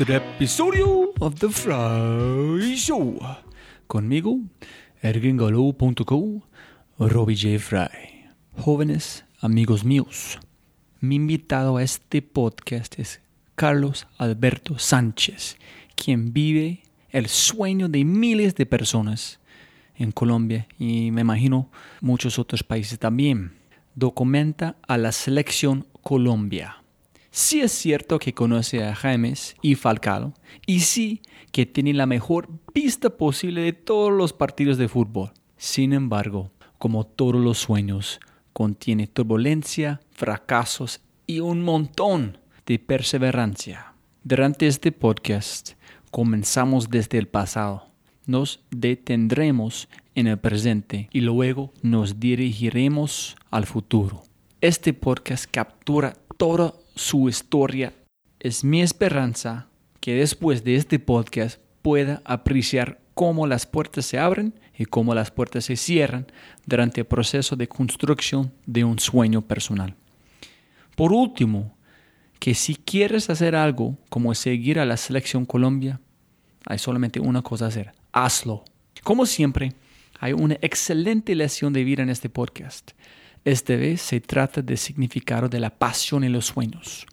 Otro 0.00 0.14
episodio 0.14 1.12
of 1.18 1.40
The 1.40 1.48
Fry 1.48 2.76
Show. 2.76 3.18
Conmigo, 3.88 4.38
ergingalo.co, 5.02 6.46
Robbie 7.00 7.36
J. 7.36 7.58
Fry. 7.58 8.28
Jóvenes 8.56 9.24
amigos 9.40 9.84
míos, 9.84 10.38
mi 11.00 11.16
invitado 11.16 11.78
a 11.78 11.82
este 11.82 12.22
podcast 12.22 12.96
es 13.00 13.20
Carlos 13.56 14.06
Alberto 14.18 14.78
Sánchez, 14.78 15.56
quien 15.96 16.32
vive 16.32 16.84
el 17.10 17.26
sueño 17.26 17.88
de 17.88 18.04
miles 18.04 18.54
de 18.54 18.66
personas 18.66 19.40
en 19.96 20.12
Colombia 20.12 20.68
y 20.78 21.10
me 21.10 21.22
imagino 21.22 21.70
muchos 22.00 22.38
otros 22.38 22.62
países 22.62 23.00
también. 23.00 23.50
Documenta 23.96 24.76
a 24.86 24.96
la 24.96 25.10
selección 25.10 25.88
Colombia 26.02 26.84
Sí 27.40 27.60
es 27.60 27.70
cierto 27.70 28.18
que 28.18 28.34
conoce 28.34 28.82
a 28.82 28.96
James 28.96 29.54
y 29.62 29.76
Falcao 29.76 30.34
y 30.66 30.80
sí 30.80 31.22
que 31.52 31.66
tiene 31.66 31.94
la 31.94 32.04
mejor 32.04 32.48
pista 32.72 33.10
posible 33.10 33.60
de 33.60 33.72
todos 33.72 34.10
los 34.10 34.32
partidos 34.32 34.76
de 34.76 34.88
fútbol. 34.88 35.30
Sin 35.56 35.92
embargo, 35.92 36.50
como 36.78 37.06
todos 37.06 37.36
los 37.36 37.58
sueños, 37.58 38.18
contiene 38.52 39.06
turbulencia, 39.06 40.00
fracasos 40.10 41.00
y 41.28 41.38
un 41.38 41.62
montón 41.62 42.38
de 42.66 42.80
perseverancia. 42.80 43.94
Durante 44.24 44.66
este 44.66 44.90
podcast 44.90 45.74
comenzamos 46.10 46.90
desde 46.90 47.18
el 47.18 47.28
pasado, 47.28 47.86
nos 48.26 48.64
detendremos 48.72 49.88
en 50.16 50.26
el 50.26 50.38
presente 50.38 51.08
y 51.12 51.20
luego 51.20 51.72
nos 51.82 52.18
dirigiremos 52.18 53.36
al 53.52 53.64
futuro. 53.64 54.24
Este 54.60 54.92
podcast 54.92 55.48
captura 55.48 56.16
toda 56.36 56.72
su 56.98 57.28
historia. 57.28 57.92
Es 58.40 58.64
mi 58.64 58.82
esperanza 58.82 59.68
que 60.00 60.14
después 60.14 60.64
de 60.64 60.74
este 60.74 60.98
podcast 60.98 61.60
pueda 61.80 62.20
apreciar 62.24 63.00
cómo 63.14 63.46
las 63.46 63.66
puertas 63.66 64.04
se 64.04 64.18
abren 64.18 64.58
y 64.76 64.84
cómo 64.84 65.14
las 65.14 65.30
puertas 65.30 65.64
se 65.64 65.76
cierran 65.76 66.26
durante 66.66 67.02
el 67.02 67.06
proceso 67.06 67.54
de 67.54 67.68
construcción 67.68 68.52
de 68.66 68.84
un 68.84 68.98
sueño 68.98 69.42
personal. 69.42 69.94
Por 70.96 71.12
último, 71.12 71.76
que 72.40 72.54
si 72.54 72.74
quieres 72.74 73.30
hacer 73.30 73.54
algo 73.54 73.96
como 74.08 74.34
seguir 74.34 74.80
a 74.80 74.84
la 74.84 74.96
selección 74.96 75.46
Colombia, 75.46 76.00
hay 76.66 76.78
solamente 76.78 77.20
una 77.20 77.42
cosa 77.42 77.66
a 77.66 77.68
hacer, 77.68 77.92
hazlo. 78.12 78.64
Como 79.04 79.24
siempre, 79.24 79.72
hay 80.18 80.32
una 80.32 80.54
excelente 80.60 81.34
lección 81.36 81.72
de 81.72 81.84
vida 81.84 82.02
en 82.02 82.10
este 82.10 82.28
podcast. 82.28 82.90
Esta 83.44 83.76
vez 83.76 84.02
se 84.02 84.20
trata 84.20 84.62
del 84.62 84.78
significado 84.78 85.48
de 85.48 85.60
la 85.60 85.70
pasión 85.70 86.24
y 86.24 86.28
los 86.28 86.46
sueños. 86.46 87.06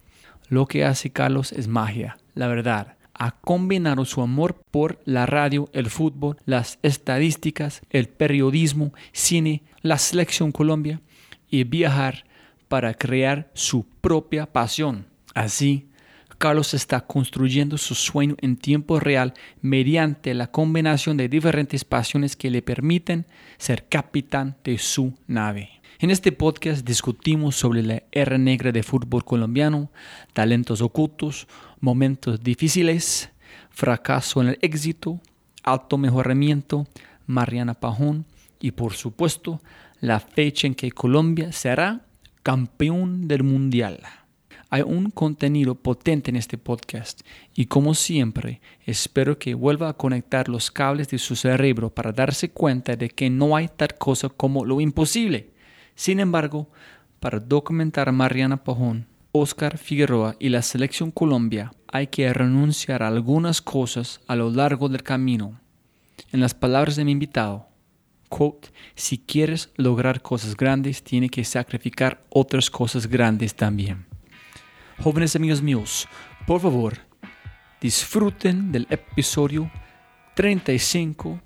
Lo 0.49 0.65
que 0.67 0.85
hace 0.85 1.09
Carlos 1.09 1.51
es 1.51 1.67
magia, 1.67 2.17
la 2.33 2.47
verdad. 2.47 2.97
Ha 3.13 3.31
combinado 3.31 4.03
su 4.03 4.21
amor 4.21 4.61
por 4.71 4.99
la 5.05 5.25
radio, 5.25 5.69
el 5.71 5.89
fútbol, 5.89 6.37
las 6.45 6.79
estadísticas, 6.83 7.81
el 7.89 8.09
periodismo, 8.09 8.93
cine, 9.13 9.63
la 9.81 9.97
selección 9.97 10.51
Colombia 10.51 11.01
y 11.49 11.63
viajar 11.63 12.25
para 12.67 12.93
crear 12.93 13.49
su 13.53 13.85
propia 14.01 14.51
pasión. 14.51 15.07
Así, 15.33 15.87
Carlos 16.37 16.73
está 16.73 17.01
construyendo 17.01 17.77
su 17.77 17.95
sueño 17.95 18.35
en 18.41 18.57
tiempo 18.57 18.99
real 18.99 19.33
mediante 19.61 20.33
la 20.33 20.47
combinación 20.47 21.17
de 21.17 21.29
diferentes 21.29 21.85
pasiones 21.85 22.35
que 22.35 22.49
le 22.49 22.61
permiten 22.61 23.25
ser 23.57 23.87
capitán 23.87 24.57
de 24.63 24.77
su 24.77 25.13
nave. 25.27 25.74
En 25.97 26.11
este 26.11 26.33
podcast 26.33 26.85
discutimos 26.85 27.55
sobre 27.55 27.81
la 27.81 28.03
era 28.11 28.37
negra 28.37 28.73
de 28.73 28.83
fútbol 28.83 29.23
colombiano, 29.23 29.89
talentos 30.33 30.81
ocultos, 30.81 31.47
momentos 31.79 32.43
difíciles, 32.43 33.29
fracaso 33.69 34.41
en 34.41 34.49
el 34.49 34.59
éxito, 34.61 35.21
alto 35.63 35.97
mejoramiento, 35.97 36.85
Mariana 37.27 37.75
Pajón 37.75 38.25
y 38.59 38.71
por 38.71 38.93
supuesto 38.93 39.61
la 40.01 40.19
fecha 40.19 40.67
en 40.67 40.75
que 40.75 40.91
Colombia 40.91 41.53
será 41.53 42.01
campeón 42.43 43.29
del 43.29 43.43
mundial. 43.43 44.01
Hay 44.69 44.81
un 44.81 45.11
contenido 45.11 45.75
potente 45.75 46.29
en 46.29 46.35
este 46.35 46.57
podcast 46.57 47.21
y 47.53 47.67
como 47.67 47.93
siempre 47.93 48.59
espero 48.85 49.39
que 49.39 49.53
vuelva 49.53 49.87
a 49.87 49.93
conectar 49.93 50.49
los 50.49 50.71
cables 50.71 51.07
de 51.07 51.19
su 51.19 51.37
cerebro 51.37 51.89
para 51.89 52.11
darse 52.11 52.49
cuenta 52.49 52.97
de 52.97 53.07
que 53.07 53.29
no 53.29 53.55
hay 53.55 53.69
tal 53.69 53.95
cosa 53.97 54.27
como 54.27 54.65
lo 54.65 54.81
imposible. 54.81 55.54
Sin 55.95 56.19
embargo, 56.19 56.69
para 57.19 57.39
documentar 57.39 58.09
a 58.09 58.11
Mariana 58.11 58.63
Pajón, 58.63 59.07
Oscar 59.31 59.77
Figueroa 59.77 60.35
y 60.39 60.49
la 60.49 60.61
selección 60.61 61.11
Colombia 61.11 61.73
hay 61.87 62.07
que 62.07 62.31
renunciar 62.33 63.01
a 63.01 63.07
algunas 63.07 63.61
cosas 63.61 64.21
a 64.27 64.35
lo 64.35 64.49
largo 64.49 64.89
del 64.89 65.03
camino. 65.03 65.59
En 66.31 66.41
las 66.41 66.53
palabras 66.53 66.97
de 66.97 67.05
mi 67.05 67.13
invitado, 67.13 67.67
quote, 68.29 68.69
si 68.95 69.17
quieres 69.17 69.71
lograr 69.77 70.21
cosas 70.21 70.55
grandes, 70.55 71.03
tiene 71.03 71.29
que 71.29 71.43
sacrificar 71.43 72.21
otras 72.29 72.69
cosas 72.69 73.07
grandes 73.07 73.55
también. 73.55 74.05
Jóvenes 75.01 75.35
amigos 75.35 75.61
míos, 75.61 76.07
por 76.45 76.61
favor, 76.61 76.97
disfruten 77.81 78.71
del 78.71 78.87
episodio 78.89 79.71
35. 80.35 81.39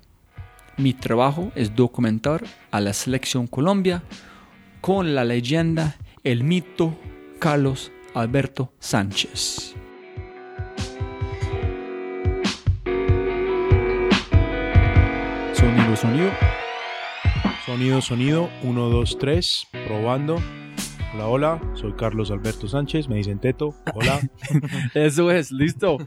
Mi 0.76 0.92
trabajo 0.92 1.52
es 1.54 1.74
documentar 1.74 2.44
a 2.70 2.80
la 2.80 2.92
selección 2.92 3.46
Colombia 3.46 4.02
con 4.80 5.14
la 5.14 5.24
leyenda, 5.24 5.96
el 6.24 6.44
mito 6.44 6.96
Carlos 7.38 7.92
Alberto 8.14 8.72
Sánchez. 8.78 9.74
Sonido, 15.54 15.96
sonido. 15.96 16.30
Sonido, 17.66 18.00
sonido. 18.00 18.50
1, 18.62 18.88
2, 18.88 19.18
3. 19.18 19.66
Probando. 19.86 20.36
Hola, 21.14 21.26
hola. 21.26 21.60
Soy 21.74 21.92
Carlos 21.94 22.30
Alberto 22.30 22.68
Sánchez. 22.68 23.08
Me 23.08 23.16
dicen 23.16 23.38
Teto. 23.38 23.74
Hola. 23.94 24.20
Eso 24.94 25.30
es, 25.30 25.50
listo. 25.50 25.98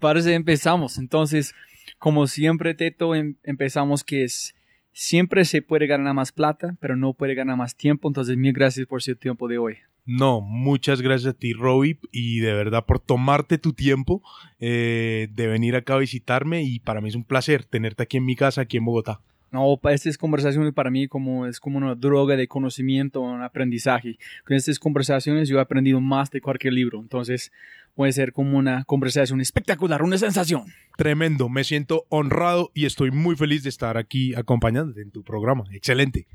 Parece 0.00 0.34
empezamos. 0.34 0.98
Entonces, 0.98 1.54
como 1.98 2.26
siempre, 2.26 2.74
Teto, 2.74 3.14
em- 3.14 3.36
empezamos 3.44 4.04
que 4.04 4.24
es 4.24 4.54
siempre 4.92 5.44
se 5.44 5.62
puede 5.62 5.86
ganar 5.86 6.14
más 6.14 6.32
plata, 6.32 6.76
pero 6.80 6.96
no 6.96 7.14
puede 7.14 7.34
ganar 7.34 7.56
más 7.56 7.76
tiempo. 7.76 8.08
Entonces, 8.08 8.36
mil 8.36 8.52
gracias 8.52 8.86
por 8.86 9.02
su 9.02 9.16
tiempo 9.16 9.48
de 9.48 9.58
hoy. 9.58 9.76
No, 10.04 10.40
muchas 10.40 11.00
gracias 11.00 11.34
a 11.34 11.38
ti, 11.38 11.52
Robbie, 11.52 11.98
y 12.10 12.40
de 12.40 12.52
verdad 12.54 12.84
por 12.84 12.98
tomarte 12.98 13.58
tu 13.58 13.72
tiempo 13.72 14.20
eh, 14.58 15.28
de 15.32 15.46
venir 15.46 15.76
acá 15.76 15.94
a 15.94 15.98
visitarme. 15.98 16.62
Y 16.62 16.80
para 16.80 17.00
mí 17.00 17.08
es 17.08 17.14
un 17.14 17.24
placer 17.24 17.64
tenerte 17.64 18.02
aquí 18.02 18.16
en 18.16 18.24
mi 18.24 18.34
casa, 18.34 18.62
aquí 18.62 18.78
en 18.78 18.84
Bogotá. 18.84 19.20
No, 19.52 19.78
estas 19.90 20.16
conversaciones 20.16 20.72
para 20.72 20.90
mí 20.90 21.08
como, 21.08 21.46
es 21.46 21.60
como 21.60 21.76
una 21.76 21.94
droga 21.94 22.36
de 22.36 22.48
conocimiento, 22.48 23.20
un 23.20 23.42
aprendizaje. 23.42 24.18
Con 24.46 24.56
estas 24.56 24.78
conversaciones 24.78 25.46
yo 25.46 25.58
he 25.58 25.60
aprendido 25.60 26.00
más 26.00 26.30
de 26.30 26.40
cualquier 26.40 26.72
libro. 26.72 27.00
Entonces, 27.00 27.52
puede 27.94 28.12
ser 28.12 28.32
como 28.32 28.56
una 28.56 28.84
conversación 28.84 29.42
espectacular, 29.42 30.02
una 30.02 30.16
sensación. 30.16 30.72
Tremendo, 30.96 31.50
me 31.50 31.64
siento 31.64 32.06
honrado 32.08 32.70
y 32.72 32.86
estoy 32.86 33.10
muy 33.10 33.36
feliz 33.36 33.62
de 33.62 33.68
estar 33.68 33.98
aquí 33.98 34.34
acompañándote 34.34 35.02
en 35.02 35.10
tu 35.10 35.22
programa. 35.22 35.64
Excelente. 35.70 36.26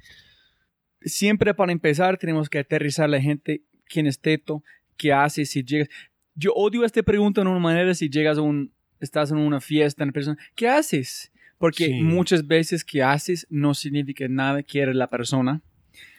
siempre 1.02 1.56
para 1.56 1.72
empezar 1.72 2.18
tenemos 2.18 2.50
que 2.50 2.60
aterrizar 2.60 3.06
a 3.06 3.08
la 3.08 3.22
gente 3.22 3.64
quién 3.88 4.06
es 4.06 4.20
Teto, 4.20 4.64
qué 4.96 5.12
hace 5.12 5.46
si 5.46 5.64
llegas. 5.64 5.90
Yo 6.36 6.54
odio 6.54 6.86
esta 6.86 7.02
pregunta 7.02 7.42
de 7.42 7.48
una 7.48 7.60
manera 7.60 7.96
si 7.96 8.10
llegas 8.10 8.38
a 8.38 8.42
un, 8.42 8.72
estás 9.00 9.32
en 9.32 9.38
una 9.38 9.60
fiesta, 9.60 10.04
en 10.04 10.12
persona, 10.12 10.38
¿qué 10.54 10.70
haces? 10.70 11.32
Porque 11.58 11.86
Sí. 11.88 12.02
muchas 12.02 12.46
veces 12.46 12.84
que 12.84 13.02
haces 13.04 13.48
no 13.50 13.74
significa 13.74 14.28
nada 14.28 14.62
que 14.64 14.80
eres 14.80 14.96
la 14.96 15.08
persona, 15.08 15.62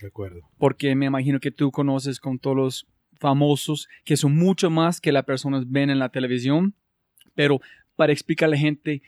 De 0.00 0.08
acuerdo. 0.08 0.40
porque 0.58 0.94
me 0.96 1.06
imagino 1.06 1.38
que 1.40 1.50
tú 1.50 1.70
conoces 1.70 2.18
con 2.20 2.38
todos 2.38 2.56
los 2.56 2.86
famosos 3.20 3.88
que 4.04 4.16
son 4.16 4.36
mucho 4.36 4.70
más 4.70 5.00
que 5.00 5.12
las 5.12 5.24
personas 5.24 5.70
ven 5.70 5.90
en 5.90 5.98
la 5.98 6.08
televisión, 6.08 6.74
pero 7.34 7.60
para 7.96 8.12
explicar 8.12 8.46
a 8.48 8.50
la 8.50 8.56
gente 8.58 9.02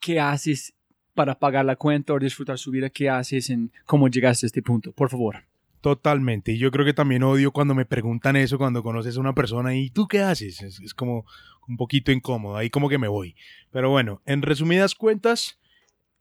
qué 0.00 0.20
haces 0.20 0.74
para 1.14 1.38
pagar 1.38 1.64
la 1.64 1.76
cuenta 1.76 2.12
o 2.14 2.18
disfrutar 2.18 2.58
su 2.58 2.70
vida, 2.70 2.88
qué 2.90 3.10
haces 3.10 3.50
en 3.50 3.72
cómo 3.86 4.08
llegaste 4.08 4.46
a 4.46 4.48
este 4.48 4.62
punto, 4.62 4.92
por 4.92 5.10
favor. 5.10 5.36
Totalmente. 5.80 6.52
Y 6.52 6.58
yo 6.58 6.70
creo 6.70 6.84
que 6.84 6.92
también 6.92 7.22
odio 7.22 7.50
cuando 7.52 7.74
me 7.74 7.84
preguntan 7.86 8.36
eso, 8.36 8.58
cuando 8.58 8.82
conoces 8.82 9.16
a 9.16 9.20
una 9.20 9.34
persona 9.34 9.74
y 9.76 9.90
¿tú 9.90 10.06
qué 10.08 10.20
haces? 10.20 10.60
Es, 10.62 10.80
es 10.80 10.92
como 10.94 11.24
un 11.68 11.76
poquito 11.76 12.10
incómodo, 12.10 12.56
ahí 12.56 12.70
como 12.70 12.88
que 12.88 12.98
me 12.98 13.08
voy. 13.08 13.36
Pero 13.70 13.90
bueno, 13.90 14.22
en 14.26 14.42
resumidas 14.42 14.94
cuentas, 14.94 15.58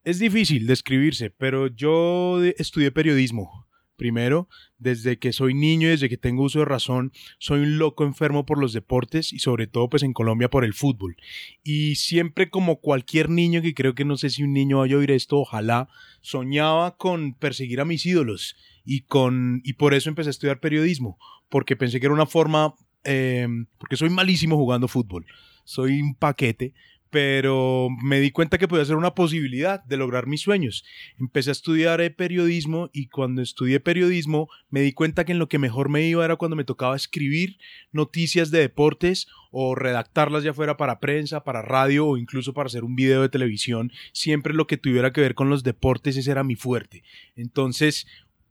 es 0.03 0.19
difícil 0.19 0.67
describirse, 0.67 1.29
pero 1.29 1.67
yo 1.67 2.43
estudié 2.57 2.91
periodismo. 2.91 3.65
Primero, 3.95 4.47
desde 4.77 5.17
que 5.17 5.33
soy 5.33 5.55
niño 5.55 5.89
desde 5.89 6.07
que 6.07 6.17
tengo 6.17 6.43
uso 6.43 6.59
de 6.59 6.65
razón, 6.65 7.11
soy 7.39 7.61
un 7.61 7.79
loco 7.79 8.05
enfermo 8.05 8.45
por 8.45 8.59
los 8.59 8.71
deportes 8.71 9.33
y 9.33 9.39
sobre 9.39 9.65
todo 9.65 9.89
pues 9.89 10.03
en 10.03 10.13
Colombia 10.13 10.51
por 10.51 10.63
el 10.63 10.75
fútbol. 10.75 11.17
Y 11.63 11.95
siempre 11.95 12.51
como 12.51 12.79
cualquier 12.79 13.31
niño, 13.31 13.63
que 13.63 13.73
creo 13.73 13.95
que 13.95 14.05
no 14.05 14.15
sé 14.15 14.29
si 14.29 14.43
un 14.43 14.53
niño 14.53 14.77
vaya 14.77 14.95
a 14.95 14.99
oír 14.99 15.09
esto, 15.09 15.39
ojalá, 15.39 15.89
soñaba 16.21 16.95
con 16.95 17.33
perseguir 17.33 17.81
a 17.81 17.85
mis 17.85 18.05
ídolos 18.05 18.55
y 18.85 19.01
con 19.01 19.61
y 19.63 19.73
por 19.73 19.95
eso 19.95 20.09
empecé 20.09 20.29
a 20.29 20.31
estudiar 20.31 20.59
periodismo 20.59 21.17
porque 21.49 21.75
pensé 21.75 21.99
que 21.99 22.05
era 22.05 22.13
una 22.13 22.25
forma 22.25 22.75
eh, 23.07 23.47
porque 23.79 23.97
soy 23.97 24.09
malísimo 24.09 24.57
jugando 24.57 24.87
fútbol 24.87 25.25
soy 25.63 26.01
un 26.01 26.13
paquete 26.13 26.73
pero 27.09 27.89
me 28.03 28.19
di 28.19 28.31
cuenta 28.31 28.57
que 28.57 28.67
podía 28.67 28.85
ser 28.85 28.95
una 28.95 29.15
posibilidad 29.15 29.83
de 29.83 29.97
lograr 29.97 30.27
mis 30.27 30.41
sueños. 30.41 30.83
Empecé 31.19 31.51
a 31.51 31.53
estudiar 31.53 32.01
eh, 32.01 32.11
periodismo 32.11 32.89
y 32.93 33.07
cuando 33.07 33.41
estudié 33.41 33.79
periodismo 33.79 34.49
me 34.69 34.81
di 34.81 34.93
cuenta 34.93 35.25
que 35.25 35.31
en 35.31 35.39
lo 35.39 35.47
que 35.47 35.59
mejor 35.59 35.89
me 35.89 36.07
iba 36.07 36.25
era 36.25 36.35
cuando 36.35 36.55
me 36.55 36.65
tocaba 36.65 36.95
escribir 36.95 37.57
noticias 37.91 38.51
de 38.51 38.59
deportes 38.59 39.27
o 39.51 39.75
redactarlas 39.75 40.43
ya 40.43 40.53
fuera 40.53 40.75
para 40.75 40.99
prensa, 40.99 41.43
para 41.43 41.61
radio 41.61 42.07
o 42.07 42.17
incluso 42.17 42.53
para 42.53 42.67
hacer 42.67 42.83
un 42.83 42.95
video 42.95 43.21
de 43.21 43.29
televisión. 43.29 43.91
Siempre 44.11 44.53
lo 44.53 44.67
que 44.67 44.77
tuviera 44.77 45.13
que 45.13 45.21
ver 45.21 45.35
con 45.35 45.49
los 45.49 45.63
deportes 45.63 46.17
ese 46.17 46.31
era 46.31 46.43
mi 46.43 46.55
fuerte. 46.55 47.03
Entonces 47.35 48.05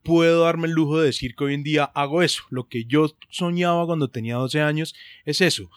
puedo 0.07 0.45
darme 0.45 0.69
el 0.69 0.73
lujo 0.73 1.01
de 1.01 1.07
decir 1.07 1.35
que 1.35 1.45
hoy 1.45 1.55
en 1.55 1.63
día 1.63 1.85
hago 1.85 2.23
eso. 2.23 2.45
Lo 2.51 2.69
que 2.69 2.85
yo 2.85 3.15
soñaba 3.29 3.87
cuando 3.87 4.09
tenía 4.09 4.37
12 4.37 4.61
años 4.61 4.95
es 5.25 5.41
eso. 5.41 5.69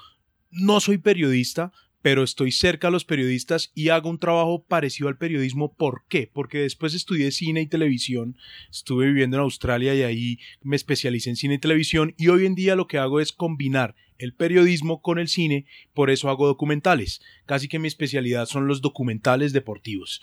No 0.52 0.80
soy 0.80 1.00
periodista, 1.00 1.74
pero 2.02 2.24
estoy 2.24 2.52
cerca 2.52 2.88
a 2.88 2.92
los 2.92 3.06
periodistas 3.06 3.72
y 3.76 3.90
hago 3.90 4.10
un 4.10 4.20
trabajo 4.20 4.64
parecido 4.64 5.10
al 5.10 5.18
periodismo. 5.18 5.74
¿Por 5.74 6.04
qué? 6.08 6.30
Porque 6.32 6.60
después 6.60 6.94
estudié 6.94 7.32
cine 7.32 7.62
y 7.62 7.68
televisión, 7.68 8.38
estuve 8.72 9.08
viviendo 9.08 9.38
en 9.38 9.44
Australia 9.44 9.94
y 9.96 10.04
ahí 10.04 10.40
me 10.62 10.76
especialicé 10.76 11.32
en 11.32 11.36
cine 11.36 11.56
y 11.56 11.60
televisión 11.60 12.14
y 12.18 12.30
hoy 12.30 12.46
en 12.46 12.56
día 12.56 12.76
lo 12.76 12.88
que 12.88 13.00
hago 13.00 13.20
es 13.20 13.34
combinar 13.34 13.96
el 14.18 14.34
periodismo 14.34 15.02
con 15.02 15.18
el 15.18 15.30
cine, 15.30 15.66
por 15.94 16.10
eso 16.10 16.30
hago 16.30 16.46
documentales. 16.46 17.22
Casi 17.46 17.68
que 17.68 17.80
mi 17.80 17.88
especialidad 17.88 18.46
son 18.46 18.68
los 18.68 18.82
documentales 18.82 19.54
deportivos. 19.54 20.22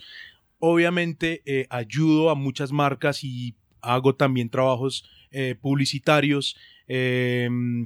Obviamente 0.59 1.41
eh, 1.45 1.67
ayudo 1.69 2.29
a 2.29 2.35
muchas 2.35 2.71
marcas 2.71 3.23
y 3.23 3.55
hago 3.87 4.15
también 4.15 4.49
trabajos 4.49 5.05
eh, 5.31 5.55
publicitarios. 5.59 6.55
Eh, 6.87 7.47
mm, 7.49 7.83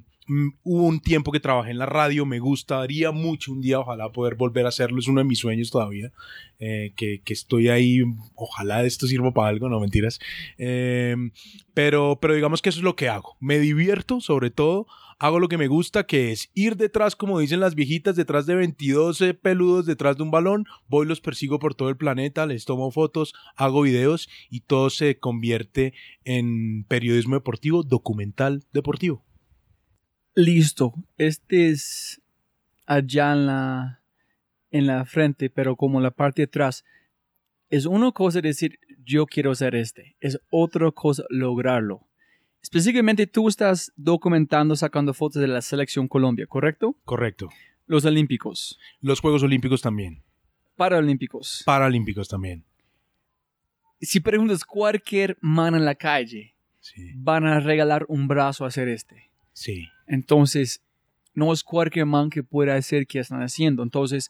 hubo 0.63 0.84
un 0.86 1.00
tiempo 1.00 1.31
que 1.31 1.39
trabajé 1.39 1.72
en 1.72 1.79
la 1.79 1.86
radio, 1.86 2.25
me 2.25 2.39
gustaría 2.39 3.12
mucho 3.12 3.51
un 3.51 3.62
día, 3.62 3.79
ojalá 3.79 4.12
poder 4.12 4.36
volver 4.36 4.65
a 4.65 4.70
hacerlo, 4.70 5.00
es 5.00 5.08
uno 5.08 5.20
de 5.22 5.25
mis 5.25 5.39
sueños 5.39 5.72
todavía, 5.72 6.12
eh, 6.60 6.93
que, 6.96 7.22
que, 7.24 7.34
estoy 7.34 7.70
ahí, 7.70 8.01
ojalá 8.36 8.84
esto 8.86 9.08
sirva 9.08 9.34
para 9.34 9.50
algo, 9.50 9.67
no 9.67 9.79
mentiras. 9.79 10.20
Pero, 11.74 12.20
pero 12.22 12.34
digamos 12.34 12.62
que 12.62 12.70
eso 12.70 12.79
es 12.79 12.84
lo 12.84 12.96
que 12.96 13.10
hago, 13.10 13.36
me 13.39 13.60
divierto 13.60 14.22
sobre 14.22 14.51
todo, 14.51 14.88
hago 15.22 15.40
lo 15.40 15.50
que 15.50 15.60
me 15.60 15.68
gusta, 15.68 16.06
que 16.08 16.32
es 16.32 16.50
ir 16.56 16.78
detrás, 16.78 17.16
como 17.16 17.40
dicen 17.40 17.60
las 17.60 17.75
viejitas, 17.75 18.16
detrás 18.16 18.48
de 18.48 18.56
22 18.56 19.24
peludos 19.40 19.86
detrás 19.86 20.18
de 20.18 20.24
un 20.24 20.32
balón, 20.32 20.66
voy, 20.88 21.06
los 21.06 21.22
persigo 21.22 21.60
por 21.60 21.75
todo 21.75 21.90
el 21.90 21.96
planeta, 21.96 22.48
les 22.48 22.66
tomo 22.66 22.90
fotos, 22.90 23.36
hago 23.56 23.84
videos 23.84 24.30
y 24.50 24.62
todo 24.62 24.90
se 24.90 25.20
convierte 25.20 25.94
en 26.24 26.86
periodismo 26.86 27.36
deportivo, 27.36 27.84
documental 27.84 28.63
deportivo. 28.74 29.24
Listo, 30.34 30.96
este 31.18 31.70
es 31.70 32.20
allá 32.88 33.34
en 33.34 33.46
la, 33.46 34.01
en 34.72 34.88
la 34.88 35.06
frente, 35.06 35.51
pero 35.51 35.75
como 35.75 36.01
la 36.01 36.12
parte 36.12 36.42
de 36.42 36.46
atrás. 36.46 36.84
Es 37.70 37.86
una 37.86 38.12
cosa 38.12 38.42
decir, 38.42 38.80
yo 39.06 39.28
quiero 39.28 39.51
hacer 39.51 39.75
este, 39.75 40.16
es 40.20 40.40
otra 40.50 40.92
cosa 40.92 41.24
lograrlo. 41.30 42.08
Específicamente 42.62 43.27
tú 43.27 43.48
estás 43.48 43.91
documentando, 43.96 44.75
sacando 44.75 45.13
fotos 45.13 45.41
de 45.41 45.48
la 45.48 45.62
selección 45.62 46.08
Colombia, 46.08 46.46
¿correcto? 46.48 46.96
Correcto. 47.06 47.50
Los 47.88 48.06
Olímpicos. 48.06 48.80
Los 49.01 49.20
Juegos 49.20 49.44
Olímpicos 49.44 49.82
también. 49.82 50.24
Paralímpicos. 50.75 51.63
Paralímpicos 51.65 52.27
también. 52.27 52.63
Si 54.00 54.20
preguntas 54.20 54.63
cualquier 54.63 55.38
man 55.41 55.75
en 55.75 55.86
la 55.86 55.96
calle, 55.96 56.56
sí. 56.80 57.12
van 57.15 57.46
a 57.46 57.60
regalar 57.60 58.06
un 58.08 58.27
brazo 58.27 58.63
a 58.63 58.68
hacer 58.68 58.88
este. 58.88 59.30
Sí. 59.53 59.88
Entonces, 60.08 60.82
no 61.34 61.53
es 61.53 61.63
cualquier 61.63 62.06
man 62.06 62.30
que 62.30 62.44
pueda 62.44 62.75
hacer 62.75 63.06
que 63.08 63.20
están 63.20 63.41
haciendo. 63.41 63.84
Entonces, 63.84 64.30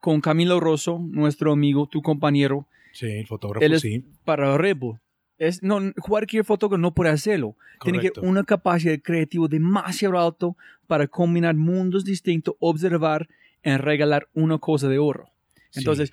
con 0.00 0.20
Camilo 0.20 0.60
Rosso, 0.60 0.98
nuestro 0.98 1.52
amigo, 1.52 1.86
tu 1.86 2.02
compañero, 2.02 2.66
Sí, 2.92 3.06
el 3.06 3.26
fotógrafo, 3.26 3.64
él 3.64 3.74
es 3.74 3.82
sí. 3.82 4.04
para 4.24 4.56
Rebo. 4.56 4.98
Es, 5.38 5.62
no, 5.62 5.78
cualquier 6.02 6.44
fotógrafo 6.44 6.78
no 6.78 6.92
puede 6.92 7.10
hacerlo. 7.10 7.56
Tiene 7.82 8.00
que 8.00 8.12
una 8.20 8.42
capacidad 8.42 8.98
creativa 9.00 9.46
demasiado 9.48 10.18
alto 10.18 10.56
para 10.86 11.06
combinar 11.06 11.54
mundos 11.54 12.04
distintos, 12.04 12.56
observar 12.58 13.28
y 13.62 13.76
regalar 13.76 14.28
una 14.34 14.58
cosa 14.58 14.88
de 14.88 14.98
oro. 14.98 15.30
Sí. 15.70 15.80
Entonces, 15.80 16.10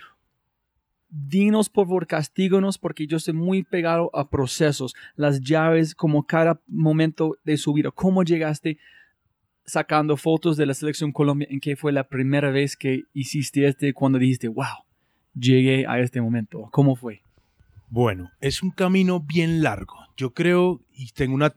dinos 1.09 1.69
por 1.69 1.87
favor, 1.87 2.07
castíganos 2.07 2.77
porque 2.77 3.07
yo 3.07 3.17
estoy 3.17 3.33
muy 3.33 3.63
pegado 3.63 4.11
a 4.13 4.29
procesos, 4.29 4.93
las 5.15 5.41
llaves, 5.41 5.95
como 5.95 6.25
cada 6.25 6.59
momento 6.67 7.37
de 7.43 7.57
su 7.57 7.73
vida. 7.73 7.91
¿Cómo 7.91 8.23
llegaste 8.23 8.77
sacando 9.65 10.17
fotos 10.17 10.57
de 10.57 10.65
la 10.65 10.73
selección 10.73 11.11
Colombia? 11.11 11.47
¿En 11.49 11.59
qué 11.59 11.75
fue 11.75 11.91
la 11.91 12.07
primera 12.07 12.51
vez 12.51 12.75
que 12.75 13.03
hiciste 13.13 13.65
este 13.67 13.93
cuando 13.93 14.19
dijiste, 14.19 14.47
wow, 14.47 14.85
llegué 15.33 15.85
a 15.87 15.99
este 15.99 16.21
momento? 16.21 16.67
¿Cómo 16.71 16.95
fue? 16.95 17.24
Bueno, 17.89 18.31
es 18.41 18.63
un 18.63 18.71
camino 18.71 19.19
bien 19.19 19.61
largo. 19.61 19.95
Yo 20.17 20.33
creo 20.33 20.81
y 20.93 21.07
tengo 21.07 21.35
una... 21.35 21.53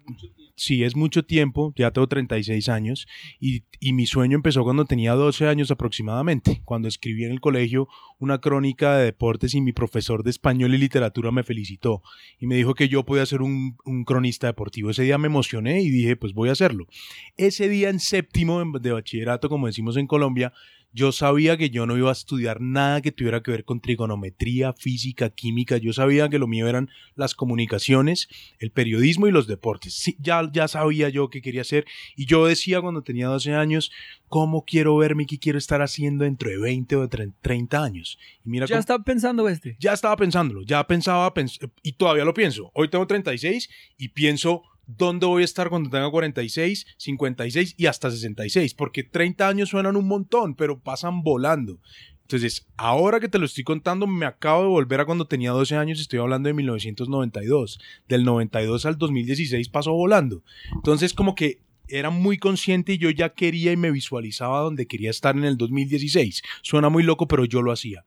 Sí, 0.56 0.82
es 0.82 0.96
mucho 0.96 1.24
tiempo, 1.24 1.72
ya 1.76 1.92
tengo 1.92 2.08
36 2.08 2.68
años 2.68 3.06
y, 3.38 3.62
mi 3.92 4.06
sueño 4.06 4.34
empezó 4.34 4.64
cuando 4.64 4.86
tenía 4.86 5.12
12 5.14 5.46
años 5.46 5.70
aproximadamente, 5.70 6.62
cuando 6.64 6.88
escribí 6.88 7.24
en 7.24 7.30
el 7.30 7.40
colegio 7.40 7.86
una 8.18 8.40
crónica 8.40 8.96
de 8.96 9.04
deportes 9.04 9.54
y 9.54 9.60
mi 9.60 9.72
profesor 9.72 10.24
de 10.24 10.30
español 10.30 10.74
y 10.74 10.78
literatura 10.78 11.30
me 11.30 11.44
felicitó 11.44 12.02
y 12.40 12.48
me 12.48 12.56
dijo 12.56 12.74
que 12.74 12.88
yo 12.88 13.04
podía 13.04 13.24
ser 13.24 13.40
un, 13.40 13.76
un 13.84 14.04
cronista 14.04 14.48
deportivo. 14.48 14.90
Ese 14.90 15.04
día 15.04 15.16
me 15.16 15.28
emocioné 15.28 15.80
y 15.80 15.90
dije, 15.90 16.16
pues 16.16 16.34
voy 16.34 16.48
a 16.48 16.52
hacerlo. 16.52 16.88
Ese 17.36 17.68
día 17.68 17.88
en 17.88 18.00
séptimo 18.00 18.64
de 18.80 18.90
bachillerato, 18.90 19.48
como 19.48 19.68
decimos 19.68 19.96
en 19.96 20.08
Colombia, 20.08 20.52
yo 20.98 21.12
sabía 21.12 21.56
que 21.56 21.70
yo 21.70 21.86
no 21.86 21.96
iba 21.96 22.08
a 22.08 22.12
estudiar 22.12 22.60
nada 22.60 23.00
que 23.00 23.12
tuviera 23.12 23.40
que 23.40 23.52
ver 23.52 23.64
con 23.64 23.80
trigonometría, 23.80 24.72
física, 24.72 25.30
química. 25.30 25.76
Yo 25.76 25.92
sabía 25.92 26.28
que 26.28 26.40
lo 26.40 26.48
mío 26.48 26.66
eran 26.66 26.90
las 27.14 27.34
comunicaciones, 27.36 28.28
el 28.58 28.72
periodismo 28.72 29.28
y 29.28 29.30
los 29.30 29.46
deportes. 29.46 29.94
Sí, 29.94 30.16
ya, 30.18 30.48
ya 30.52 30.66
sabía 30.66 31.08
yo 31.08 31.30
qué 31.30 31.40
quería 31.40 31.60
hacer. 31.60 31.86
Y 32.16 32.26
yo 32.26 32.46
decía 32.46 32.80
cuando 32.80 33.02
tenía 33.02 33.28
12 33.28 33.54
años, 33.54 33.92
¿cómo 34.26 34.64
quiero 34.64 34.96
verme 34.96 35.22
y 35.22 35.26
qué 35.26 35.38
quiero 35.38 35.58
estar 35.58 35.82
haciendo 35.82 36.24
dentro 36.24 36.50
de 36.50 36.58
20 36.58 36.96
o 36.96 37.06
de 37.06 37.30
30 37.40 37.82
años? 37.84 38.18
Y 38.44 38.48
mira 38.50 38.66
Ya 38.66 38.74
cómo- 38.74 38.80
estaba 38.80 39.04
pensando 39.04 39.48
este. 39.48 39.76
ya 39.78 39.92
estaba 39.92 40.16
pensándolo, 40.16 40.62
ya 40.62 40.84
pensaba 40.86 41.32
pens- 41.32 41.60
y 41.82 41.92
todavía 41.92 42.24
lo 42.24 42.34
pienso. 42.34 42.70
Hoy 42.74 42.88
tengo 42.88 43.06
36 43.06 43.68
y 43.96 44.08
pienso 44.08 44.62
dónde 44.88 45.26
voy 45.26 45.42
a 45.42 45.44
estar 45.44 45.68
cuando 45.68 45.90
tenga 45.90 46.10
46, 46.10 46.86
56 46.96 47.74
y 47.76 47.86
hasta 47.86 48.10
66, 48.10 48.74
porque 48.74 49.04
30 49.04 49.46
años 49.46 49.68
suenan 49.68 49.96
un 49.96 50.08
montón, 50.08 50.56
pero 50.56 50.80
pasan 50.80 51.22
volando. 51.22 51.78
Entonces, 52.22 52.66
ahora 52.76 53.20
que 53.20 53.28
te 53.28 53.38
lo 53.38 53.46
estoy 53.46 53.64
contando, 53.64 54.06
me 54.06 54.26
acabo 54.26 54.62
de 54.62 54.68
volver 54.68 55.00
a 55.00 55.06
cuando 55.06 55.26
tenía 55.26 55.52
12 55.52 55.76
años, 55.76 56.00
estoy 56.00 56.18
hablando 56.18 56.48
de 56.48 56.54
1992. 56.54 57.80
Del 58.08 58.24
92 58.24 58.84
al 58.84 58.98
2016 58.98 59.68
pasó 59.68 59.92
volando. 59.92 60.42
Entonces, 60.74 61.14
como 61.14 61.34
que 61.34 61.60
era 61.88 62.10
muy 62.10 62.36
consciente 62.36 62.92
y 62.92 62.98
yo 62.98 63.08
ya 63.10 63.30
quería 63.30 63.72
y 63.72 63.78
me 63.78 63.90
visualizaba 63.90 64.60
donde 64.60 64.86
quería 64.86 65.10
estar 65.10 65.36
en 65.36 65.44
el 65.44 65.56
2016. 65.56 66.42
Suena 66.62 66.90
muy 66.90 67.02
loco, 67.02 67.28
pero 67.28 67.46
yo 67.46 67.62
lo 67.62 67.72
hacía. 67.72 68.04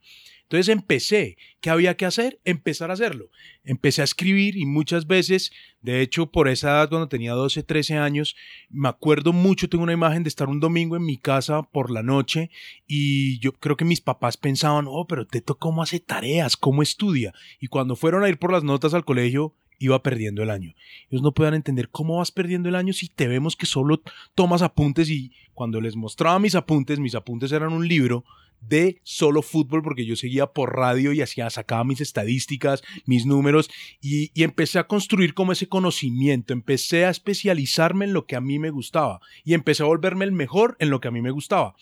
Entonces 0.52 0.68
empecé. 0.68 1.38
¿Qué 1.62 1.70
había 1.70 1.96
que 1.96 2.06
hacer? 2.06 2.42
Empezar 2.44 2.90
a 2.90 2.96
hacerlo. 2.96 3.30
Empecé 3.64 4.02
a 4.02 4.04
escribir 4.04 4.58
y 4.58 4.66
muchas 4.66 5.08
veces, 5.08 5.54
de 5.82 6.02
hecho, 6.02 6.30
por 6.30 6.50
esa 6.50 6.72
edad, 6.72 6.90
cuando 6.90 7.08
tenía 7.08 7.32
12, 7.32 7.64
13 7.64 7.96
años, 7.96 8.36
me 8.70 8.90
acuerdo 8.90 9.32
mucho, 9.32 9.70
tengo 9.70 9.86
una 9.86 9.94
imagen 9.94 10.24
de 10.24 10.28
estar 10.28 10.50
un 10.50 10.60
domingo 10.60 10.98
en 10.98 11.06
mi 11.06 11.16
casa 11.16 11.64
por 11.64 11.90
la 11.90 12.04
noche 12.04 12.50
y 12.86 13.40
yo 13.40 13.54
creo 13.54 13.78
que 13.78 13.86
mis 13.86 14.02
papás 14.02 14.36
pensaban, 14.36 14.88
oh, 14.90 15.08
pero 15.08 15.26
Teto, 15.26 15.58
¿cómo 15.58 15.84
hace 15.84 16.02
tareas? 16.02 16.58
¿Cómo 16.58 16.82
estudia? 16.82 17.34
Y 17.62 17.68
cuando 17.68 17.96
fueron 17.96 18.26
a 18.26 18.28
ir 18.28 18.38
por 18.38 18.52
las 18.52 18.66
notas 18.66 18.94
al 18.94 19.06
colegio, 19.06 19.56
iba 19.80 20.04
perdiendo 20.04 20.44
el 20.44 20.50
año. 20.50 20.76
Ellos 21.10 21.22
no 21.22 21.34
puedan 21.34 21.54
entender 21.54 21.88
cómo 21.88 22.18
vas 22.18 22.32
perdiendo 22.32 22.68
el 22.68 22.76
año 22.76 22.92
si 22.92 23.08
te 23.08 23.30
vemos 23.30 23.56
que 23.56 23.66
solo 23.66 24.02
tomas 24.36 24.64
apuntes 24.64 25.10
y 25.10 25.32
cuando 25.54 25.80
les 25.80 25.96
mostraba 25.96 26.40
mis 26.40 26.56
apuntes, 26.56 27.00
mis 27.00 27.16
apuntes 27.16 27.54
eran 27.54 27.72
un 27.72 27.88
libro 27.88 28.26
de 28.62 29.02
solo 29.04 29.42
fútbol 29.42 29.84
porque 29.84 30.06
yo 30.06 30.16
seguía 30.16 30.48
por 30.48 30.76
radio 30.76 31.12
y 31.12 31.22
hacía, 31.22 31.50
sacaba 31.50 31.84
mis 31.84 32.00
estadísticas, 32.02 32.84
mis 33.06 33.26
números 33.26 33.70
y, 34.00 34.32
y 34.34 34.44
empecé 34.44 34.80
a 34.80 34.88
construir 34.88 35.34
como 35.34 35.52
ese 35.52 35.68
conocimiento, 35.68 36.54
empecé 36.54 37.06
a 37.06 37.10
especializarme 37.10 38.06
en 38.06 38.14
lo 38.14 38.26
que 38.26 38.36
a 38.36 38.42
mí 38.42 38.60
me 38.60 38.70
gustaba 38.70 39.20
y 39.44 39.54
empecé 39.54 39.84
a 39.84 39.88
volverme 39.88 40.26
el 40.26 40.32
mejor 40.32 40.78
en 40.80 40.90
lo 40.90 41.02
que 41.02 41.08
a 41.10 41.12
mí 41.12 41.22
me 41.22 41.32
gustaba. 41.32 41.76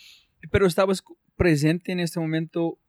Pero 0.52 0.66
estabas 0.66 1.04
presente 1.36 1.92
en 1.92 2.00
este 2.00 2.20
momento. 2.20 2.80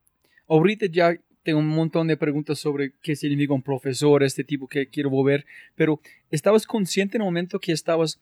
Ahorita 0.48 0.86
ya 0.90 1.14
tengo 1.42 1.60
un 1.60 1.68
montón 1.68 2.08
de 2.08 2.16
preguntas 2.16 2.58
sobre 2.58 2.92
qué 3.02 3.16
significa 3.16 3.54
un 3.54 3.62
profesor, 3.62 4.22
este 4.22 4.44
tipo 4.44 4.68
que 4.68 4.88
quiero 4.88 5.10
volver, 5.10 5.46
pero 5.74 6.00
¿estabas 6.30 6.66
consciente 6.66 7.16
en 7.16 7.22
el 7.22 7.26
momento 7.26 7.60
que 7.60 7.72
estabas 7.72 8.20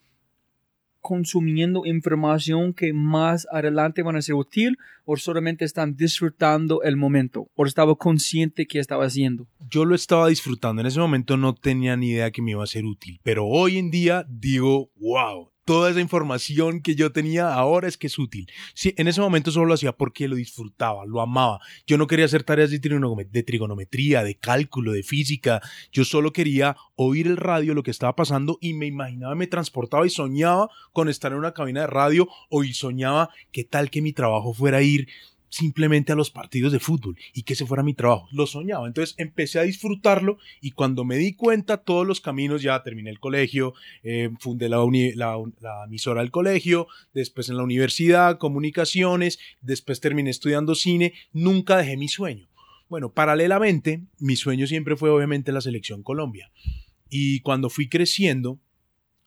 consumiendo 1.00 1.86
información 1.86 2.72
que 2.74 2.92
más 2.92 3.46
adelante 3.50 4.02
van 4.02 4.16
a 4.16 4.22
ser 4.22 4.34
útil 4.34 4.78
o 5.04 5.16
solamente 5.16 5.64
están 5.64 5.96
disfrutando 5.96 6.82
el 6.82 6.96
momento 6.96 7.48
o 7.54 7.66
estaba 7.66 7.94
consciente 7.94 8.66
que 8.66 8.78
estaba 8.78 9.06
haciendo? 9.06 9.46
Yo 9.70 9.84
lo 9.84 9.94
estaba 9.94 10.28
disfrutando, 10.28 10.80
en 10.80 10.86
ese 10.86 11.00
momento 11.00 11.36
no 11.36 11.54
tenía 11.54 11.96
ni 11.96 12.10
idea 12.10 12.30
que 12.30 12.42
me 12.42 12.52
iba 12.52 12.64
a 12.64 12.66
ser 12.66 12.84
útil, 12.84 13.20
pero 13.22 13.46
hoy 13.46 13.78
en 13.78 13.90
día 13.90 14.26
digo, 14.28 14.90
wow, 14.96 15.50
toda 15.68 15.90
esa 15.90 16.00
información 16.00 16.80
que 16.80 16.94
yo 16.94 17.12
tenía 17.12 17.52
ahora 17.52 17.88
es 17.88 17.98
que 17.98 18.06
es 18.06 18.18
útil. 18.18 18.50
Sí, 18.72 18.94
en 18.96 19.06
ese 19.06 19.20
momento 19.20 19.50
solo 19.50 19.66
lo 19.66 19.74
hacía 19.74 19.92
porque 19.92 20.26
lo 20.26 20.36
disfrutaba, 20.36 21.04
lo 21.04 21.20
amaba. 21.20 21.60
Yo 21.86 21.98
no 21.98 22.06
quería 22.06 22.24
hacer 22.24 22.42
tareas 22.42 22.70
de, 22.70 22.80
trigonome- 22.80 23.28
de 23.28 23.42
trigonometría, 23.42 24.24
de 24.24 24.34
cálculo, 24.34 24.92
de 24.92 25.02
física. 25.02 25.60
Yo 25.92 26.06
solo 26.06 26.32
quería 26.32 26.74
oír 26.96 27.26
el 27.26 27.36
radio, 27.36 27.74
lo 27.74 27.82
que 27.82 27.90
estaba 27.90 28.16
pasando 28.16 28.56
y 28.62 28.72
me 28.72 28.86
imaginaba, 28.86 29.34
me 29.34 29.46
transportaba 29.46 30.06
y 30.06 30.10
soñaba 30.10 30.70
con 30.94 31.10
estar 31.10 31.32
en 31.32 31.38
una 31.38 31.52
cabina 31.52 31.82
de 31.82 31.86
radio 31.88 32.26
o 32.48 32.64
y 32.64 32.72
soñaba 32.72 33.28
qué 33.52 33.64
tal 33.64 33.90
que 33.90 34.00
mi 34.00 34.14
trabajo 34.14 34.54
fuera 34.54 34.80
ir 34.80 35.06
simplemente 35.48 36.12
a 36.12 36.16
los 36.16 36.30
partidos 36.30 36.72
de 36.72 36.78
fútbol 36.80 37.16
y 37.32 37.42
que 37.42 37.54
ese 37.54 37.66
fuera 37.66 37.82
mi 37.82 37.94
trabajo. 37.94 38.28
Lo 38.32 38.46
soñaba. 38.46 38.86
Entonces 38.86 39.14
empecé 39.18 39.58
a 39.58 39.62
disfrutarlo 39.62 40.38
y 40.60 40.72
cuando 40.72 41.04
me 41.04 41.16
di 41.16 41.34
cuenta 41.34 41.78
todos 41.78 42.06
los 42.06 42.20
caminos, 42.20 42.62
ya 42.62 42.82
terminé 42.82 43.10
el 43.10 43.20
colegio, 43.20 43.74
eh, 44.02 44.30
fundé 44.40 44.68
la, 44.68 44.82
uni- 44.82 45.14
la, 45.14 45.36
la 45.60 45.84
emisora 45.84 46.20
del 46.20 46.30
colegio, 46.30 46.86
después 47.14 47.48
en 47.48 47.56
la 47.56 47.62
universidad, 47.62 48.38
comunicaciones, 48.38 49.38
después 49.60 50.00
terminé 50.00 50.30
estudiando 50.30 50.74
cine, 50.74 51.14
nunca 51.32 51.76
dejé 51.76 51.96
mi 51.96 52.08
sueño. 52.08 52.48
Bueno, 52.88 53.12
paralelamente, 53.12 54.02
mi 54.18 54.36
sueño 54.36 54.66
siempre 54.66 54.96
fue 54.96 55.10
obviamente 55.10 55.52
la 55.52 55.60
selección 55.60 56.02
Colombia. 56.02 56.50
Y 57.10 57.40
cuando 57.40 57.68
fui 57.68 57.88
creciendo, 57.88 58.58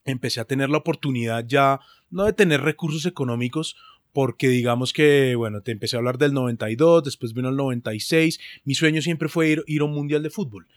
empecé 0.03 0.39
a 0.39 0.45
tener 0.45 0.69
la 0.69 0.79
oportunidad 0.79 1.45
ya, 1.47 1.79
no 2.09 2.25
de 2.25 2.33
tener 2.33 2.61
recursos 2.61 3.05
económicos, 3.05 3.75
porque 4.13 4.49
digamos 4.49 4.93
que, 4.93 5.35
bueno, 5.35 5.61
te 5.61 5.71
empecé 5.71 5.95
a 5.95 5.99
hablar 5.99 6.17
del 6.17 6.33
92, 6.33 7.03
después 7.03 7.33
vino 7.33 7.49
el 7.49 7.55
96, 7.55 8.39
mi 8.63 8.75
sueño 8.75 9.01
siempre 9.01 9.29
fue 9.29 9.49
ir, 9.49 9.63
ir 9.67 9.81
a 9.81 9.85
un 9.85 9.93
mundial 9.93 10.23
de 10.23 10.29
fútbol. 10.29 10.67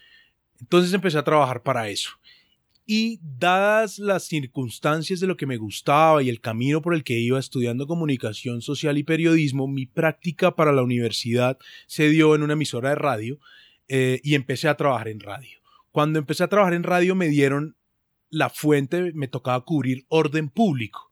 Entonces 0.61 0.93
empecé 0.93 1.19
a 1.19 1.25
trabajar 1.25 1.63
para 1.63 1.89
eso. 1.89 2.11
Y 2.87 3.19
dadas 3.23 3.99
las 3.99 4.25
circunstancias 4.25 5.19
de 5.19 5.27
lo 5.27 5.39
que 5.39 5.47
me 5.47 5.57
gustaba 5.57 6.23
y 6.23 6.29
el 6.29 6.41
camino 6.41 6.83
por 6.83 6.95
el 6.95 7.03
que 7.03 7.19
iba 7.19 7.39
estudiando 7.39 7.87
comunicación 7.87 8.61
social 8.61 8.99
y 8.99 9.05
periodismo, 9.05 9.67
mi 9.67 9.87
práctica 9.87 10.55
para 10.55 10.73
la 10.73 10.83
universidad 10.83 11.59
se 11.87 12.11
dio 12.11 12.35
en 12.35 12.43
una 12.43 12.53
emisora 12.53 12.91
de 12.91 12.95
radio 12.97 13.39
eh, 13.89 14.21
y 14.23 14.35
empecé 14.35 14.69
a 14.69 14.77
trabajar 14.77 15.09
en 15.09 15.21
radio. 15.21 15.59
Cuando 15.93 16.19
empecé 16.19 16.45
a 16.45 16.49
trabajar 16.49 16.75
en 16.75 16.83
radio 16.83 17.15
me 17.15 17.29
dieron 17.29 17.77
la 18.29 18.51
fuente, 18.51 19.13
me 19.15 19.29
tocaba 19.29 19.65
cubrir 19.65 20.05
orden 20.09 20.51
público. 20.51 21.04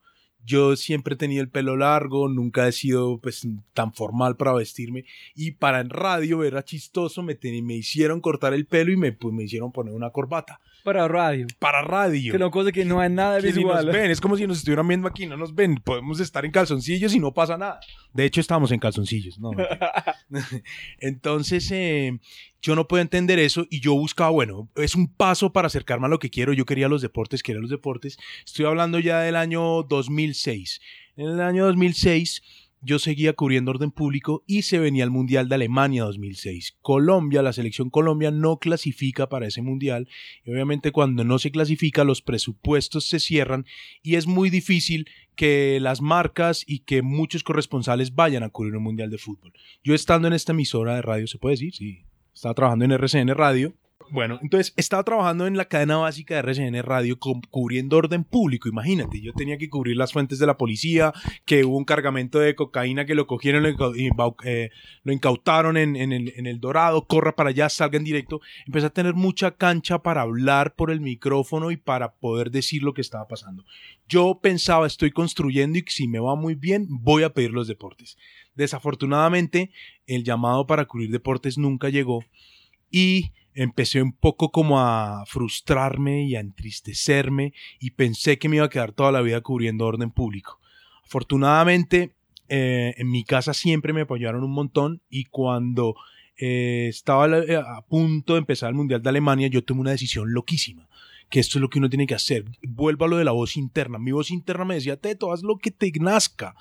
Yo 0.44 0.74
siempre 0.76 1.14
he 1.14 1.16
tenido 1.16 1.42
el 1.42 1.48
pelo 1.48 1.76
largo, 1.76 2.28
nunca 2.28 2.66
he 2.66 2.72
sido 2.72 3.18
pues 3.18 3.46
tan 3.74 3.92
formal 3.92 4.36
para 4.36 4.52
vestirme 4.52 5.04
y 5.36 5.52
para 5.52 5.80
en 5.80 5.90
radio 5.90 6.42
era 6.44 6.64
chistoso, 6.64 7.22
me, 7.22 7.34
ten- 7.36 7.64
me 7.64 7.74
hicieron 7.74 8.20
cortar 8.20 8.52
el 8.52 8.66
pelo 8.66 8.90
y 8.92 8.96
me, 8.96 9.12
pues, 9.12 9.32
me 9.32 9.44
hicieron 9.44 9.70
poner 9.72 9.94
una 9.94 10.10
corbata. 10.10 10.60
Para 10.84 11.06
radio. 11.06 11.46
Para 11.60 11.82
radio. 11.82 12.32
Que 12.32 12.36
una 12.36 12.50
cosa 12.50 12.72
que 12.72 12.84
no 12.84 12.98
hay 12.98 13.08
nada 13.08 13.38
ni 13.38 13.52
visual. 13.52 13.86
nos 13.86 13.94
ven, 13.94 14.10
es 14.10 14.20
como 14.20 14.36
si 14.36 14.48
nos 14.48 14.58
estuvieran 14.58 14.88
viendo 14.88 15.06
aquí, 15.06 15.26
no 15.26 15.36
nos 15.36 15.54
ven, 15.54 15.76
podemos 15.76 16.18
estar 16.18 16.44
en 16.44 16.50
calzoncillos 16.50 17.14
y 17.14 17.20
no 17.20 17.32
pasa 17.32 17.56
nada. 17.56 17.78
De 18.12 18.24
hecho, 18.24 18.40
estamos 18.40 18.72
en 18.72 18.80
calzoncillos, 18.80 19.38
¿no? 19.38 19.52
Entonces, 20.98 21.70
eh, 21.70 22.18
yo 22.60 22.74
no 22.76 22.88
puedo 22.88 23.02
entender 23.02 23.38
eso 23.38 23.66
y 23.70 23.80
yo 23.80 23.94
buscaba, 23.94 24.30
bueno, 24.30 24.68
es 24.76 24.94
un 24.94 25.12
paso 25.12 25.52
para 25.52 25.66
acercarme 25.66 26.06
a 26.06 26.10
lo 26.10 26.18
que 26.18 26.30
quiero. 26.30 26.52
Yo 26.52 26.64
quería 26.64 26.88
los 26.88 27.02
deportes, 27.02 27.42
quería 27.42 27.60
los 27.60 27.70
deportes. 27.70 28.18
Estoy 28.44 28.66
hablando 28.66 28.98
ya 28.98 29.20
del 29.20 29.36
año 29.36 29.82
2006. 29.82 30.80
En 31.16 31.28
el 31.28 31.40
año 31.40 31.66
2006 31.66 32.42
yo 32.82 32.98
seguía 32.98 33.32
cubriendo 33.32 33.70
orden 33.70 33.90
público 33.92 34.42
y 34.46 34.62
se 34.62 34.78
venía 34.78 35.04
el 35.04 35.10
Mundial 35.10 35.48
de 35.48 35.54
Alemania 35.54 36.04
2006. 36.04 36.76
Colombia, 36.82 37.40
la 37.40 37.52
selección 37.52 37.90
Colombia 37.90 38.30
no 38.30 38.58
clasifica 38.58 39.28
para 39.28 39.46
ese 39.46 39.62
Mundial 39.62 40.08
y 40.44 40.50
obviamente 40.50 40.90
cuando 40.90 41.24
no 41.24 41.38
se 41.38 41.52
clasifica 41.52 42.04
los 42.04 42.22
presupuestos 42.22 43.06
se 43.06 43.20
cierran 43.20 43.64
y 44.02 44.16
es 44.16 44.26
muy 44.26 44.50
difícil 44.50 45.08
que 45.36 45.78
las 45.80 46.02
marcas 46.02 46.64
y 46.66 46.80
que 46.80 47.02
muchos 47.02 47.44
corresponsales 47.44 48.14
vayan 48.14 48.42
a 48.42 48.50
cubrir 48.50 48.76
un 48.76 48.82
Mundial 48.82 49.10
de 49.10 49.18
fútbol. 49.18 49.52
Yo 49.84 49.94
estando 49.94 50.26
en 50.28 50.34
esta 50.34 50.52
emisora 50.52 50.96
de 50.96 51.02
radio, 51.02 51.26
¿se 51.26 51.38
puede 51.38 51.54
decir? 51.54 51.74
Sí. 51.74 52.04
Estaba 52.34 52.54
trabajando 52.54 52.84
en 52.84 52.92
RCN 52.92 53.28
Radio. 53.28 53.74
Bueno, 54.12 54.38
entonces 54.42 54.74
estaba 54.76 55.04
trabajando 55.04 55.46
en 55.46 55.56
la 55.56 55.64
cadena 55.64 55.96
básica 55.96 56.34
de 56.34 56.40
RCN 56.40 56.82
Radio 56.82 57.18
cubriendo 57.18 57.96
orden 57.96 58.24
público. 58.24 58.68
Imagínate, 58.68 59.22
yo 59.22 59.32
tenía 59.32 59.56
que 59.56 59.70
cubrir 59.70 59.96
las 59.96 60.12
fuentes 60.12 60.38
de 60.38 60.44
la 60.44 60.58
policía, 60.58 61.14
que 61.46 61.64
hubo 61.64 61.78
un 61.78 61.86
cargamento 61.86 62.38
de 62.38 62.54
cocaína 62.54 63.06
que 63.06 63.14
lo 63.14 63.26
cogieron, 63.26 63.62
lo, 63.62 64.36
eh, 64.44 64.68
incautaron 65.06 65.78
en, 65.78 65.96
el, 65.96 66.30
en, 66.36 66.46
el, 66.46 66.60
Dorado, 66.60 67.06
corra 67.06 67.34
para 67.34 67.48
allá, 67.48 67.70
salga 67.70 67.96
en 67.96 68.04
directo. 68.04 68.42
Empecé 68.66 68.88
a 68.88 68.90
tener 68.90 69.14
mucha 69.14 69.52
cancha 69.52 70.02
para 70.02 70.20
hablar 70.20 70.74
por 70.74 70.90
el 70.90 71.00
micrófono 71.00 71.70
y 71.70 71.78
para 71.78 72.12
poder 72.12 72.50
decir 72.50 72.82
lo 72.82 72.92
que 72.92 73.00
estaba 73.00 73.26
pasando. 73.26 73.64
Yo 74.10 74.40
pensaba, 74.42 74.86
estoy 74.86 75.10
construyendo 75.10 75.78
y 75.78 75.84
si 75.88 76.06
me 76.06 76.18
va 76.18 76.36
muy 76.36 76.54
bien, 76.54 76.86
voy 76.90 77.22
a 77.22 77.32
pedir 77.32 77.52
los 77.52 77.66
deportes. 77.66 78.18
Desafortunadamente, 78.56 79.70
el 80.06 80.22
llamado 80.22 80.66
para 80.66 80.84
cubrir 80.84 81.10
deportes 81.10 81.56
nunca 81.56 81.88
llegó 81.88 82.22
y 82.92 83.32
empecé 83.54 84.00
un 84.00 84.12
poco 84.12 84.52
como 84.52 84.80
a 84.80 85.24
frustrarme 85.26 86.24
y 86.24 86.36
a 86.36 86.40
entristecerme 86.40 87.52
y 87.80 87.90
pensé 87.90 88.38
que 88.38 88.48
me 88.48 88.56
iba 88.56 88.66
a 88.66 88.70
quedar 88.70 88.92
toda 88.92 89.10
la 89.10 89.20
vida 89.20 89.40
cubriendo 89.40 89.86
orden 89.86 90.10
público. 90.10 90.60
Afortunadamente, 91.04 92.14
eh, 92.48 92.94
en 92.96 93.10
mi 93.10 93.24
casa 93.24 93.54
siempre 93.54 93.92
me 93.92 94.02
apoyaron 94.02 94.44
un 94.44 94.52
montón 94.52 95.02
y 95.10 95.24
cuando 95.24 95.96
eh, 96.36 96.86
estaba 96.88 97.24
a 97.24 97.82
punto 97.86 98.34
de 98.34 98.40
empezar 98.40 98.68
el 98.68 98.76
Mundial 98.76 99.02
de 99.02 99.08
Alemania, 99.08 99.48
yo 99.48 99.64
tomé 99.64 99.80
una 99.80 99.90
decisión 99.90 100.32
loquísima 100.32 100.88
que 101.32 101.40
esto 101.40 101.56
es 101.56 101.62
lo 101.62 101.70
que 101.70 101.78
uno 101.78 101.88
tiene 101.88 102.06
que 102.06 102.14
hacer. 102.14 102.44
Vuelvo 102.62 103.06
a 103.06 103.08
lo 103.08 103.16
de 103.16 103.24
la 103.24 103.32
voz 103.32 103.56
interna. 103.56 103.98
Mi 103.98 104.12
voz 104.12 104.30
interna 104.30 104.66
me 104.66 104.74
decía, 104.74 104.98
Teto, 104.98 105.32
haz 105.32 105.42
lo 105.42 105.56
que 105.56 105.70
te 105.70 105.90
nazca. 105.98 106.54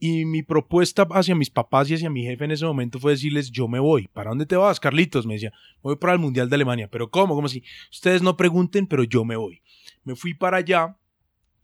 Y 0.00 0.24
mi 0.24 0.42
propuesta 0.42 1.06
hacia 1.12 1.36
mis 1.36 1.48
papás 1.48 1.88
y 1.88 1.94
hacia 1.94 2.10
mi 2.10 2.24
jefe 2.24 2.44
en 2.44 2.50
ese 2.50 2.64
momento 2.64 2.98
fue 2.98 3.12
decirles, 3.12 3.52
yo 3.52 3.68
me 3.68 3.78
voy. 3.78 4.08
¿Para 4.08 4.30
dónde 4.30 4.44
te 4.44 4.56
vas, 4.56 4.80
Carlitos? 4.80 5.26
Me 5.26 5.34
decía, 5.34 5.52
voy 5.80 5.94
para 5.94 6.12
el 6.12 6.18
Mundial 6.18 6.48
de 6.48 6.56
Alemania. 6.56 6.88
¿Pero 6.90 7.08
cómo? 7.08 7.36
¿Cómo 7.36 7.46
así? 7.46 7.62
Ustedes 7.92 8.20
no 8.20 8.36
pregunten, 8.36 8.88
pero 8.88 9.04
yo 9.04 9.24
me 9.24 9.36
voy. 9.36 9.62
Me 10.02 10.16
fui 10.16 10.34
para 10.34 10.56
allá 10.56 10.96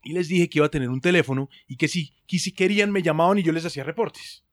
y 0.05 0.13
les 0.13 0.29
dije 0.29 0.49
que 0.49 0.61
iba 0.61 0.67
a 0.67 0.71
tener 0.71 0.89
un 0.89 1.01
teléfono 1.01 1.49
y 1.67 1.75
que 1.75 1.89
si, 1.89 2.13
que 2.29 2.39
si 2.39 2.53
querían 2.53 2.93
me 2.93 3.03
llamaban 3.03 3.41
y 3.41 3.43
yo 3.43 3.51
les 3.51 3.67
hacía 3.67 3.83
reportes. 3.83 4.45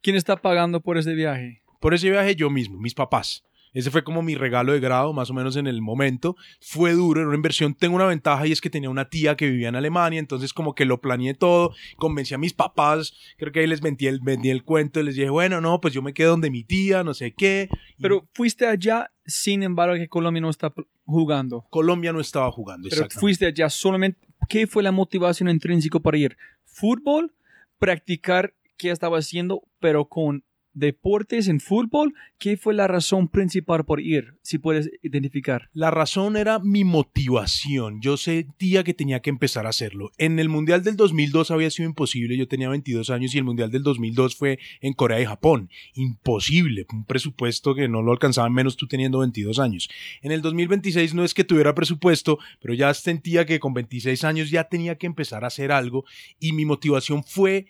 ¿Quién 0.00 0.14
está 0.14 0.36
pagando 0.36 0.80
por 0.80 0.96
ese 0.96 1.12
viaje? 1.12 1.64
Por 1.80 1.92
ese 1.92 2.08
viaje 2.08 2.36
yo 2.36 2.50
mismo, 2.50 2.78
mis 2.78 2.94
papás. 2.94 3.47
Ese 3.72 3.90
fue 3.90 4.04
como 4.04 4.22
mi 4.22 4.34
regalo 4.34 4.72
de 4.72 4.80
grado, 4.80 5.12
más 5.12 5.30
o 5.30 5.34
menos 5.34 5.56
en 5.56 5.66
el 5.66 5.82
momento. 5.82 6.36
Fue 6.60 6.92
duro, 6.92 7.20
era 7.20 7.28
una 7.28 7.36
inversión. 7.36 7.74
Tengo 7.74 7.96
una 7.96 8.06
ventaja 8.06 8.46
y 8.46 8.52
es 8.52 8.60
que 8.60 8.70
tenía 8.70 8.90
una 8.90 9.08
tía 9.08 9.36
que 9.36 9.48
vivía 9.48 9.68
en 9.68 9.76
Alemania, 9.76 10.18
entonces 10.18 10.52
como 10.52 10.74
que 10.74 10.84
lo 10.84 11.00
planeé 11.00 11.34
todo, 11.34 11.72
convencí 11.96 12.34
a 12.34 12.38
mis 12.38 12.54
papás, 12.54 13.14
creo 13.36 13.52
que 13.52 13.60
ahí 13.60 13.66
les 13.66 13.80
vendí 13.80 14.06
el, 14.06 14.20
vendí 14.20 14.50
el 14.50 14.64
cuento 14.64 15.00
y 15.00 15.04
les 15.04 15.16
dije, 15.16 15.30
bueno, 15.30 15.60
no, 15.60 15.80
pues 15.80 15.94
yo 15.94 16.02
me 16.02 16.14
quedo 16.14 16.30
donde 16.30 16.50
mi 16.50 16.64
tía, 16.64 17.04
no 17.04 17.14
sé 17.14 17.32
qué. 17.32 17.68
Pero 18.00 18.28
fuiste 18.34 18.66
allá, 18.66 19.10
sin 19.26 19.62
embargo, 19.62 19.94
que 19.94 20.08
Colombia 20.08 20.40
no 20.40 20.50
está 20.50 20.72
jugando. 21.04 21.66
Colombia 21.70 22.12
no 22.12 22.20
estaba 22.20 22.50
jugando, 22.52 22.88
Pero 22.90 23.08
fuiste 23.10 23.46
allá 23.46 23.68
solamente, 23.70 24.20
¿qué 24.48 24.66
fue 24.66 24.82
la 24.82 24.92
motivación 24.92 25.48
intrínseca 25.48 25.98
para 25.98 26.18
ir? 26.18 26.36
¿Fútbol? 26.64 27.32
¿Practicar 27.78 28.54
qué 28.76 28.90
estaba 28.90 29.18
haciendo, 29.18 29.62
pero 29.80 30.06
con 30.06 30.44
deportes 30.74 31.48
en 31.48 31.60
fútbol, 31.60 32.14
¿qué 32.38 32.56
fue 32.56 32.74
la 32.74 32.86
razón 32.86 33.28
principal 33.28 33.84
por 33.84 34.00
ir, 34.00 34.36
si 34.42 34.58
puedes 34.58 34.90
identificar? 35.02 35.68
La 35.72 35.90
razón 35.90 36.36
era 36.36 36.58
mi 36.58 36.84
motivación. 36.84 38.00
Yo 38.00 38.16
sentía 38.16 38.84
que 38.84 38.94
tenía 38.94 39.20
que 39.20 39.30
empezar 39.30 39.66
a 39.66 39.70
hacerlo. 39.70 40.12
En 40.18 40.38
el 40.38 40.48
Mundial 40.48 40.82
del 40.82 40.96
2002 40.96 41.50
había 41.50 41.70
sido 41.70 41.88
imposible. 41.88 42.36
Yo 42.36 42.48
tenía 42.48 42.68
22 42.68 43.10
años 43.10 43.34
y 43.34 43.38
el 43.38 43.44
Mundial 43.44 43.70
del 43.70 43.82
2002 43.82 44.36
fue 44.36 44.58
en 44.80 44.92
Corea 44.92 45.20
y 45.20 45.26
Japón. 45.26 45.70
Imposible. 45.94 46.86
Un 46.92 47.04
presupuesto 47.04 47.74
que 47.74 47.88
no 47.88 48.02
lo 48.02 48.12
alcanzaban 48.12 48.52
menos 48.52 48.76
tú 48.76 48.86
teniendo 48.86 49.18
22 49.18 49.58
años. 49.58 49.88
En 50.22 50.32
el 50.32 50.42
2026 50.42 51.14
no 51.14 51.24
es 51.24 51.34
que 51.34 51.44
tuviera 51.44 51.74
presupuesto, 51.74 52.38
pero 52.60 52.74
ya 52.74 52.92
sentía 52.94 53.46
que 53.46 53.60
con 53.60 53.74
26 53.74 54.24
años 54.24 54.50
ya 54.50 54.64
tenía 54.64 54.96
que 54.96 55.06
empezar 55.06 55.44
a 55.44 55.48
hacer 55.48 55.72
algo 55.72 56.04
y 56.38 56.52
mi 56.52 56.64
motivación 56.64 57.24
fue 57.24 57.66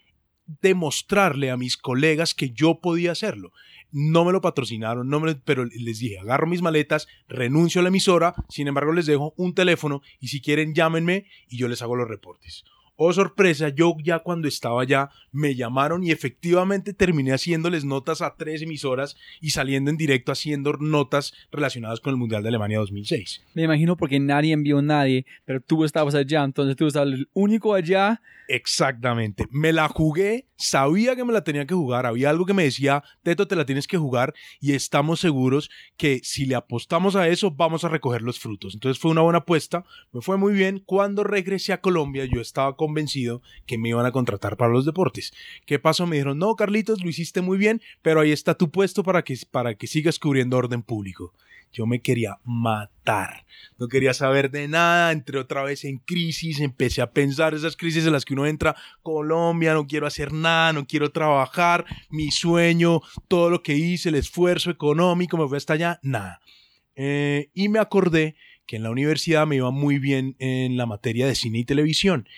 demostrarle 0.62 1.50
a 1.50 1.56
mis 1.56 1.76
colegas 1.76 2.34
que 2.34 2.50
yo 2.50 2.80
podía 2.80 3.12
hacerlo. 3.12 3.52
No 3.90 4.24
me 4.24 4.32
lo 4.32 4.40
patrocinaron, 4.40 5.08
no 5.08 5.20
me 5.20 5.34
pero 5.36 5.64
les 5.64 5.98
dije, 5.98 6.18
agarro 6.18 6.46
mis 6.46 6.62
maletas, 6.62 7.08
renuncio 7.28 7.80
a 7.80 7.82
la 7.82 7.88
emisora, 7.88 8.34
sin 8.48 8.68
embargo 8.68 8.92
les 8.92 9.06
dejo 9.06 9.32
un 9.36 9.54
teléfono 9.54 10.02
y 10.20 10.28
si 10.28 10.40
quieren 10.40 10.74
llámenme 10.74 11.26
y 11.48 11.56
yo 11.56 11.68
les 11.68 11.80
hago 11.80 11.96
los 11.96 12.08
reportes. 12.08 12.64
Oh 13.00 13.12
sorpresa, 13.12 13.68
yo 13.68 13.94
ya 14.02 14.18
cuando 14.18 14.48
estaba 14.48 14.82
allá 14.82 15.10
me 15.30 15.54
llamaron 15.54 16.02
y 16.02 16.10
efectivamente 16.10 16.92
terminé 16.92 17.32
haciéndoles 17.32 17.84
notas 17.84 18.22
a 18.22 18.34
tres 18.34 18.60
emisoras 18.60 19.16
y 19.40 19.50
saliendo 19.50 19.92
en 19.92 19.96
directo 19.96 20.32
haciendo 20.32 20.72
notas 20.72 21.32
relacionadas 21.52 22.00
con 22.00 22.10
el 22.10 22.16
Mundial 22.16 22.42
de 22.42 22.48
Alemania 22.48 22.80
2006. 22.80 23.44
Me 23.54 23.62
imagino 23.62 23.96
porque 23.96 24.18
nadie 24.18 24.52
envió 24.52 24.78
a 24.78 24.82
nadie, 24.82 25.26
pero 25.44 25.60
tú 25.60 25.84
estabas 25.84 26.16
allá, 26.16 26.42
entonces 26.42 26.74
tú 26.74 26.88
estabas 26.88 27.14
el 27.14 27.28
único 27.34 27.72
allá. 27.72 28.20
Exactamente, 28.48 29.46
me 29.52 29.72
la 29.72 29.86
jugué, 29.88 30.48
sabía 30.56 31.14
que 31.14 31.24
me 31.24 31.34
la 31.34 31.44
tenía 31.44 31.66
que 31.66 31.74
jugar, 31.74 32.04
había 32.04 32.30
algo 32.30 32.46
que 32.46 32.54
me 32.54 32.64
decía, 32.64 33.04
Teto, 33.22 33.46
te 33.46 33.54
la 33.54 33.66
tienes 33.66 33.86
que 33.86 33.98
jugar 33.98 34.34
y 34.58 34.72
estamos 34.72 35.20
seguros 35.20 35.70
que 35.96 36.20
si 36.24 36.46
le 36.46 36.56
apostamos 36.56 37.14
a 37.14 37.28
eso 37.28 37.52
vamos 37.52 37.84
a 37.84 37.90
recoger 37.90 38.22
los 38.22 38.40
frutos. 38.40 38.74
Entonces 38.74 39.00
fue 39.00 39.12
una 39.12 39.20
buena 39.20 39.40
apuesta, 39.40 39.84
me 40.12 40.20
fue 40.20 40.36
muy 40.36 40.52
bien. 40.52 40.82
Cuando 40.84 41.22
regresé 41.22 41.72
a 41.74 41.80
Colombia 41.80 42.24
yo 42.24 42.40
estaba 42.40 42.74
con 42.74 42.87
convencido 42.88 43.42
que 43.66 43.76
me 43.76 43.90
iban 43.90 44.06
a 44.06 44.12
contratar 44.12 44.56
para 44.56 44.72
los 44.72 44.86
deportes. 44.86 45.34
¿Qué 45.66 45.78
pasó? 45.78 46.06
Me 46.06 46.16
dijeron, 46.16 46.38
no, 46.38 46.56
Carlitos, 46.56 47.04
lo 47.04 47.10
hiciste 47.10 47.42
muy 47.42 47.58
bien, 47.58 47.82
pero 48.00 48.20
ahí 48.20 48.32
está 48.32 48.54
tu 48.54 48.70
puesto 48.70 49.02
para 49.02 49.22
que, 49.22 49.36
para 49.50 49.74
que 49.74 49.86
sigas 49.86 50.18
cubriendo 50.18 50.56
orden 50.56 50.82
público. 50.82 51.34
Yo 51.70 51.84
me 51.84 52.00
quería 52.00 52.38
matar. 52.44 53.44
No 53.78 53.88
quería 53.88 54.14
saber 54.14 54.50
de 54.50 54.68
nada. 54.68 55.12
Entré 55.12 55.38
otra 55.38 55.62
vez 55.62 55.84
en 55.84 55.98
crisis. 55.98 56.60
Empecé 56.60 57.02
a 57.02 57.10
pensar 57.10 57.52
esas 57.52 57.76
crisis 57.76 58.06
en 58.06 58.12
las 58.12 58.24
que 58.24 58.32
uno 58.32 58.46
entra. 58.46 58.74
Colombia, 59.02 59.74
no 59.74 59.86
quiero 59.86 60.06
hacer 60.06 60.32
nada, 60.32 60.72
no 60.72 60.86
quiero 60.86 61.12
trabajar. 61.12 61.84
Mi 62.08 62.30
sueño, 62.30 63.02
todo 63.28 63.50
lo 63.50 63.62
que 63.62 63.74
hice, 63.74 64.08
el 64.08 64.14
esfuerzo 64.14 64.70
económico, 64.70 65.36
me 65.36 65.46
fue 65.46 65.58
hasta 65.58 65.74
allá. 65.74 66.00
Nada. 66.02 66.40
Eh, 66.96 67.50
y 67.52 67.68
me 67.68 67.80
acordé 67.80 68.34
que 68.66 68.76
en 68.76 68.82
la 68.82 68.90
universidad 68.90 69.46
me 69.46 69.56
iba 69.56 69.70
muy 69.70 69.98
bien 69.98 70.36
en 70.38 70.76
la 70.76 70.86
materia 70.86 71.26
de 71.26 71.34
cine 71.34 71.58
y 71.58 71.64
televisión 71.64 72.28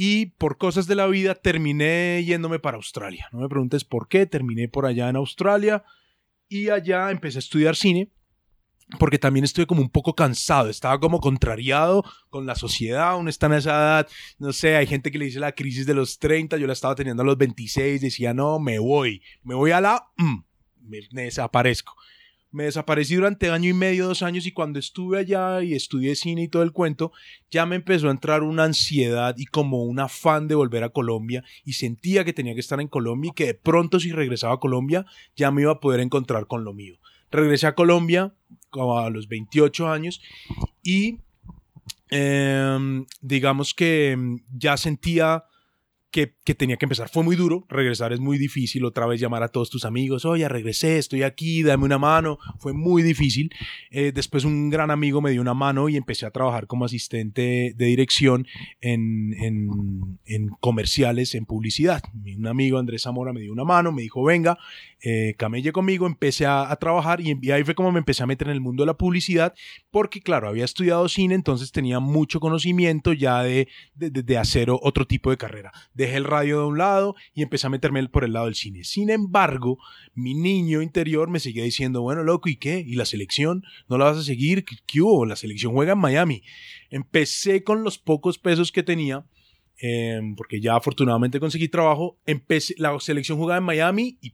y 0.00 0.26
por 0.26 0.58
cosas 0.58 0.86
de 0.86 0.94
la 0.94 1.08
vida 1.08 1.34
terminé 1.34 2.22
yéndome 2.24 2.60
para 2.60 2.76
Australia. 2.76 3.28
No 3.32 3.40
me 3.40 3.48
preguntes 3.48 3.82
por 3.82 4.06
qué, 4.06 4.26
terminé 4.26 4.68
por 4.68 4.86
allá 4.86 5.08
en 5.08 5.16
Australia 5.16 5.82
y 6.48 6.68
allá 6.68 7.10
empecé 7.10 7.38
a 7.38 7.40
estudiar 7.40 7.74
cine 7.74 8.08
porque 9.00 9.18
también 9.18 9.44
estuve 9.44 9.66
como 9.66 9.82
un 9.82 9.90
poco 9.90 10.14
cansado, 10.14 10.70
estaba 10.70 11.00
como 11.00 11.20
contrariado 11.20 12.04
con 12.30 12.46
la 12.46 12.54
sociedad, 12.54 13.18
uno 13.18 13.28
está 13.28 13.46
en 13.46 13.54
esa 13.54 13.70
edad, 13.70 14.08
no 14.38 14.52
sé, 14.52 14.76
hay 14.76 14.86
gente 14.86 15.10
que 15.10 15.18
le 15.18 15.24
dice 15.24 15.40
la 15.40 15.52
crisis 15.52 15.84
de 15.84 15.94
los 15.94 16.20
30, 16.20 16.56
yo 16.58 16.68
la 16.68 16.72
estaba 16.74 16.94
teniendo 16.94 17.24
a 17.24 17.26
los 17.26 17.36
26, 17.36 18.00
decía, 18.00 18.32
no, 18.32 18.60
me 18.60 18.78
voy, 18.78 19.20
me 19.42 19.56
voy 19.56 19.72
a 19.72 19.80
la... 19.80 20.10
Mm, 20.16 20.38
me 21.10 21.22
desaparezco. 21.24 21.96
Me 22.50 22.64
desaparecí 22.64 23.14
durante 23.14 23.50
año 23.50 23.68
y 23.68 23.74
medio, 23.74 24.06
dos 24.06 24.22
años 24.22 24.46
y 24.46 24.52
cuando 24.52 24.78
estuve 24.78 25.18
allá 25.18 25.62
y 25.62 25.74
estudié 25.74 26.16
cine 26.16 26.44
y 26.44 26.48
todo 26.48 26.62
el 26.62 26.72
cuento, 26.72 27.12
ya 27.50 27.66
me 27.66 27.76
empezó 27.76 28.08
a 28.08 28.10
entrar 28.10 28.42
una 28.42 28.64
ansiedad 28.64 29.34
y 29.36 29.44
como 29.44 29.84
un 29.84 30.00
afán 30.00 30.48
de 30.48 30.54
volver 30.54 30.82
a 30.82 30.88
Colombia 30.88 31.44
y 31.64 31.74
sentía 31.74 32.24
que 32.24 32.32
tenía 32.32 32.54
que 32.54 32.60
estar 32.60 32.80
en 32.80 32.88
Colombia 32.88 33.30
y 33.30 33.34
que 33.34 33.46
de 33.46 33.54
pronto 33.54 34.00
si 34.00 34.12
regresaba 34.12 34.54
a 34.54 34.60
Colombia 34.60 35.04
ya 35.36 35.50
me 35.50 35.62
iba 35.62 35.72
a 35.72 35.80
poder 35.80 36.00
encontrar 36.00 36.46
con 36.46 36.64
lo 36.64 36.72
mío. 36.72 36.96
Regresé 37.30 37.66
a 37.66 37.74
Colombia 37.74 38.32
a 38.72 39.10
los 39.10 39.28
28 39.28 39.88
años 39.88 40.22
y 40.82 41.18
em, 42.08 43.04
digamos 43.20 43.74
que 43.74 44.12
em, 44.12 44.38
ya 44.56 44.78
sentía 44.78 45.44
que, 46.10 46.54
tenía 46.54 46.76
que 46.76 46.86
empezar. 46.86 47.08
Fue 47.10 47.22
muy 47.22 47.36
duro, 47.36 47.66
regresar 47.68 48.12
es 48.12 48.20
muy 48.20 48.38
difícil, 48.38 48.84
otra 48.84 49.06
vez 49.06 49.20
llamar 49.20 49.42
a 49.42 49.48
todos 49.48 49.68
tus 49.68 49.84
amigos, 49.84 50.24
oye, 50.24 50.48
regresé, 50.48 50.98
estoy 50.98 51.22
aquí, 51.22 51.62
dame 51.62 51.84
una 51.84 51.98
mano, 51.98 52.38
fue 52.58 52.72
muy 52.72 53.02
difícil. 53.02 53.52
Eh, 53.90 54.12
después 54.14 54.44
un 54.44 54.70
gran 54.70 54.90
amigo 54.90 55.20
me 55.20 55.30
dio 55.30 55.40
una 55.40 55.54
mano 55.54 55.88
y 55.88 55.96
empecé 55.96 56.26
a 56.26 56.30
trabajar 56.30 56.66
como 56.66 56.84
asistente 56.84 57.74
de 57.76 57.86
dirección 57.86 58.46
en, 58.80 59.34
en, 60.24 60.48
comerciales, 60.60 61.34
en 61.34 61.44
publicidad. 61.44 62.02
Un 62.36 62.46
amigo, 62.46 62.78
Andrés 62.78 63.02
Zamora, 63.02 63.32
me 63.32 63.40
dio 63.40 63.52
una 63.52 63.64
mano, 63.64 63.92
me 63.92 64.02
dijo, 64.02 64.22
venga, 64.24 64.58
eh, 65.02 65.34
camelle 65.36 65.72
conmigo, 65.72 66.06
empecé 66.06 66.46
a, 66.46 66.74
trabajar 66.80 67.20
y, 67.20 67.36
y 67.42 67.50
ahí 67.50 67.64
fue 67.64 67.74
como 67.74 67.92
me 67.92 67.98
empecé 67.98 68.22
a 68.22 68.26
meter 68.26 68.48
en 68.48 68.54
el 68.54 68.60
mundo 68.60 68.82
de 68.82 68.86
la 68.86 68.96
publicidad, 68.96 69.52
porque 69.90 70.20
claro, 70.20 70.48
había 70.48 70.64
estudiado 70.64 71.08
cine, 71.08 71.34
entonces 71.34 71.72
tenía 71.72 71.98
mucho 72.00 72.40
conocimiento 72.40 73.12
ya 73.12 73.42
de, 73.42 73.68
de, 73.94 74.10
de 74.10 74.38
hacer 74.38 74.68
otro 74.70 75.06
tipo 75.06 75.30
de 75.30 75.36
carrera 75.36 75.72
dejé 75.98 76.16
el 76.16 76.24
radio 76.24 76.60
de 76.60 76.66
un 76.66 76.78
lado 76.78 77.16
y 77.34 77.42
empecé 77.42 77.66
a 77.66 77.70
meterme 77.70 78.08
por 78.08 78.24
el 78.24 78.32
lado 78.32 78.46
del 78.46 78.54
cine. 78.54 78.84
Sin 78.84 79.10
embargo, 79.10 79.78
mi 80.14 80.32
niño 80.32 80.80
interior 80.80 81.28
me 81.28 81.40
seguía 81.40 81.64
diciendo, 81.64 82.02
bueno, 82.02 82.22
loco, 82.22 82.48
¿y 82.48 82.54
qué? 82.56 82.78
¿Y 82.86 82.94
la 82.94 83.04
selección? 83.04 83.64
¿No 83.88 83.98
la 83.98 84.04
vas 84.04 84.18
a 84.18 84.22
seguir? 84.22 84.64
¿Qué, 84.64 85.02
hubo? 85.02 85.26
La 85.26 85.34
selección 85.34 85.72
juega 85.72 85.94
en 85.94 85.98
Miami. 85.98 86.44
Empecé 86.90 87.64
con 87.64 87.82
los 87.82 87.98
pocos 87.98 88.38
pesos 88.38 88.70
que 88.70 88.84
tenía. 88.84 89.26
Em, 89.80 90.34
porque 90.34 90.60
ya 90.60 90.74
afortunadamente 90.74 91.38
conseguí 91.38 91.68
trabajo, 91.68 92.18
empecé, 92.26 92.74
la 92.78 92.98
selección 92.98 93.38
jugaba 93.38 93.58
en 93.58 93.64
Miami 93.64 94.18
y 94.20 94.32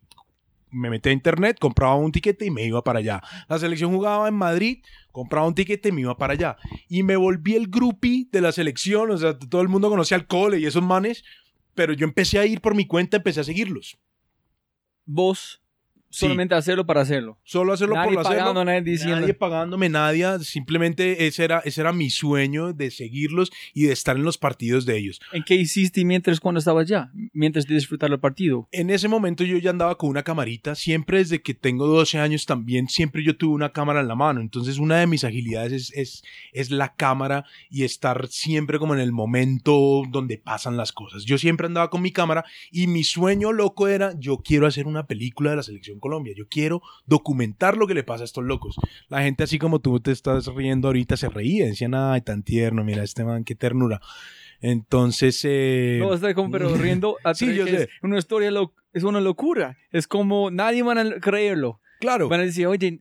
me 0.70 0.88
metía 0.88 1.10
a 1.10 1.12
internet, 1.12 1.58
compraba 1.60 1.94
un 1.96 2.12
tiquete 2.12 2.46
y 2.46 2.50
me 2.50 2.64
iba 2.64 2.82
para 2.82 2.98
allá. 3.00 3.22
La 3.48 3.58
selección 3.58 3.92
jugaba 3.92 4.26
en 4.26 4.34
Madrid, 4.34 4.82
compraba 5.12 5.46
un 5.46 5.54
tiquete 5.54 5.90
y 5.90 5.92
me 5.92 6.00
iba 6.00 6.16
para 6.16 6.32
allá. 6.32 6.56
Y 6.88 7.02
me 7.02 7.16
volví 7.16 7.54
el 7.56 7.68
groupie 7.68 8.26
de 8.32 8.40
la 8.40 8.52
selección, 8.52 9.10
o 9.10 9.18
sea, 9.18 9.38
todo 9.38 9.60
el 9.60 9.68
mundo 9.68 9.90
conocía 9.90 10.16
al 10.16 10.26
cole 10.26 10.58
y 10.58 10.66
esos 10.66 10.82
manes, 10.82 11.24
pero 11.74 11.92
yo 11.92 12.04
empecé 12.04 12.38
a 12.38 12.46
ir 12.46 12.60
por 12.60 12.74
mi 12.74 12.86
cuenta, 12.86 13.16
empecé 13.18 13.40
a 13.40 13.44
seguirlos. 13.44 13.98
Vos 15.04 15.63
solamente 16.14 16.54
hacerlo 16.54 16.86
para 16.86 17.00
hacerlo. 17.00 17.38
Solo 17.44 17.72
hacerlo 17.72 17.94
Nadie 17.94 18.12
por 18.12 18.20
hacerlo. 18.20 18.38
pagando, 18.40 18.64
nadie 18.64 18.82
diciendo. 18.82 19.20
Nadie 19.20 19.34
pagándome 19.34 19.88
nadie, 19.88 20.38
simplemente 20.40 21.26
ese 21.26 21.44
era, 21.44 21.60
ese 21.64 21.80
era 21.80 21.92
mi 21.92 22.10
sueño 22.10 22.72
de 22.72 22.90
seguirlos 22.90 23.50
y 23.72 23.84
de 23.84 23.92
estar 23.92 24.16
en 24.16 24.22
los 24.22 24.38
partidos 24.38 24.86
de 24.86 24.96
ellos. 24.96 25.20
¿En 25.32 25.42
qué 25.42 25.54
hiciste 25.54 26.04
mientras 26.04 26.40
cuando 26.40 26.58
estabas 26.58 26.82
allá? 26.82 27.10
Mientras 27.32 27.66
de 27.66 27.74
disfrutar 27.74 28.10
el 28.10 28.20
partido. 28.20 28.68
En 28.72 28.90
ese 28.90 29.08
momento 29.08 29.44
yo 29.44 29.58
ya 29.58 29.70
andaba 29.70 29.96
con 29.96 30.10
una 30.10 30.22
camarita, 30.22 30.74
siempre 30.74 31.18
desde 31.18 31.42
que 31.42 31.54
tengo 31.54 31.86
12 31.86 32.18
años 32.18 32.46
también, 32.46 32.88
siempre 32.88 33.22
yo 33.24 33.36
tuve 33.36 33.54
una 33.54 33.72
cámara 33.72 34.00
en 34.00 34.08
la 34.08 34.14
mano, 34.14 34.40
entonces 34.40 34.78
una 34.78 34.98
de 34.98 35.06
mis 35.06 35.24
agilidades 35.24 35.72
es, 35.72 35.92
es, 35.94 36.24
es 36.52 36.70
la 36.70 36.94
cámara 36.94 37.44
y 37.70 37.84
estar 37.84 38.28
siempre 38.28 38.78
como 38.78 38.94
en 38.94 39.00
el 39.00 39.12
momento 39.12 40.02
donde 40.08 40.38
pasan 40.38 40.76
las 40.76 40.92
cosas. 40.92 41.24
Yo 41.24 41.38
siempre 41.38 41.66
andaba 41.66 41.90
con 41.90 42.02
mi 42.02 42.12
cámara 42.12 42.44
y 42.70 42.86
mi 42.86 43.04
sueño 43.04 43.52
loco 43.52 43.88
era, 43.88 44.12
yo 44.18 44.38
quiero 44.38 44.66
hacer 44.66 44.86
una 44.86 45.06
película 45.06 45.50
de 45.50 45.56
la 45.56 45.62
selección 45.62 45.98
Colombia, 46.04 46.34
yo 46.36 46.44
quiero 46.48 46.82
documentar 47.06 47.78
lo 47.78 47.86
que 47.86 47.94
le 47.94 48.02
pasa 48.04 48.24
a 48.24 48.26
estos 48.26 48.44
locos. 48.44 48.76
La 49.08 49.22
gente 49.22 49.42
así 49.42 49.58
como 49.58 49.78
tú 49.78 50.00
te 50.00 50.12
estás 50.12 50.46
riendo 50.48 50.88
ahorita 50.88 51.16
se 51.16 51.30
reía, 51.30 51.64
decían, 51.64 51.94
ay, 51.94 52.20
tan 52.20 52.42
tierno, 52.42 52.84
mira 52.84 53.02
este 53.02 53.24
man, 53.24 53.42
qué 53.42 53.54
ternura. 53.54 54.02
Entonces, 54.60 55.40
eh, 55.44 55.98
No, 56.00 56.12
está 56.12 56.34
como, 56.34 56.50
pero 56.50 56.68
riendo. 56.76 57.16
a 57.24 57.32
Sí, 57.34 57.54
yo 57.54 57.66
sé. 57.66 57.88
Una 58.02 58.18
historia, 58.18 58.50
es 58.92 59.02
una 59.02 59.20
locura. 59.20 59.78
Es 59.90 60.06
como 60.06 60.50
nadie 60.50 60.82
van 60.82 60.98
a 60.98 61.20
creerlo. 61.20 61.80
claro, 62.00 62.28
Van 62.28 62.40
a 62.40 62.44
decir, 62.44 62.66
oye, 62.66 63.00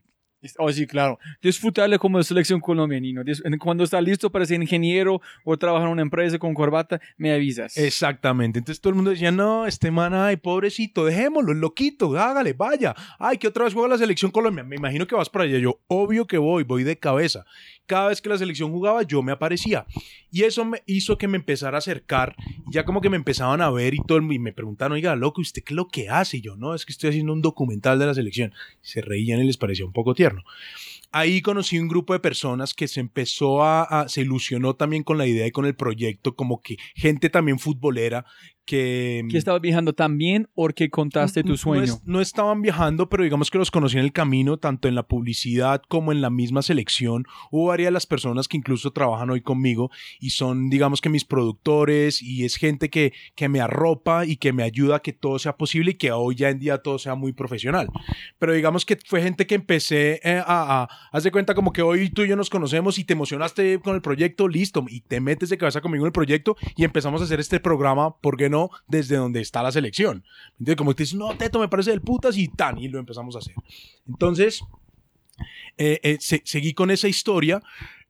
oh 0.57 0.71
sí, 0.71 0.87
claro, 0.87 1.19
disfrutarle 1.41 1.99
como 1.99 2.17
de 2.17 2.23
selección 2.23 2.59
colombiana. 2.59 3.23
Cuando 3.59 3.83
está 3.83 3.99
listo 4.01 4.31
para 4.31 4.45
ser 4.45 4.61
ingeniero 4.61 5.21
o 5.43 5.57
trabajar 5.57 5.87
en 5.87 5.93
una 5.93 6.01
empresa 6.01 6.37
con 6.37 6.53
corbata, 6.53 6.99
me 7.17 7.33
avisas. 7.33 7.77
Exactamente. 7.77 8.59
Entonces 8.59 8.81
todo 8.81 8.91
el 8.91 8.95
mundo 8.95 9.11
decía, 9.11 9.31
no, 9.31 9.65
este 9.65 9.91
man, 9.91 10.13
ay, 10.13 10.37
pobrecito, 10.37 11.05
dejémoslo, 11.05 11.53
loquito, 11.53 12.17
hágale, 12.17 12.53
vaya. 12.53 12.95
Ay, 13.19 13.37
que 13.37 13.47
otra 13.47 13.65
vez 13.65 13.73
juega 13.73 13.89
la 13.89 13.97
selección 13.97 14.31
Colombia. 14.31 14.63
Me 14.63 14.75
imagino 14.75 15.07
que 15.07 15.15
vas 15.15 15.29
para 15.29 15.45
allá. 15.45 15.57
Yo, 15.57 15.79
obvio 15.87 16.27
que 16.27 16.37
voy, 16.37 16.63
voy 16.63 16.83
de 16.83 16.97
cabeza. 16.97 17.45
Cada 17.85 18.09
vez 18.09 18.21
que 18.21 18.29
la 18.29 18.37
selección 18.37 18.71
jugaba, 18.71 19.03
yo 19.03 19.21
me 19.21 19.31
aparecía. 19.31 19.85
Y 20.33 20.43
eso 20.43 20.65
me 20.65 20.81
hizo 20.87 21.17
que 21.17 21.27
me 21.27 21.37
empezara 21.37 21.77
a 21.77 21.79
acercar. 21.79 22.35
Ya 22.71 22.85
como 22.85 23.01
que 23.01 23.09
me 23.09 23.17
empezaban 23.17 23.61
a 23.61 23.69
ver 23.69 23.93
y 23.93 23.99
todo, 24.07 24.17
el- 24.17 24.31
y 24.33 24.39
me 24.39 24.51
preguntaban, 24.51 24.91
oiga, 24.93 25.15
loco, 25.15 25.39
¿y 25.41 25.43
¿usted 25.43 25.63
qué 25.63 25.73
es 25.73 25.75
lo 25.75 25.87
que 25.87 26.09
hace? 26.09 26.37
Y 26.37 26.41
yo, 26.41 26.55
no, 26.57 26.73
es 26.73 26.85
que 26.85 26.91
estoy 26.91 27.11
haciendo 27.11 27.33
un 27.33 27.43
documental 27.43 27.99
de 27.99 28.07
la 28.07 28.15
selección. 28.15 28.51
Se 28.81 29.01
reían 29.01 29.39
y 29.41 29.45
les 29.45 29.57
parecía 29.57 29.85
un 29.85 29.93
poco 29.93 30.13
tierno 30.15 30.43
ahí 31.15 31.43
conocí 31.43 31.77
un 31.77 31.87
grupo 31.87 32.13
de 32.13 32.19
personas 32.19 32.73
que 32.73 32.87
se 32.87 32.99
empezó 32.99 33.63
a- 33.63 34.07
se 34.09 34.21
ilusionó 34.21 34.75
también 34.75 35.03
con 35.03 35.19
la 35.19 35.27
idea 35.27 35.45
y 35.45 35.51
con 35.51 35.67
el 35.67 35.75
proyecto, 35.75 36.35
como 36.35 36.59
que 36.63 36.77
gente 36.95 37.29
también 37.29 37.59
futbolera 37.59 38.25
que... 38.65 39.25
¿Que 39.29 39.37
estabas 39.37 39.61
viajando 39.61 39.93
también 39.93 40.47
o 40.55 40.67
que 40.69 40.89
contaste 40.89 41.43
tu 41.43 41.49
no 41.49 41.57
sueño? 41.57 41.83
es- 41.83 42.01
No, 42.05 42.21
estaban 42.21 42.61
viajando, 42.61 43.09
pero 43.09 43.23
digamos 43.23 43.51
que 43.51 43.57
los 43.57 43.71
conocí 43.71 43.97
en 43.97 44.03
el 44.05 44.13
camino, 44.13 44.57
tanto 44.57 44.87
en 44.87 44.95
la 44.95 45.03
publicidad 45.03 45.81
como 45.87 46.11
en 46.11 46.21
la 46.21 46.29
misma 46.29 46.61
selección. 46.61 47.25
Hubo 47.51 47.67
varias 47.67 47.87
de 47.87 47.91
las 47.91 48.05
personas 48.05 48.47
que 48.47 48.57
incluso 48.57 48.91
trabajan 48.91 49.29
hoy 49.29 49.41
conmigo 49.41 49.91
y 50.19 50.31
son, 50.31 50.69
digamos 50.69 51.01
que 51.01 51.09
mis 51.09 51.25
productores 51.25 52.21
y 52.21 52.45
es 52.45 52.55
gente 52.55 52.89
que, 52.89 53.13
que 53.35 53.49
me 53.49 53.59
arropa 53.61 54.25
y 54.25 54.37
que 54.37 54.53
me 54.53 54.63
ayuda 54.63 54.97
a 54.97 55.01
que 55.01 55.13
todo 55.13 55.39
sea 55.39 55.57
posible 55.57 55.91
y 55.91 55.95
que 55.95 56.11
hoy 56.11 56.35
ya 56.35 56.49
en 56.49 56.59
día 56.59 56.77
todo 56.79 56.97
sea 56.99 57.15
muy 57.15 57.33
profesional. 57.33 57.87
Pero 58.39 58.53
digamos 58.53 58.85
que 58.85 58.97
fue 59.05 59.21
gente 59.21 59.45
que 59.47 59.55
empecé 59.55 60.19
eh, 60.23 60.41
a, 60.45 60.83
a, 60.83 60.89
haz 61.11 61.23
de 61.23 61.31
cuenta 61.31 61.53
como 61.53 61.73
que 61.73 61.81
hoy 61.81 62.09
tú 62.09 62.23
y 62.23 62.29
yo 62.29 62.35
nos 62.35 62.49
conocemos 62.49 62.97
y 62.97 63.03
te 63.03 63.13
emocionaste 63.13 63.79
con 63.79 63.95
el 63.95 64.01
proyecto, 64.01 64.47
listo, 64.47 64.85
y 64.87 65.01
te 65.01 65.19
metes 65.19 65.49
de 65.49 65.57
cabeza 65.57 65.81
conmigo 65.81 66.05
en 66.05 66.07
el 66.07 66.13
proyecto 66.13 66.55
y 66.75 66.83
empezamos 66.83 67.21
a 67.21 67.25
hacer 67.25 67.39
este 67.39 67.59
programa, 67.59 68.15
¿por 68.17 68.37
qué 68.37 68.49
no? 68.49 68.52
Desde 68.87 69.15
donde 69.17 69.41
está 69.41 69.61
la 69.63 69.71
selección. 69.71 70.23
Entonces, 70.59 70.75
como 70.75 70.93
te 70.95 71.03
dices, 71.03 71.17
no, 71.17 71.35
Teto, 71.37 71.59
me 71.59 71.67
parece 71.67 71.91
del 71.91 72.01
putas 72.01 72.37
y 72.37 72.47
tan, 72.47 72.77
y 72.77 72.87
lo 72.87 72.99
empezamos 72.99 73.35
a 73.35 73.39
hacer. 73.39 73.55
Entonces, 74.07 74.61
eh, 75.77 75.99
eh, 76.03 76.17
se- 76.19 76.41
seguí 76.45 76.73
con 76.73 76.91
esa 76.91 77.07
historia. 77.07 77.61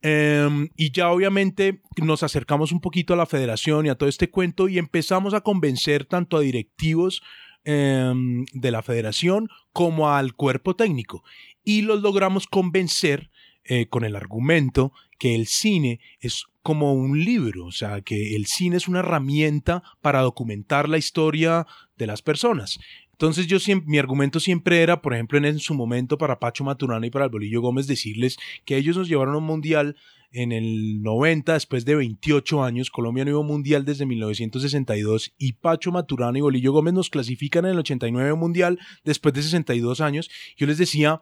eh, 0.05 0.67
y 0.75 0.91
ya 0.91 1.09
obviamente 1.11 1.79
nos 1.95 2.23
acercamos 2.23 2.73
un 2.73 2.81
poquito 2.81 3.13
a 3.13 3.17
la 3.17 3.25
federación 3.25 3.85
y 3.85 3.89
a 3.89 3.95
todo 3.95 4.09
este 4.09 4.29
cuento 4.29 4.67
y 4.67 4.77
empezamos 4.77 5.33
a 5.33 5.39
convencer 5.39 6.03
tanto 6.03 6.35
a 6.35 6.41
directivos 6.41 7.21
eh, 7.63 8.11
de 8.51 8.71
la 8.71 8.81
federación 8.81 9.47
como 9.71 10.09
al 10.09 10.33
cuerpo 10.33 10.75
técnico. 10.75 11.23
Y 11.63 11.83
los 11.83 12.01
logramos 12.01 12.47
convencer 12.47 13.29
eh, 13.65 13.87
con 13.87 14.03
el 14.03 14.15
argumento 14.15 14.91
que 15.17 15.35
el 15.35 15.47
cine 15.47 15.99
es 16.19 16.45
como 16.63 16.93
un 16.93 17.23
libro, 17.23 17.65
o 17.65 17.71
sea, 17.71 18.01
que 18.01 18.35
el 18.35 18.45
cine 18.45 18.77
es 18.77 18.87
una 18.87 18.99
herramienta 18.99 19.83
para 20.01 20.21
documentar 20.21 20.89
la 20.89 20.97
historia 20.97 21.67
de 21.97 22.07
las 22.07 22.21
personas. 22.21 22.79
Entonces 23.13 23.47
yo 23.47 23.59
siempre, 23.59 23.89
mi 23.89 23.99
argumento 23.99 24.39
siempre 24.39 24.81
era, 24.81 25.01
por 25.01 25.13
ejemplo, 25.13 25.37
en, 25.37 25.59
su 25.59 25.75
momento 25.75 26.17
para 26.17 26.39
Pacho 26.39 26.63
Maturana 26.63 27.05
y 27.05 27.09
para 27.09 27.25
el 27.25 27.31
Bolillo 27.31 27.61
Gómez, 27.61 27.87
decirles 27.87 28.37
que 28.65 28.75
ellos 28.75 28.97
nos 28.97 29.07
llevaron 29.07 29.35
a 29.35 29.37
un 29.37 29.45
mundial 29.45 29.95
en 30.31 30.51
el 30.51 31.01
90, 31.03 31.53
después 31.53 31.85
de 31.85 31.95
28 31.95 32.63
años, 32.63 32.89
Colombia 32.89 33.23
no 33.23 33.29
iba 33.29 33.37
a 33.37 33.41
un 33.41 33.47
mundial 33.47 33.85
desde 33.85 34.07
1962 34.07 35.35
y 35.37 35.53
Pacho 35.53 35.91
Maturana 35.91 36.39
y 36.39 36.41
Bolillo 36.41 36.73
Gómez 36.73 36.95
nos 36.95 37.11
clasifican 37.11 37.65
en 37.65 37.71
el 37.71 37.79
89 37.79 38.29
a 38.29 38.33
un 38.33 38.39
mundial 38.39 38.79
después 39.03 39.33
de 39.35 39.43
62 39.43 40.01
años. 40.01 40.31
Yo 40.57 40.65
les 40.65 40.79
decía 40.79 41.21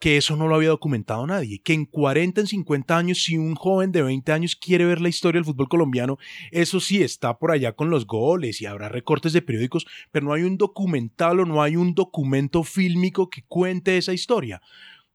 que 0.00 0.16
eso 0.16 0.36
no 0.36 0.48
lo 0.48 0.56
había 0.56 0.68
documentado 0.68 1.26
nadie, 1.26 1.60
que 1.60 1.72
en 1.72 1.86
40, 1.86 2.42
en 2.42 2.46
50 2.46 2.96
años, 2.96 3.22
si 3.22 3.38
un 3.38 3.54
joven 3.54 3.92
de 3.92 4.02
20 4.02 4.32
años 4.32 4.56
quiere 4.56 4.84
ver 4.84 5.00
la 5.00 5.08
historia 5.08 5.38
del 5.38 5.46
fútbol 5.46 5.68
colombiano, 5.68 6.18
eso 6.50 6.80
sí 6.80 7.02
está 7.02 7.38
por 7.38 7.50
allá 7.50 7.72
con 7.72 7.90
los 7.90 8.06
goles 8.06 8.60
y 8.60 8.66
habrá 8.66 8.88
recortes 8.88 9.32
de 9.32 9.42
periódicos, 9.42 9.86
pero 10.10 10.26
no 10.26 10.32
hay 10.32 10.42
un 10.42 10.58
documental 10.58 11.40
o 11.40 11.46
no 11.46 11.62
hay 11.62 11.76
un 11.76 11.94
documento 11.94 12.64
fílmico 12.64 13.30
que 13.30 13.44
cuente 13.44 13.96
esa 13.96 14.12
historia. 14.12 14.60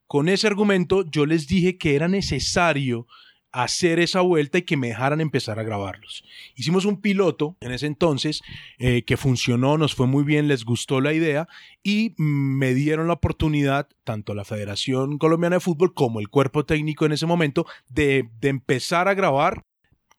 Con 0.06 0.28
ese 0.28 0.48
argumento 0.48 1.08
yo 1.08 1.24
les 1.24 1.46
dije 1.46 1.78
que 1.78 1.94
era 1.94 2.08
necesario 2.08 3.06
hacer 3.52 3.98
esa 3.98 4.20
vuelta 4.20 4.58
y 4.58 4.62
que 4.62 4.76
me 4.76 4.88
dejaran 4.88 5.20
empezar 5.20 5.58
a 5.58 5.62
grabarlos. 5.62 6.24
Hicimos 6.54 6.84
un 6.84 7.00
piloto 7.00 7.56
en 7.60 7.72
ese 7.72 7.86
entonces 7.86 8.42
eh, 8.78 9.02
que 9.02 9.16
funcionó, 9.16 9.78
nos 9.78 9.94
fue 9.94 10.06
muy 10.06 10.24
bien, 10.24 10.48
les 10.48 10.64
gustó 10.64 11.00
la 11.00 11.12
idea 11.12 11.48
y 11.82 12.14
me 12.16 12.74
dieron 12.74 13.06
la 13.06 13.14
oportunidad, 13.14 13.88
tanto 14.04 14.34
la 14.34 14.44
Federación 14.44 15.18
Colombiana 15.18 15.56
de 15.56 15.60
Fútbol 15.60 15.94
como 15.94 16.20
el 16.20 16.28
cuerpo 16.28 16.64
técnico 16.64 17.06
en 17.06 17.12
ese 17.12 17.26
momento, 17.26 17.66
de 17.88 18.28
empezar 18.42 19.08
a 19.08 19.14
grabar 19.14 19.64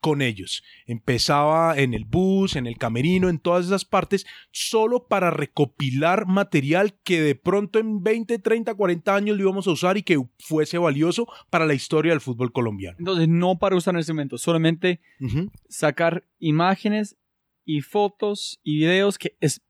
con 0.02 0.20
ellos. 0.20 0.64
Empezaba 0.84 1.78
en 1.78 1.94
el 1.94 2.04
bus, 2.04 2.56
en 2.56 2.66
el 2.66 2.76
camerino, 2.76 3.28
en 3.28 3.38
todas 3.38 3.66
esas 3.66 3.84
partes, 3.84 4.26
solo 4.50 5.06
para 5.06 5.30
recopilar 5.30 6.26
material 6.26 6.98
que 7.04 7.22
de 7.22 7.36
pronto 7.36 7.78
en 7.78 8.02
20, 8.02 8.40
30, 8.40 8.74
40 8.74 9.14
años 9.14 9.36
lo 9.36 9.44
íbamos 9.44 9.68
a 9.68 9.70
usar 9.70 9.96
y 9.96 10.02
que 10.02 10.20
fuese 10.40 10.76
valioso 10.76 11.28
para 11.50 11.66
la 11.66 11.74
historia 11.74 12.10
del 12.10 12.20
fútbol 12.20 12.52
colombiano. 12.52 12.96
Entonces, 12.98 13.28
no 13.28 13.58
para 13.60 13.76
usar 13.76 13.94
en 13.94 14.00
ese 14.00 14.12
momento, 14.12 14.38
solamente 14.38 15.00
sacar 15.68 16.26
imágenes 16.40 17.16
y 17.64 17.80
fotos 17.80 18.58
y 18.64 18.78
videos 18.78 19.18
que 19.18 19.36
es 19.38 19.62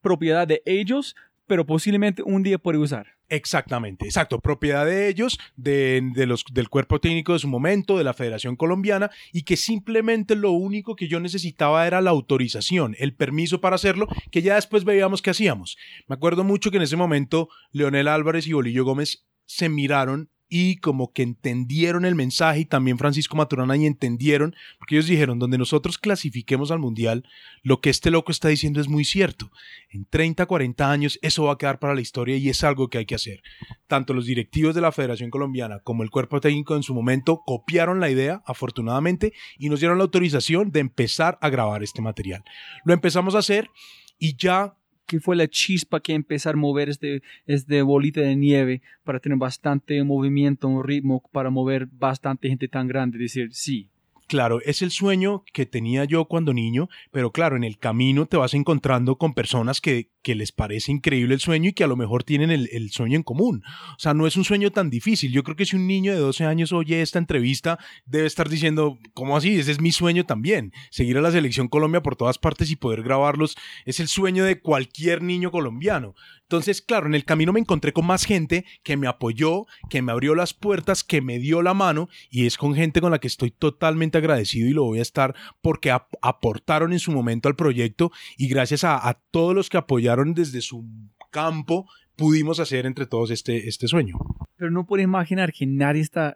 propiedad 0.00 0.46
de 0.46 0.62
ellos, 0.64 1.16
pero 1.52 1.66
posiblemente 1.66 2.22
un 2.22 2.42
día 2.42 2.56
puede 2.56 2.78
usar. 2.78 3.08
Exactamente, 3.28 4.06
exacto. 4.06 4.40
Propiedad 4.40 4.86
de 4.86 5.08
ellos, 5.08 5.38
de, 5.54 6.00
de 6.14 6.24
los, 6.24 6.46
del 6.50 6.70
cuerpo 6.70 6.98
técnico 6.98 7.34
de 7.34 7.40
su 7.40 7.48
momento, 7.48 7.98
de 7.98 8.04
la 8.04 8.14
Federación 8.14 8.56
Colombiana, 8.56 9.10
y 9.34 9.42
que 9.42 9.58
simplemente 9.58 10.34
lo 10.34 10.52
único 10.52 10.96
que 10.96 11.08
yo 11.08 11.20
necesitaba 11.20 11.86
era 11.86 12.00
la 12.00 12.08
autorización, 12.08 12.96
el 12.98 13.14
permiso 13.14 13.60
para 13.60 13.76
hacerlo, 13.76 14.08
que 14.30 14.40
ya 14.40 14.54
después 14.54 14.84
veíamos 14.84 15.20
qué 15.20 15.28
hacíamos. 15.28 15.76
Me 16.08 16.14
acuerdo 16.14 16.42
mucho 16.42 16.70
que 16.70 16.78
en 16.78 16.84
ese 16.84 16.96
momento 16.96 17.50
Leonel 17.70 18.08
Álvarez 18.08 18.46
y 18.46 18.54
Bolillo 18.54 18.86
Gómez 18.86 19.26
se 19.44 19.68
miraron 19.68 20.30
y 20.54 20.76
como 20.76 21.14
que 21.14 21.22
entendieron 21.22 22.04
el 22.04 22.14
mensaje 22.14 22.60
y 22.60 22.64
también 22.66 22.98
Francisco 22.98 23.34
Maturana 23.38 23.74
y 23.74 23.86
entendieron, 23.86 24.54
porque 24.78 24.96
ellos 24.96 25.06
dijeron, 25.06 25.38
donde 25.38 25.56
nosotros 25.56 25.96
clasifiquemos 25.96 26.70
al 26.70 26.78
Mundial, 26.78 27.24
lo 27.62 27.80
que 27.80 27.88
este 27.88 28.10
loco 28.10 28.30
está 28.30 28.48
diciendo 28.48 28.78
es 28.78 28.86
muy 28.86 29.06
cierto. 29.06 29.50
En 29.88 30.04
30, 30.04 30.44
40 30.44 30.90
años 30.90 31.18
eso 31.22 31.44
va 31.44 31.54
a 31.54 31.56
quedar 31.56 31.78
para 31.78 31.94
la 31.94 32.02
historia 32.02 32.36
y 32.36 32.50
es 32.50 32.64
algo 32.64 32.90
que 32.90 32.98
hay 32.98 33.06
que 33.06 33.14
hacer. 33.14 33.42
Tanto 33.86 34.12
los 34.12 34.26
directivos 34.26 34.74
de 34.74 34.82
la 34.82 34.92
Federación 34.92 35.30
Colombiana 35.30 35.78
como 35.78 36.02
el 36.02 36.10
cuerpo 36.10 36.38
técnico 36.38 36.76
en 36.76 36.82
su 36.82 36.92
momento 36.92 37.40
copiaron 37.46 37.98
la 37.98 38.10
idea, 38.10 38.42
afortunadamente, 38.44 39.32
y 39.56 39.70
nos 39.70 39.80
dieron 39.80 39.96
la 39.96 40.04
autorización 40.04 40.70
de 40.70 40.80
empezar 40.80 41.38
a 41.40 41.48
grabar 41.48 41.82
este 41.82 42.02
material. 42.02 42.44
Lo 42.84 42.92
empezamos 42.92 43.34
a 43.34 43.38
hacer 43.38 43.70
y 44.18 44.36
ya 44.36 44.76
que 45.12 45.20
fue 45.20 45.36
la 45.36 45.48
chispa 45.48 46.00
que 46.00 46.14
empezar 46.14 46.54
a 46.54 46.58
mover 46.58 46.88
este, 46.88 47.22
este 47.46 47.82
bolita 47.82 48.20
de 48.20 48.34
nieve 48.34 48.82
para 49.04 49.20
tener 49.20 49.38
bastante 49.38 50.02
movimiento, 50.02 50.68
un 50.68 50.82
ritmo, 50.82 51.22
para 51.32 51.50
mover 51.50 51.86
bastante 51.86 52.48
gente 52.48 52.68
tan 52.68 52.88
grande. 52.88 53.18
Decir, 53.18 53.52
sí, 53.52 53.88
Claro, 54.28 54.60
es 54.62 54.80
el 54.80 54.90
sueño 54.90 55.44
que 55.52 55.66
tenía 55.66 56.06
yo 56.06 56.24
cuando 56.24 56.54
niño, 56.54 56.88
pero 57.10 57.32
claro, 57.32 57.56
en 57.56 57.64
el 57.64 57.76
camino 57.76 58.24
te 58.24 58.38
vas 58.38 58.54
encontrando 58.54 59.16
con 59.16 59.34
personas 59.34 59.82
que 59.82 60.08
que 60.22 60.34
les 60.34 60.52
parece 60.52 60.92
increíble 60.92 61.34
el 61.34 61.40
sueño 61.40 61.70
y 61.70 61.72
que 61.72 61.84
a 61.84 61.88
lo 61.88 61.96
mejor 61.96 62.24
tienen 62.24 62.50
el, 62.50 62.68
el, 62.72 62.90
sueño 62.90 63.16
en 63.16 63.22
común. 63.22 63.62
O 63.96 63.98
sea, 63.98 64.14
no 64.14 64.26
es 64.26 64.36
un 64.36 64.44
sueño 64.44 64.70
tan 64.70 64.90
difícil. 64.90 65.32
Yo 65.32 65.42
creo 65.42 65.56
que 65.56 65.66
si 65.66 65.76
un 65.76 65.86
niño 65.86 66.12
de 66.12 66.18
12 66.18 66.44
años 66.44 66.72
oye 66.72 67.02
esta 67.02 67.18
entrevista, 67.18 67.78
debe 68.06 68.26
estar 68.26 68.48
diciendo, 68.48 68.98
¿cómo 69.14 69.36
así? 69.36 69.58
Ese 69.58 69.72
es 69.72 69.80
mi 69.80 69.92
sueño 69.92 70.24
también. 70.24 70.72
Seguir 70.90 71.18
a 71.18 71.20
la 71.20 71.32
selección 71.32 71.68
Colombia 71.68 72.02
por 72.02 72.16
todas 72.16 72.38
partes 72.38 72.70
y 72.70 72.76
poder 72.76 73.02
grabarlos 73.02 73.56
es 73.84 74.00
el 74.00 74.08
sueño 74.08 74.44
de 74.44 74.60
cualquier 74.60 75.22
niño 75.22 75.50
colombiano. 75.50 76.14
Entonces, 76.42 76.82
claro, 76.82 77.06
en 77.06 77.14
el 77.14 77.24
camino 77.24 77.52
me 77.52 77.60
encontré 77.60 77.94
con 77.94 78.06
más 78.06 78.26
gente 78.26 78.66
que 78.82 78.98
me 78.98 79.06
apoyó, 79.06 79.64
que 79.88 80.02
me 80.02 80.12
abrió 80.12 80.34
las 80.34 80.52
puertas, 80.52 81.02
que 81.02 81.22
me 81.22 81.38
dio 81.38 81.62
la 81.62 81.72
mano 81.72 82.10
y 82.28 82.44
es 82.44 82.58
con 82.58 82.74
gente 82.74 83.00
con 83.00 83.10
la 83.10 83.20
que 83.20 83.26
estoy 83.26 83.50
totalmente 83.50 84.18
agradecido 84.18 84.68
y 84.68 84.72
lo 84.72 84.84
voy 84.84 84.98
a 84.98 85.02
estar 85.02 85.34
porque 85.62 85.90
aportaron 85.90 86.92
en 86.92 86.98
su 86.98 87.10
momento 87.10 87.48
al 87.48 87.56
proyecto 87.56 88.12
y 88.36 88.48
gracias 88.48 88.84
a, 88.84 89.08
a 89.08 89.14
todos 89.14 89.54
los 89.54 89.70
que 89.70 89.78
apoyaron 89.78 90.11
desde 90.34 90.60
su 90.60 90.84
campo 91.30 91.86
pudimos 92.16 92.60
hacer 92.60 92.86
entre 92.86 93.06
todos 93.06 93.30
este, 93.30 93.68
este 93.68 93.88
sueño. 93.88 94.16
Pero 94.56 94.70
no 94.70 94.86
puedo 94.86 95.02
imaginar 95.02 95.52
que 95.52 95.66
nadie 95.66 96.02
está 96.02 96.34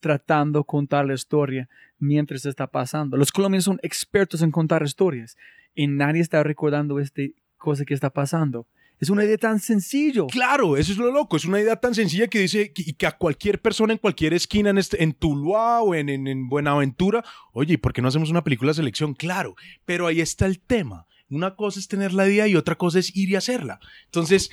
tratando 0.00 0.60
de 0.60 0.64
contar 0.64 1.06
la 1.06 1.14
historia 1.14 1.68
mientras 1.98 2.44
está 2.46 2.66
pasando. 2.66 3.16
Los 3.16 3.32
colombianos 3.32 3.64
son 3.64 3.80
expertos 3.82 4.42
en 4.42 4.50
contar 4.50 4.82
historias 4.82 5.36
y 5.74 5.86
nadie 5.86 6.20
está 6.20 6.42
recordando 6.42 6.98
esta 6.98 7.22
cosa 7.56 7.84
que 7.84 7.94
está 7.94 8.10
pasando. 8.10 8.66
Es 9.00 9.10
una 9.10 9.24
idea 9.24 9.38
tan 9.38 9.60
sencilla. 9.60 10.24
Claro, 10.28 10.76
eso 10.76 10.90
es 10.90 10.98
lo 10.98 11.12
loco. 11.12 11.36
Es 11.36 11.44
una 11.44 11.60
idea 11.60 11.76
tan 11.76 11.94
sencilla 11.94 12.26
que 12.26 12.40
dice 12.40 12.72
que, 12.72 12.94
que 12.94 13.06
a 13.06 13.16
cualquier 13.16 13.60
persona 13.60 13.92
en 13.92 13.98
cualquier 14.00 14.34
esquina, 14.34 14.70
en, 14.70 14.78
este, 14.78 15.02
en 15.02 15.12
Tuluá 15.12 15.82
o 15.82 15.94
en, 15.94 16.08
en, 16.08 16.26
en 16.26 16.48
Buenaventura, 16.48 17.24
oye, 17.52 17.78
¿por 17.78 17.92
qué 17.92 18.02
no 18.02 18.08
hacemos 18.08 18.30
una 18.30 18.42
película 18.42 18.70
de 18.70 18.74
selección? 18.74 19.14
Claro, 19.14 19.54
pero 19.84 20.08
ahí 20.08 20.20
está 20.20 20.46
el 20.46 20.58
tema. 20.58 21.06
Una 21.30 21.54
cosa 21.56 21.78
es 21.78 21.88
tener 21.88 22.12
la 22.12 22.26
idea 22.26 22.48
y 22.48 22.56
otra 22.56 22.76
cosa 22.76 22.98
es 22.98 23.14
ir 23.14 23.28
y 23.28 23.36
hacerla. 23.36 23.80
Entonces, 24.06 24.50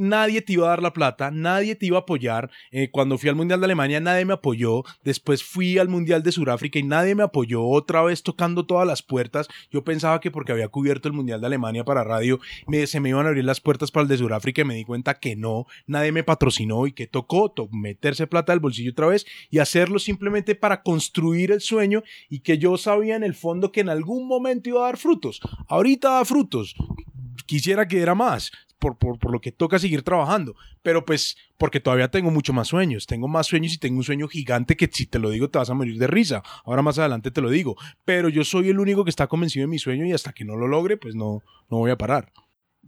nadie 0.00 0.42
te 0.42 0.54
iba 0.54 0.66
a 0.66 0.70
dar 0.70 0.82
la 0.82 0.92
plata, 0.92 1.30
nadie 1.30 1.74
te 1.74 1.86
iba 1.86 1.98
a 1.98 2.00
apoyar. 2.00 2.50
Eh, 2.70 2.90
cuando 2.90 3.18
fui 3.18 3.28
al 3.28 3.36
Mundial 3.36 3.60
de 3.60 3.66
Alemania 3.66 4.00
nadie 4.00 4.24
me 4.24 4.32
apoyó, 4.32 4.82
después 5.04 5.44
fui 5.44 5.78
al 5.78 5.88
Mundial 5.88 6.22
de 6.22 6.32
Sudáfrica 6.32 6.78
y 6.78 6.82
nadie 6.82 7.14
me 7.14 7.22
apoyó, 7.22 7.64
otra 7.64 8.02
vez 8.02 8.22
tocando 8.22 8.66
todas 8.66 8.86
las 8.86 9.02
puertas. 9.02 9.48
Yo 9.70 9.84
pensaba 9.84 10.20
que 10.20 10.30
porque 10.30 10.52
había 10.52 10.68
cubierto 10.68 11.08
el 11.08 11.14
Mundial 11.14 11.40
de 11.40 11.46
Alemania 11.46 11.84
para 11.84 12.04
radio, 12.04 12.40
me, 12.66 12.86
se 12.86 13.00
me 13.00 13.10
iban 13.10 13.26
a 13.26 13.28
abrir 13.28 13.44
las 13.44 13.60
puertas 13.60 13.90
para 13.90 14.02
el 14.02 14.08
de 14.08 14.18
Sudáfrica 14.18 14.62
y 14.62 14.64
me 14.64 14.74
di 14.74 14.84
cuenta 14.84 15.18
que 15.18 15.36
no, 15.36 15.66
nadie 15.86 16.12
me 16.12 16.24
patrocinó 16.24 16.86
y 16.86 16.92
que 16.92 17.06
tocó 17.06 17.54
meterse 17.70 18.26
plata 18.26 18.52
del 18.52 18.60
bolsillo 18.60 18.92
otra 18.92 19.08
vez 19.08 19.26
y 19.50 19.58
hacerlo 19.58 19.98
simplemente 19.98 20.54
para 20.54 20.82
construir 20.82 21.52
el 21.52 21.60
sueño 21.60 22.02
y 22.28 22.40
que 22.40 22.58
yo 22.58 22.76
sabía 22.76 23.16
en 23.16 23.24
el 23.24 23.34
fondo 23.34 23.72
que 23.72 23.80
en 23.80 23.88
algún 23.88 24.26
momento 24.26 24.68
iba 24.70 24.80
a 24.80 24.86
dar 24.86 24.96
frutos. 24.96 25.40
Ahorita 25.68 26.10
da 26.10 26.24
frutos, 26.24 26.74
quisiera 27.46 27.88
que 27.88 27.96
diera 27.96 28.14
más, 28.14 28.52
por, 28.80 28.96
por, 28.96 29.18
por, 29.18 29.30
lo 29.30 29.40
que 29.40 29.52
toca 29.52 29.78
seguir 29.78 30.02
trabajando, 30.02 30.56
pero 30.82 31.04
pues 31.04 31.36
porque 31.58 31.78
todavía 31.78 32.10
tengo 32.10 32.30
mucho 32.30 32.52
más 32.52 32.68
sueños, 32.68 33.06
tengo 33.06 33.28
más 33.28 33.46
sueños 33.46 33.74
y 33.74 33.78
tengo 33.78 33.98
un 33.98 34.04
sueño 34.04 34.26
gigante 34.26 34.76
que 34.76 34.88
si 34.90 35.06
te 35.06 35.20
lo 35.20 35.30
digo 35.30 35.48
te 35.48 35.58
vas 35.58 35.70
a 35.70 35.74
morir 35.74 35.98
de 35.98 36.06
risa, 36.08 36.42
ahora 36.64 36.82
más 36.82 36.98
adelante 36.98 37.30
te 37.30 37.40
lo 37.40 37.50
digo, 37.50 37.76
pero 38.04 38.28
yo 38.28 38.42
soy 38.42 38.70
el 38.70 38.80
único 38.80 39.04
que 39.04 39.10
está 39.10 39.28
convencido 39.28 39.64
de 39.64 39.70
mi 39.70 39.78
sueño 39.78 40.06
y 40.06 40.12
hasta 40.12 40.32
que 40.32 40.44
no 40.44 40.56
lo 40.56 40.66
logre 40.66 40.96
pues 40.96 41.14
no, 41.14 41.42
no 41.70 41.76
voy 41.76 41.92
a 41.92 41.98
parar. 41.98 42.32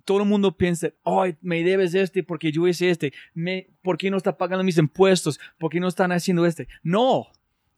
Todo 0.05 0.19
el 0.19 0.29
mundo 0.29 0.57
piensa, 0.57 0.89
ay, 1.05 1.37
me 1.43 1.63
debes 1.63 1.95
este 1.95 2.25
porque 2.25 2.51
yo 2.51 2.67
hice 2.67 2.91
este, 2.91 3.13
me, 3.35 3.69
¿por 3.83 3.99
qué 3.99 4.11
no 4.11 4.17
está 4.17 4.37
pagando 4.37 4.65
mis 4.65 4.79
impuestos? 4.79 5.39
¿Por 5.59 5.71
qué 5.71 5.79
no 5.79 5.87
están 5.87 6.11
haciendo 6.11 6.45
este? 6.45 6.67
No, 6.83 7.29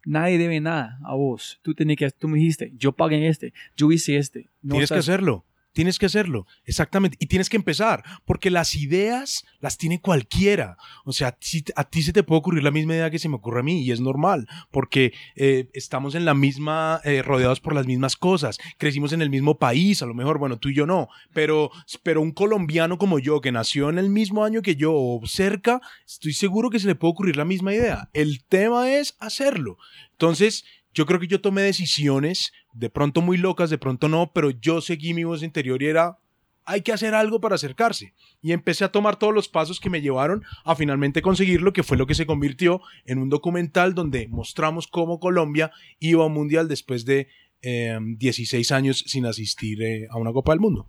nadie 0.07 0.39
debe 0.39 0.61
nada 0.61 0.99
a 1.05 1.15
vos. 1.15 1.61
Tú, 1.63 1.75
tenés 1.75 1.97
que, 1.97 2.11
tú 2.11 2.29
me 2.29 2.39
dijiste, 2.39 2.73
yo 2.77 2.93
pagué 2.93 3.29
este, 3.29 3.53
yo 3.77 3.91
hice 3.93 4.17
este. 4.17 4.49
No 4.63 4.75
Tienes 4.75 4.91
que 4.91 4.99
hacerlo. 4.99 5.45
Tienes 5.75 5.99
que 5.99 6.07
hacerlo, 6.07 6.47
exactamente. 6.65 7.17
Y 7.21 7.27
tienes 7.27 7.51
que 7.51 7.57
empezar, 7.57 8.05
porque 8.25 8.49
las 8.49 8.77
ideas 8.77 9.45
las 9.59 9.77
tiene 9.77 10.01
cualquiera. 10.01 10.77
O 11.05 11.13
sea, 11.13 11.37
a 11.77 11.85
ti 11.85 12.03
se 12.03 12.13
te 12.13 12.23
puede 12.23 12.39
ocurrir 12.39 12.63
la 12.63 12.71
misma 12.71 12.95
idea 12.95 13.11
que 13.11 13.19
se 13.19 13.29
me 13.29 13.35
ocurre 13.35 13.61
a 13.61 13.65
mí, 13.65 13.83
y 13.83 13.91
es 13.91 14.01
normal, 14.01 14.47
porque 14.71 15.13
eh, 15.35 15.69
estamos 15.73 16.15
en 16.15 16.25
la 16.25 16.33
misma, 16.33 17.01
eh, 17.03 17.23
rodeados 17.23 17.61
por 17.61 17.75
las 17.75 17.87
mismas 17.87 18.17
cosas. 18.17 18.59
Crecimos 18.79 19.13
en 19.13 19.21
el 19.21 19.31
mismo 19.31 19.59
país, 19.59 20.01
a 20.01 20.07
lo 20.07 20.15
mejor, 20.15 20.39
bueno, 20.39 20.59
tú 20.59 20.69
y 20.69 20.75
yo 20.75 20.87
no, 20.87 21.09
pero, 21.33 21.73
pero 22.05 22.23
un 22.23 22.31
colombiano 22.31 22.97
como 22.97 23.19
yo, 23.19 23.41
que 23.41 23.51
nació 23.51 23.91
en 23.91 23.99
el 23.99 24.11
mismo 24.11 24.45
año 24.45 24.63
que 24.63 24.77
yo, 24.77 24.95
o 24.95 25.27
cerca, 25.27 25.81
estoy 26.07 26.35
seguro 26.35 26.71
que 26.71 26.79
se 26.79 26.87
le 26.87 26.95
puede 26.95 27.11
ocurrir 27.11 27.37
la 27.37 27.45
misma 27.45 27.75
idea. 27.75 28.11
El 28.13 28.45
tema 28.45 28.93
es 28.93 29.17
hacerlo. 29.19 29.77
Entonces, 30.13 30.65
yo 30.95 31.07
creo 31.07 31.19
que 31.19 31.27
yo 31.27 31.41
tomé 31.41 31.63
decisiones, 31.63 32.53
de 32.73 32.89
pronto 32.89 33.21
muy 33.21 33.37
locas, 33.37 33.69
de 33.69 33.79
pronto 33.79 34.09
no, 34.09 34.33
pero 34.33 34.51
yo 34.51 34.81
seguí 34.81 35.13
mi 35.13 35.25
voz 35.25 35.43
interior 35.43 35.83
y 35.83 35.87
era, 35.87 36.19
hay 36.65 36.83
que 36.83 36.93
hacer 36.93 37.15
algo 37.15 37.41
para 37.41 37.57
acercarse. 37.57 38.15
Y 38.41 38.53
empecé 38.53 38.85
a 38.85 38.93
tomar 38.93 39.17
todos 39.17 39.35
los 39.35 39.49
pasos 39.49 39.81
que 39.81 39.91
me 39.91 40.01
llevaron 40.01 40.45
a 40.65 40.77
finalmente 40.77 41.21
conseguirlo, 41.21 41.73
que 41.73 41.83
fue 41.83 41.97
lo 41.97 42.07
que 42.07 42.15
se 42.15 42.27
convirtió 42.27 42.81
en 43.07 43.19
un 43.19 43.29
documental 43.29 43.95
donde 43.95 44.29
mostramos 44.29 44.87
cómo 44.87 45.19
Colombia 45.19 45.73
iba 45.99 46.23
a 46.23 46.29
un 46.29 46.33
mundial 46.33 46.69
después 46.69 47.05
de 47.05 47.29
16 47.61 48.71
em, 48.71 48.77
años 48.77 49.05
sin 49.07 49.27
asistir 49.27 49.83
eh, 49.83 50.07
a 50.11 50.17
una 50.17 50.33
Copa 50.33 50.53
del 50.53 50.61
Mundo. 50.61 50.89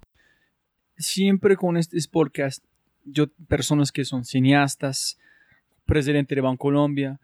Siempre 0.97 1.57
con 1.57 1.77
este 1.77 1.97
podcast, 2.11 2.63
yo, 3.05 3.27
personas 3.47 3.91
que 3.91 4.05
son 4.05 4.23
cineastas, 4.23 5.17
presidente 5.85 6.35
de 6.35 6.41
Bancolombia, 6.41 7.19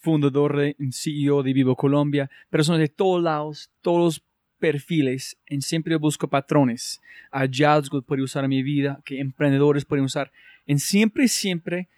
fundador 0.00 0.56
de 0.56 0.76
CEO 0.90 1.42
de 1.42 1.52
Vivo 1.52 1.76
Colombia, 1.76 2.30
personas 2.48 2.80
de 2.80 2.88
todos 2.88 3.22
lados, 3.22 3.70
todos 3.82 4.22
perfiles, 4.58 5.38
en 5.46 5.62
siempre 5.62 5.96
busco 5.96 6.28
patrones. 6.28 7.00
Hallazgos 7.30 8.04
puede 8.04 8.22
usar 8.22 8.44
en 8.44 8.50
mi 8.50 8.62
vida, 8.62 9.00
que 9.04 9.20
emprendedores 9.20 9.84
pueden 9.84 10.04
usar. 10.04 10.32
En 10.66 10.78
siempre, 10.78 11.28
siempre 11.28 11.88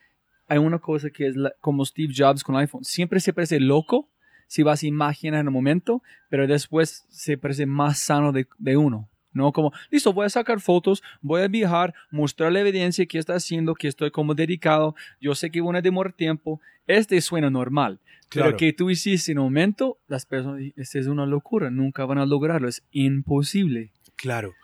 hay 0.47 0.59
una 0.59 0.79
cosa 0.79 1.11
que 1.11 1.29
es 1.29 1.35
como 1.61 1.85
Steve 1.85 2.13
Jobs 2.17 2.45
con 2.45 2.57
iPhone. 2.57 2.85
Siempre 2.85 3.21
se 3.21 3.33
parece 3.33 3.59
loco 3.61 4.09
si 4.47 4.63
vas 4.63 4.83
a 4.83 4.87
imaginar 4.87 5.41
en 5.41 5.47
el 5.47 5.53
momento, 5.53 6.03
pero 6.29 6.47
después 6.47 7.07
se 7.09 7.39
parece 7.39 7.67
más 7.67 7.99
sano 7.99 8.33
de 8.33 8.77
uno. 8.77 9.09
No 9.33 9.53
como, 9.53 9.73
listo, 9.91 10.13
voy 10.13 10.27
a 10.27 10.31
sacar 10.31 10.61
fotos, 10.61 11.03
voy 11.21 11.43
a 11.43 11.49
viajar, 11.49 11.95
mostrar 12.11 12.53
la 12.53 12.61
evidencia 12.61 13.07
que 13.07 13.19
está 13.19 13.35
haciendo, 13.35 13.75
que 13.75 13.89
estoy 13.89 14.11
como 14.11 14.35
dedicado, 14.35 14.95
yo 15.21 15.35
sé 15.35 15.51
que 15.51 15.61
van 15.61 15.77
a 15.77 15.81
demorar 15.81 16.13
tiempo, 16.13 16.61
este 16.87 17.21
suena 17.21 17.51
normal. 17.51 18.01
Claro. 18.29 18.49
Pero 18.49 18.57
que 18.57 18.73
tú 18.73 18.91
hiciste 18.91 19.33
en 19.33 19.39
un 19.39 19.45
momento, 19.45 19.99
las 20.09 20.25
personas, 20.25 20.63
esta 20.77 20.99
es 20.99 21.07
una 21.07 21.27
locura, 21.27 21.71
nunca 21.71 22.05
van 22.07 22.19
a 22.19 22.27
lograrlo, 22.27 22.69
es 22.69 22.83
imposible. 22.91 23.93
Claro. 24.17 24.55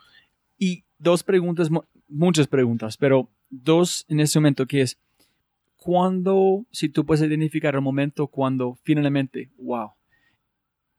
Y 0.58 0.84
dos 0.98 1.22
preguntas, 1.22 1.68
muchas 2.08 2.46
preguntas, 2.46 2.96
pero 2.96 3.28
dos 3.50 4.06
en 4.08 4.20
ese 4.20 4.38
momento 4.38 4.66
que 4.66 4.82
es, 4.82 4.98
¿cuándo, 5.76 6.64
si 6.70 6.88
tú 6.88 7.04
puedes 7.04 7.26
identificar 7.26 7.74
el 7.74 7.80
momento 7.80 8.26
cuando 8.26 8.78
finalmente, 8.82 9.50
wow, 9.58 9.92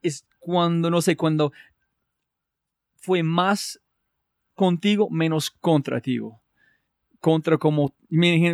es 0.01 0.25
cuando, 0.39 0.89
no 0.89 1.01
sé, 1.01 1.15
cuando 1.15 1.51
fue 2.99 3.23
más 3.23 3.79
contigo, 4.55 5.09
menos 5.09 5.49
contra 5.49 6.01
ti. 6.01 6.19
Contra 7.19 7.57
como, 7.57 7.95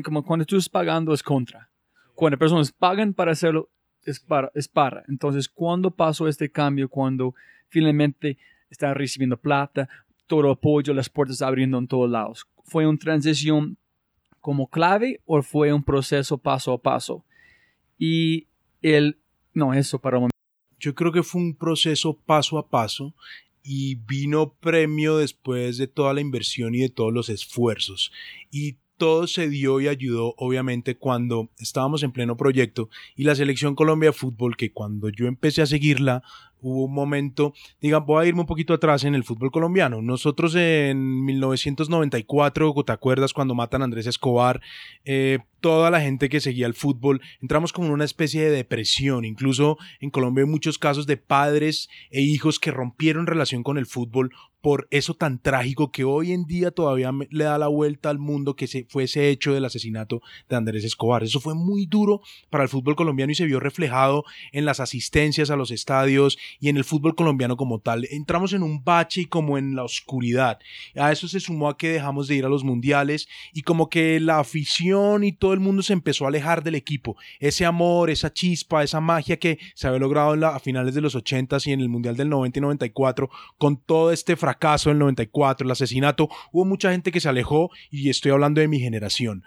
como 0.04 0.24
cuando 0.24 0.46
tú 0.46 0.58
estás 0.58 0.70
pagando 0.70 1.14
es 1.14 1.22
contra 1.22 1.70
cuando 2.16 2.40
personas 2.40 2.72
pagan 2.72 3.14
para 3.14 3.34
hacerlo, 3.34 3.70
es 4.04 4.20
para, 4.20 4.52
es 4.56 4.68
para. 4.68 5.04
Entonces, 5.08 5.48
¿cuándo 5.48 5.92
pasó 5.92 6.28
este 6.28 6.50
cambio? 6.50 6.90
Cuando 6.90 7.36
finalmente 7.68 8.38
está 8.70 8.94
recibiendo 8.94 9.38
plata, 9.38 9.88
todo 10.26 10.50
apoyo, 10.50 10.94
las 10.94 11.10
puertas 11.10 11.42
abriendo 11.42 11.78
en 11.78 11.88
todos 11.88 12.10
lados. 12.10 12.48
¿Fue 12.64 12.88
una 12.88 12.98
transición 12.98 13.78
como 14.40 14.68
clave 14.68 15.22
o 15.26 15.42
fue 15.42 15.74
un 15.74 15.84
proceso 15.84 16.38
paso 16.38 16.74
a 16.74 16.82
paso? 16.82 17.24
Y 17.98 18.48
el, 18.82 19.20
no, 19.54 19.74
eso 19.74 20.00
para 20.00 20.18
un 20.18 20.30
Yo 20.80 20.96
creo 20.96 21.12
que 21.12 21.24
fue 21.24 21.42
un 21.42 21.56
proceso 21.56 22.18
paso 22.18 22.58
a 22.58 22.68
paso 22.68 23.14
y 23.66 23.96
vino 23.96 24.54
premio 24.54 25.18
después 25.18 25.78
de 25.78 25.88
toda 25.88 26.14
la 26.14 26.22
inversión 26.22 26.76
y 26.76 26.80
de 26.80 26.90
todos 26.90 27.12
los 27.12 27.30
esfuerzos. 27.30 28.12
Y 28.52 28.78
todo 28.98 29.28
se 29.28 29.50
dio 29.50 29.82
y 29.82 29.88
ayudó 29.88 30.36
obviamente 30.38 30.96
cuando 30.96 31.50
estábamos 31.58 32.04
en 32.04 32.12
pleno 32.12 32.38
proyecto 32.38 32.90
y 33.16 33.24
la 33.24 33.36
selección 33.36 33.76
Colombia 33.76 34.14
fútbol 34.14 34.56
que 34.56 34.72
cuando 34.72 35.10
yo 35.10 35.26
empecé 35.26 35.62
a 35.62 35.66
seguirla 35.66 36.24
hubo 36.62 36.86
un 36.86 36.94
momento, 36.94 37.54
diga, 37.82 38.00
voy 38.00 38.26
a 38.26 38.28
irme 38.28 38.42
un 38.42 38.48
poquito 38.48 38.74
atrás 38.74 39.04
en 39.04 39.16
el 39.16 39.24
fútbol 39.24 39.52
colombiano. 39.52 40.02
Nosotros 40.02 40.56
en 40.56 41.26
1994, 41.26 42.74
¿te 42.86 42.92
acuerdas 42.92 43.34
cuando 43.34 43.56
matan 43.56 43.82
a 43.82 43.86
Andrés 43.86 44.08
Escobar? 44.08 44.62
Eh, 45.04 45.40
toda 45.60 45.90
la 45.90 46.02
gente 46.02 46.30
que 46.30 46.42
seguía 46.42 46.68
el 46.68 46.74
fútbol, 46.74 47.22
entramos 47.42 47.74
como 47.74 47.88
en 47.88 47.94
una 47.94 48.06
especie 48.06 48.44
de 48.44 48.52
depresión. 48.52 49.26
Incluso 49.26 49.78
en 50.00 50.12
Colombia 50.12 50.44
hay 50.44 50.50
muchos 50.50 50.78
casos 50.78 51.08
de 51.08 51.18
padres 51.18 51.90
e 52.12 52.22
hijos 52.22 52.60
que 52.60 52.72
rompieron 52.72 53.28
relación 53.28 53.64
con 53.64 53.78
el 53.78 53.86
fútbol 53.86 54.32
por 54.66 54.88
eso 54.90 55.14
tan 55.14 55.40
trágico 55.40 55.92
que 55.92 56.06
hoy 56.06 56.32
en 56.32 56.46
día 56.46 56.72
todavía 56.72 57.12
le 57.30 57.44
da 57.44 57.60
la 57.60 57.68
vuelta 57.68 58.10
al 58.10 58.18
mundo 58.18 58.56
que 58.56 58.66
se, 58.66 58.88
fue 58.90 59.04
ese 59.04 59.30
hecho 59.30 59.54
del 59.54 59.64
asesinato 59.64 60.24
de 60.50 60.56
Andrés 60.56 60.84
Escobar. 60.84 61.24
Eso 61.24 61.40
fue 61.40 61.54
muy 61.54 61.86
duro 61.86 62.22
para 62.50 62.64
el 62.64 62.70
fútbol 62.72 62.96
colombiano 62.96 63.32
y 63.32 63.36
se 63.36 63.46
vio 63.46 63.60
reflejado 63.60 64.24
en 64.52 64.66
las 64.66 64.80
asistencias 64.80 65.52
a 65.52 65.56
los 65.56 65.70
estadios 65.70 66.40
y 66.60 66.70
en 66.70 66.78
el 66.78 66.84
fútbol 66.84 67.16
colombiano 67.16 67.58
como 67.58 67.80
tal. 67.80 68.08
Entramos 68.12 68.54
en 68.54 68.64
un 68.64 68.84
bache 68.84 69.22
y 69.22 69.26
como 69.26 69.58
en 69.58 69.76
la 69.76 69.84
oscuridad. 69.84 70.60
A 70.96 71.12
eso 71.12 71.28
se 71.28 71.40
sumó 71.40 71.70
a 71.70 71.78
que 71.78 71.90
dejamos 71.90 72.28
de 72.28 72.36
ir 72.36 72.46
a 72.46 72.50
los 72.50 72.64
mundiales 72.64 73.28
y 73.54 73.62
como 73.62 73.90
que 73.90 74.20
la 74.20 74.40
afición 74.40 75.24
y 75.24 75.32
todo 75.32 75.54
el 75.54 75.60
mundo 75.60 75.82
se 75.84 75.94
empezó 75.94 76.26
a 76.26 76.28
alejar 76.28 76.64
del 76.64 76.76
equipo. 76.76 77.16
Ese 77.40 77.66
amor, 77.66 78.10
esa 78.10 78.34
chispa, 78.34 78.84
esa 78.84 79.00
magia 79.00 79.38
que 79.38 79.58
se 79.74 79.88
había 79.88 80.00
logrado 80.00 80.26
a 80.46 80.60
finales 80.60 80.94
de 80.96 81.02
los 81.02 81.16
80 81.16 81.46
y 81.66 81.72
en 81.72 81.80
el 81.80 81.90
mundial 81.90 82.18
del 82.18 82.30
90 82.30 82.60
y 82.60 82.62
94 82.62 83.30
con 83.58 83.78
todo 83.78 84.12
este 84.12 84.36
fracaso 84.36 84.90
del 84.90 85.00
94, 85.00 85.66
el 85.66 85.72
asesinato, 85.72 86.30
hubo 86.52 86.66
mucha 86.66 86.92
gente 86.92 87.12
que 87.12 87.20
se 87.20 87.30
alejó 87.30 87.70
y 87.92 88.10
estoy 88.10 88.32
hablando 88.32 88.62
de 88.62 88.68
mi 88.68 88.80
generación 88.80 89.44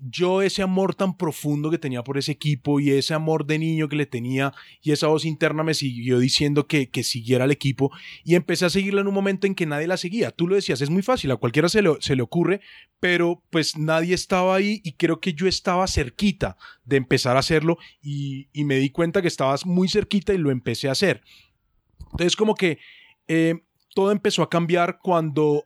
yo 0.00 0.42
ese 0.42 0.62
amor 0.62 0.94
tan 0.94 1.16
profundo 1.16 1.70
que 1.70 1.78
tenía 1.78 2.02
por 2.02 2.18
ese 2.18 2.32
equipo 2.32 2.80
y 2.80 2.90
ese 2.90 3.14
amor 3.14 3.46
de 3.46 3.58
niño 3.58 3.88
que 3.88 3.96
le 3.96 4.06
tenía 4.06 4.52
y 4.82 4.92
esa 4.92 5.06
voz 5.06 5.24
interna 5.24 5.62
me 5.62 5.74
siguió 5.74 6.18
diciendo 6.18 6.66
que, 6.66 6.90
que 6.90 7.04
siguiera 7.04 7.44
el 7.44 7.50
equipo 7.50 7.90
y 8.24 8.34
empecé 8.34 8.64
a 8.64 8.70
seguirla 8.70 9.02
en 9.02 9.08
un 9.08 9.14
momento 9.14 9.46
en 9.46 9.54
que 9.54 9.66
nadie 9.66 9.86
la 9.86 9.96
seguía. 9.96 10.30
Tú 10.30 10.48
lo 10.48 10.56
decías, 10.56 10.80
es 10.80 10.90
muy 10.90 11.02
fácil, 11.02 11.30
a 11.30 11.36
cualquiera 11.36 11.68
se 11.68 11.82
le, 11.82 11.90
se 12.00 12.16
le 12.16 12.22
ocurre, 12.22 12.60
pero 13.00 13.42
pues 13.50 13.76
nadie 13.76 14.14
estaba 14.14 14.56
ahí 14.56 14.80
y 14.84 14.92
creo 14.92 15.20
que 15.20 15.34
yo 15.34 15.46
estaba 15.46 15.86
cerquita 15.86 16.56
de 16.84 16.96
empezar 16.96 17.36
a 17.36 17.40
hacerlo 17.40 17.78
y, 18.02 18.48
y 18.52 18.64
me 18.64 18.76
di 18.76 18.90
cuenta 18.90 19.22
que 19.22 19.28
estabas 19.28 19.64
muy 19.64 19.88
cerquita 19.88 20.34
y 20.34 20.38
lo 20.38 20.50
empecé 20.50 20.88
a 20.88 20.92
hacer. 20.92 21.22
Entonces 22.12 22.36
como 22.36 22.54
que 22.54 22.78
eh, 23.28 23.64
todo 23.94 24.10
empezó 24.10 24.42
a 24.42 24.50
cambiar 24.50 24.98
cuando 25.02 25.64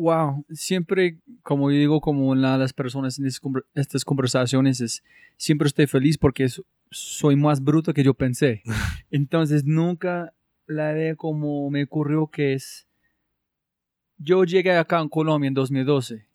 Wow, 0.00 0.46
siempre, 0.50 1.18
como 1.42 1.70
digo, 1.70 2.00
como 2.00 2.32
las 2.36 2.72
personas 2.72 3.18
en 3.18 3.26
estas 3.26 4.04
conversaciones 4.04 4.80
es, 4.80 5.02
siempre 5.36 5.66
estoy 5.66 5.88
feliz 5.88 6.16
porque 6.18 6.46
soy 6.90 7.36
más 7.36 7.62
bruto 7.62 7.92
que 7.92 8.04
yo 8.04 8.14
pensé. 8.14 8.62
Entonces 9.10 9.64
nunca 9.64 10.34
la 10.66 10.92
idea 10.92 11.16
como 11.16 11.70
me 11.70 11.84
ocurrió 11.84 12.26
que 12.26 12.54
es, 12.54 12.86
yo 14.18 14.44
llegué 14.44 14.76
acá 14.76 15.00
en 15.00 15.08
Colombia 15.08 15.48
en 15.48 15.54
2012. 15.54 16.26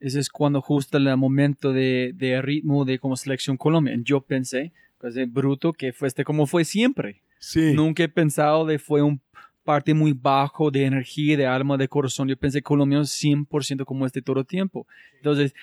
Ese 0.00 0.18
es 0.18 0.30
cuando 0.30 0.62
justo 0.62 0.96
el 0.96 1.16
momento 1.16 1.72
de, 1.72 2.12
de 2.14 2.40
ritmo 2.40 2.84
de 2.84 2.98
como 2.98 3.16
selección 3.16 3.58
Colombia. 3.58 3.94
Yo 4.02 4.22
pensé, 4.22 4.72
pues 4.98 5.14
de 5.14 5.26
bruto, 5.26 5.72
que 5.72 5.92
fue 5.92 6.08
este 6.08 6.24
como 6.24 6.46
fue 6.46 6.64
siempre. 6.64 7.22
Sí. 7.38 7.72
Nunca 7.74 8.02
he 8.02 8.08
pensado 8.08 8.64
de 8.64 8.78
fue 8.78 9.02
un 9.02 9.20
parte 9.62 9.92
muy 9.92 10.12
bajo 10.12 10.70
de 10.70 10.84
energía, 10.84 11.36
de 11.36 11.46
alma, 11.46 11.76
de 11.76 11.88
corazón. 11.88 12.28
Yo 12.28 12.36
pensé 12.36 12.62
colombiano 12.62 13.04
100% 13.04 13.84
como 13.84 14.06
este 14.06 14.22
todo 14.22 14.40
el 14.40 14.46
tiempo. 14.46 14.86
Entonces, 15.16 15.54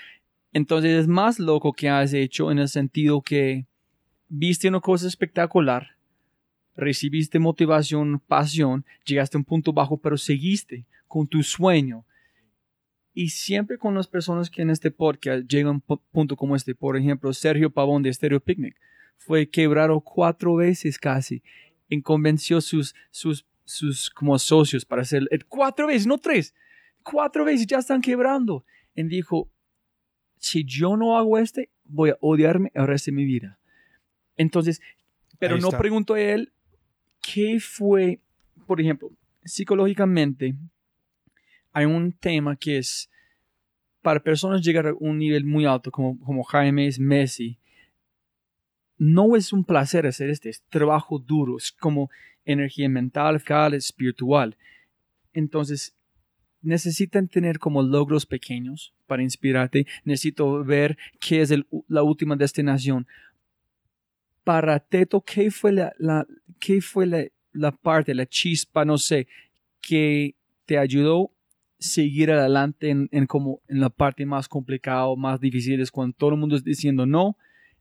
entonces 0.53 0.91
es 0.91 1.07
más 1.07 1.39
loco 1.39 1.73
que 1.73 1.89
has 1.89 2.13
hecho 2.13 2.51
en 2.51 2.59
el 2.59 2.69
sentido 2.69 3.21
que 3.21 3.65
viste 4.29 4.67
una 4.67 4.79
cosa 4.79 5.07
espectacular, 5.07 5.95
recibiste 6.75 7.39
motivación, 7.39 8.19
pasión, 8.27 8.85
llegaste 9.05 9.37
a 9.37 9.39
un 9.39 9.45
punto 9.45 9.73
bajo, 9.73 9.97
pero 9.97 10.17
seguiste 10.17 10.85
con 11.07 11.27
tu 11.27 11.43
sueño. 11.43 12.05
Y 13.13 13.29
siempre 13.29 13.77
con 13.77 13.95
las 13.95 14.07
personas 14.07 14.49
que 14.49 14.61
en 14.61 14.69
este 14.69 14.91
podcast 14.91 15.47
llegan 15.47 15.67
a 15.67 15.71
un 15.71 15.99
punto 16.11 16.35
como 16.35 16.55
este, 16.55 16.75
por 16.75 16.97
ejemplo, 16.97 17.33
Sergio 17.33 17.71
Pavón 17.71 18.03
de 18.03 18.13
Stereo 18.13 18.39
Picnic, 18.39 18.75
fue 19.17 19.49
quebrado 19.49 19.99
cuatro 20.01 20.55
veces 20.55 20.99
casi, 20.99 21.41
en 21.89 22.01
convenció 22.01 22.61
sus, 22.61 22.93
sus 23.09 23.45
sus 23.67 24.09
como 24.09 24.39
socios 24.39 24.85
para 24.85 25.01
hacer 25.01 25.27
cuatro 25.49 25.87
veces, 25.87 26.07
no 26.07 26.17
tres, 26.17 26.55
cuatro 27.03 27.43
veces 27.43 27.67
ya 27.67 27.79
están 27.79 28.01
quebrando. 28.01 28.65
Y 28.95 29.03
dijo, 29.03 29.51
si 30.37 30.63
yo 30.63 30.95
no 30.95 31.17
hago 31.17 31.37
este, 31.37 31.69
voy 31.83 32.11
a 32.11 32.17
odiarme 32.21 32.71
el 32.73 32.87
resto 32.87 33.11
de 33.11 33.17
mi 33.17 33.25
vida. 33.25 33.56
Entonces, 34.37 34.81
pero 35.39 35.57
no 35.57 35.69
pregunto 35.71 36.13
a 36.13 36.21
él 36.21 36.51
qué 37.21 37.59
fue, 37.59 38.19
por 38.65 38.79
ejemplo, 38.79 39.11
psicológicamente, 39.43 40.55
hay 41.73 41.85
un 41.85 42.11
tema 42.11 42.55
que 42.55 42.77
es 42.77 43.09
para 44.01 44.21
personas 44.21 44.63
llegar 44.63 44.87
a 44.87 44.93
un 44.99 45.17
nivel 45.17 45.43
muy 45.43 45.65
alto 45.65 45.91
como, 45.91 46.17
como 46.19 46.43
Jaime 46.43 46.89
Messi, 46.99 47.57
no 48.97 49.35
es 49.35 49.53
un 49.53 49.63
placer 49.63 50.07
hacer 50.07 50.29
este, 50.29 50.49
es 50.49 50.63
trabajo 50.69 51.19
duro, 51.19 51.57
es 51.57 51.71
como 51.71 52.09
energía 52.45 52.89
mental, 52.89 53.39
fiscal, 53.39 53.73
espiritual. 53.73 54.57
Entonces, 55.33 55.93
necesitan 56.61 57.27
tener 57.27 57.59
como 57.59 57.83
logros 57.83 58.25
pequeños 58.25 58.93
para 59.05 59.23
inspirarte. 59.23 59.85
Necesito 60.03 60.63
ver 60.63 60.97
qué 61.19 61.41
es 61.41 61.53
la 61.87 62.03
última 62.03 62.35
destinación. 62.35 63.07
Para 64.47 64.79
Teto, 64.79 65.19
¿qué 65.19 65.51
fue 65.51 65.73
la, 65.73 65.93
qué 66.57 66.79
fue 66.79 67.05
la, 67.05 67.71
parte, 67.73 68.15
la 68.15 68.25
chispa, 68.25 68.85
no 68.85 68.97
sé, 68.97 69.27
que 69.81 70.35
te 70.65 70.77
ayudó 70.77 71.33
seguir 71.77 72.31
adelante 72.31 72.89
en, 72.89 73.27
como 73.27 73.59
en 73.67 73.81
la 73.81 73.89
parte 73.89 74.25
más 74.25 74.47
complicada, 74.47 75.13
más 75.17 75.41
difícil, 75.41 75.81
es 75.81 75.91
cuando 75.91 76.15
todo 76.15 76.29
el 76.29 76.37
mundo 76.37 76.55
está 76.55 76.69
diciendo 76.69 77.05
no, 77.05 77.35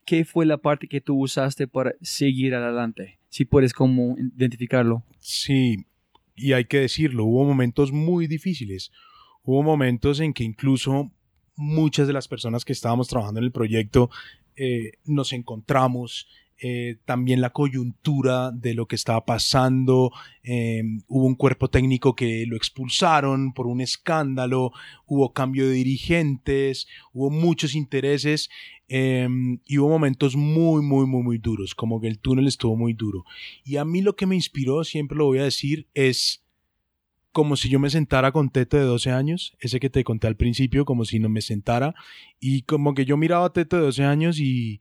¿qué 0.05 0.25
fue 0.25 0.45
la 0.45 0.59
parte 0.59 0.89
que 0.89 1.01
tú 1.01 1.23
usaste 1.23 1.69
para 1.69 1.95
seguir 2.03 2.57
adelante? 2.57 3.21
Si 3.29 3.45
puedes 3.45 3.73
como 3.73 4.17
identificarlo. 4.19 5.05
Sí, 5.21 5.87
y 6.35 6.53
hay 6.53 6.65
que 6.65 6.81
decirlo, 6.81 7.27
hubo 7.27 7.45
momentos 7.45 7.93
muy 7.93 8.27
difíciles. 8.27 8.91
Hubo 9.45 9.63
momentos 9.63 10.19
en 10.19 10.35
que 10.35 10.43
incluso 10.43 11.13
muchas 11.55 12.09
de 12.09 12.13
las 12.13 12.27
personas 12.27 12.65
que 12.65 12.73
estábamos 12.73 13.07
trabajando 13.07 13.39
en 13.39 13.45
el 13.45 13.53
proyecto 13.53 14.11
eh, 14.57 14.95
nos 15.05 15.33
encontramos 15.33 16.27
eh, 16.59 16.97
también 17.05 17.41
la 17.41 17.51
coyuntura 17.51 18.51
de 18.51 18.75
lo 18.75 18.87
que 18.87 18.97
estaba 18.97 19.25
pasando. 19.25 20.11
Eh, 20.43 20.83
hubo 21.07 21.27
un 21.27 21.35
cuerpo 21.35 21.69
técnico 21.69 22.15
que 22.15 22.47
lo 22.47 22.57
expulsaron 22.57 23.53
por 23.53 23.67
un 23.67 23.81
escándalo, 23.81 24.73
hubo 25.07 25.33
cambio 25.33 25.67
de 25.67 25.75
dirigentes, 25.75 26.87
hubo 27.13 27.31
muchos 27.31 27.75
intereses 27.75 28.49
eh, 28.89 29.29
y 29.67 29.79
hubo 29.79 29.89
momentos 29.89 30.37
muy, 30.37 30.83
muy, 30.83 31.07
muy, 31.07 31.23
muy 31.23 31.39
duros, 31.39 31.75
como 31.75 32.01
que 32.01 32.09
el 32.09 32.19
túnel 32.19 32.47
estuvo 32.47 32.77
muy 32.77 32.95
duro. 32.95 33.25
Y 33.65 33.77
a 33.77 33.85
mí 33.85 34.01
lo 34.01 34.17
que 34.17 34.27
me 34.27 34.35
inspiró, 34.35 34.85
siempre 34.85 35.19
lo 35.19 35.27
voy 35.27 35.39
a 35.39 35.45
decir, 35.45 35.89
es 35.95 36.43
como 37.33 37.57
si 37.57 37.69
yo 37.69 37.79
me 37.79 37.91
sentara 37.91 38.33
con 38.33 38.49
Tete 38.49 38.79
de 38.79 38.85
12 38.85 39.11
años, 39.11 39.57
ese 39.61 39.79
que 39.79 39.91
te 39.91 40.05
conté 40.05 40.27
al 40.27 40.37
principio, 40.37 40.87
como 40.87 41.05
si 41.05 41.19
no 41.19 41.29
me 41.29 41.43
sentara, 41.43 41.95
y 42.41 42.63
como 42.63 42.95
que 42.95 43.05
yo 43.05 43.19
miraba 43.19 43.45
a 43.45 43.53
Tete 43.53 43.77
de 43.77 43.83
12 43.83 44.05
años 44.05 44.41
y 44.41 44.81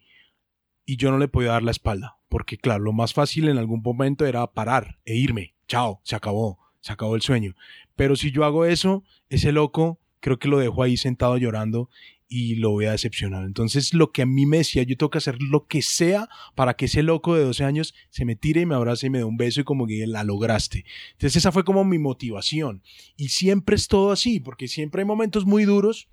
y 0.86 0.98
yo 0.98 1.12
no 1.12 1.18
le 1.18 1.28
podía 1.28 1.52
dar 1.52 1.64
la 1.64 1.72
espalda, 1.72 2.18
porque 2.30 2.58
claro, 2.58 2.84
lo 2.84 2.94
más 2.94 3.14
fácil 3.14 3.50
en 3.50 3.58
algún 3.58 3.82
momento 3.82 4.26
era 4.26 4.46
parar 4.52 5.00
e 5.06 5.16
irme, 5.16 5.56
chao, 5.68 6.00
se 6.04 6.16
acabó, 6.16 6.60
se 6.82 6.94
acabó 6.94 7.16
el 7.16 7.22
sueño. 7.22 7.56
Pero 7.96 8.16
si 8.16 8.32
yo 8.32 8.46
hago 8.46 8.66
eso, 8.66 9.04
ese 9.30 9.52
loco 9.52 10.00
creo 10.20 10.40
que 10.40 10.48
lo 10.48 10.58
dejo 10.58 10.82
ahí 10.84 10.98
sentado 10.98 11.38
llorando 11.38 11.90
y 12.28 12.56
lo 12.56 12.72
voy 12.72 12.86
a 12.86 12.92
decepcionar. 12.92 13.44
Entonces 13.46 13.94
lo 13.94 14.12
que 14.12 14.24
a 14.24 14.26
mí 14.26 14.46
me 14.46 14.58
decía, 14.58 14.84
yo 14.84 14.98
tengo 14.98 15.10
que 15.10 15.20
hacer 15.20 15.38
lo 15.40 15.68
que 15.68 15.82
sea 15.82 16.28
para 16.56 16.76
que 16.76 16.86
ese 16.86 17.04
loco 17.04 17.36
de 17.36 17.44
12 17.44 17.64
años 17.64 17.94
se 18.10 18.26
me 18.26 18.36
tire 18.36 18.62
y 18.62 18.66
me 18.66 18.76
abrace 18.76 19.08
y 19.08 19.10
me 19.10 19.20
dé 19.20 19.24
un 19.24 19.38
beso 19.38 19.62
y 19.62 19.64
como 19.64 19.86
que 19.86 20.06
la 20.08 20.24
lograste. 20.24 20.86
Entonces 21.14 21.38
esa 21.38 21.52
fue 21.52 21.64
como 21.64 21.84
mi 21.84 22.00
motivación. 22.00 22.82
Y 23.16 23.30
siempre 23.30 23.76
es 23.76 23.88
todo 23.88 24.12
así, 24.12 24.40
porque 24.40 24.68
siempre 24.68 25.02
hay 25.02 25.06
momentos 25.06 25.46
muy 25.46 25.66
duros 25.66 26.08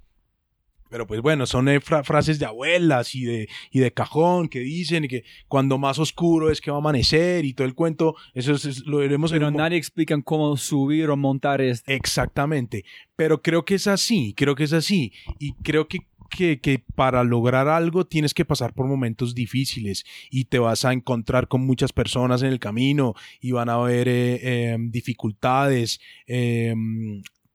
pero 0.93 1.07
pues 1.07 1.23
bueno, 1.23 1.47
son 1.47 1.71
eh, 1.71 1.81
frases 1.81 2.39
de 2.39 2.45
abuelas 2.45 3.15
y 3.15 3.25
de, 3.25 3.49
y 3.71 3.81
de 3.81 3.93
cajón 3.95 4.49
que 4.49 4.61
dicen 4.61 5.09
que 5.09 5.25
cuando 5.49 5.79
más 5.79 5.99
oscuro 5.99 6.51
es 6.51 6.61
que 6.61 6.71
va 6.71 6.77
a 6.77 6.81
amanecer 6.81 7.47
y 7.47 7.55
todo 7.55 7.67
el 7.67 7.75
cuento, 7.75 8.15
eso 8.35 8.53
es, 8.53 8.85
lo 8.85 8.99
veremos. 8.99 9.33
Pero 9.33 9.51
nadie 9.51 9.79
explica 9.79 10.21
cómo 10.21 10.55
subir 10.59 11.09
o 11.09 11.17
montar 11.17 11.63
esto. 11.63 11.91
Exactamente, 11.91 12.85
pero 13.17 13.41
creo 13.41 13.65
que 13.65 13.77
es 13.77 13.87
así, 13.87 14.35
creo 14.37 14.55
que 14.55 14.65
es 14.65 14.75
así 14.75 15.15
y 15.39 15.55
creo 15.55 15.89
que 15.89 16.01
que, 16.29 16.61
que, 16.61 16.83
para 16.95 17.25
lograr 17.25 17.69
algo 17.69 18.07
tienes 18.07 18.33
que 18.33 18.47
pasar 18.47 18.73
por 18.73 18.87
momentos 18.87 19.35
difíciles 19.35 20.05
y 20.31 20.47
te 20.47 20.59
vas 20.59 20.87
a 20.87 20.93
encontrar 20.95 21.47
con 21.47 21.61
muchas 21.61 21.93
personas 21.93 22.41
en 22.43 22.49
el 22.49 22.59
camino 22.59 23.15
y 23.39 23.53
van 23.53 23.69
a 23.69 23.75
haber 23.75 24.09
eh, 24.09 24.73
em, 24.73 24.91
dificultades, 24.91 26.01
eh, 26.27 26.75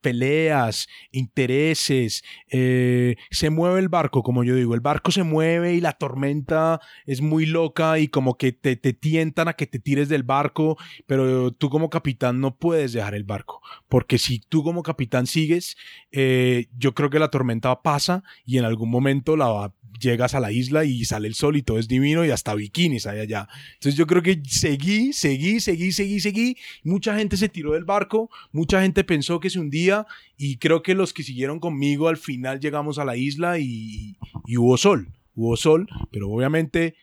peleas, 0.07 0.87
intereses, 1.11 2.23
eh, 2.49 3.17
se 3.29 3.49
mueve 3.49 3.81
el 3.81 3.89
barco, 3.89 4.23
como 4.23 4.45
yo 4.45 4.55
digo, 4.55 4.73
el 4.73 4.79
barco 4.79 5.11
se 5.11 5.23
mueve 5.23 5.73
y 5.73 5.81
la 5.81 5.91
tormenta 5.91 6.79
es 7.05 7.19
muy 7.19 7.45
loca 7.45 7.99
y 7.99 8.07
como 8.07 8.37
que 8.37 8.53
te, 8.53 8.77
te 8.77 8.93
tientan 8.93 9.49
a 9.49 9.53
que 9.53 9.67
te 9.67 9.79
tires 9.79 10.07
del 10.07 10.23
barco, 10.23 10.77
pero 11.07 11.51
tú 11.51 11.69
como 11.69 11.89
capitán 11.89 12.39
no 12.39 12.55
puedes 12.55 12.93
dejar 12.93 13.15
el 13.15 13.25
barco, 13.25 13.61
porque 13.89 14.17
si 14.17 14.39
tú 14.39 14.63
como 14.63 14.81
capitán 14.81 15.27
sigues, 15.27 15.75
eh, 16.13 16.67
yo 16.77 16.93
creo 16.93 17.09
que 17.09 17.19
la 17.19 17.29
tormenta 17.29 17.81
pasa 17.81 18.23
y 18.45 18.59
en 18.59 18.63
algún 18.63 18.89
momento 18.89 19.35
la 19.35 19.49
va, 19.49 19.75
llegas 19.99 20.35
a 20.35 20.39
la 20.39 20.51
isla 20.51 20.85
y 20.85 21.05
sale 21.05 21.27
el 21.27 21.35
sol 21.35 21.57
y 21.57 21.61
todo 21.61 21.79
es 21.79 21.87
divino 21.87 22.25
y 22.25 22.31
hasta 22.31 22.55
bikinis 22.55 23.07
hay 23.07 23.19
allá. 23.19 23.47
Entonces 23.73 23.95
yo 23.95 24.07
creo 24.07 24.21
que 24.21 24.41
seguí, 24.47 25.13
seguí, 25.13 25.59
seguí, 25.59 25.91
seguí, 25.91 26.19
seguí. 26.19 26.57
Mucha 26.83 27.17
gente 27.17 27.37
se 27.37 27.49
tiró 27.49 27.73
del 27.73 27.85
barco, 27.85 28.29
mucha 28.51 28.81
gente 28.81 29.03
pensó 29.03 29.39
que 29.39 29.49
se 29.49 29.59
hundía 29.59 30.05
y 30.37 30.57
creo 30.57 30.83
que 30.83 30.95
los 30.95 31.13
que 31.13 31.23
siguieron 31.23 31.59
conmigo 31.59 32.07
al 32.07 32.17
final 32.17 32.59
llegamos 32.59 32.99
a 32.99 33.05
la 33.05 33.17
isla 33.17 33.59
y, 33.59 34.17
y 34.45 34.57
hubo 34.57 34.77
sol, 34.77 35.13
hubo 35.35 35.57
sol, 35.57 35.87
pero 36.11 36.29
obviamente 36.29 36.95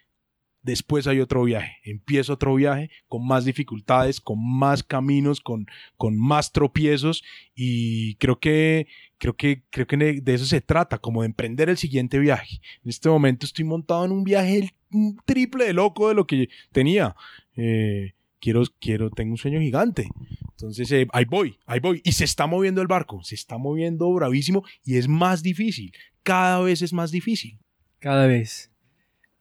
después 0.64 1.06
hay 1.06 1.20
otro 1.20 1.44
viaje, 1.44 1.76
empieza 1.84 2.32
otro 2.32 2.54
viaje 2.54 2.90
con 3.06 3.24
más 3.26 3.44
dificultades, 3.44 4.20
con 4.20 4.38
más 4.40 4.82
caminos, 4.82 5.40
con, 5.40 5.66
con 5.96 6.18
más 6.18 6.52
tropiezos 6.52 7.22
y 7.54 8.16
creo 8.16 8.40
que, 8.40 8.88
creo 9.18 9.36
que, 9.36 9.62
creo 9.70 9.86
que 9.86 9.96
de 9.96 10.34
eso 10.34 10.46
se 10.46 10.60
trata, 10.60 10.98
como 10.98 11.20
de 11.20 11.26
emprender 11.26 11.68
el 11.68 11.76
siguiente 11.76 12.18
viaje. 12.18 12.60
En 12.82 12.90
este 12.90 13.08
momento 13.08 13.46
estoy 13.46 13.64
montado 13.64 14.04
en 14.06 14.12
un 14.12 14.24
viaje 14.24 14.74
triple 15.26 15.66
de 15.66 15.74
loco 15.74 16.08
de 16.08 16.14
lo 16.14 16.26
que 16.26 16.48
tenía. 16.72 17.14
Eh, 17.56 18.14
quiero, 18.40 18.62
quiero, 18.80 19.10
tengo 19.10 19.32
un 19.32 19.38
sueño 19.38 19.60
gigante. 19.60 20.08
Entonces, 20.50 20.90
eh, 20.92 21.06
ahí 21.12 21.26
voy, 21.26 21.58
ahí 21.66 21.80
voy. 21.80 22.00
Y 22.04 22.12
se 22.12 22.24
está 22.24 22.46
moviendo 22.46 22.80
el 22.80 22.88
barco, 22.88 23.22
se 23.22 23.34
está 23.34 23.58
moviendo 23.58 24.10
bravísimo 24.12 24.64
y 24.82 24.96
es 24.96 25.08
más 25.08 25.42
difícil. 25.42 25.92
Cada 26.22 26.60
vez 26.60 26.80
es 26.80 26.94
más 26.94 27.10
difícil. 27.10 27.58
Cada 27.98 28.26
vez 28.26 28.73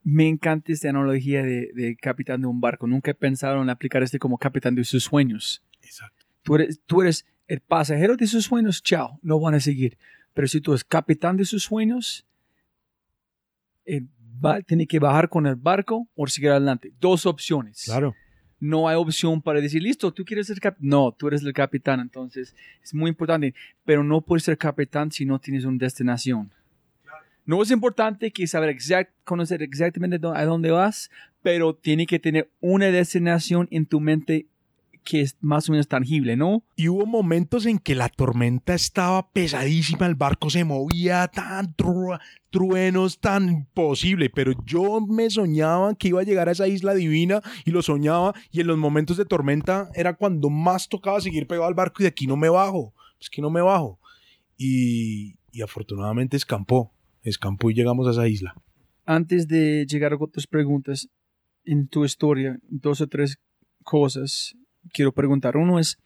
me 0.04 0.28
encanta 0.28 0.72
esta 0.74 0.90
analogía 0.90 1.44
de, 1.44 1.98
capitán 2.02 2.42
de 2.42 2.48
un 2.48 2.60
barco. 2.60 2.88
Nunca 2.88 3.12
he 3.12 3.16
pensado 3.16 3.62
en 3.62 3.70
aplicar 3.70 4.04
este 4.04 4.20
como 4.20 4.38
capitán 4.38 4.76
de 4.76 4.84
sus 4.84 5.04
sueños. 5.04 5.64
Exacto. 5.82 6.26
Tú 6.44 6.56
eres, 6.56 6.82
tú 6.86 7.02
eres 7.02 7.26
el 7.48 7.62
pasajero 7.62 8.18
de 8.18 8.28
sus 8.28 8.46
sueños, 8.46 8.84
chao, 8.84 9.20
no 9.22 9.40
van 9.40 9.56
a 9.56 9.60
seguir. 9.60 9.98
Pero 10.34 10.48
si 10.48 10.60
tú 10.60 10.72
eres 10.72 10.84
capitán 10.84 11.38
de 11.38 11.46
sus 11.46 11.64
sueños, 11.64 12.26
va, 14.44 14.62
tiene 14.62 14.88
que 14.88 15.00
bajar 15.00 15.30
con 15.30 15.46
el 15.48 15.56
barco 15.56 16.08
o 16.16 16.28
seguir 16.28 16.52
adelante. 16.52 16.94
Dos 17.00 17.26
opciones. 17.26 17.84
Claro. 17.86 18.14
No 18.60 18.88
hay 18.88 18.96
opción 18.96 19.42
para 19.42 19.60
decir, 19.60 19.84
listo, 19.84 20.14
tú 20.14 20.24
quieres 20.24 20.48
ser 20.48 20.60
capitán. 20.60 20.88
No, 20.88 21.12
tú 21.12 21.28
eres 21.28 21.44
el 21.44 21.54
capitán. 21.54 22.00
Entonces, 22.00 22.56
es 22.82 22.94
muy 22.94 23.10
importante. 23.10 23.54
Pero 23.84 24.04
no 24.04 24.22
puedes 24.22 24.44
ser 24.44 24.58
capitán 24.58 25.12
si 25.12 25.26
no 25.26 25.40
tienes 25.40 25.66
una 25.66 25.78
destinación. 25.78 26.52
No 27.46 27.62
es 27.62 27.72
importante 27.72 28.32
que 28.32 28.48
saber 28.48 28.70
exact, 28.70 29.12
conocer 29.26 29.62
exactamente 29.62 30.20
a 30.34 30.46
dónde 30.46 30.72
vas, 30.72 31.10
pero 31.42 31.76
tiene 31.76 32.06
que 32.06 32.20
tener 32.20 32.50
una 32.62 32.86
destinación 32.88 33.68
en 33.70 33.86
tu 33.86 34.00
mente 34.00 34.48
que 35.04 35.20
es 35.20 35.36
más 35.42 35.68
o 35.68 35.74
menos 35.74 35.88
tangible, 35.88 36.38
¿no? 36.38 36.64
Y 36.78 36.88
hubo 36.88 37.06
momentos 37.06 37.66
en 37.66 37.80
que 37.80 37.94
la 37.94 38.08
tormenta 38.08 38.74
estaba 38.74 39.30
pesadísima, 39.32 40.06
el 40.06 40.16
barco 40.16 40.50
se 40.50 40.64
movía 40.64 41.28
tan 41.28 41.76
truenos, 42.50 43.20
tan 43.20 43.50
imposible, 43.50 44.30
pero 44.30 44.54
yo 44.66 45.02
me 45.02 45.30
soñaba 45.30 45.94
que 45.96 46.08
iba 46.08 46.22
a 46.22 46.24
llegar 46.24 46.48
a 46.48 46.54
esa 46.54 46.68
isla 46.68 46.94
divina 46.94 47.42
y 47.66 47.72
lo 47.72 47.82
soñaba 47.82 48.34
y 48.50 48.62
en 48.62 48.68
los 48.68 48.78
momentos 48.78 49.18
de 49.18 49.26
tormenta 49.26 49.90
era 49.94 50.14
cuando 50.14 50.50
más 50.50 50.88
tocaba 50.88 51.20
seguir 51.20 51.48
pegado 51.48 51.68
al 51.68 51.74
barco 51.74 51.98
y 52.00 52.04
de 52.04 52.10
aquí 52.10 52.26
no 52.26 52.38
me 52.38 52.50
bajo, 52.50 52.94
es 53.20 53.30
que 53.30 53.42
no 53.42 53.50
me 53.50 53.62
bajo. 53.62 54.00
Y, 54.58 55.36
y 55.52 55.62
afortunadamente 55.62 56.38
escampó 56.38 56.94
escampó 57.24 57.72
y 57.72 57.74
llegamos 57.74 58.08
a 58.08 58.12
esa 58.12 58.28
isla. 58.28 58.56
Antes 59.06 59.48
de 59.48 59.86
llegar 59.86 60.14
a 60.14 60.18
otras 60.18 60.48
preguntas 60.48 61.10
en 61.66 61.88
tu 61.88 62.06
historia, 62.06 62.60
dos 62.70 63.02
o 63.02 63.08
tres 63.08 63.38
cosas 63.84 64.56
quiero 64.92 65.12
preguntar. 65.12 65.58
Uno 65.58 65.80
es, 65.80 65.98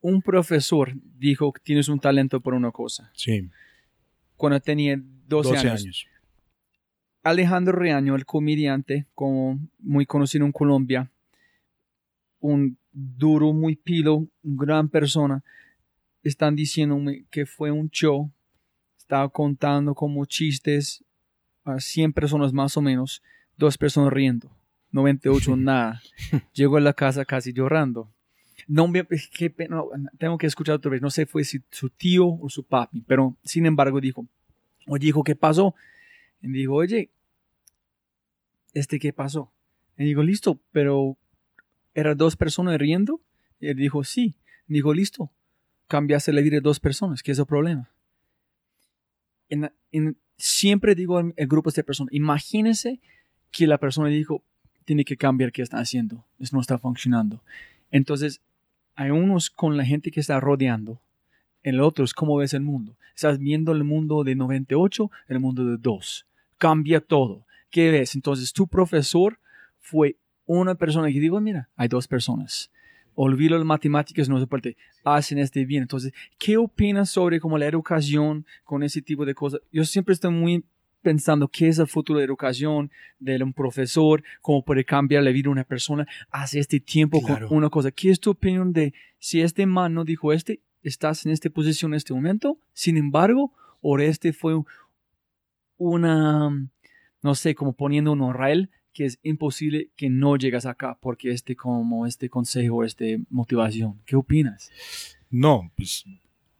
un 0.00 0.22
profesor 0.22 0.92
dijo 1.18 1.52
que 1.52 1.60
tienes 1.62 1.88
un 1.88 2.00
talento 2.00 2.40
por 2.40 2.54
una 2.54 2.70
cosa. 2.70 3.10
Sí. 3.14 3.48
Cuando 4.36 4.60
tenía 4.60 5.00
12, 5.28 5.56
años. 5.56 6.06
Alejandro 7.22 7.78
Reaño, 7.78 8.16
el 8.16 8.24
comediante, 8.24 9.06
como 9.14 9.60
muy 9.78 10.06
conocido 10.06 10.46
en 10.46 10.52
Colombia, 10.52 11.10
un 12.40 12.78
duro, 12.92 13.52
muy 13.52 13.76
pilo, 13.76 14.26
gran 14.42 14.88
persona, 14.88 15.44
están 16.22 16.56
diciéndome 16.56 17.26
que 17.30 17.44
fue 17.44 17.70
un 17.70 17.90
show 17.90 18.32
estaba 19.10 19.28
contando 19.28 19.92
como 19.92 20.24
chistes 20.24 21.02
a 21.64 21.80
100 21.80 22.12
personas 22.12 22.52
más 22.52 22.76
o 22.76 22.80
menos, 22.80 23.24
dos 23.56 23.76
personas 23.76 24.12
riendo, 24.12 24.48
98 24.92 25.56
nada. 25.56 26.00
Llegó 26.52 26.76
a 26.76 26.80
la 26.80 26.92
casa 26.92 27.24
casi 27.24 27.52
llorando. 27.52 28.08
No, 28.68 28.88
qué 28.92 29.50
tengo 30.16 30.38
que 30.38 30.46
escuchar 30.46 30.76
otra 30.76 30.92
vez, 30.92 31.02
no 31.02 31.10
sé 31.10 31.26
fue 31.26 31.42
si 31.42 31.60
su 31.72 31.90
tío 31.90 32.28
o 32.28 32.48
su 32.48 32.62
papi, 32.62 33.00
pero 33.00 33.36
sin 33.42 33.66
embargo 33.66 34.00
dijo, 34.00 34.26
oye 34.86 35.08
hijo, 35.08 35.24
¿qué 35.24 35.34
pasó? 35.34 35.74
Y 36.40 36.52
dijo, 36.52 36.74
oye, 36.74 37.10
¿este 38.74 39.00
qué 39.00 39.12
pasó? 39.12 39.50
Y 39.98 40.04
dijo, 40.04 40.22
listo, 40.22 40.60
pero 40.70 41.16
¿eran 41.94 42.16
dos 42.16 42.36
personas 42.36 42.78
riendo? 42.78 43.20
Y 43.58 43.68
él 43.68 43.76
dijo, 43.76 44.04
sí. 44.04 44.36
Y 44.68 44.74
dijo, 44.74 44.94
listo, 44.94 45.32
cambiaste 45.88 46.32
la 46.32 46.42
vida 46.42 46.56
de 46.56 46.60
dos 46.60 46.78
personas, 46.78 47.24
¿qué 47.24 47.32
es 47.32 47.38
el 47.40 47.46
problema? 47.46 47.90
Siempre 50.36 50.94
digo 50.94 51.18
al 51.18 51.34
grupo 51.36 51.70
de 51.70 51.84
personas, 51.84 52.12
imagínense 52.14 53.00
que 53.50 53.66
la 53.66 53.78
persona 53.78 54.08
dijo, 54.08 54.42
tiene 54.84 55.04
que 55.04 55.16
cambiar 55.16 55.52
qué 55.52 55.62
está 55.62 55.78
haciendo, 55.78 56.24
eso 56.38 56.56
no 56.56 56.60
está 56.60 56.78
funcionando. 56.78 57.42
Entonces, 57.90 58.40
hay 58.94 59.10
unos 59.10 59.50
con 59.50 59.76
la 59.76 59.84
gente 59.84 60.10
que 60.10 60.20
está 60.20 60.40
rodeando, 60.40 61.00
el 61.62 61.80
otro 61.80 62.04
es 62.04 62.14
cómo 62.14 62.36
ves 62.36 62.54
el 62.54 62.62
mundo. 62.62 62.96
Estás 63.14 63.38
viendo 63.38 63.72
el 63.72 63.84
mundo 63.84 64.24
de 64.24 64.34
98, 64.34 65.10
el 65.28 65.40
mundo 65.40 65.64
de 65.64 65.76
2. 65.76 66.26
Cambia 66.56 67.00
todo. 67.00 67.44
¿Qué 67.70 67.90
ves? 67.90 68.14
Entonces, 68.14 68.52
tu 68.52 68.66
profesor 68.66 69.38
fue 69.78 70.16
una 70.46 70.74
persona 70.74 71.08
que 71.08 71.20
digo, 71.20 71.40
mira, 71.40 71.68
hay 71.76 71.88
dos 71.88 72.08
personas. 72.08 72.70
Olvido 73.22 73.58
las 73.58 73.66
matemáticas, 73.66 74.30
no 74.30 74.40
se 74.40 74.46
puede, 74.46 74.78
hacen 75.04 75.36
este 75.36 75.66
bien. 75.66 75.82
Entonces, 75.82 76.14
¿qué 76.38 76.56
opinas 76.56 77.10
sobre 77.10 77.38
como 77.38 77.58
la 77.58 77.66
educación 77.66 78.46
con 78.64 78.82
ese 78.82 79.02
tipo 79.02 79.26
de 79.26 79.34
cosas? 79.34 79.60
Yo 79.70 79.84
siempre 79.84 80.14
estoy 80.14 80.32
muy 80.32 80.64
pensando 81.02 81.46
qué 81.46 81.68
es 81.68 81.78
el 81.78 81.86
futuro 81.86 82.18
de 82.18 82.24
educación 82.24 82.90
de 83.18 83.42
un 83.42 83.52
profesor, 83.52 84.24
cómo 84.40 84.64
puede 84.64 84.86
cambiar 84.86 85.22
la 85.22 85.32
vida 85.32 85.44
de 85.44 85.48
una 85.50 85.64
persona 85.64 86.06
hace 86.30 86.60
este 86.60 86.80
tiempo 86.80 87.20
con 87.20 87.44
una 87.50 87.68
cosa. 87.68 87.90
¿Qué 87.90 88.08
es 88.08 88.20
tu 88.20 88.30
opinión 88.30 88.72
de 88.72 88.94
si 89.18 89.42
este 89.42 89.66
man 89.66 89.92
no 89.92 90.06
dijo 90.06 90.32
este, 90.32 90.60
estás 90.82 91.26
en 91.26 91.32
esta 91.32 91.50
posición 91.50 91.92
en 91.92 91.98
este 91.98 92.14
momento? 92.14 92.58
Sin 92.72 92.96
embargo, 92.96 93.52
o 93.82 93.98
este 93.98 94.32
fue 94.32 94.54
una, 95.76 96.48
no 97.20 97.34
sé, 97.34 97.54
como 97.54 97.74
poniendo 97.74 98.12
un 98.12 98.32
rail 98.32 98.70
que 98.92 99.04
es 99.04 99.18
imposible 99.22 99.90
que 99.96 100.10
no 100.10 100.36
llegas 100.36 100.66
acá 100.66 100.98
porque 101.00 101.30
este 101.30 101.56
como 101.56 102.06
este 102.06 102.28
consejo, 102.28 102.84
esta 102.84 103.04
motivación. 103.28 104.00
¿Qué 104.04 104.16
opinas? 104.16 104.70
No, 105.30 105.70
pues 105.76 106.04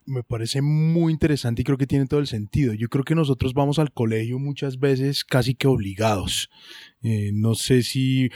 me 0.07 0.22
parece 0.24 0.61
muy 0.61 1.12
interesante 1.12 1.62
y 1.62 1.64
creo 1.64 1.78
que 1.78 1.87
tiene 1.87 2.07
todo 2.07 2.20
el 2.20 2.26
sentido. 2.26 2.74
Yo 2.74 2.89
creo 2.89 3.05
que 3.05 3.14
nosotros 3.14 3.55
vamos 3.55 3.78
al 3.78 3.93
colegio 3.93 4.39
muchas 4.39 4.78
veces 4.78 5.24
casi 5.24 5.55
que 5.55 5.68
obligados. 5.68 6.51
Eh, 7.03 7.31
no 7.33 7.55
sé 7.55 7.83
si, 7.83 8.31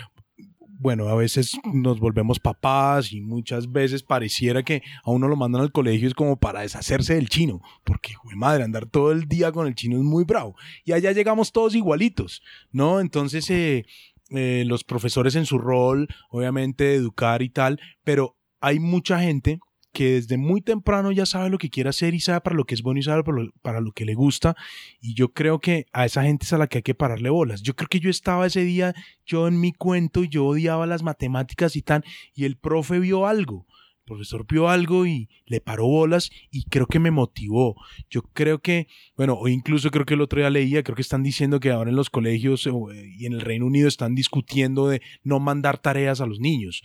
bueno, 0.78 1.08
a 1.08 1.14
veces 1.14 1.58
nos 1.72 2.00
volvemos 2.00 2.40
papás 2.40 3.12
y 3.12 3.20
muchas 3.20 3.70
veces 3.70 4.02
pareciera 4.02 4.62
que 4.62 4.82
a 5.04 5.10
uno 5.10 5.28
lo 5.28 5.36
mandan 5.36 5.62
al 5.62 5.72
colegio 5.72 6.08
es 6.08 6.14
como 6.14 6.36
para 6.36 6.60
deshacerse 6.60 7.14
del 7.14 7.28
chino, 7.28 7.62
porque, 7.84 8.14
güey, 8.22 8.36
madre, 8.36 8.64
andar 8.64 8.86
todo 8.86 9.12
el 9.12 9.28
día 9.28 9.52
con 9.52 9.66
el 9.66 9.74
chino 9.74 9.96
es 9.96 10.02
muy 10.02 10.24
bravo. 10.24 10.56
Y 10.84 10.92
allá 10.92 11.12
llegamos 11.12 11.52
todos 11.52 11.74
igualitos, 11.74 12.42
¿no? 12.72 13.00
Entonces, 13.00 13.48
eh, 13.50 13.86
eh, 14.30 14.64
los 14.66 14.84
profesores 14.84 15.36
en 15.36 15.46
su 15.46 15.58
rol, 15.58 16.08
obviamente, 16.30 16.94
educar 16.94 17.42
y 17.42 17.50
tal, 17.50 17.80
pero 18.02 18.36
hay 18.60 18.78
mucha 18.80 19.20
gente 19.20 19.60
que 19.94 20.14
desde 20.14 20.36
muy 20.36 20.60
temprano 20.60 21.12
ya 21.12 21.24
sabe 21.24 21.48
lo 21.48 21.56
que 21.56 21.70
quiere 21.70 21.88
hacer 21.88 22.14
y 22.14 22.20
sabe 22.20 22.40
para 22.40 22.56
lo 22.56 22.64
que 22.64 22.74
es 22.74 22.82
bueno 22.82 22.98
y 22.98 23.04
sabe 23.04 23.22
para 23.62 23.80
lo, 23.80 23.92
que 23.92 24.04
le 24.04 24.14
gusta. 24.14 24.56
Y 25.00 25.14
yo 25.14 25.32
creo 25.32 25.60
que 25.60 25.86
a 25.92 26.04
esa 26.04 26.24
gente 26.24 26.44
es 26.44 26.52
a 26.52 26.58
la 26.58 26.66
que 26.66 26.78
hay 26.78 26.82
que 26.82 26.94
pararle 26.94 27.30
bolas. 27.30 27.62
Yo 27.62 27.74
creo 27.76 27.88
que 27.88 28.00
yo 28.00 28.10
estaba 28.10 28.46
ese 28.46 28.64
día, 28.64 28.92
yo 29.24 29.46
en 29.46 29.58
mi 29.60 29.72
cuento, 29.72 30.24
yo 30.24 30.46
odiaba 30.46 30.84
las 30.86 31.04
matemáticas 31.04 31.76
y 31.76 31.82
tan, 31.82 32.02
y 32.34 32.44
el 32.44 32.56
profe 32.56 32.98
vio 32.98 33.26
algo. 33.26 33.66
El 34.00 34.04
profesor 34.06 34.44
vio 34.46 34.68
algo 34.68 35.06
y 35.06 35.30
le 35.46 35.60
paró 35.60 35.86
bolas 35.86 36.30
y 36.50 36.64
creo 36.64 36.86
que 36.86 36.98
me 36.98 37.12
motivó. 37.12 37.76
Yo 38.10 38.22
creo 38.22 38.58
que, 38.58 38.88
bueno, 39.16 39.34
o 39.34 39.46
incluso 39.46 39.92
creo 39.92 40.04
que 40.04 40.14
el 40.14 40.20
otro 40.20 40.40
día 40.40 40.50
leía, 40.50 40.82
creo 40.82 40.96
que 40.96 41.02
están 41.02 41.22
diciendo 41.22 41.60
que 41.60 41.70
ahora 41.70 41.88
en 41.88 41.96
los 41.96 42.10
colegios 42.10 42.66
eh, 42.66 42.70
y 43.16 43.26
en 43.26 43.32
el 43.32 43.40
Reino 43.40 43.64
Unido 43.64 43.86
están 43.86 44.16
discutiendo 44.16 44.88
de 44.88 45.00
no 45.22 45.38
mandar 45.38 45.78
tareas 45.78 46.20
a 46.20 46.26
los 46.26 46.40
niños, 46.40 46.82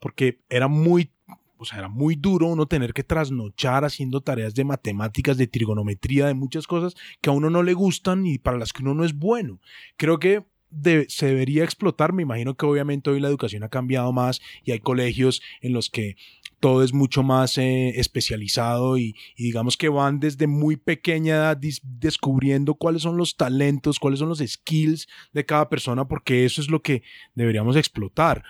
porque 0.00 0.40
era 0.50 0.68
muy 0.68 1.12
o 1.58 1.64
sea, 1.64 1.78
era 1.78 1.88
muy 1.88 2.14
duro 2.14 2.46
uno 2.46 2.66
tener 2.66 2.94
que 2.94 3.04
trasnochar 3.04 3.84
haciendo 3.84 4.20
tareas 4.20 4.54
de 4.54 4.64
matemáticas, 4.64 5.36
de 5.36 5.46
trigonometría, 5.46 6.26
de 6.26 6.34
muchas 6.34 6.66
cosas 6.66 6.94
que 7.20 7.30
a 7.30 7.32
uno 7.32 7.50
no 7.50 7.62
le 7.62 7.74
gustan 7.74 8.26
y 8.26 8.38
para 8.38 8.58
las 8.58 8.72
que 8.72 8.82
uno 8.82 8.94
no 8.94 9.04
es 9.04 9.14
bueno. 9.14 9.60
Creo 9.96 10.18
que 10.18 10.44
se 11.08 11.26
debería 11.26 11.64
explotar. 11.64 12.12
Me 12.12 12.22
imagino 12.22 12.54
que 12.54 12.66
obviamente 12.66 13.10
hoy 13.10 13.20
la 13.20 13.28
educación 13.28 13.62
ha 13.64 13.68
cambiado 13.68 14.12
más 14.12 14.40
y 14.64 14.72
hay 14.72 14.80
colegios 14.80 15.42
en 15.60 15.72
los 15.72 15.90
que 15.90 16.16
todo 16.60 16.82
es 16.82 16.92
mucho 16.92 17.22
más 17.22 17.56
eh, 17.58 17.90
especializado 18.00 18.98
y, 18.98 19.14
digamos 19.36 19.76
que 19.76 19.88
van 19.88 20.18
desde 20.18 20.46
muy 20.46 20.76
pequeña 20.76 21.36
edad 21.36 21.58
descubriendo 21.82 22.74
cuáles 22.74 23.02
son 23.02 23.16
los 23.16 23.36
talentos, 23.36 23.98
cuáles 23.98 24.18
son 24.18 24.28
los 24.28 24.40
skills 24.40 25.08
de 25.32 25.46
cada 25.46 25.68
persona, 25.68 26.08
porque 26.08 26.44
eso 26.44 26.60
es 26.60 26.68
lo 26.68 26.82
que 26.82 27.02
deberíamos 27.34 27.76
explotar. 27.76 28.44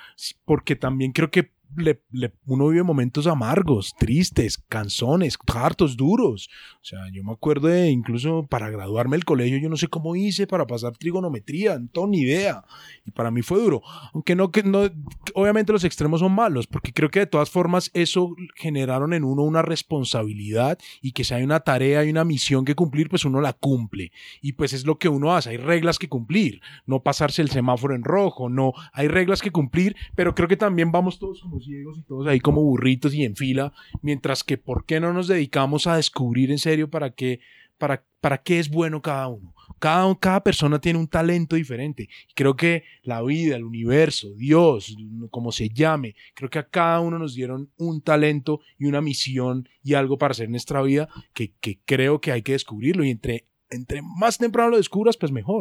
Porque 0.45 0.75
también 0.75 1.13
creo 1.13 1.31
que 1.31 1.53
le, 1.77 2.03
uno 2.47 2.69
vive 2.69 2.83
momentos 2.83 3.27
amargos, 3.27 3.95
tristes, 3.99 4.59
canzones, 4.69 5.39
hartos, 5.47 5.97
duros. 5.97 6.49
O 6.89 6.91
sea, 6.91 7.01
yo 7.13 7.23
me 7.23 7.33
acuerdo 7.33 7.69
de 7.69 7.91
incluso 7.91 8.47
para 8.47 8.71
graduarme 8.71 9.17
del 9.19 9.27
colegio, 9.27 9.59
yo 9.59 9.69
no 9.69 9.77
sé 9.77 9.89
cómo 9.89 10.17
hice 10.17 10.47
para 10.47 10.67
pasar 10.67 10.97
trigonometría, 10.97 11.79
no 11.79 11.87
tengo 11.93 12.07
ni 12.07 12.21
idea. 12.21 12.65
Y 13.05 13.11
para 13.11 13.31
mí 13.31 13.43
fue 13.43 13.61
duro. 13.61 13.83
Aunque 14.15 14.35
no, 14.35 14.51
que 14.51 14.63
no, 14.63 14.89
obviamente 15.35 15.71
los 15.71 15.85
extremos 15.85 16.21
son 16.21 16.33
malos, 16.33 16.67
porque 16.67 16.95
creo 16.95 17.11
que 17.11 17.19
de 17.19 17.27
todas 17.27 17.51
formas 17.51 17.91
eso 17.93 18.35
generaron 18.55 19.13
en 19.13 19.23
uno 19.23 19.43
una 19.43 19.61
responsabilidad 19.61 20.79
y 21.03 21.13
que 21.13 21.25
si 21.25 21.35
hay 21.35 21.43
una 21.43 21.61
tarea 21.61 22.07
y 22.07 22.11
una 22.11 22.25
misión 22.25 22.65
que 22.65 22.75
cumplir, 22.75 23.11
pues 23.11 23.27
uno 23.27 23.43
la 23.43 23.53
cumple. 23.53 24.11
Y 24.41 24.53
pues 24.53 24.73
es 24.73 24.87
lo 24.87 24.99
que 24.99 25.11
uno 25.11 25.37
hace, 25.37 25.51
hay 25.51 25.57
reglas 25.59 25.99
que 25.99 26.09
cumplir, 26.09 26.63
no 26.87 27.03
pasarse 27.03 27.43
el 27.43 27.51
semáforo 27.51 27.95
en 27.95 28.03
rojo, 28.03 28.49
no, 28.49 28.73
hay 28.95 29.09
reglas 29.09 29.43
que 29.43 29.51
cumplir, 29.51 29.95
pero 30.15 30.35
creo 30.35 30.49
que 30.49 30.57
también 30.57 30.91
vamos 30.91 31.19
todos 31.19 31.43
como 31.43 31.61
ciegos 31.61 31.99
y 31.99 32.03
todos 32.05 32.27
ahí 32.29 32.41
como 32.41 32.63
burritos 32.63 33.13
y 33.13 33.25
en 33.25 33.37
fila, 33.37 33.75
mientras 34.01 34.43
que 34.43 34.57
¿por 34.57 34.87
qué 34.87 35.01
no 35.01 35.13
nos 35.13 35.29
dedicamos 35.29 35.87
a 35.87 35.97
descubrir 35.97 36.51
en 36.51 36.59
serio 36.59 36.78
para 36.87 37.11
qué, 37.11 37.41
para, 37.79 38.05
para 38.21 38.39
qué 38.39 38.59
es 38.61 38.69
bueno 38.69 39.03
cada 39.03 39.27
uno? 39.29 39.55
Cada, 39.79 40.15
cada 40.19 40.43
persona 40.43 40.81
tiene 40.81 40.99
un 40.99 41.09
talento 41.09 41.57
diferente. 41.57 42.09
creo 42.35 42.57
que 42.57 42.85
la 43.03 43.23
vida, 43.23 43.57
el 43.57 43.65
universo, 43.65 44.29
Dios, 44.37 44.97
como 45.31 45.53
se 45.53 45.69
llame, 45.69 46.15
creo 46.35 46.51
que 46.51 46.59
a 46.59 46.69
cada 46.69 47.01
uno 47.01 47.19
nos 47.19 47.35
dieron 47.35 47.71
un 47.77 48.01
talento 48.01 48.61
y 48.79 48.87
una 48.87 49.01
misión 49.01 49.69
y 49.83 49.95
algo 49.95 50.19
para 50.19 50.33
hacer 50.33 50.47
en 50.47 50.53
nuestra 50.53 50.83
vida 50.83 51.09
que, 51.33 51.53
que 51.61 51.81
creo 51.85 52.21
que 52.21 52.33
hay 52.33 52.43
que 52.43 52.53
descubrirlo. 52.53 53.05
Y 53.05 53.11
entre, 53.11 53.47
entre 53.71 54.03
más 54.03 54.39
temprano 54.39 54.71
lo 54.71 54.77
descubras, 54.77 55.17
pues 55.17 55.33
mejor. 55.33 55.61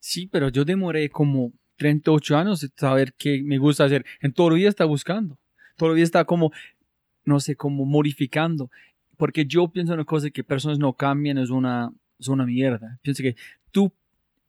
Sí, 0.00 0.26
pero 0.26 0.48
yo 0.48 0.64
demoré 0.64 1.08
como 1.10 1.52
38 1.76 2.36
años 2.36 2.66
saber 2.76 3.14
qué 3.16 3.42
me 3.44 3.58
gusta 3.58 3.84
hacer. 3.84 4.04
En 4.20 4.32
todo 4.32 4.48
el 4.48 4.56
día 4.56 4.68
está 4.68 4.84
buscando. 4.84 5.38
Todo 5.76 5.90
el 5.90 5.96
día 5.96 6.04
está 6.04 6.24
como, 6.24 6.52
no 7.24 7.40
sé, 7.40 7.56
como 7.56 7.84
modificando. 7.84 8.70
Porque 9.22 9.46
yo 9.46 9.68
pienso 9.68 9.92
en 9.92 10.00
una 10.00 10.04
cosa 10.04 10.30
que 10.30 10.42
personas 10.42 10.80
no 10.80 10.94
cambian 10.94 11.38
es 11.38 11.50
una, 11.50 11.92
es 12.18 12.26
una 12.26 12.44
mierda. 12.44 12.98
Pienso 13.02 13.22
que 13.22 13.36
tú, 13.70 13.92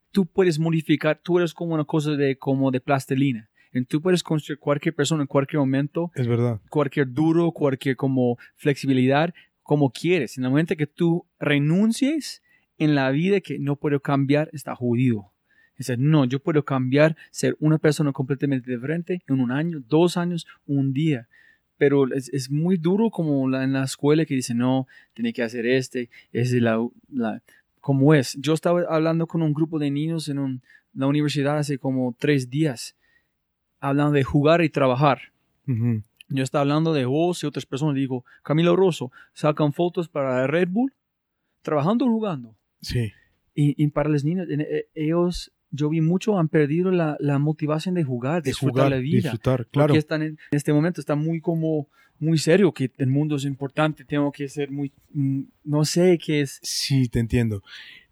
tú 0.09 0.25
puedes 0.25 0.57
modificar, 0.57 1.21
tú 1.21 1.37
eres 1.37 1.53
como 1.53 1.75
una 1.75 1.85
cosa 1.85 2.13
de, 2.13 2.39
como 2.39 2.71
de 2.71 2.81
plastilina. 2.81 3.51
Y 3.71 3.85
tú 3.85 4.01
puedes 4.01 4.23
construir 4.23 4.57
cualquier 4.57 4.95
persona 4.95 5.21
en 5.21 5.27
cualquier 5.27 5.59
momento. 5.59 6.09
Es 6.15 6.27
verdad. 6.27 6.59
Cualquier 6.71 7.13
duro, 7.13 7.51
cualquier 7.51 7.95
como 7.95 8.39
flexibilidad, 8.55 9.31
como 9.61 9.91
quieres. 9.91 10.39
En 10.39 10.45
el 10.45 10.49
momento 10.49 10.75
que 10.75 10.87
tú 10.87 11.27
renuncies 11.39 12.41
en 12.79 12.95
la 12.95 13.11
vida 13.11 13.41
que 13.41 13.59
no 13.59 13.75
puedo 13.75 13.99
cambiar, 13.99 14.49
está 14.53 14.73
jodido. 14.75 15.33
Dice, 15.77 15.97
no, 15.97 16.25
yo 16.25 16.39
puedo 16.39 16.65
cambiar, 16.65 17.15
ser 17.29 17.55
una 17.59 17.77
persona 17.77 18.11
completamente 18.11 18.71
diferente 18.71 19.21
en 19.27 19.39
un 19.39 19.51
año, 19.51 19.83
dos 19.87 20.17
años, 20.17 20.47
un 20.65 20.93
día. 20.93 21.27
Pero 21.77 22.13
es, 22.13 22.49
muy 22.49 22.77
duro 22.77 23.09
como 23.09 23.49
la, 23.49 23.63
en 23.63 23.73
la 23.73 23.83
escuela 23.83 24.25
que 24.25 24.35
dice, 24.35 24.53
no, 24.53 24.87
tiene 25.13 25.33
que 25.33 25.43
hacer 25.43 25.65
este, 25.65 26.09
es 26.31 26.53
la, 26.53 26.85
la, 27.11 27.41
como 27.81 28.13
es. 28.13 28.37
Yo 28.39 28.53
estaba 28.53 28.81
hablando 28.89 29.27
con 29.27 29.41
un 29.41 29.53
grupo 29.53 29.79
de 29.79 29.91
niños 29.91 30.29
en 30.29 30.61
la 30.93 31.07
universidad 31.07 31.57
hace 31.57 31.77
como 31.77 32.15
tres 32.17 32.49
días, 32.49 32.95
hablando 33.79 34.13
de 34.13 34.23
jugar 34.23 34.61
y 34.61 34.69
trabajar. 34.69 35.33
Yo 35.65 36.43
estaba 36.43 36.61
hablando 36.61 36.93
de 36.93 37.05
vos 37.05 37.43
y 37.43 37.45
otras 37.45 37.65
personas. 37.65 37.95
Digo, 37.95 38.25
Camilo 38.43 38.75
Rosso, 38.75 39.11
sacan 39.33 39.73
fotos 39.73 40.09
para 40.09 40.47
Red 40.47 40.69
Bull, 40.69 40.93
trabajando 41.61 42.05
o 42.05 42.09
jugando. 42.09 42.55
Sí. 42.81 43.11
Y, 43.55 43.81
y, 43.81 43.87
para 43.89 44.09
los 44.09 44.23
niños, 44.23 44.47
eh, 44.49 44.87
ellos 44.95 45.52
yo 45.73 45.89
vi 45.89 46.01
mucho 46.01 46.37
han 46.37 46.47
perdido 46.47 46.91
la, 46.91 47.17
la 47.19 47.39
motivación 47.39 47.95
de 47.95 48.03
jugar, 48.03 48.43
de 48.43 48.51
disfrutar 48.51 48.89
la 48.89 48.97
vida. 48.97 49.31
Disfrutar, 49.31 49.65
claro. 49.67 49.87
Porque 49.87 49.99
están 49.99 50.21
en, 50.21 50.37
este 50.51 50.71
momento 50.71 51.01
está 51.01 51.15
muy 51.15 51.41
como 51.41 51.87
muy 52.19 52.37
serio 52.37 52.71
que 52.71 52.91
el 52.97 53.07
mundo 53.07 53.35
es 53.35 53.43
importante, 53.43 54.05
tengo 54.05 54.31
que 54.31 54.47
ser 54.47 54.71
muy 54.71 54.93
mm, 55.11 55.41
no 55.65 55.83
sé 55.83 56.17
qué 56.23 56.41
es. 56.41 56.59
Sí, 56.61 57.09
te 57.09 57.19
entiendo. 57.19 57.63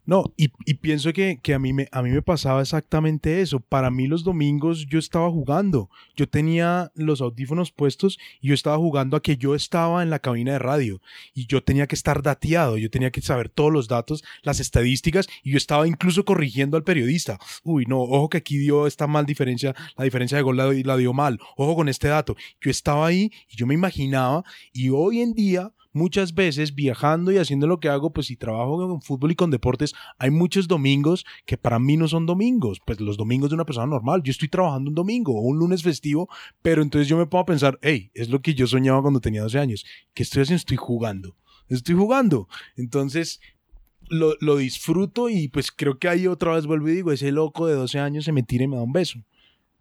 No, 0.03 0.33
y, 0.35 0.47
pienso 0.75 1.13
que, 1.13 1.39
a, 1.53 1.59
mí 1.59 1.73
me, 1.73 1.87
a 1.91 2.01
mí 2.01 2.09
me 2.09 2.23
pasaba 2.23 2.61
exactamente 2.61 3.41
eso. 3.41 3.59
Para 3.59 3.91
mí 3.91 4.07
los 4.07 4.23
domingos 4.23 4.87
yo 4.87 4.97
estaba 4.97 5.29
jugando. 5.29 5.89
Yo 6.15 6.27
tenía 6.27 6.91
los 6.95 7.21
audífonos 7.21 7.71
puestos 7.71 8.17
y 8.41 8.49
yo 8.49 8.55
estaba 8.55 8.77
jugando 8.77 9.15
a 9.15 9.21
que 9.21 9.37
yo 9.37 9.53
estaba 9.53 10.01
en 10.01 10.09
la 10.09 10.19
cabina 10.19 10.53
de 10.53 10.59
radio 10.59 11.01
y 11.35 11.45
yo 11.45 11.63
tenía 11.63 11.85
que 11.85 11.95
estar 11.95 12.23
dateado, 12.23 12.77
yo 12.77 12.89
tenía 12.89 13.11
que 13.11 13.21
saber 13.21 13.49
todos 13.49 13.71
los 13.71 13.87
datos, 13.87 14.23
las 14.41 14.59
estadísticas 14.59 15.27
y 15.43 15.51
yo 15.51 15.57
estaba 15.57 15.87
incluso 15.87 16.25
corrigiendo 16.25 16.77
al 16.77 16.83
periodista. 16.83 17.39
Uy, 17.63 17.85
no, 17.85 18.01
ojo 18.01 18.29
que 18.29 18.37
aquí 18.37 18.57
dio 18.57 18.87
esta 18.87 19.05
mal 19.05 19.27
diferencia, 19.27 19.75
la 19.97 20.03
diferencia 20.03 20.37
de 20.37 20.43
gol 20.43 20.57
la 20.57 20.97
dio 20.97 21.13
mal, 21.13 21.39
ojo 21.57 21.75
con 21.75 21.89
este 21.89 22.07
dato. 22.07 22.35
Yo 22.59 22.71
estaba 22.71 23.05
ahí 23.05 23.31
y 23.49 23.55
yo 23.55 23.67
me 23.67 23.75
imaginaba 23.75 24.43
y 24.73 24.89
hoy 24.89 25.21
en 25.21 25.33
día 25.33 25.71
muchas 25.93 26.33
veces 26.33 26.75
viajando 26.75 27.31
y 27.31 27.37
haciendo 27.37 27.67
lo 27.67 27.79
que 27.79 27.89
hago, 27.89 28.11
pues 28.11 28.27
si 28.27 28.35
trabajo 28.35 28.77
con 28.87 29.01
fútbol 29.01 29.31
y 29.31 29.35
con 29.35 29.51
deportes, 29.51 29.93
hay 30.17 30.31
muchos 30.31 30.67
domingos 30.67 31.25
que 31.45 31.57
para 31.57 31.79
mí 31.79 31.97
no 31.97 32.07
son 32.07 32.25
domingos, 32.25 32.81
pues 32.85 32.99
los 32.99 33.17
domingos 33.17 33.49
de 33.49 33.55
una 33.55 33.65
persona 33.65 33.87
normal. 33.87 34.21
Yo 34.23 34.31
estoy 34.31 34.47
trabajando 34.47 34.89
un 34.89 34.95
domingo 34.95 35.33
o 35.35 35.41
un 35.41 35.57
lunes 35.57 35.83
festivo, 35.83 36.29
pero 36.61 36.81
entonces 36.81 37.07
yo 37.07 37.17
me 37.17 37.27
a 37.31 37.45
pensar, 37.45 37.79
hey, 37.81 38.11
es 38.13 38.29
lo 38.29 38.41
que 38.41 38.53
yo 38.53 38.67
soñaba 38.67 39.01
cuando 39.01 39.19
tenía 39.19 39.41
12 39.41 39.59
años. 39.59 39.85
¿Qué 40.13 40.23
estoy 40.23 40.43
haciendo? 40.43 40.59
Estoy 40.59 40.77
jugando. 40.77 41.35
Estoy 41.69 41.95
jugando. 41.95 42.47
Entonces, 42.75 43.39
lo, 44.09 44.35
lo, 44.41 44.57
disfruto 44.57 45.29
y 45.29 45.47
pues 45.47 45.71
creo 45.71 45.97
que 45.97 46.09
ahí 46.09 46.27
otra 46.27 46.53
vez 46.53 46.65
vuelvo 46.65 46.89
y 46.89 46.93
digo, 46.93 47.11
ese 47.11 47.31
loco 47.31 47.67
de 47.67 47.75
12 47.75 47.99
años 47.99 48.25
se 48.25 48.33
me 48.33 48.43
tira 48.43 48.65
y 48.65 48.67
me 48.67 48.75
da 48.75 48.83
un 48.83 48.91
beso. 48.91 49.19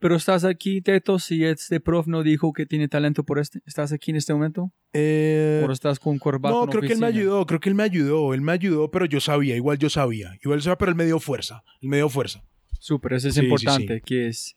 Pero 0.01 0.17
estás 0.17 0.45
aquí, 0.45 0.81
Teto, 0.81 1.19
si 1.19 1.45
este 1.45 1.79
prof 1.79 2.07
no 2.07 2.23
dijo 2.23 2.55
que 2.55 2.65
tiene 2.65 2.89
talento 2.89 3.23
por 3.23 3.39
este. 3.39 3.61
¿Estás 3.67 3.93
aquí 3.93 4.11
en 4.11 4.17
este 4.17 4.33
momento? 4.33 4.73
Eh, 4.95 5.63
¿O 5.69 5.71
estás 5.71 6.01
con 6.01 6.19
corbata? 6.19 6.55
No, 6.55 6.67
creo 6.67 6.81
que 6.81 6.95
él 6.95 6.99
me 6.99 7.07
ayudó, 7.07 7.45
creo 7.45 7.61
que 7.61 7.69
él 7.69 7.75
me 7.75 7.83
ayudó, 7.83 8.33
él 8.33 8.41
me 8.41 8.53
ayudó, 8.53 8.91
pero 8.91 9.05
yo 9.05 9.21
sabía, 9.21 9.57
igual 9.57 9.79
yo 9.79 9.91
sabía. 9.91 10.33
Igual 10.43 10.63
sabía, 10.63 10.79
pero 10.79 10.91
él 10.91 10.97
me 10.97 11.05
dio 11.05 11.21
fuerza, 11.21 11.63
él 11.83 11.91
me 11.91 11.99
dio 11.99 12.09
fuerza. 12.09 12.43
Súper, 12.79 13.13
eso 13.13 13.29
es 13.29 13.37
importante, 13.37 14.01
que 14.01 14.29
es... 14.29 14.57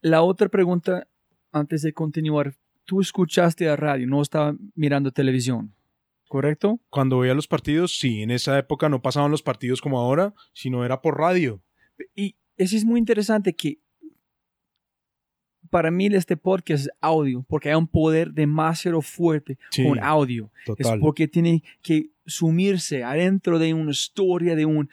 La 0.00 0.22
otra 0.22 0.48
pregunta, 0.48 1.06
antes 1.52 1.82
de 1.82 1.92
continuar, 1.92 2.54
tú 2.86 3.02
escuchaste 3.02 3.68
a 3.68 3.76
radio, 3.76 4.06
no 4.06 4.22
estaba 4.22 4.56
mirando 4.74 5.12
televisión, 5.12 5.74
¿correcto? 6.28 6.80
Cuando 6.88 7.18
veía 7.18 7.34
los 7.34 7.46
partidos, 7.46 7.98
sí, 7.98 8.22
en 8.22 8.30
esa 8.30 8.58
época 8.58 8.88
no 8.88 9.02
pasaban 9.02 9.30
los 9.30 9.42
partidos 9.42 9.82
como 9.82 9.98
ahora, 9.98 10.32
sino 10.54 10.82
era 10.82 11.02
por 11.02 11.18
radio. 11.18 11.62
Y 12.14 12.36
eso 12.56 12.74
es 12.74 12.86
muy 12.86 12.98
interesante 12.98 13.54
que 13.54 13.80
para 15.70 15.90
mí 15.90 16.06
este 16.06 16.36
podcast 16.36 16.86
es 16.86 16.90
audio, 17.00 17.44
porque 17.48 17.68
hay 17.68 17.74
un 17.74 17.86
poder 17.86 18.32
demasiado 18.32 19.02
fuerte 19.02 19.58
con 19.76 19.98
audio. 20.02 20.50
Es 20.78 20.88
porque 21.00 21.28
tiene 21.28 21.62
que 21.82 22.10
sumirse 22.26 23.04
adentro 23.04 23.58
de 23.58 23.74
una 23.74 23.90
historia, 23.90 24.56
de 24.56 24.66
un... 24.66 24.88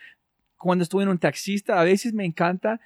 Cuando 0.58 0.84
estoy 0.84 1.04
en 1.04 1.10
un 1.10 1.18
taxista, 1.18 1.80
a 1.80 1.84
veces 1.84 2.14
me 2.14 2.26
encanta, 2.26 2.80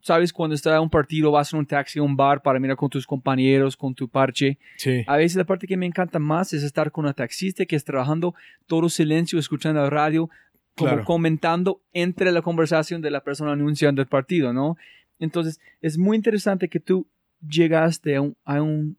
sabes, 0.00 0.32
cuando 0.32 0.54
estás 0.54 0.74
en 0.74 0.80
un 0.80 0.90
partido, 0.90 1.30
vas 1.30 1.52
en 1.52 1.60
un 1.60 1.66
taxi, 1.66 1.98
a 1.98 2.02
un 2.02 2.16
bar 2.16 2.42
para 2.42 2.58
mirar 2.58 2.76
con 2.76 2.90
tus 2.90 3.06
compañeros, 3.06 3.76
con 3.76 3.94
tu 3.94 4.08
parche. 4.08 4.58
A 5.06 5.16
veces 5.16 5.36
la 5.36 5.44
parte 5.44 5.66
que 5.66 5.76
me 5.76 5.86
encanta 5.86 6.18
más 6.18 6.52
es 6.52 6.62
estar 6.62 6.90
con 6.90 7.06
un 7.06 7.14
taxista 7.14 7.64
que 7.66 7.76
es 7.76 7.84
trabajando 7.84 8.34
todo 8.66 8.88
silencio, 8.88 9.38
escuchando 9.38 9.80
la 9.80 9.90
radio, 9.90 10.28
como 10.74 11.04
comentando 11.04 11.80
entre 11.92 12.32
la 12.32 12.42
conversación 12.42 13.00
de 13.00 13.10
la 13.10 13.22
persona 13.22 13.52
anunciando 13.52 14.02
el 14.02 14.08
partido, 14.08 14.52
¿no? 14.52 14.76
Entonces, 15.18 15.60
es 15.80 15.98
muy 15.98 16.16
interesante 16.16 16.68
que 16.68 16.80
tú 16.80 17.06
llegaste 17.46 18.16
a 18.16 18.20
un, 18.20 18.36
a 18.44 18.62
un, 18.62 18.96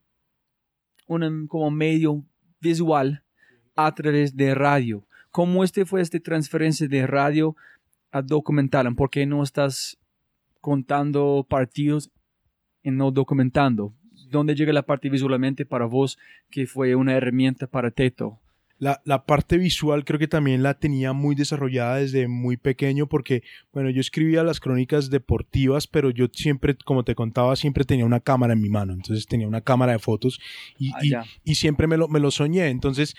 como 1.47 1.72
medio 1.72 2.24
visual 2.59 3.24
a 3.76 3.93
través 3.93 4.36
de 4.36 4.55
radio. 4.55 5.05
¿Cómo 5.32 5.63
este 5.63 5.86
fue 5.86 6.01
esta 6.01 6.20
transferencia 6.20 6.88
de 6.88 7.05
radio 7.05 7.55
a 8.11 8.22
documental? 8.22 8.93
¿Por 8.95 9.09
qué 9.09 9.26
no 9.26 9.43
estás 9.43 9.97
contando 10.61 11.45
partidos 11.47 12.09
y 12.82 12.91
no 12.91 13.11
documentando? 13.11 13.93
¿Dónde 14.30 14.55
llega 14.55 14.74
la 14.74 14.86
parte 14.86 15.09
visualmente 15.09 15.65
para 15.65 15.86
vos 15.86 16.18
que 16.49 16.65
fue 16.65 16.95
una 16.95 17.13
herramienta 17.13 17.68
para 17.68 17.91
Teto? 17.91 18.39
La, 18.80 19.02
la, 19.06 19.26
parte 19.26 19.58
visual 19.58 20.06
creo 20.06 20.20
que 20.20 20.28
también 20.28 20.62
la 20.62 20.76
tenía 20.76 21.14
muy 21.14 21.36
desarrollada 21.36 21.98
desde 21.98 22.28
muy 22.28 22.58
pequeño 22.58 23.08
porque, 23.08 23.42
bueno, 23.74 23.90
yo 23.90 24.02
escribía 24.02 24.44
las 24.44 24.60
crónicas 24.60 25.10
deportivas, 25.10 25.88
pero 25.88 26.12
yo 26.12 26.28
siempre, 26.32 26.78
como 26.86 27.04
te 27.04 27.16
contaba, 27.16 27.56
siempre 27.56 27.86
tenía 27.86 28.06
una 28.06 28.20
cámara 28.20 28.54
en 28.54 28.62
mi 28.62 28.70
mano. 28.70 28.94
Entonces 28.94 29.26
tenía 29.26 29.48
una 29.48 29.62
cámara 29.62 29.94
de 29.94 30.00
fotos 30.00 30.40
y, 30.78 30.92
ah, 30.94 31.26
y, 31.44 31.52
y, 31.52 31.56
siempre 31.56 31.88
me 31.88 31.98
lo, 31.98 32.08
me 32.08 32.20
lo 32.20 32.30
soñé. 32.30 32.68
Entonces, 32.70 33.16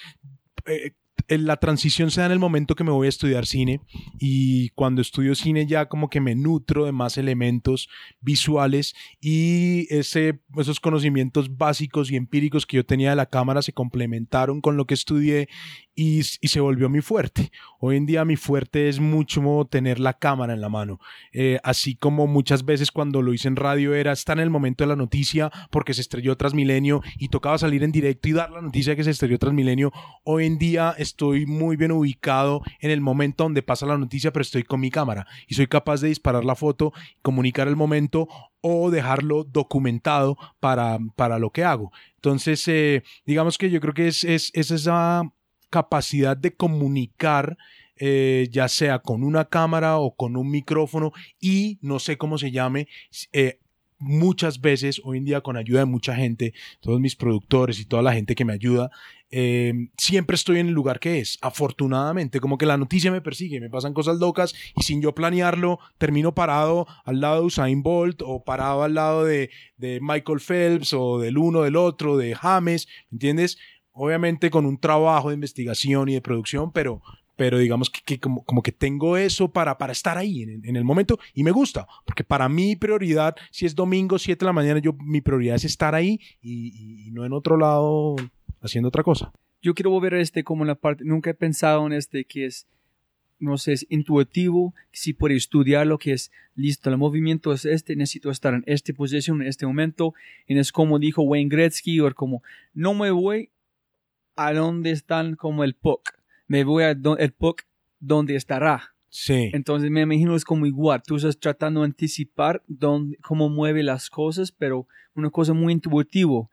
eh, 0.67 0.93
la 1.29 1.57
transición 1.57 2.11
se 2.11 2.21
da 2.21 2.27
en 2.27 2.33
el 2.33 2.39
momento 2.39 2.75
que 2.75 2.85
me 2.85 2.91
voy 2.91 3.07
a 3.07 3.09
estudiar 3.09 3.47
cine 3.47 3.81
y 4.19 4.71
cuando 4.71 5.03
estudio 5.03 5.35
cine 5.35 5.67
ya 5.67 5.87
como 5.87 6.09
que 6.09 6.21
me 6.21 6.35
nutro 6.35 6.85
de 6.85 6.93
más 6.93 7.19
elementos 7.19 7.89
visuales 8.21 8.95
y 9.21 9.87
ese, 9.95 10.41
esos 10.57 10.81
conocimientos 10.81 11.57
básicos 11.57 12.11
y 12.11 12.17
empíricos 12.17 12.67
que 12.67 12.77
yo 12.77 12.87
tenía 12.87 13.11
de 13.11 13.17
la 13.17 13.27
cámara 13.27 13.63
se 13.63 13.73
complementaron 13.73 14.61
con 14.61 14.77
lo 14.77 14.87
que 14.87 14.95
estudié 14.95 15.49
y, 15.99 16.23
se 16.23 16.61
volvió 16.61 16.89
mi 16.89 17.01
fuerte. 17.01 17.51
Hoy 17.81 17.97
en 17.97 18.07
día 18.07 18.25
mi 18.25 18.37
fuerte 18.37 18.89
es 18.89 19.01
mucho 19.01 19.67
tener 19.69 19.99
la 19.99 20.15
cámara 20.15 20.55
en 20.55 20.61
la 20.61 20.69
mano, 20.69 21.01
eh, 21.33 21.59
así 21.65 21.97
como 21.97 22.29
muchas 22.29 22.65
veces 22.65 22.93
cuando 22.93 23.21
lo 23.21 23.35
hice 23.35 23.49
en 23.49 23.57
radio 23.57 23.95
era 23.95 24.13
estar 24.13 24.39
en 24.39 24.45
el 24.45 24.51
momento 24.51 24.85
de 24.85 24.89
la 24.89 24.97
noticia 24.97 25.51
porque 25.71 25.95
se 25.95 26.01
estrelló 26.01 26.37
Transmilenio 26.37 27.03
y 27.19 27.29
tocaba 27.29 27.59
salir 27.59 27.83
en 27.83 27.91
directo 27.91 28.29
y 28.29 28.33
dar 28.33 28.51
la 28.51 28.63
noticia 28.63 28.95
que 28.95 29.03
se 29.03 29.11
estrelló 29.11 29.39
Transmilenio. 29.39 29.93
Hoy 30.23 30.47
en 30.47 30.59
día 30.59 30.95
estoy 31.09 31.47
muy 31.47 31.77
bien 31.77 31.93
ubicado 31.93 32.63
en 32.81 32.91
el 32.91 33.01
momento 33.01 33.45
donde 33.45 33.63
pasa 33.63 33.87
la 33.87 33.99
noticia, 33.99 34.33
pero 34.33 34.43
estoy 34.43 34.63
con 34.63 34.81
mi 34.81 34.91
cámara 34.91 35.27
y 35.47 35.55
soy 35.55 35.67
capaz 35.67 36.01
de 36.01 36.09
disparar 36.09 36.45
la 36.45 36.55
foto, 36.55 36.93
comunicar 37.23 37.69
el 37.69 37.77
momento 37.77 38.29
o 38.61 38.91
dejarlo 38.91 39.45
documentado 39.45 40.37
para, 40.61 40.99
para 41.17 41.39
lo 41.39 41.51
que 41.51 41.65
hago. 41.65 41.93
Entonces, 42.17 42.67
eh, 42.69 43.03
digamos 43.25 43.59
que 43.59 43.71
yo 43.71 43.81
creo 43.81 43.95
que 43.95 44.09
es, 44.09 44.25
es, 44.25 44.51
es 44.55 44.71
esa 44.71 45.23
capacidad 45.71 46.37
de 46.37 46.55
comunicar, 46.55 47.57
eh, 47.97 48.49
ya 48.51 48.69
sea 48.69 49.01
con 49.01 49.23
una 49.23 49.45
cámara 49.45 49.99
o 49.99 50.15
con 50.15 50.37
un 50.37 50.51
micrófono 50.51 51.13
y 51.41 51.79
no 51.83 51.99
sé 51.99 52.17
cómo 52.17 52.39
se 52.39 52.51
llame, 52.51 52.89
eh, 53.33 53.59
muchas 53.99 54.61
veces, 54.61 55.01
hoy 55.05 55.19
en 55.19 55.25
día 55.25 55.41
con 55.41 55.57
ayuda 55.57 55.81
de 55.81 55.87
mucha 55.87 56.15
gente, 56.15 56.55
todos 56.81 57.01
mis 57.01 57.17
productores 57.17 57.81
y 57.81 57.85
toda 57.85 58.03
la 58.03 58.13
gente 58.13 58.35
que 58.35 58.45
me 58.45 58.53
ayuda, 58.53 58.91
eh, 59.31 59.89
siempre 59.97 60.35
estoy 60.37 60.59
en 60.59 60.69
el 60.69 60.73
lugar 60.73 61.01
que 61.01 61.21
es, 61.21 61.39
afortunadamente, 61.43 62.41
como 62.41 62.59
que 62.59 62.67
la 62.67 62.77
noticia 62.77 63.11
me 63.11 63.21
persigue, 63.21 63.61
me 63.61 63.69
pasan 63.69 63.93
cosas 63.93 64.19
locas 64.19 64.55
y 64.77 64.83
sin 64.83 65.03
yo 65.03 65.15
planearlo, 65.15 65.79
termino 65.99 66.35
parado 66.35 66.87
al 67.05 67.21
lado 67.21 67.41
de 67.41 67.47
Usain 67.47 67.83
Bolt 67.83 68.23
o 68.25 68.43
parado 68.45 68.83
al 68.83 68.95
lado 68.95 69.25
de, 69.25 69.51
de 69.77 69.99
Michael 70.01 70.41
Phelps 70.41 70.93
o 70.95 71.19
del 71.19 71.37
uno, 71.37 71.63
del 71.63 71.77
otro, 71.77 72.17
de 72.17 72.35
James, 72.35 72.89
¿me 73.11 73.17
entiendes? 73.17 73.59
obviamente 73.99 74.49
con 74.49 74.65
un 74.65 74.79
trabajo 74.79 75.29
de 75.29 75.35
investigación 75.35 76.09
y 76.09 76.15
de 76.15 76.23
producción, 76.23 76.71
pero, 76.71 77.03
pero 77.39 77.57
digamos 77.57 77.89
que, 77.89 78.19
como, 78.19 78.63
que 78.65 78.73
tengo 78.73 79.17
eso 79.17 79.53
para, 79.53 79.79
para 79.79 79.93
estar 79.93 80.19
ahí 80.19 80.43
en, 80.43 80.75
el 80.75 80.83
momento 80.83 81.21
y 81.33 81.45
me 81.45 81.53
gusta, 81.53 81.87
porque 82.05 82.25
para 82.25 82.49
mí 82.49 82.75
prioridad, 82.75 83.37
si 83.53 83.65
es 83.65 83.77
domingo 83.77 84.19
7 84.19 84.41
de 84.41 84.47
la 84.47 84.53
mañana, 84.53 84.81
yo, 84.81 84.93
mi 84.95 85.21
prioridad 85.21 85.55
es 85.55 85.65
estar 85.65 85.95
ahí 85.95 86.19
y, 86.43 87.11
no 87.13 87.25
en 87.25 87.33
otro 87.33 87.57
lado 87.57 88.17
haciendo 88.61 88.89
otra 88.89 89.05
cosa. 89.05 89.33
Yo 89.63 89.73
quiero 89.73 89.91
volver 89.91 90.15
a 90.15 90.21
este 90.21 90.43
como 90.43 90.65
la 90.65 90.75
parte, 90.75 91.05
nunca 91.05 91.31
he 91.31 91.35
pensado 91.35 91.87
en 91.87 91.93
este 91.93 92.25
que 92.25 92.47
es, 92.47 92.67
no 93.39 93.57
sé, 93.57 93.75
es 93.75 93.87
intuitivo, 93.89 94.75
si 94.91 95.13
puede 95.13 95.37
estudiar 95.37 95.87
lo 95.87 95.99
que 95.99 96.15
es, 96.15 96.33
listo, 96.57 96.91
el 96.91 96.99
movimiento 96.99 97.53
es 97.53 97.65
este, 97.65 97.95
necesito 97.95 98.33
estar 98.33 98.53
en 98.53 98.65
esta 98.67 98.93
posición 98.95 99.43
en 99.43 99.47
este 99.47 99.65
momento, 99.65 100.13
y 100.49 100.59
es 100.59 100.73
como 100.73 100.99
dijo 100.99 101.23
Wayne 101.23 101.51
Gretzky, 101.51 102.01
o 102.01 102.13
como, 102.17 102.43
no 102.75 102.95
me 102.95 103.13
voy 103.13 103.51
a 104.35 104.53
dónde 104.53 104.91
están 104.91 105.37
como 105.37 105.63
el 105.63 105.75
puck. 105.75 106.18
Me 106.49 106.65
voy 106.65 106.83
a 106.83 106.91
el 106.91 107.33
puck 107.33 107.63
donde 108.01 108.35
estará. 108.35 108.95
Sí. 109.11 109.51
Entonces 109.53 109.91
me 109.91 110.03
imagino 110.03 110.35
es 110.35 110.45
como 110.45 110.67
igual, 110.67 111.03
tú 111.07 111.17
estás 111.17 111.39
tratando 111.39 111.81
de 111.81 111.87
anticipar 111.87 112.63
dónde, 112.67 113.17
cómo 113.23 113.49
mueve 113.49 113.83
las 113.83 114.11
cosas, 114.11 114.53
pero 114.53 114.87
una 115.15 115.31
cosa 115.31 115.55
muy 115.55 115.73
intuitivo. 115.73 116.51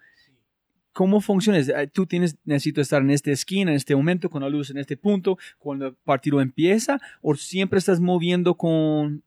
¿Cómo 0.94 1.20
funciona? 1.20 1.60
Tú 1.92 2.06
tienes, 2.06 2.38
necesito 2.46 2.80
estar 2.80 3.02
en 3.02 3.10
esta 3.10 3.30
esquina, 3.30 3.72
en 3.72 3.76
este 3.76 3.94
momento, 3.94 4.30
con 4.30 4.42
la 4.42 4.50
luz 4.50 4.70
en 4.70 4.78
este 4.78 4.96
punto, 4.96 5.38
cuando 5.58 5.88
el 5.88 5.96
partido 5.96 6.40
empieza, 6.40 7.02
o 7.22 7.36
siempre 7.36 7.80
estás 7.80 8.00
moviendo 8.00 8.56
con 8.56 9.22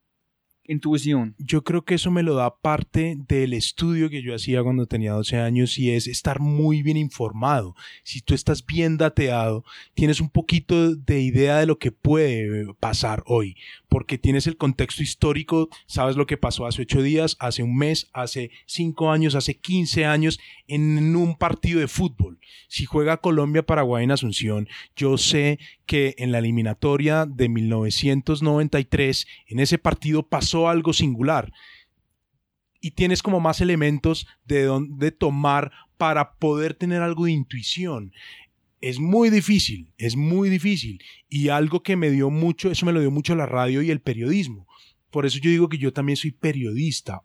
intuición. 0.69 1.35
Yo 1.39 1.65
creo 1.65 1.85
que 1.85 1.95
eso 1.95 2.11
me 2.11 2.23
lo 2.23 2.35
da 2.35 2.57
parte 2.61 3.17
del 3.27 3.55
estudio 3.55 4.11
que 4.11 4.23
yo 4.23 4.35
hacía 4.35 4.63
cuando 4.63 4.87
tenía 4.87 5.13
12 5.13 5.39
años 5.39 5.79
y 5.79 5.91
es 5.91 6.07
estar 6.07 6.41
muy 6.41 6.83
bien 6.83 6.97
informado. 6.97 7.75
Si 8.05 8.21
tú 8.21 8.35
estás 8.35 8.65
bien 8.65 8.99
dateado, 8.99 9.65
tienes 9.95 10.21
un 10.21 10.31
poquito 10.31 10.95
de 10.95 11.21
idea 11.21 11.59
de 11.59 11.67
lo 11.67 11.79
que 11.79 11.91
puede 11.91 12.73
pasar 12.75 13.23
hoy, 13.27 13.57
porque 13.89 14.19
tienes 14.19 14.47
el 14.47 14.57
contexto 14.57 15.03
histórico, 15.03 15.69
sabes 15.87 16.17
lo 16.17 16.27
que 16.27 16.37
pasó 16.37 16.67
hace 16.67 16.83
ocho 16.83 17.03
días, 17.03 17.37
hace 17.41 17.63
un 17.63 17.77
mes, 17.77 18.09
hace 18.13 18.51
cinco 18.67 19.11
años, 19.11 19.35
hace 19.35 19.59
15 19.59 20.05
años 20.05 20.39
en 20.67 21.17
un 21.17 21.37
partido 21.37 21.81
de 21.81 21.89
fútbol. 21.89 22.39
Si 22.69 22.85
juega 22.85 23.21
Colombia-Paraguay 23.21 24.05
en 24.05 24.11
Asunción, 24.11 24.69
yo 24.95 25.17
sé 25.17 25.59
que 25.87 26.15
en 26.19 26.33
la 26.33 26.39
eliminatoria 26.39 27.25
de 27.25 27.49
1993, 27.49 29.27
en 29.47 29.61
ese 29.61 29.79
partido 29.79 30.23
pasó 30.29 30.58
algo 30.67 30.95
singular. 30.95 31.53
Y 32.81 32.93
tienes 32.93 33.23
como 33.23 33.39
más 33.39 33.61
elementos 33.61 34.27
de 34.45 34.65
donde 34.65 35.13
tomar 35.13 35.71
para 35.99 36.35
poder 36.37 36.75
tener 36.75 37.03
algo 37.03 37.27
de 37.27 37.33
intuición. 37.33 38.13
Es 38.81 38.99
muy 38.99 39.29
difícil, 39.31 39.93
es 39.99 40.17
muy 40.17 40.49
difícil. 40.49 41.03
Y 41.29 41.51
algo 41.51 41.83
que 41.83 41.97
me 41.97 42.11
dio 42.11 42.31
mucho, 42.31 42.71
eso 42.71 42.87
me 42.87 42.93
lo 42.93 43.01
dio 43.01 43.11
mucho 43.11 43.37
la 43.37 43.47
radio 43.47 43.83
y 43.83 43.91
el 43.91 44.01
periodismo. 44.01 44.67
Por 45.11 45.27
eso 45.27 45.39
yo 45.39 45.51
digo 45.51 45.69
que 45.69 45.79
yo 45.79 45.93
también 45.93 46.17
soy 46.17 46.33
periodista 46.33 47.23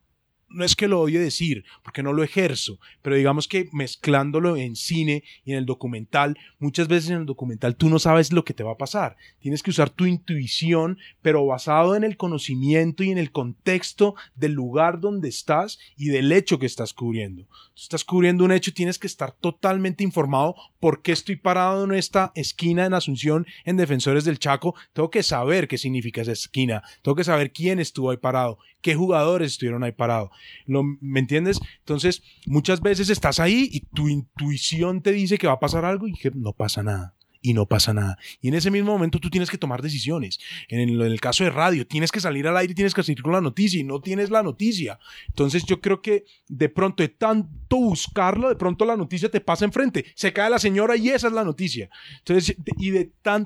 no 0.54 0.64
es 0.64 0.76
que 0.76 0.88
lo 0.88 1.02
odie 1.02 1.20
decir, 1.20 1.66
porque 1.84 2.04
no 2.04 2.14
lo 2.14 2.24
ejerzo, 2.24 2.80
pero 3.02 3.16
digamos 3.16 3.48
que 3.48 3.70
mezclándolo 3.72 4.56
en 4.58 4.76
cine 4.76 5.24
y 5.46 5.52
en 5.52 5.58
el 5.58 5.66
documental, 5.66 6.38
muchas 6.60 6.88
veces 6.88 7.10
en 7.10 7.18
el 7.18 7.26
documental 7.26 7.76
tú 7.76 7.90
no 7.90 8.00
sabes 8.00 8.32
lo 8.32 8.46
que 8.46 8.54
te 8.54 8.64
va 8.64 8.74
a 8.74 8.78
pasar. 8.78 9.18
Tienes 9.40 9.64
que 9.64 9.72
usar 9.72 9.90
tu 9.90 10.06
intuición, 10.06 10.98
pero 11.22 11.46
basado 11.46 11.96
en 11.96 12.04
el 12.04 12.18
conocimiento 12.18 13.04
y 13.04 13.12
en 13.12 13.18
el 13.18 13.32
contexto 13.32 14.16
del 14.36 14.54
lugar 14.54 15.00
donde 15.00 15.30
estás 15.30 15.80
y 15.98 16.08
del 16.08 16.32
hecho 16.32 16.60
que 16.60 16.66
estás 16.66 16.94
cubriendo. 16.94 17.44
Tú 17.44 17.82
estás 17.82 18.04
cubriendo 18.04 18.46
un 18.46 18.52
hecho, 18.52 18.74
tienes 18.74 19.00
que 19.00 19.08
estar 19.08 19.32
totalmente 19.32 20.04
informado 20.04 20.56
por 20.80 21.02
qué 21.02 21.12
estoy 21.12 21.36
parado 21.36 21.84
en 21.84 21.94
esta 21.94 22.32
esquina 22.36 22.86
en 22.86 22.94
Asunción 22.94 23.46
en 23.66 23.78
Defensores 23.78 24.26
del 24.26 24.40
Chaco. 24.40 24.76
Tengo 24.94 25.10
que 25.10 25.24
saber 25.24 25.68
qué 25.68 25.78
significa 25.78 26.22
esa 26.22 26.32
esquina, 26.32 26.84
tengo 27.02 27.16
que 27.16 27.24
saber 27.24 27.52
quién 27.52 27.80
estuvo 27.80 28.12
ahí 28.12 28.18
parado, 28.18 28.60
qué 28.84 28.94
jugadores 28.94 29.54
estuvieron 29.54 29.84
ahí 29.84 29.94
parados. 29.94 30.30
¿Me 30.68 31.20
entiendes? 31.20 31.60
Entonces, 31.80 32.22
muchas 32.46 32.82
veces 32.82 33.10
estás 33.10 33.40
ahí 33.40 33.70
y 33.72 33.80
tu 33.80 34.10
intuición 34.10 35.02
te 35.02 35.12
dice 35.12 35.40
que 35.40 35.48
va 35.48 35.54
a 35.54 35.60
pasar 35.60 35.86
algo 35.86 36.08
y 36.08 36.14
que 36.14 36.30
no 36.30 36.54
pasa 36.54 36.84
nada 36.84 37.16
y 37.44 37.54
no 37.54 37.68
pasa 37.68 37.94
nada. 37.94 38.18
Y 38.42 38.48
en 38.48 38.54
ese 38.56 38.72
mismo 38.72 38.94
momento 38.94 39.20
tú 39.20 39.30
tienes 39.30 39.52
que 39.52 39.58
tomar 39.58 39.82
decisiones. 39.82 40.40
En 40.70 40.80
el, 40.80 41.20
caso 41.20 41.44
de 41.44 41.50
radio, 41.50 41.86
tienes 41.86 42.12
que 42.12 42.22
salir 42.22 42.48
al 42.48 42.56
aire 42.56 42.72
y 42.72 42.76
tienes 42.76 42.94
que 42.94 43.04
salir 43.04 43.22
con 43.22 43.34
la 43.34 43.42
noticia 43.42 43.80
y 43.80 43.84
no 43.84 44.00
tienes 44.00 44.30
la 44.30 44.42
noticia. 44.42 44.98
Entonces 45.28 45.66
yo 45.66 45.82
creo 45.82 46.02
que 46.02 46.24
de 46.48 46.70
pronto 46.70 47.04
de 47.04 47.10
tanto 47.10 47.76
buscarlo, 47.76 48.48
de 48.48 48.56
pronto 48.56 48.86
la 48.86 48.96
noticia 48.96 49.30
te 49.30 49.42
pasa 49.42 49.66
enfrente. 49.66 50.06
Se 50.16 50.32
cae 50.32 50.50
la 50.50 50.58
señora 50.58 50.96
y 50.96 51.10
esa 51.10 51.28
es 51.28 51.34
la 51.34 51.44
noticia. 51.44 51.90
Entonces, 52.20 52.56
y 52.78 52.92
de 52.92 53.12
tan, 53.22 53.46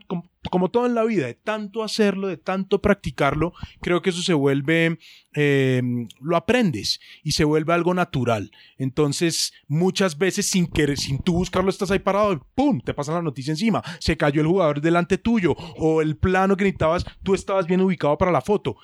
como 0.50 0.70
todo 0.70 0.86
en 0.86 0.96
la 0.96 1.04
vida, 1.04 1.28
de 1.28 1.34
tanto 1.34 1.84
hacerlo, 1.84 2.28
de 2.28 2.38
tanto 2.38 2.82
practicarlo, 2.82 3.54
creo 3.82 4.02
que 4.02 4.12
eso 4.12 4.22
se 4.22 4.34
vuelve, 4.34 4.98
eh, 5.36 5.82
lo 6.22 6.38
aprendes 6.38 7.00
y 7.24 7.32
se 7.34 7.44
vuelve 7.44 7.74
algo 7.74 7.94
natural. 7.94 8.52
Entonces, 8.78 9.54
muchas 9.68 10.18
veces 10.18 10.46
sin 10.46 10.68
querer, 10.68 10.98
sin 10.98 11.20
tú 11.20 11.34
buscarlo, 11.34 11.70
estás 11.70 11.92
ahí 11.92 12.00
parado 12.00 12.34
y 12.34 12.40
¡pum! 12.56 12.80
te 12.80 12.94
pasa 12.94 13.14
la 13.14 13.22
noticia 13.22 13.52
encima. 13.52 13.84
Se 14.00 14.18
cayó 14.18 14.42
el 14.42 14.48
jugador 14.48 14.82
delante 14.82 15.18
tuyo 15.18 15.54
o 15.78 16.02
el 16.02 16.18
plano 16.18 16.56
que 16.56 16.64
necesitabas, 16.64 17.06
tú 17.24 17.34
estabas 17.34 17.68
bien 17.68 17.82
ubicado 17.82 18.18
para 18.18 18.32
la 18.32 18.42
foto 18.42 18.78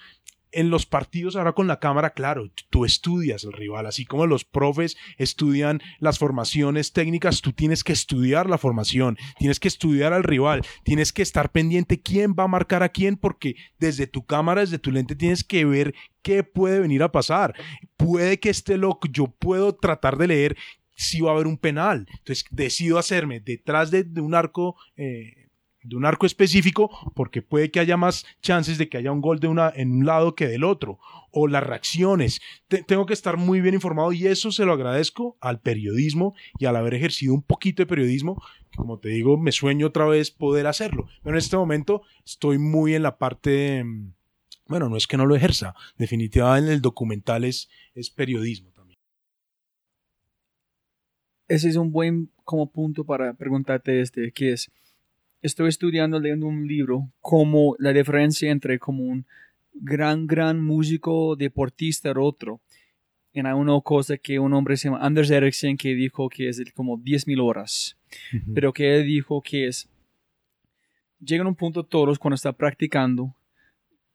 en 0.53 0.69
los 0.69 0.85
partidos 0.85 1.35
ahora 1.35 1.53
con 1.53 1.67
la 1.67 1.79
cámara, 1.79 2.11
claro, 2.11 2.49
tú 2.69 2.85
estudias 2.85 3.43
el 3.43 3.53
rival, 3.53 3.85
así 3.85 4.05
como 4.05 4.27
los 4.27 4.45
profes 4.45 4.97
estudian 5.17 5.81
las 5.99 6.19
formaciones 6.19 6.93
técnicas, 6.93 7.41
tú 7.41 7.53
tienes 7.53 7.83
que 7.83 7.93
estudiar 7.93 8.49
la 8.49 8.57
formación, 8.57 9.17
tienes 9.37 9.59
que 9.59 9.67
estudiar 9.67 10.13
al 10.13 10.23
rival, 10.23 10.61
tienes 10.83 11.11
que 11.11 11.21
estar 11.21 11.51
pendiente 11.51 12.01
quién 12.01 12.35
va 12.37 12.43
a 12.43 12.47
marcar 12.47 12.83
a 12.83 12.89
quién, 12.89 13.17
porque 13.17 13.55
desde 13.79 14.07
tu 14.07 14.25
cámara, 14.25 14.61
desde 14.61 14.79
tu 14.79 14.91
lente 14.91 15.15
tienes 15.15 15.43
que 15.43 15.65
ver 15.65 15.93
qué 16.21 16.43
puede 16.43 16.79
venir 16.79 17.03
a 17.03 17.11
pasar. 17.11 17.53
Puede 17.97 18.39
que 18.39 18.49
esté 18.49 18.77
loco, 18.77 19.07
yo 19.11 19.27
puedo 19.27 19.75
tratar 19.75 20.17
de 20.17 20.27
leer 20.27 20.57
si 20.95 21.21
va 21.21 21.31
a 21.31 21.33
haber 21.33 21.47
un 21.47 21.57
penal. 21.57 22.07
Entonces 22.09 22.45
decido 22.51 22.97
hacerme 22.97 23.39
detrás 23.39 23.91
de, 23.91 24.05
un 24.21 24.35
arco. 24.35 24.75
Eh, 24.95 25.42
de 25.83 25.95
un 25.95 26.05
arco 26.05 26.25
específico 26.25 26.89
porque 27.15 27.41
puede 27.41 27.71
que 27.71 27.79
haya 27.79 27.97
más 27.97 28.25
chances 28.41 28.77
de 28.77 28.89
que 28.89 28.97
haya 28.97 29.11
un 29.11 29.21
gol 29.21 29.39
de 29.39 29.47
una 29.47 29.71
en 29.75 29.91
un 29.91 30.05
lado 30.05 30.35
que 30.35 30.47
del 30.47 30.63
otro 30.63 30.99
o 31.31 31.47
las 31.47 31.63
reacciones. 31.63 32.41
tengo 32.87 33.05
que 33.05 33.13
estar 33.13 33.37
muy 33.37 33.59
bien 33.59 33.73
informado 33.73 34.13
y 34.13 34.27
eso 34.27 34.51
se 34.51 34.65
lo 34.65 34.73
agradezco 34.73 35.35
al 35.41 35.59
periodismo 35.59 36.35
y 36.59 36.65
al 36.65 36.75
haber 36.75 36.93
ejercido 36.93 37.33
un 37.33 37.41
poquito 37.41 37.81
de 37.81 37.87
periodismo. 37.87 38.41
Como 38.75 38.99
te 38.99 39.09
digo, 39.09 39.37
me 39.37 39.51
sueño 39.51 39.87
otra 39.87 40.05
vez 40.05 40.31
poder 40.31 40.67
hacerlo. 40.67 41.07
Pero 41.23 41.35
en 41.35 41.39
este 41.39 41.57
momento 41.57 42.03
estoy 42.23 42.59
muy 42.59 42.93
en 42.93 43.03
la 43.03 43.17
parte, 43.17 43.83
mm, 43.83 44.13
bueno, 44.67 44.89
no 44.89 44.95
es 44.95 45.07
que 45.07 45.17
no 45.17 45.25
lo 45.25 45.35
ejerza, 45.35 45.73
definitivamente 45.97 46.69
en 46.69 46.73
el 46.75 46.81
documental 46.81 47.43
es, 47.43 47.69
es 47.95 48.09
periodismo 48.09 48.71
también. 48.71 48.99
Ese 51.47 51.69
es 51.69 51.75
un 51.75 51.91
buen 51.91 52.29
como 52.43 52.71
punto 52.71 53.05
para 53.05 53.33
preguntarte 53.33 54.01
este, 54.01 54.31
que 54.31 54.53
es 54.53 54.71
estoy 55.43 55.69
estudiando, 55.69 56.19
leyendo 56.19 56.47
un 56.47 56.67
libro, 56.67 57.11
como 57.19 57.75
la 57.77 57.93
diferencia 57.93 58.49
entre 58.49 58.79
como 58.79 59.03
un 59.03 59.25
gran, 59.73 60.25
gran 60.25 60.63
músico 60.63 61.35
deportista 61.35 62.09
y 62.09 62.13
otro. 62.17 62.61
Hay 63.35 63.41
una 63.41 63.79
cosa 63.81 64.17
que 64.17 64.39
un 64.39 64.53
hombre 64.53 64.77
se 64.77 64.87
llama 64.87 65.05
Anders 65.05 65.29
Ericsson 65.29 65.75
que 65.75 65.95
dijo 65.95 66.29
que 66.29 66.49
es 66.49 66.61
como 66.73 66.97
10.000 66.97 67.43
horas. 67.43 67.97
Pero 68.53 68.71
que 68.73 68.95
él 68.95 69.05
dijo 69.05 69.41
que 69.41 69.67
es, 69.67 69.89
llegan 71.19 71.47
a 71.47 71.49
un 71.49 71.55
punto 71.55 71.83
todos 71.83 72.19
cuando 72.19 72.35
está 72.35 72.53
practicando 72.53 73.35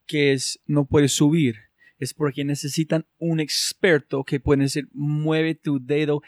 que 0.07 0.33
es, 0.33 0.61
no 0.66 0.87
puede 0.87 1.09
subir. 1.09 1.57
Es 1.99 2.14
porque 2.14 2.45
necesitan 2.45 3.05
un 3.18 3.41
experto 3.41 4.24
que 4.24 4.41
puede 4.41 4.62
decir, 4.62 4.89
mueve 4.93 5.55
tu 5.57 5.85
dedo 5.85 6.22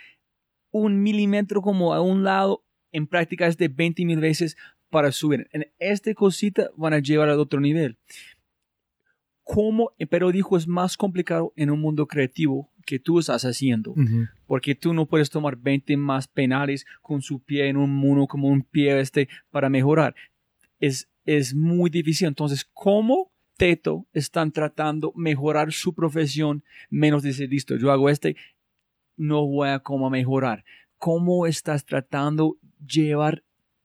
un 0.72 1.02
milímetro 1.02 1.62
como 1.62 1.94
a 1.94 2.00
un 2.00 2.24
lado 2.24 2.64
en 2.92 3.06
prácticas 3.06 3.56
de 3.56 3.68
20 3.68 4.04
mil 4.04 4.20
veces 4.20 4.56
para 4.90 5.12
subir. 5.12 5.48
En 5.52 5.66
esta 5.78 6.12
cosita 6.14 6.70
van 6.76 6.92
a 6.92 6.98
llevar 6.98 7.28
al 7.28 7.38
otro 7.38 7.60
nivel. 7.60 7.96
¿Cómo? 9.42 9.92
Pero 10.10 10.30
dijo, 10.30 10.56
es 10.56 10.68
más 10.68 10.96
complicado 10.96 11.52
en 11.56 11.70
un 11.70 11.80
mundo 11.80 12.06
creativo 12.06 12.70
que 12.84 12.98
tú 12.98 13.18
estás 13.18 13.44
haciendo. 13.44 13.94
Porque 14.46 14.74
tú 14.74 14.92
no 14.92 15.06
puedes 15.06 15.30
tomar 15.30 15.56
20 15.56 15.96
más 15.96 16.28
penales 16.28 16.86
con 17.02 17.22
su 17.22 17.40
pie 17.40 17.68
en 17.68 17.76
un 17.76 17.90
mundo 17.90 18.26
como 18.26 18.48
un 18.48 18.62
pie 18.62 19.00
este 19.00 19.28
para 19.50 19.68
mejorar. 19.68 20.14
Es, 20.78 21.08
es 21.24 21.54
muy 21.54 21.90
difícil. 21.90 22.28
Entonces, 22.28 22.64
¿cómo 22.72 23.32
Teto 23.56 24.06
están 24.12 24.52
tratando 24.52 25.12
mejorar 25.16 25.72
su 25.72 25.94
profesión 25.94 26.64
menos 26.88 27.22
decir, 27.22 27.50
listo, 27.50 27.76
yo 27.76 27.90
hago 27.92 28.08
este, 28.08 28.36
no 29.16 29.46
voy 29.46 29.68
a 29.68 29.80
cómo 29.80 30.10
mejorar? 30.10 30.64
¿Cómo 30.96 31.46
estás 31.46 31.84
tratando 31.84 32.56
llevar 32.86 33.42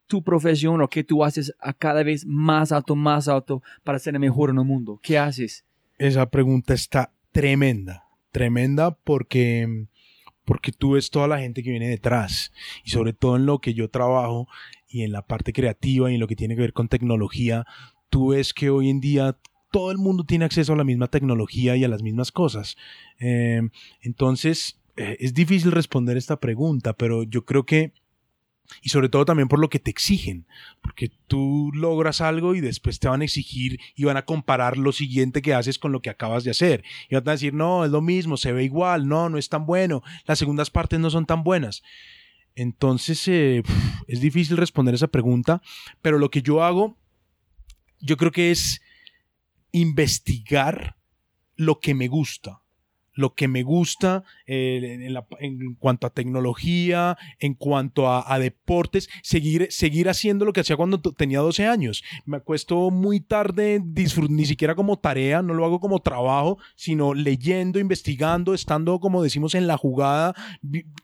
tu 0.08 0.24
profesión 0.24 0.82
o 0.82 0.88
qué 0.88 1.04
tú 1.04 1.24
haces 1.24 1.54
a 1.60 1.74
cada 1.74 2.04
vez 2.04 2.26
más 2.26 2.72
alto, 2.72 2.96
más 2.96 3.28
alto 3.28 3.62
para 3.84 4.00
ser 4.00 4.16
el 4.16 4.20
mejor 4.20 4.50
en 4.50 4.58
el 4.58 4.66
mundo? 4.66 5.00
¿Qué 5.02 5.18
haces? 5.18 5.66
Esa 5.98 6.30
pregunta 6.30 6.74
está 6.74 7.12
tremenda, 7.32 8.08
tremenda 8.32 8.92
porque, 8.92 9.88
porque 10.44 10.72
tú 10.72 10.92
ves 10.92 11.10
toda 11.10 11.28
la 11.28 11.40
gente 11.40 11.64
que 11.64 11.72
viene 11.72 11.90
detrás 11.90 12.52
y 12.84 12.92
sobre 12.92 13.14
todo 13.14 13.36
en 13.36 13.46
lo 13.46 13.60
que 13.60 13.74
yo 13.74 13.90
trabajo 13.90 14.48
y 14.88 15.04
en 15.04 15.12
la 15.12 15.22
parte 15.22 15.54
creativa 15.54 16.12
y 16.12 16.16
en 16.16 16.20
lo 16.20 16.28
que 16.28 16.36
tiene 16.36 16.56
que 16.56 16.62
ver 16.62 16.74
con 16.74 16.88
tecnología, 16.88 17.66
tú 18.10 18.30
ves 18.30 18.54
que 18.54 18.70
hoy 18.70 18.90
en 18.90 19.02
día 19.02 19.38
todo 19.72 19.92
el 19.92 19.98
mundo 19.98 20.24
tiene 20.24 20.46
acceso 20.46 20.72
a 20.72 20.78
la 20.78 20.86
misma 20.86 21.10
tecnología 21.10 21.76
y 21.76 21.84
a 21.84 21.90
las 21.90 22.02
mismas 22.02 22.32
cosas. 22.32 22.78
Eh, 23.20 23.62
entonces, 24.02 24.80
eh, 24.96 25.18
es 25.20 25.34
difícil 25.34 25.74
responder 25.74 26.16
esta 26.16 26.40
pregunta, 26.40 26.94
pero 26.94 27.24
yo 27.24 27.44
creo 27.44 27.66
que 27.66 27.92
y 28.82 28.90
sobre 28.90 29.10
todo 29.10 29.26
también 29.26 29.48
por 29.48 29.60
lo 29.60 29.70
que 29.70 29.80
te 29.80 29.92
exigen, 29.92 30.48
porque 30.82 31.12
tú 31.28 31.72
logras 31.74 32.22
algo 32.22 32.56
y 32.56 32.62
después 32.62 33.00
te 33.00 33.08
van 33.08 33.22
a 33.22 33.26
exigir 33.26 33.80
y 33.96 34.06
van 34.06 34.18
a 34.18 34.26
comparar 34.26 34.78
lo 34.78 34.92
siguiente 34.92 35.42
que 35.42 35.54
haces 35.54 35.80
con 35.80 35.92
lo 35.92 36.02
que 36.02 36.10
acabas 36.10 36.44
de 36.44 36.52
hacer. 36.52 36.84
Y 37.10 37.16
van 37.16 37.28
a 37.28 37.32
decir, 37.32 37.54
no, 37.54 37.86
es 37.86 37.92
lo 37.92 38.02
mismo, 38.02 38.38
se 38.38 38.52
ve 38.52 38.64
igual, 38.64 39.08
no, 39.08 39.30
no 39.30 39.38
es 39.38 39.50
tan 39.50 39.66
bueno, 39.66 40.04
las 40.26 40.40
segundas 40.40 40.70
partes 40.70 41.00
no 41.00 41.10
son 41.10 41.26
tan 41.26 41.44
buenas. 41.44 41.84
Entonces 42.56 43.28
eh, 43.28 43.64
es 44.08 44.22
difícil 44.22 44.58
responder 44.58 44.96
esa 44.96 45.08
pregunta, 45.08 45.62
pero 46.02 46.18
lo 46.18 46.30
que 46.30 46.42
yo 46.42 46.64
hago, 46.64 46.98
yo 48.00 48.18
creo 48.18 48.32
que 48.32 48.52
es 48.52 48.82
investigar 49.72 50.96
lo 51.56 51.80
que 51.80 51.94
me 51.94 52.08
gusta 52.08 52.62
lo 53.16 53.34
que 53.34 53.48
me 53.48 53.64
gusta 53.64 54.24
eh, 54.46 55.10
en, 55.40 55.76
cuanto 55.76 56.06
a 56.06 56.12
tecnología, 56.12 57.18
en 57.40 57.56
cuanto 57.56 58.12
a, 58.12 58.40
deportes, 58.40 59.10
seguir, 59.24 59.68
seguir 59.72 60.10
haciendo 60.10 60.46
lo 60.46 60.54
que 60.54 60.60
hacía 60.62 60.76
cuando 60.76 61.00
tenía 61.00 61.40
12 61.40 61.66
años. 61.66 62.04
Me 62.26 62.38
acuesto 62.38 62.92
muy 62.92 63.22
tarde, 63.22 63.82
ni 64.30 64.46
siquiera 64.46 64.76
como 64.76 65.00
tarea, 65.00 65.42
no 65.42 65.54
lo 65.54 65.66
hago 65.66 65.80
como 65.80 66.00
trabajo, 66.00 66.58
sino 66.76 67.14
leyendo, 67.14 67.80
investigando, 67.80 68.54
estando, 68.54 69.00
como 69.00 69.24
decimos, 69.24 69.56
en 69.56 69.68
la 69.68 69.78
jugada 69.78 70.36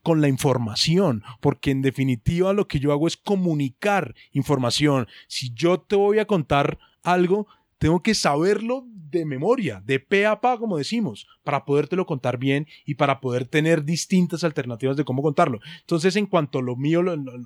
con 0.03 0.21
la 0.21 0.27
información, 0.27 1.23
porque 1.39 1.71
en 1.71 1.81
definitiva 1.81 2.53
lo 2.53 2.67
que 2.67 2.79
yo 2.79 2.91
hago 2.91 3.07
es 3.07 3.17
comunicar 3.17 4.13
información. 4.33 5.07
Si 5.27 5.53
yo 5.53 5.79
te 5.79 5.95
voy 5.95 6.19
a 6.19 6.25
contar 6.25 6.77
algo, 7.03 7.47
tengo 7.81 8.03
que 8.03 8.13
saberlo 8.13 8.85
de 9.09 9.25
memoria, 9.25 9.81
de 9.83 9.99
pe 9.99 10.27
a 10.27 10.39
pa, 10.39 10.59
como 10.59 10.77
decimos, 10.77 11.25
para 11.43 11.65
podértelo 11.65 12.05
contar 12.05 12.37
bien 12.37 12.67
y 12.85 12.93
para 12.93 13.19
poder 13.19 13.45
tener 13.45 13.83
distintas 13.83 14.43
alternativas 14.43 14.95
de 14.97 15.03
cómo 15.03 15.23
contarlo. 15.23 15.59
Entonces, 15.79 16.15
en 16.15 16.27
cuanto 16.27 16.59
a 16.59 16.61
lo 16.61 16.75
mío, 16.75 17.01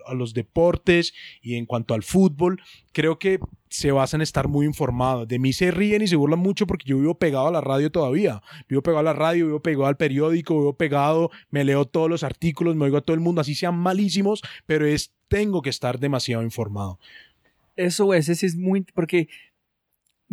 a 0.06 0.14
los 0.14 0.34
deportes 0.34 1.14
y 1.42 1.56
en 1.56 1.66
cuanto 1.66 1.94
al 1.94 2.04
fútbol, 2.04 2.62
creo 2.92 3.18
que 3.18 3.40
se 3.70 3.94
basa 3.94 4.18
en 4.18 4.22
estar 4.24 4.50
muy 4.50 4.66
informado. 4.66 5.26
De 5.26 5.40
mí 5.40 5.54
se 5.54 5.72
ríen 5.72 6.02
y 6.02 6.08
se 6.08 6.18
burlan 6.18 6.40
mucho 6.40 6.68
porque 6.68 6.90
yo 6.90 7.00
vivo 7.00 7.18
pegado 7.18 7.48
a 7.48 7.52
la 7.52 7.62
radio 7.62 7.90
todavía. 7.90 8.44
Vivo 8.68 8.82
pegado 8.82 9.00
a 9.00 9.04
la 9.04 9.14
radio, 9.14 9.46
vivo 9.46 9.62
pegado 9.62 9.86
al 9.86 9.96
periódico, 9.96 10.54
vivo 10.54 10.76
pegado, 10.76 11.32
me 11.50 11.64
leo 11.64 11.86
todos 11.86 12.10
los 12.10 12.24
artículos, 12.24 12.76
me 12.76 12.84
oigo 12.84 12.98
a 12.98 13.02
todo 13.02 13.14
el 13.14 13.22
mundo, 13.22 13.40
así 13.40 13.56
sean 13.56 13.78
malísimos, 13.78 14.42
pero 14.66 14.86
es, 14.86 15.14
tengo 15.30 15.62
que 15.62 15.70
estar 15.70 15.98
demasiado 15.98 16.44
informado. 16.44 17.00
Eso 17.76 18.14
es, 18.14 18.30
ese 18.30 18.46
es 18.46 18.56
muy, 18.56 18.82
porque 18.94 19.28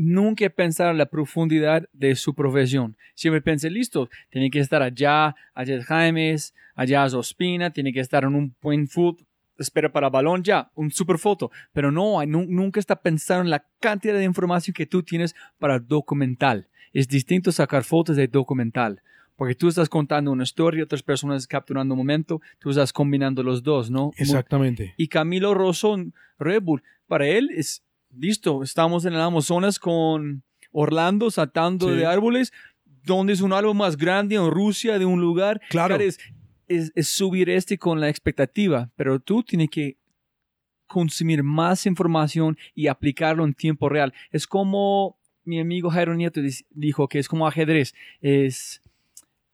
nunca 0.02 0.48
pensar 0.50 0.90
en 0.90 0.98
la 0.98 1.06
profundidad 1.06 1.88
de 1.92 2.16
su 2.16 2.34
profesión. 2.34 2.96
Siempre 3.14 3.40
pensé, 3.40 3.70
listo, 3.70 4.08
tiene 4.30 4.50
que 4.50 4.58
estar 4.58 4.82
allá, 4.82 5.34
allá 5.54 5.76
es 5.76 5.84
Jaimes, 5.84 6.54
allá 6.74 7.06
es 7.06 7.14
Ospina, 7.14 7.70
tiene 7.70 7.92
que 7.92 8.00
estar 8.00 8.24
en 8.24 8.34
un 8.34 8.54
buen 8.60 8.88
foot, 8.88 9.22
espera 9.58 9.92
para 9.92 10.10
balón 10.10 10.42
ya, 10.42 10.70
un 10.74 10.90
super 10.90 11.18
foto. 11.18 11.50
Pero 11.72 11.92
no, 11.92 12.24
nunca 12.26 12.80
está 12.80 12.96
pensando 12.96 13.44
en 13.44 13.50
la 13.50 13.64
cantidad 13.80 14.14
de 14.14 14.24
información 14.24 14.74
que 14.74 14.86
tú 14.86 15.02
tienes 15.02 15.34
para 15.58 15.78
documental. 15.78 16.68
Es 16.92 17.06
distinto 17.08 17.52
sacar 17.52 17.84
fotos 17.84 18.16
de 18.16 18.26
documental. 18.26 19.02
Porque 19.36 19.54
tú 19.54 19.68
estás 19.68 19.88
contando 19.88 20.30
una 20.30 20.42
historia, 20.42 20.84
otras 20.84 21.02
personas 21.02 21.46
capturando 21.46 21.94
un 21.94 21.98
momento, 21.98 22.40
tú 22.58 22.70
estás 22.70 22.92
combinando 22.92 23.42
los 23.42 23.62
dos, 23.62 23.90
¿no? 23.90 24.10
Exactamente. 24.16 24.94
Y 24.96 25.08
Camilo 25.08 25.54
Rosón, 25.54 26.12
Red 26.38 26.62
Bull, 26.62 26.82
para 27.06 27.26
él 27.26 27.50
es, 27.54 27.82
listo, 28.16 28.62
estamos 28.62 29.04
en 29.04 29.14
el 29.14 29.20
Amazonas 29.20 29.78
con 29.78 30.42
Orlando 30.70 31.30
saltando 31.30 31.88
de 31.88 32.06
árboles, 32.06 32.52
donde 33.04 33.32
es 33.32 33.40
un 33.40 33.52
árbol 33.52 33.74
más 33.74 33.96
grande 33.96 34.36
en 34.36 34.50
Rusia, 34.50 34.98
de 34.98 35.04
un 35.04 35.20
lugar. 35.20 35.60
Claro. 35.68 35.96
Es, 35.96 36.18
es, 36.68 37.08
subir 37.08 37.50
este 37.50 37.78
con 37.78 38.00
la 38.00 38.08
expectativa, 38.08 38.90
pero 38.96 39.20
tú 39.20 39.42
tienes 39.42 39.68
que 39.70 39.96
consumir 40.86 41.42
más 41.42 41.86
información 41.86 42.56
y 42.74 42.86
aplicarlo 42.86 43.44
en 43.44 43.54
tiempo 43.54 43.88
real. 43.88 44.12
Es 44.30 44.46
como 44.46 45.18
mi 45.44 45.60
amigo 45.60 45.90
Jairo 45.90 46.14
Nieto 46.14 46.40
dijo 46.70 47.08
que 47.08 47.18
es 47.18 47.28
como 47.28 47.46
ajedrez, 47.46 47.94
es 48.20 48.80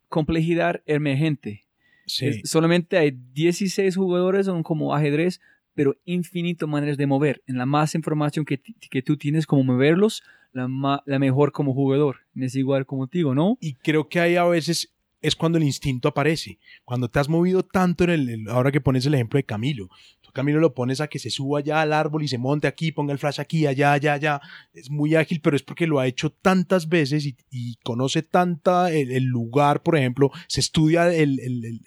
complejidad 0.08 0.82
emergente. 0.86 1.64
Sí. 2.06 2.40
solamente 2.44 2.96
hay 2.96 3.10
16 3.34 3.94
jugadores 3.94 4.46
son 4.46 4.62
como 4.62 4.94
ajedrez, 4.94 5.42
pero 5.78 5.96
infinito 6.04 6.66
maneras 6.66 6.96
de 6.96 7.06
mover. 7.06 7.40
En 7.46 7.56
la 7.56 7.64
más 7.64 7.94
información 7.94 8.44
que, 8.44 8.60
que 8.90 9.00
tú 9.00 9.16
tienes 9.16 9.46
como 9.46 9.62
moverlos, 9.62 10.24
la, 10.52 10.68
la 11.06 11.18
mejor 11.20 11.52
como 11.52 11.72
jugador. 11.72 12.16
Es 12.34 12.56
igual 12.56 12.84
como 12.84 13.06
digo, 13.06 13.32
¿no? 13.32 13.56
Y 13.60 13.74
creo 13.74 14.08
que 14.08 14.18
hay 14.18 14.34
a 14.34 14.42
veces 14.42 14.92
es 15.22 15.36
cuando 15.36 15.56
el 15.56 15.62
instinto 15.62 16.08
aparece. 16.08 16.58
Cuando 16.84 17.08
te 17.08 17.20
has 17.20 17.28
movido 17.28 17.62
tanto 17.62 18.02
en 18.02 18.10
el, 18.10 18.48
ahora 18.48 18.72
que 18.72 18.80
pones 18.80 19.06
el 19.06 19.14
ejemplo 19.14 19.36
de 19.38 19.44
Camilo. 19.44 19.88
Camilo 20.32 20.60
lo 20.60 20.74
pones 20.74 21.00
a 21.00 21.08
que 21.08 21.18
se 21.18 21.30
suba 21.30 21.60
allá 21.60 21.80
al 21.80 21.92
árbol 21.92 22.22
y 22.22 22.28
se 22.28 22.38
monte 22.38 22.66
aquí, 22.66 22.92
ponga 22.92 23.12
el 23.12 23.18
flash 23.18 23.40
aquí, 23.40 23.66
allá, 23.66 23.92
allá, 23.92 24.14
allá. 24.14 24.40
Es 24.72 24.90
muy 24.90 25.14
ágil, 25.14 25.40
pero 25.40 25.56
es 25.56 25.62
porque 25.62 25.86
lo 25.86 25.98
ha 25.98 26.06
hecho 26.06 26.30
tantas 26.30 26.88
veces 26.88 27.26
y, 27.26 27.76
conoce 27.82 28.22
tanta 28.22 28.90
el, 28.90 29.24
lugar, 29.24 29.82
por 29.82 29.96
ejemplo, 29.96 30.30
se 30.46 30.60
estudia 30.60 31.12
el, 31.12 31.38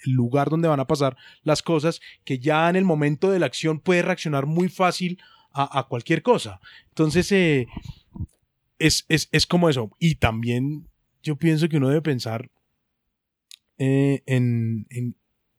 lugar 0.05 0.49
donde 0.49 0.67
van 0.67 0.79
a 0.79 0.87
pasar 0.87 1.15
las 1.43 1.61
cosas, 1.61 2.01
que 2.23 2.39
ya 2.39 2.69
en 2.69 2.75
el 2.75 2.85
momento 2.85 3.31
de 3.31 3.39
la 3.39 3.45
acción 3.45 3.79
puede 3.79 4.01
reaccionar 4.01 4.45
muy 4.45 4.69
fácil 4.69 5.19
a, 5.53 5.85
cualquier 5.89 6.21
cosa. 6.21 6.61
Entonces, 6.89 7.31
eh, 7.31 7.67
es, 8.79 9.05
es, 9.09 9.27
es 9.31 9.45
como 9.45 9.69
eso. 9.69 9.91
Y 9.99 10.15
también 10.15 10.87
yo 11.21 11.35
pienso 11.35 11.67
que 11.69 11.77
uno 11.77 11.89
debe 11.89 12.01
pensar 12.01 12.49
eh, 13.83 14.21
en, 14.27 14.85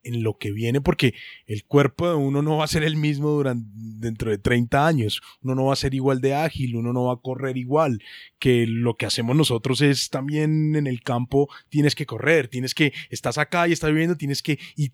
lo 0.04 0.36
que 0.38 0.50
viene, 0.50 0.80
porque 0.80 1.14
el 1.46 1.64
cuerpo 1.64 2.08
de 2.08 2.14
uno 2.14 2.42
no 2.42 2.56
va 2.56 2.64
a 2.64 2.68
ser 2.68 2.82
el 2.82 2.96
mismo 2.96 3.30
durante, 3.30 3.68
dentro 3.74 4.30
de 4.30 4.38
30 4.38 4.86
años, 4.86 5.22
uno 5.42 5.54
no 5.54 5.66
va 5.66 5.72
a 5.72 5.76
ser 5.76 5.94
igual 5.94 6.20
de 6.20 6.34
ágil, 6.34 6.76
uno 6.76 6.92
no 6.92 7.04
va 7.04 7.14
a 7.14 7.20
correr 7.20 7.56
igual, 7.56 8.02
que 8.38 8.66
lo 8.66 8.96
que 8.96 9.06
hacemos 9.06 9.36
nosotros 9.36 9.80
es 9.80 10.10
también 10.10 10.74
en 10.74 10.86
el 10.86 11.02
campo, 11.02 11.48
tienes 11.68 11.94
que 11.94 12.06
correr, 12.06 12.48
tienes 12.48 12.74
que, 12.74 12.92
estás 13.10 13.38
acá 13.38 13.68
y 13.68 13.72
estás 13.72 13.90
viviendo, 13.90 14.16
tienes 14.16 14.42
que, 14.42 14.58
y, 14.76 14.90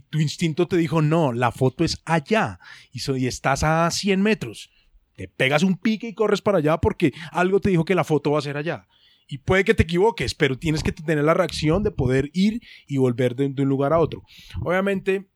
tu 0.00 0.20
instinto 0.20 0.68
te 0.68 0.76
dijo, 0.76 1.02
no, 1.02 1.32
la 1.32 1.52
foto 1.52 1.84
es 1.84 2.02
allá, 2.04 2.60
y, 2.92 3.00
y 3.18 3.26
estás 3.26 3.62
a 3.62 3.90
100 3.90 4.20
metros, 4.20 4.70
te 5.16 5.28
pegas 5.28 5.62
un 5.62 5.76
pique 5.76 6.08
y 6.08 6.14
corres 6.14 6.40
para 6.40 6.58
allá 6.58 6.78
porque 6.78 7.12
algo 7.32 7.60
te 7.60 7.70
dijo 7.70 7.84
que 7.84 7.94
la 7.94 8.04
foto 8.04 8.30
va 8.30 8.38
a 8.38 8.42
ser 8.42 8.56
allá 8.56 8.86
y 9.30 9.38
puede 9.38 9.62
que 9.62 9.74
te 9.74 9.84
equivoques, 9.84 10.34
pero 10.34 10.58
tienes 10.58 10.82
que 10.82 10.90
tener 10.90 11.22
la 11.22 11.34
reacción 11.34 11.84
de 11.84 11.92
poder 11.92 12.30
ir 12.34 12.60
y 12.88 12.98
volver 12.98 13.36
de, 13.36 13.46
un 13.46 13.68
lugar 13.68 13.92
a 13.92 14.00
otro. 14.00 14.24
Obviamente, 14.60 15.28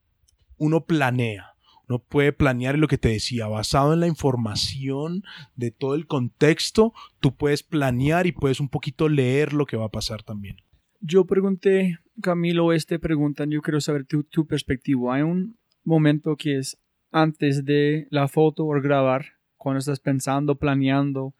uno 0.58 0.84
planea. 0.84 1.52
Uno 1.88 2.00
puede 2.00 2.32
planear 2.32 2.76
lo 2.76 2.88
que 2.88 2.98
te 2.98 3.10
decía, 3.10 3.46
basado 3.46 3.92
en 3.92 4.00
la 4.00 4.08
información 4.08 5.22
de 5.54 5.70
todo 5.70 5.94
el 5.94 6.08
contexto, 6.08 6.92
tú 7.20 7.36
puedes 7.36 7.62
planear 7.62 8.26
y 8.26 8.32
puedes 8.32 8.58
un 8.58 8.68
poquito 8.68 9.08
leer 9.08 9.52
lo 9.52 9.64
que 9.64 9.76
va 9.76 9.84
a 9.84 9.90
pasar 9.90 10.24
también. 10.24 10.56
Yo 11.00 11.24
pregunté, 11.24 11.98
Camilo, 12.20 12.72
este 12.72 12.98
preguntan, 12.98 13.50
yo 13.50 13.62
quiero 13.62 13.80
saber 13.80 14.06
tu, 14.06 14.24
tu 14.24 14.46
perspectiva. 14.46 15.14
Hay 15.14 15.22
un 15.22 15.56
momento 15.84 16.36
que 16.36 16.58
es 16.58 16.78
antes 17.12 17.64
de 17.64 18.08
la 18.10 18.26
foto 18.26 18.64
o 18.64 18.70
grabar, 18.80 19.26
cuando 19.56 19.78
estás 19.78 20.00
pensando, 20.00 20.56
planeando, 20.56 21.34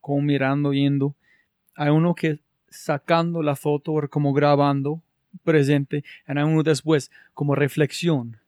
como 0.00 0.22
mirando, 0.22 0.72
yendo 0.72 1.14
hay 1.74 1.90
uno 1.90 2.14
que 2.14 2.40
sacando 2.68 3.42
la 3.42 3.56
foto 3.56 3.92
o 3.92 4.08
como 4.08 4.32
grabando 4.32 5.02
presente, 5.44 6.04
y 6.26 6.38
hay 6.38 6.44
uno 6.44 6.62
después 6.62 7.10
como 7.34 7.54
reflexión. 7.54 8.38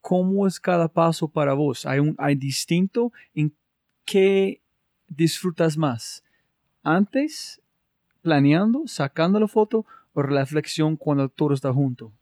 ¿Cómo 0.00 0.46
es 0.46 0.60
cada 0.60 0.88
paso 0.88 1.28
para 1.28 1.54
vos? 1.54 1.84
¿Hay, 1.86 1.98
un, 1.98 2.14
hay 2.18 2.34
distinto 2.36 3.12
en 3.34 3.52
qué 4.04 4.60
disfrutas 5.08 5.76
más? 5.76 6.22
¿Antes, 6.82 7.60
planeando, 8.22 8.86
sacando 8.86 9.40
la 9.40 9.48
foto 9.48 9.84
o 10.12 10.22
reflexión 10.22 10.96
cuando 10.96 11.28
todo 11.28 11.54
está 11.54 11.72
junto? 11.72 12.12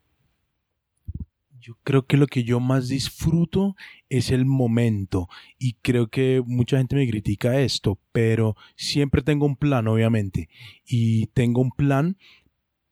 Yo 1.65 1.79
creo 1.83 2.05
que 2.05 2.15
lo 2.15 2.27
que 2.27 2.43
yo 2.43 2.59
más 2.59 2.89
disfruto 2.89 3.75
es 4.07 4.29
el 4.29 4.45
momento 4.45 5.27
y 5.57 5.73
creo 5.81 6.09
que 6.09 6.43
mucha 6.45 6.77
gente 6.77 6.95
me 6.95 7.09
critica 7.09 7.59
esto, 7.59 7.99
pero 8.11 8.55
siempre 8.75 9.23
tengo 9.23 9.47
un 9.47 9.55
plan, 9.55 9.87
obviamente, 9.87 10.47
y 10.85 11.25
tengo 11.33 11.61
un 11.61 11.71
plan, 11.71 12.17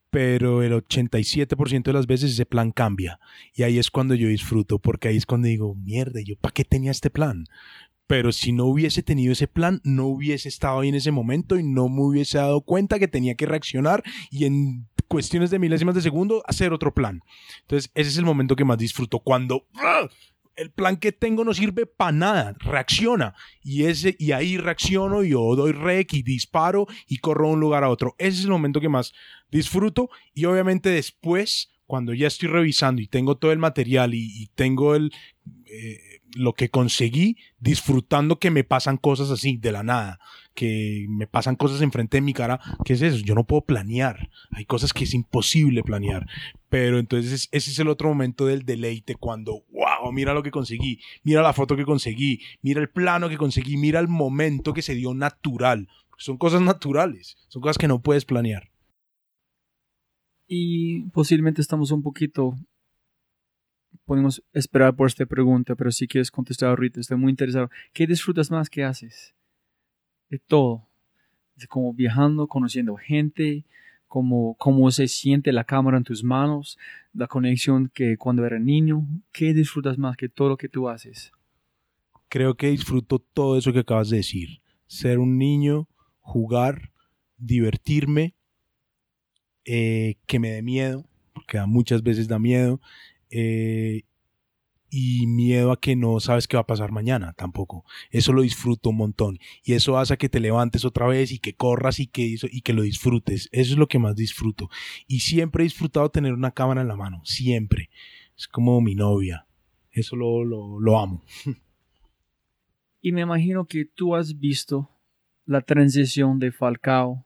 pero 0.09 0.63
el 0.63 0.74
87% 0.74 1.84
de 1.84 1.93
las 1.93 2.07
veces 2.07 2.32
ese 2.32 2.47
plan 2.47 2.71
cambia 2.71 3.19
y 3.53 3.61
ahí 3.61 3.78
es 3.78 3.91
cuando 3.91 4.15
yo 4.15 4.28
disfruto, 4.28 4.80
porque 4.80 5.07
ahí 5.07 5.17
es 5.17 5.28
cuando 5.28 5.49
digo, 5.49 5.76
mierda, 5.76 6.21
¿yo 6.21 6.36
para 6.36 6.53
qué 6.53 6.65
tenía 6.65 6.89
este 6.89 7.11
plan? 7.11 7.45
pero 8.07 8.32
si 8.32 8.51
no 8.51 8.65
hubiese 8.65 9.01
tenido 9.01 9.32
ese 9.32 9.47
plan, 9.47 9.82
no 9.84 10.07
hubiese 10.07 10.49
estado 10.49 10.80
ahí 10.80 10.89
en 10.89 10.95
ese 10.95 11.11
momento 11.11 11.57
y 11.57 11.63
no 11.63 11.89
me 11.89 12.01
hubiese 12.01 12.38
dado 12.38 12.61
cuenta 12.61 12.99
que 12.99 13.07
tenía 13.07 13.36
que 13.36 13.45
reaccionar 13.45 14.03
y 14.30 14.45
en 14.45 14.88
cuestiones 15.08 15.49
de 15.49 15.60
milésimas 15.60 15.95
de 15.95 16.01
segundo 16.01 16.43
hacer 16.47 16.74
otro 16.74 16.93
plan. 16.93 17.22
Entonces, 17.62 17.91
ese 17.95 18.10
es 18.10 18.18
el 18.18 18.26
momento 18.26 18.56
que 18.56 18.66
más 18.66 18.78
disfruto. 18.78 19.20
Cuando 19.20 19.68
¡ah! 19.76 20.08
el 20.56 20.72
plan 20.72 20.97
que 20.97 21.12
tengo 21.12 21.43
no 21.43 21.54
sirve 21.54 21.86
para 21.86 22.12
nada, 22.12 22.56
reacciona. 22.60 23.36
Y, 23.62 23.86
ese, 23.86 24.16
y 24.20 24.32
ahí 24.32 24.58
reacciono, 24.58 25.24
y 25.24 25.30
yo 25.30 25.56
doy 25.56 25.72
rec 25.72 26.14
y 26.14 26.24
disparo 26.24 26.88
y 27.08 27.18
corro 27.18 27.47
de 27.47 27.54
un 27.54 27.60
lugar 27.60 27.84
a 27.84 27.89
otro. 27.89 28.16
Ese 28.18 28.39
es 28.39 28.43
el 28.45 28.51
momento 28.51 28.82
que 28.82 28.89
más 28.89 29.14
disfruto. 29.51 30.10
Y 30.34 30.45
obviamente 30.45 30.89
después, 30.89 31.72
cuando 31.86 32.14
ya 32.14 32.28
estoy 32.28 32.49
revisando 32.49 33.01
y 33.01 33.08
tengo 33.08 33.38
todo 33.38 33.51
el 33.51 33.60
material 33.60 34.14
y, 34.14 34.49
tengo 34.56 34.95
el... 34.95 35.12
Eh, 35.66 36.22
lo 36.36 36.54
que 36.54 36.70
conseguí 36.70 37.38
disfrutando 37.60 38.39
que 38.39 38.51
me 38.51 38.64
pasan 38.64 38.97
cosas 38.97 39.30
así 39.30 39.58
de 39.58 39.72
la 39.72 39.84
nada, 39.84 40.20
que 40.54 41.06
me 41.10 41.28
pasan 41.28 41.56
cosas 41.56 41.82
enfrente 41.82 42.18
de 42.18 42.22
mi 42.22 42.34
cara, 42.34 42.60
¿qué 42.86 42.93
es 42.93 43.01
eso? 43.01 43.18
Yo 43.18 43.36
no 43.36 43.45
puedo 43.45 43.62
planear, 43.62 44.30
hay 44.51 44.66
cosas 44.66 44.93
que 44.93 45.04
es 45.06 45.14
imposible 45.14 45.84
planear, 45.84 46.28
pero 46.70 46.99
entonces 46.99 47.49
ese 47.51 47.72
es 47.72 47.80
el 47.80 47.88
otro 47.88 48.10
momento 48.10 48.45
del 48.45 48.64
deleite 48.64 49.16
cuando, 49.16 49.64
wow, 49.72 50.12
mira 50.12 50.34
lo 50.34 50.43
que 50.43 50.51
conseguí, 50.51 50.99
mira 51.24 51.41
la 51.41 51.54
foto 51.54 51.76
que 51.76 51.86
conseguí, 51.86 52.41
mira 52.62 52.82
el 52.82 52.89
plano 52.89 53.30
que 53.30 53.38
conseguí, 53.38 53.78
mira 53.78 53.99
el 53.99 54.08
momento 54.08 54.74
que 54.74 54.82
se 54.82 54.95
dio 54.95 55.14
natural, 55.14 55.88
son 56.18 56.38
cosas 56.38 56.62
naturales, 56.62 57.38
son 57.47 57.62
cosas 57.62 57.78
que 57.78 57.88
no 57.88 58.01
puedes 58.01 58.26
planear. 58.26 58.70
Y 60.47 61.10
posiblemente 61.10 61.62
estamos 61.62 61.91
un 61.91 62.04
poquito 62.04 62.56
podemos 64.06 64.43
esperar 64.54 64.95
por 64.95 65.08
esta 65.08 65.26
pregunta, 65.26 65.76
pero 65.76 65.91
si 65.91 66.08
quieres 66.08 66.32
contestar 66.32 66.70
ahorita, 66.70 66.99
estoy 66.99 67.18
muy 67.18 67.30
interesado. 67.30 67.70
¿Qué 67.93 68.08
disfrutas 68.08 68.51
más 68.51 68.70
que 68.70 68.84
haces? 68.84 69.34
De 70.34 70.39
todo. 70.39 70.89
Como 71.69 71.93
viajando, 71.93 72.47
conociendo 72.47 72.95
gente, 72.95 73.65
como 74.07 74.55
cómo 74.55 74.89
se 74.89 75.07
siente 75.07 75.51
la 75.51 75.63
cámara 75.63 75.97
en 75.97 76.03
tus 76.03 76.23
manos, 76.23 76.79
la 77.13 77.27
conexión 77.27 77.91
que 77.93 78.17
cuando 78.17 78.43
era 78.43 78.57
niño. 78.57 79.05
¿Qué 79.31 79.53
disfrutas 79.53 79.99
más 79.99 80.17
que 80.17 80.29
todo 80.29 80.49
lo 80.49 80.57
que 80.57 80.69
tú 80.69 80.89
haces? 80.89 81.31
Creo 82.29 82.55
que 82.55 82.71
disfruto 82.71 83.19
todo 83.19 83.59
eso 83.59 83.71
que 83.71 83.81
acabas 83.81 84.09
de 84.09 84.17
decir. 84.17 84.63
Ser 84.88 85.19
un 85.19 85.38
niño, 85.38 85.88
jugar, 86.19 86.91
divertirme, 87.38 88.34
eh, 89.65 90.15
que 90.25 90.39
me 90.39 90.49
dé 90.49 90.63
miedo, 90.63 91.07
porque 91.31 91.61
muchas 91.67 92.01
veces 92.01 92.27
da 92.27 92.39
miedo, 92.39 92.81
eh, 93.29 94.01
y 94.96 95.26
miedo 95.26 95.72
a 95.72 95.80
que 95.80 95.96
no 95.96 96.20
sabes 96.20 96.48
qué 96.48 96.56
va 96.56 96.62
a 96.62 96.68
pasar 96.68 96.91
mañana 96.91 97.34
tampoco. 97.34 97.84
Eso 98.12 98.32
lo 98.32 98.44
disfruto 98.44 98.91
un 98.91 98.98
montón. 98.98 99.39
Y 99.64 99.74
eso 99.74 99.98
hace 99.98 100.18
que 100.20 100.30
te 100.30 100.39
levantes 100.39 100.86
otra 100.86 101.08
vez 101.08 101.32
y 101.32 101.39
que 101.39 101.56
corras 101.56 102.00
y 102.00 102.06
que, 102.06 102.36
y 102.52 102.62
que 102.62 102.74
lo 102.74 102.84
disfrutes. 102.84 103.50
Eso 103.52 103.72
es 103.72 103.78
lo 103.80 103.88
que 103.88 103.98
más 103.98 104.16
disfruto. 104.16 104.70
Y 105.08 105.22
siempre 105.22 105.64
he 105.64 105.66
disfrutado 105.66 106.10
tener 106.12 106.34
una 106.34 106.52
cámara 106.52 106.82
en 106.82 106.88
la 106.88 106.96
mano. 106.96 107.22
Siempre. 107.26 107.89
Es 108.38 108.48
como 108.48 108.80
mi 108.82 108.94
novia. 108.94 109.48
Eso 109.91 110.16
lo, 110.16 110.44
lo, 110.46 110.80
lo 110.80 111.00
amo. 111.00 111.24
Y 113.06 113.12
me 113.12 113.22
imagino 113.22 113.66
que 113.66 113.84
tú 113.84 114.16
has 114.16 114.39
visto 114.39 114.89
la 115.46 115.60
transición 115.60 116.39
de 116.39 116.54
Falcao, 116.54 117.26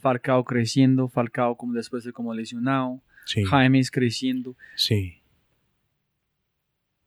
Falcao 0.00 0.42
creciendo, 0.44 1.06
Falcao 1.08 1.56
como 1.58 1.74
después 1.74 2.04
de 2.04 2.12
como 2.14 2.32
lesionado, 2.32 3.02
Sí, 3.26 3.44
James 3.44 3.90
creciendo. 3.90 4.56
sí, 4.74 5.21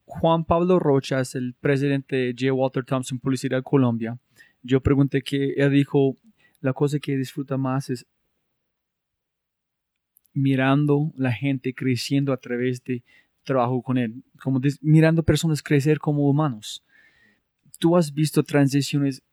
Juan 0.06 0.46
Pablo 0.46 0.80
Rocha 0.80 1.20
es 1.20 1.36
el 1.36 1.54
presidente 1.60 2.16
de 2.16 2.36
J. 2.38 2.54
Walter 2.54 2.86
Thompson 2.86 3.20
Publicidad 3.20 3.64
Colombia. 3.64 4.18
Yo 4.62 4.82
pregunté 4.82 5.22
que 5.22 5.54
él 5.58 5.72
dijo, 5.72 6.16
la 6.62 6.74
cosa 6.74 7.00
que 7.00 7.18
disfruta 7.18 7.58
más 7.58 7.90
es 7.90 8.06
mirando 10.34 11.12
la 11.16 11.32
gente 11.32 11.74
creciendo 11.74 12.34
a 12.34 12.38
través 12.38 12.84
de 12.84 13.04
trabajo 13.44 13.82
con 13.82 13.98
él, 13.98 14.24
como 14.42 14.60
dis- 14.60 14.80
mirando 14.82 15.24
personas 15.24 15.64
crecer 15.64 15.98
como 16.00 16.30
humanos. 16.30 16.84
Tú 17.80 17.96
has 17.96 18.14
visto 18.14 18.44
transiciones 18.44 19.24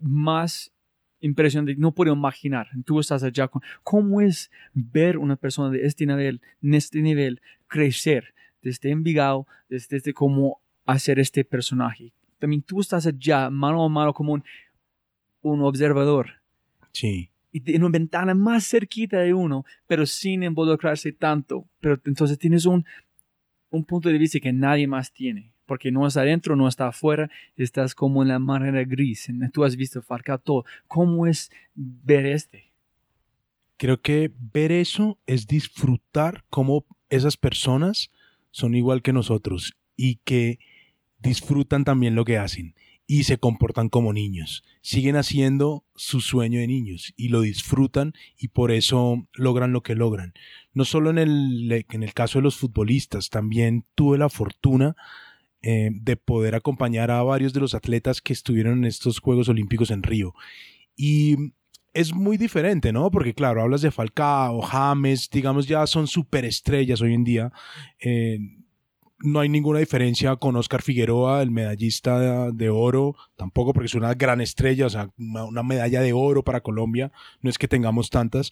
más 0.00 0.72
impresionantes, 1.20 1.78
no 1.78 1.92
puedo 1.92 2.12
imaginar. 2.12 2.68
Tú 2.84 3.00
estás 3.00 3.22
allá 3.22 3.48
con 3.48 3.62
cómo 3.82 4.20
es 4.20 4.50
ver 4.72 5.18
una 5.18 5.36
persona 5.36 5.70
de 5.70 5.84
este 5.84 6.06
nivel, 6.06 6.40
en 6.62 6.74
este 6.74 7.00
nivel, 7.00 7.40
crecer 7.66 8.34
desde 8.62 8.90
Envigado, 8.90 9.46
desde, 9.68 9.96
desde 9.96 10.14
cómo 10.14 10.60
hacer 10.84 11.18
este 11.18 11.44
personaje. 11.44 12.12
También 12.38 12.62
tú 12.62 12.80
estás 12.80 13.06
allá 13.06 13.50
mano 13.50 13.84
a 13.84 13.88
mano 13.88 14.12
como 14.12 14.34
un, 14.34 14.44
un 15.42 15.62
observador 15.62 16.30
sí. 16.92 17.30
y 17.52 17.74
en 17.74 17.84
una 17.84 17.92
ventana 17.92 18.34
más 18.34 18.68
cerquita 18.68 19.20
de 19.20 19.34
uno, 19.34 19.64
pero 19.86 20.06
sin 20.06 20.42
involucrarse 20.42 21.12
tanto. 21.12 21.66
Pero 21.80 22.00
entonces 22.04 22.38
tienes 22.38 22.66
un, 22.66 22.84
un 23.70 23.84
punto 23.84 24.08
de 24.08 24.18
vista 24.18 24.40
que 24.40 24.52
nadie 24.52 24.86
más 24.86 25.12
tiene, 25.12 25.52
porque 25.66 25.90
no 25.90 26.06
está 26.06 26.20
adentro, 26.20 26.56
no 26.56 26.68
está 26.68 26.88
afuera, 26.88 27.30
estás 27.56 27.94
como 27.94 28.22
en 28.22 28.28
la 28.28 28.38
manera 28.38 28.84
gris. 28.84 29.28
Tú 29.52 29.64
has 29.64 29.76
visto 29.76 30.02
Farca 30.02 30.38
todo. 30.38 30.64
¿Cómo 30.86 31.26
es 31.26 31.50
ver 31.74 32.26
este? 32.26 32.72
Creo 33.76 34.00
que 34.00 34.32
ver 34.52 34.72
eso 34.72 35.18
es 35.26 35.46
disfrutar 35.46 36.44
cómo 36.48 36.86
esas 37.10 37.36
personas 37.36 38.10
son 38.56 38.74
igual 38.74 39.02
que 39.02 39.12
nosotros 39.12 39.76
y 39.98 40.16
que 40.24 40.60
disfrutan 41.18 41.84
también 41.84 42.14
lo 42.14 42.24
que 42.24 42.38
hacen 42.38 42.74
y 43.06 43.24
se 43.24 43.36
comportan 43.36 43.90
como 43.90 44.14
niños. 44.14 44.64
Siguen 44.80 45.16
haciendo 45.16 45.84
su 45.94 46.22
sueño 46.22 46.58
de 46.58 46.66
niños 46.66 47.12
y 47.18 47.28
lo 47.28 47.42
disfrutan 47.42 48.14
y 48.38 48.48
por 48.48 48.70
eso 48.72 49.28
logran 49.34 49.74
lo 49.74 49.82
que 49.82 49.94
logran. 49.94 50.32
No 50.72 50.86
solo 50.86 51.10
en 51.10 51.18
el, 51.18 51.84
en 51.90 52.02
el 52.02 52.14
caso 52.14 52.38
de 52.38 52.44
los 52.44 52.56
futbolistas, 52.56 53.28
también 53.28 53.84
tuve 53.94 54.16
la 54.16 54.30
fortuna 54.30 54.96
eh, 55.60 55.90
de 55.92 56.16
poder 56.16 56.54
acompañar 56.54 57.10
a 57.10 57.22
varios 57.22 57.52
de 57.52 57.60
los 57.60 57.74
atletas 57.74 58.22
que 58.22 58.32
estuvieron 58.32 58.78
en 58.78 58.84
estos 58.86 59.18
Juegos 59.18 59.50
Olímpicos 59.50 59.90
en 59.90 60.02
Río. 60.02 60.32
Y 60.96 61.36
es 61.96 62.14
muy 62.14 62.36
diferente, 62.36 62.92
¿no? 62.92 63.10
Porque 63.10 63.32
claro, 63.32 63.62
hablas 63.62 63.80
de 63.80 63.90
Falcao, 63.90 64.60
James, 64.60 65.30
digamos 65.30 65.66
ya 65.66 65.86
son 65.86 66.06
superestrellas 66.06 67.00
hoy 67.00 67.14
en 67.14 67.24
día. 67.24 67.52
Eh, 67.98 68.38
no 69.20 69.40
hay 69.40 69.48
ninguna 69.48 69.78
diferencia 69.78 70.36
con 70.36 70.56
Oscar 70.56 70.82
Figueroa, 70.82 71.40
el 71.40 71.50
medallista 71.50 72.52
de 72.52 72.68
oro, 72.68 73.16
tampoco 73.36 73.72
porque 73.72 73.86
es 73.86 73.94
una 73.94 74.12
gran 74.12 74.42
estrella, 74.42 74.84
o 74.84 74.90
sea, 74.90 75.10
una, 75.16 75.62
medalla 75.62 76.02
de 76.02 76.12
oro 76.12 76.44
para 76.44 76.60
Colombia, 76.60 77.10
no 77.40 77.48
es 77.48 77.56
que 77.56 77.66
tengamos 77.66 78.10
tantas, 78.10 78.50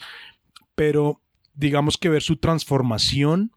pero 0.75 1.21
digamos 1.53 1.99
que 1.99 2.09
ver 2.09 2.23
su 2.23 2.39
transformación 2.39 3.53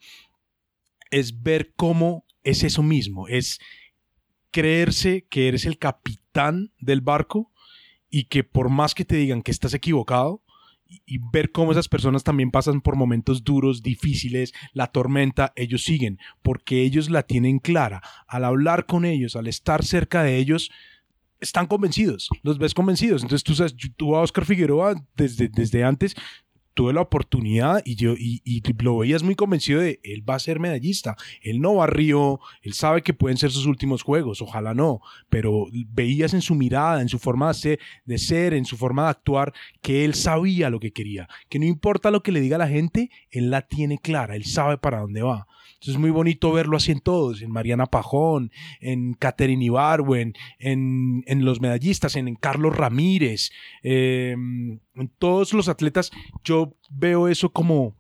es 1.12 1.44
ver 1.44 1.72
cómo 1.78 2.26
es 2.44 2.64
eso 2.64 2.84
mismo, 2.84 3.30
es 3.30 3.60
creerse 4.52 5.26
que 5.30 5.48
eres 5.48 5.66
el 5.66 5.78
capitán 5.78 6.74
del 6.82 7.00
barco 7.00 7.54
y 8.10 8.26
que 8.26 8.44
por 8.44 8.70
más 8.70 8.96
que 8.96 9.06
te 9.06 9.16
digan 9.16 9.42
que 9.42 9.52
estás 9.52 9.74
equivocado, 9.74 10.42
y, 11.06 11.20
ver 11.34 11.52
cómo 11.52 11.72
esas 11.72 11.90
personas 11.90 12.24
también 12.24 12.52
pasan 12.52 12.82
por 12.82 12.96
momentos 12.96 13.44
duros, 13.44 13.84
difíciles, 13.84 14.54
la 14.74 14.88
tormenta, 14.88 15.52
ellos 15.56 15.84
siguen, 15.84 16.18
porque 16.42 16.82
ellos 16.82 17.10
la 17.10 17.24
tienen 17.24 17.60
clara. 17.60 18.02
Al 18.28 18.46
hablar 18.46 18.86
con 18.86 19.06
ellos, 19.06 19.36
al 19.36 19.48
estar 19.48 19.84
cerca 19.84 20.24
de 20.24 20.38
ellos, 20.38 20.72
están 21.40 21.68
convencidos, 21.68 22.30
los 22.42 22.58
ves 22.58 22.74
convencidos. 22.74 23.22
Entonces 23.22 23.44
tú 23.44 23.54
sabes, 23.54 23.76
tú 23.96 24.16
a 24.16 24.22
Oscar 24.22 24.46
Figueroa 24.46 24.96
desde, 25.16 25.50
desde 25.50 25.84
antes 25.84 26.16
tuve 26.78 26.94
la 26.94 27.02
oportunidad 27.02 27.82
y 27.86 27.96
yo 27.96 28.14
y, 28.14 28.40
y 28.46 28.62
lo 28.84 29.00
veías 29.00 29.24
muy 29.24 29.34
convencido 29.34 29.82
de 29.82 30.00
él 30.04 30.24
va 30.30 30.36
a 30.36 30.40
ser 30.40 30.60
medallista. 30.60 31.18
Él 31.42 31.60
no 31.60 31.74
va 31.74 31.86
a 31.86 31.88
Río, 31.88 32.40
él 32.62 32.74
sabe 32.74 33.02
que 33.02 33.16
pueden 33.16 33.38
ser 33.38 33.50
sus 33.50 33.66
últimos 33.66 34.04
juegos, 34.04 34.44
ojalá 34.44 34.76
no, 34.76 35.02
pero 35.28 35.66
veías 35.72 36.36
en 36.36 36.44
su 36.44 36.54
mirada, 36.54 37.02
en 37.02 37.10
su 37.10 37.18
forma 37.18 37.48
de 37.48 37.54
ser, 37.56 37.80
de 38.06 38.20
ser, 38.20 38.54
en 38.54 38.66
su 38.66 38.78
forma 38.78 39.06
de 39.06 39.10
actuar, 39.10 39.54
que 39.82 40.06
él 40.06 40.14
sabía 40.14 40.70
lo 40.70 40.80
que 40.80 40.94
quería, 40.94 41.28
que 41.50 41.58
no 41.58 41.66
importa 41.66 42.12
lo 42.12 42.22
que 42.22 42.32
le 42.32 42.42
diga 42.42 42.60
la 42.60 42.68
gente, 42.68 43.10
él 43.32 43.50
la 43.50 43.64
tiene 43.64 43.98
clara, 43.98 44.36
él 44.36 44.46
sabe 44.46 44.78
para 44.78 45.00
dónde 45.00 45.24
va. 45.24 45.48
Entonces 45.78 45.94
es 45.94 46.00
muy 46.00 46.10
bonito 46.10 46.52
verlo 46.52 46.76
así 46.76 46.92
en 46.92 47.02
todos, 47.02 47.44
en 47.44 47.52
Mariana 47.52 47.86
Pajón, 47.86 48.52
en 48.82 49.14
Catherine 49.14 49.64
Ibarwen, 49.64 50.34
en, 50.58 51.24
en 51.28 51.46
los 51.46 51.62
medallistas, 51.62 52.16
en, 52.16 52.28
en 52.28 52.36
Carlos 52.36 52.76
Ramírez, 52.76 53.52
eh, 53.84 54.32
en 54.32 55.12
todos 55.20 55.54
los 55.54 55.70
atletas. 55.70 56.10
Yo 56.44 56.76
veo 56.90 57.28
eso 57.28 57.52
como, 57.52 57.96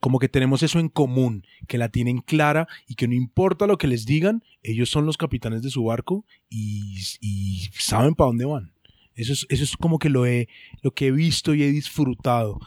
como 0.00 0.18
que 0.18 0.28
tenemos 0.28 0.62
eso 0.62 0.78
en 0.78 0.90
común, 0.90 1.46
que 1.66 1.78
la 1.78 1.88
tienen 1.88 2.18
clara 2.18 2.68
y 2.86 2.94
que 2.94 3.08
no 3.08 3.14
importa 3.14 3.66
lo 3.66 3.78
que 3.78 3.86
les 3.86 4.04
digan, 4.04 4.44
ellos 4.62 4.90
son 4.90 5.06
los 5.06 5.16
capitanes 5.16 5.62
de 5.62 5.70
su 5.70 5.82
barco 5.84 6.26
y, 6.50 6.98
y 7.22 7.70
saben 7.72 8.14
para 8.14 8.28
dónde 8.28 8.44
van. 8.44 8.72
Eso 9.14 9.32
es, 9.32 9.46
eso 9.48 9.64
es 9.64 9.78
como 9.78 9.98
que 9.98 10.10
lo, 10.10 10.26
he, 10.26 10.46
lo 10.82 10.92
que 10.92 11.06
he 11.06 11.10
visto 11.10 11.54
y 11.54 11.62
he 11.62 11.72
disfrutado. 11.72 12.60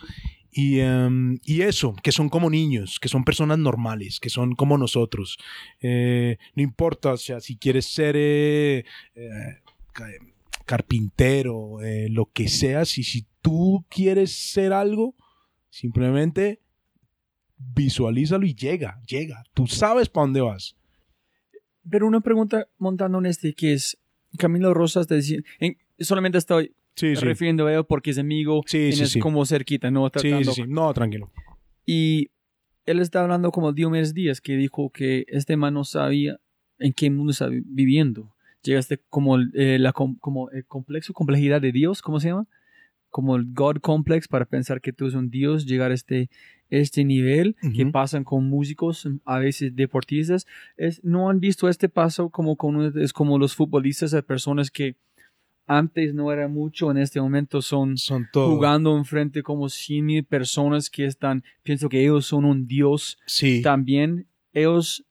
Y, 0.52 0.80
em, 0.80 1.38
y 1.44 1.62
eso, 1.62 1.94
que 2.02 2.12
son 2.12 2.30
como 2.30 2.50
niños, 2.50 3.00
que 3.00 3.08
son 3.08 3.24
personas 3.24 3.60
normales, 3.60 4.20
que 4.20 4.30
son 4.30 4.56
como 4.56 4.78
nosotros. 4.78 5.38
Eh, 5.82 6.38
no 6.56 6.64
importa, 6.64 7.16
si 7.18 7.58
quieres 7.58 7.86
ser 7.86 8.16
eh, 8.18 8.84
eh, 9.16 9.30
ca- 9.94 10.08
carpintero, 10.66 11.78
lo 12.10 12.26
que 12.32 12.48
seas, 12.48 12.98
y 12.98 13.04
si 13.04 13.26
tú 13.42 13.86
quieres 13.90 14.32
ser 14.32 14.74
algo, 14.74 15.16
simplemente 15.70 16.62
visualízalo 17.58 18.46
y 18.46 18.54
llega, 18.56 19.02
llega. 19.08 19.44
Tú 19.54 19.68
sabes 19.68 20.10
para 20.10 20.26
dónde 20.26 20.42
vas. 20.42 20.76
Pero 21.90 22.08
una 22.08 22.22
pregunta 22.22 22.68
montando 22.78 23.18
en 23.20 23.26
este 23.26 23.54
que 23.54 23.74
es, 23.74 23.98
Camilo 24.38 24.74
Rosas 24.74 25.08
decía, 25.08 25.40
en- 25.60 25.78
solamente 26.00 26.38
estoy 26.38 26.76
Sí, 26.96 27.16
sí. 27.16 27.24
refiriendo 27.26 27.66
a 27.68 27.74
él 27.74 27.86
porque 27.88 28.12
es 28.12 28.18
amigo 28.18 28.62
Sí, 28.66 28.92
sí, 28.92 29.04
es 29.04 29.12
sí. 29.12 29.20
como 29.20 29.46
cerquita, 29.46 29.90
¿no? 29.90 30.06
Sí, 30.08 30.12
Tratando- 30.30 30.52
sí, 30.54 30.64
sí. 30.64 30.68
No, 30.68 30.94
tranquilo. 30.94 31.32
Y 31.86 32.30
él 32.86 33.00
está 33.00 33.22
hablando 33.22 33.52
como 33.52 33.72
Diomedes 33.72 34.14
Díaz, 34.14 34.42
que 34.42 34.56
dijo 34.58 34.90
que 34.90 35.26
este 35.30 35.56
man 35.56 35.74
no 35.76 35.84
sabía 35.86 36.38
en 36.80 36.94
qué 36.94 37.10
mundo 37.10 37.32
está 37.32 37.48
vi- 37.48 37.62
viviendo. 37.66 38.34
Llegaste 38.64 39.00
como, 39.10 39.36
el- 39.38 39.52
eh, 39.56 39.80
la, 39.80 39.94
com- 39.94 40.18
como 40.20 40.50
el 40.52 40.66
complejo, 40.66 41.14
complejidad 41.14 41.62
de 41.62 41.72
Dios, 41.72 42.02
¿cómo 42.02 42.20
se 42.20 42.30
llama? 42.30 42.48
Como 43.10 43.36
el 43.38 43.46
God 43.54 43.78
Complex 43.78 44.28
para 44.28 44.46
pensar 44.46 44.82
que 44.82 44.92
tú 44.94 45.06
eres 45.06 45.16
un 45.16 45.30
Dios, 45.30 45.66
llegar 45.66 45.92
a 45.92 45.94
este, 45.94 46.30
este 46.70 47.04
nivel 47.06 47.56
que 47.76 47.84
Ujú. 47.84 47.92
pasan 47.92 48.24
con 48.24 48.46
músicos, 48.50 49.08
a 49.26 49.40
veces 49.40 49.76
deportistas. 49.76 50.46
Es, 50.78 51.04
no 51.04 51.30
han 51.30 51.40
visto 51.40 51.70
este 51.70 51.90
paso 51.90 52.30
como 52.30 52.56
con 52.56 52.98
es 53.00 53.14
como 53.14 53.40
los 53.40 53.56
futbolistas, 53.56 54.12
de 54.12 54.22
personas 54.22 54.70
que 54.70 54.96
antes 55.72 56.16
no 56.16 56.32
era 56.32 56.48
mucho, 56.48 56.90
en 56.90 56.98
este 56.98 57.22
momento 57.22 57.62
son 57.62 57.96
jugando 58.34 58.98
enfrente 58.98 59.44
como 59.44 59.70
100 59.70 60.04
mil 60.04 60.24
personas 60.26 60.90
que 60.90 61.06
están, 61.06 61.44
pienso 61.62 61.90
que 61.90 62.02
ellos 62.02 62.26
son 62.26 62.44
un 62.44 62.66
dios 62.66 63.20
Sí. 63.28 63.62
también, 63.62 64.26
ellos 64.52 65.06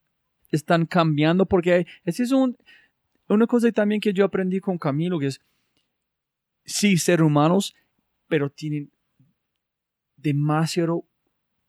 están 0.51 0.85
cambiando 0.85 1.47
porque 1.47 1.87
es 2.05 2.33
un, 2.33 2.57
una 3.29 3.47
cosa 3.47 3.71
también 3.71 4.01
que 4.01 4.13
yo 4.13 4.25
aprendí 4.25 4.59
con 4.59 4.79
Camilo, 4.79 5.21
que 5.21 5.27
es, 5.29 5.41
sí, 6.65 6.97
ser 6.97 7.23
humanos, 7.23 7.77
pero 8.27 8.51
tienen 8.51 8.91
demasiado 10.17 11.05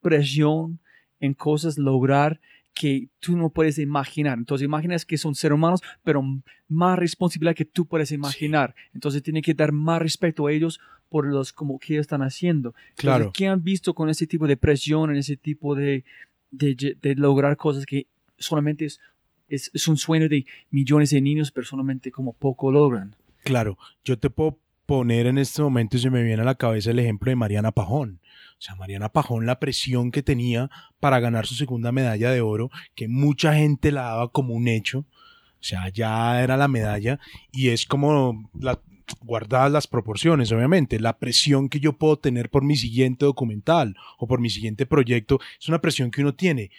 presión 0.02 0.80
en 1.20 1.36
cosas 1.36 1.78
lograr 1.78 2.42
que 2.80 3.10
tú 3.20 3.36
no 3.36 3.50
puedes 3.50 3.78
imaginar. 3.78 4.38
Entonces 4.38 4.64
imaginas 4.64 5.06
que 5.06 5.18
son 5.18 5.36
seres 5.36 5.56
humanos, 5.56 5.82
pero 6.02 6.24
más 6.70 6.98
responsabilidad 6.98 7.54
que 7.54 7.66
tú 7.66 7.86
puedes 7.86 8.10
imaginar. 8.14 8.74
Entonces 8.94 9.22
tiene 9.22 9.42
que 9.42 9.54
dar 9.54 9.74
más 9.74 10.02
respeto 10.02 10.48
a 10.48 10.54
ellos 10.54 10.80
por 11.10 11.28
los 11.28 11.52
como 11.52 11.78
que 11.78 11.98
están 11.98 12.22
haciendo. 12.22 12.70
Entonces, 12.92 13.02
Claro. 13.02 13.32
¿Qué 13.34 13.48
han 13.48 13.66
visto 13.66 13.94
con 13.94 14.08
ese 14.08 14.28
tipo 14.28 14.48
de 14.48 14.56
presión, 14.56 15.10
en 15.10 15.18
ese 15.18 15.36
tipo 15.36 15.76
de, 15.76 16.06
de, 16.52 16.96
de 17.02 17.16
lograr 17.16 17.58
cosas 17.58 17.86
que 17.86 18.08
solamente 18.38 18.86
es, 18.86 19.02
es, 19.50 19.70
es 19.74 19.86
un 19.90 19.98
sueño 19.98 20.30
de 20.30 20.46
millones 20.72 21.10
de 21.10 21.20
niños, 21.20 21.52
pero 21.52 21.68
solamente 21.68 22.12
como 22.12 22.32
poco 22.32 22.72
logran? 22.72 23.14
Claro, 23.44 23.78
yo 24.06 24.18
te 24.18 24.30
puedo 24.30 24.58
poner 24.90 25.28
en 25.28 25.38
este 25.38 25.62
momento 25.62 25.98
y 25.98 26.00
se 26.00 26.10
me 26.10 26.24
viene 26.24 26.42
a 26.42 26.46
la 26.46 26.56
cabeza 26.56 26.90
el 26.90 26.98
ejemplo 26.98 27.30
de 27.30 27.36
Mariana 27.36 27.72
Pajón. 27.72 28.20
O 28.58 28.62
sea, 28.62 28.74
Mariana 28.74 29.10
Pajón, 29.10 29.46
la 29.46 29.60
presión 29.60 30.10
que 30.10 30.24
tenía 30.24 30.72
para 31.00 31.20
ganar 31.20 31.46
su 31.46 31.54
segunda 31.54 31.92
medalla 31.92 32.32
de 32.32 32.42
oro, 32.42 32.72
que 32.96 33.08
mucha 33.08 33.54
gente 33.54 33.92
la 33.92 34.02
daba 34.02 34.32
como 34.32 34.56
un 34.56 34.68
hecho. 34.68 35.02
O 35.02 35.64
sea, 35.64 35.90
ya 35.90 36.42
era 36.42 36.58
la 36.58 36.68
medalla 36.68 37.20
y 37.52 37.70
es 37.70 37.86
como 37.86 38.50
la, 38.60 38.80
guardadas 39.22 39.72
las 39.72 39.86
proporciones, 39.86 40.52
obviamente. 40.52 41.00
La 41.00 41.20
presión 41.20 41.70
que 41.70 41.80
yo 41.80 41.94
puedo 41.94 42.18
tener 42.18 42.50
por 42.50 42.64
mi 42.64 42.76
siguiente 42.76 43.26
documental 43.26 43.96
o 44.18 44.26
por 44.26 44.42
mi 44.42 44.50
siguiente 44.50 44.88
proyecto 44.88 45.40
es 45.62 45.70
una 45.70 45.82
presión 45.82 46.10
que 46.10 46.22
uno 46.22 46.34
tiene. 46.34 46.72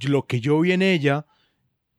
Lo 0.00 0.26
que 0.26 0.40
yo 0.40 0.58
vi 0.58 0.72
en 0.72 0.82
ella 0.82 1.24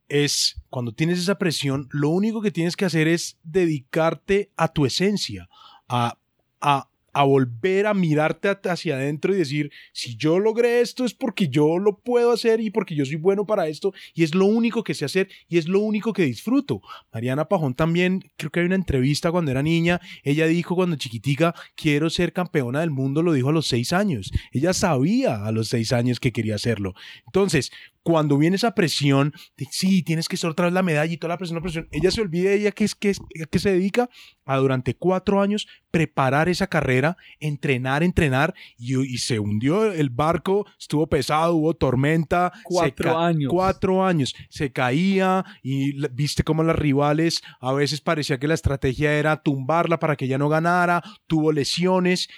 es 0.10 0.62
cuando 0.70 0.93
tienes 0.93 1.20
esa 1.20 1.38
presión, 1.38 1.88
lo 1.91 2.10
único 2.10 2.41
que 2.41 2.51
tienes 2.51 2.76
que 2.76 2.86
hacer 2.86 3.07
es 3.07 3.38
dedicarte 3.43 4.51
a 4.57 4.68
tu 4.68 4.86
esencia, 4.86 5.47
a, 5.88 6.18
a 6.60 6.89
a 7.14 7.24
volver 7.24 7.88
a 7.88 7.93
mirarte 7.93 8.49
hacia 8.70 8.95
adentro 8.95 9.34
y 9.34 9.38
decir, 9.38 9.72
si 9.93 10.16
yo 10.16 10.39
logré 10.39 10.82
esto 10.82 11.05
es 11.05 11.14
porque 11.14 11.49
yo 11.49 11.78
lo 11.78 11.99
puedo 11.99 12.32
hacer 12.32 12.62
y 12.62 12.70
porque 12.70 12.95
yo 12.95 13.05
soy 13.05 13.16
bueno 13.16 13.45
para 13.45 13.68
esto 13.68 13.93
y 14.14 14.24
es 14.24 14.36
lo 14.36 14.45
único 14.45 14.84
que 14.84 14.93
sé 14.93 15.05
hacer 15.05 15.30
y 15.47 15.57
es 15.57 15.68
lo 15.68 15.80
único 15.80 16.14
que 16.14 16.24
disfruto. 16.24 16.82
Mariana 17.14 17.49
Pajón 17.49 17.74
también, 17.74 18.24
creo 18.38 18.51
que 18.51 18.62
hay 18.62 18.66
una 18.66 18.76
entrevista 18.76 19.32
cuando 19.32 19.51
era 19.51 19.64
niña, 19.64 19.99
ella 20.24 20.47
dijo 20.47 20.76
cuando 20.76 20.95
chiquitica, 20.95 21.53
quiero 21.76 22.10
ser 22.10 22.34
campeona 22.34 22.82
del 22.82 22.91
mundo, 22.91 23.24
lo 23.24 23.34
dijo 23.34 23.49
a 23.49 23.53
los 23.53 23.68
seis 23.68 23.93
años. 23.93 24.32
Ella 24.51 24.74
sabía 24.74 25.45
a 25.45 25.51
los 25.51 25.68
seis 25.70 25.91
años 25.93 26.20
que 26.20 26.32
quería 26.32 26.55
hacerlo. 26.55 26.93
Entonces, 27.26 27.72
cuando 28.03 28.37
viene 28.37 28.55
esa 28.55 28.73
presión 28.73 29.33
de 29.57 29.67
sí, 29.71 30.03
tienes 30.03 30.27
que 30.27 30.35
estar 30.35 30.53
tras 30.53 30.73
la 30.73 30.83
medalla 30.83 31.11
y 31.11 31.17
toda 31.17 31.33
la 31.33 31.37
presión, 31.37 31.55
la 31.57 31.61
presión, 31.61 31.87
ella 31.91 32.11
se 32.11 32.21
olvida 32.21 32.49
de 32.49 32.55
ella 32.55 32.71
que 32.71 32.83
es 32.83 32.95
que, 32.95 33.09
es, 33.09 33.19
que 33.49 33.59
se 33.59 33.71
dedica 33.71 34.09
a 34.45 34.57
durante 34.57 34.95
cuatro 34.95 35.41
años 35.41 35.67
preparar 35.91 36.49
esa 36.49 36.67
carrera, 36.67 37.17
entrenar, 37.39 38.03
entrenar 38.03 38.53
y, 38.77 38.99
y 38.99 39.17
se 39.17 39.39
hundió 39.39 39.91
el 39.91 40.09
barco, 40.09 40.65
estuvo 40.79 41.07
pesado, 41.07 41.55
hubo 41.55 41.73
tormenta. 41.75 42.51
Cuatro 42.63 43.17
años. 43.17 43.51
Cuatro 43.51 44.03
años. 44.03 44.35
Se 44.49 44.71
caía 44.71 45.45
y 45.61 46.07
viste 46.09 46.43
cómo 46.43 46.63
las 46.63 46.75
rivales 46.75 47.41
a 47.59 47.73
veces 47.73 48.01
parecía 48.01 48.39
que 48.39 48.47
la 48.47 48.53
estrategia 48.53 49.13
era 49.13 49.41
tumbarla 49.41 49.99
para 49.99 50.15
que 50.15 50.25
ella 50.25 50.37
no 50.37 50.49
ganara, 50.49 51.03
tuvo 51.27 51.51
lesiones 51.51 52.29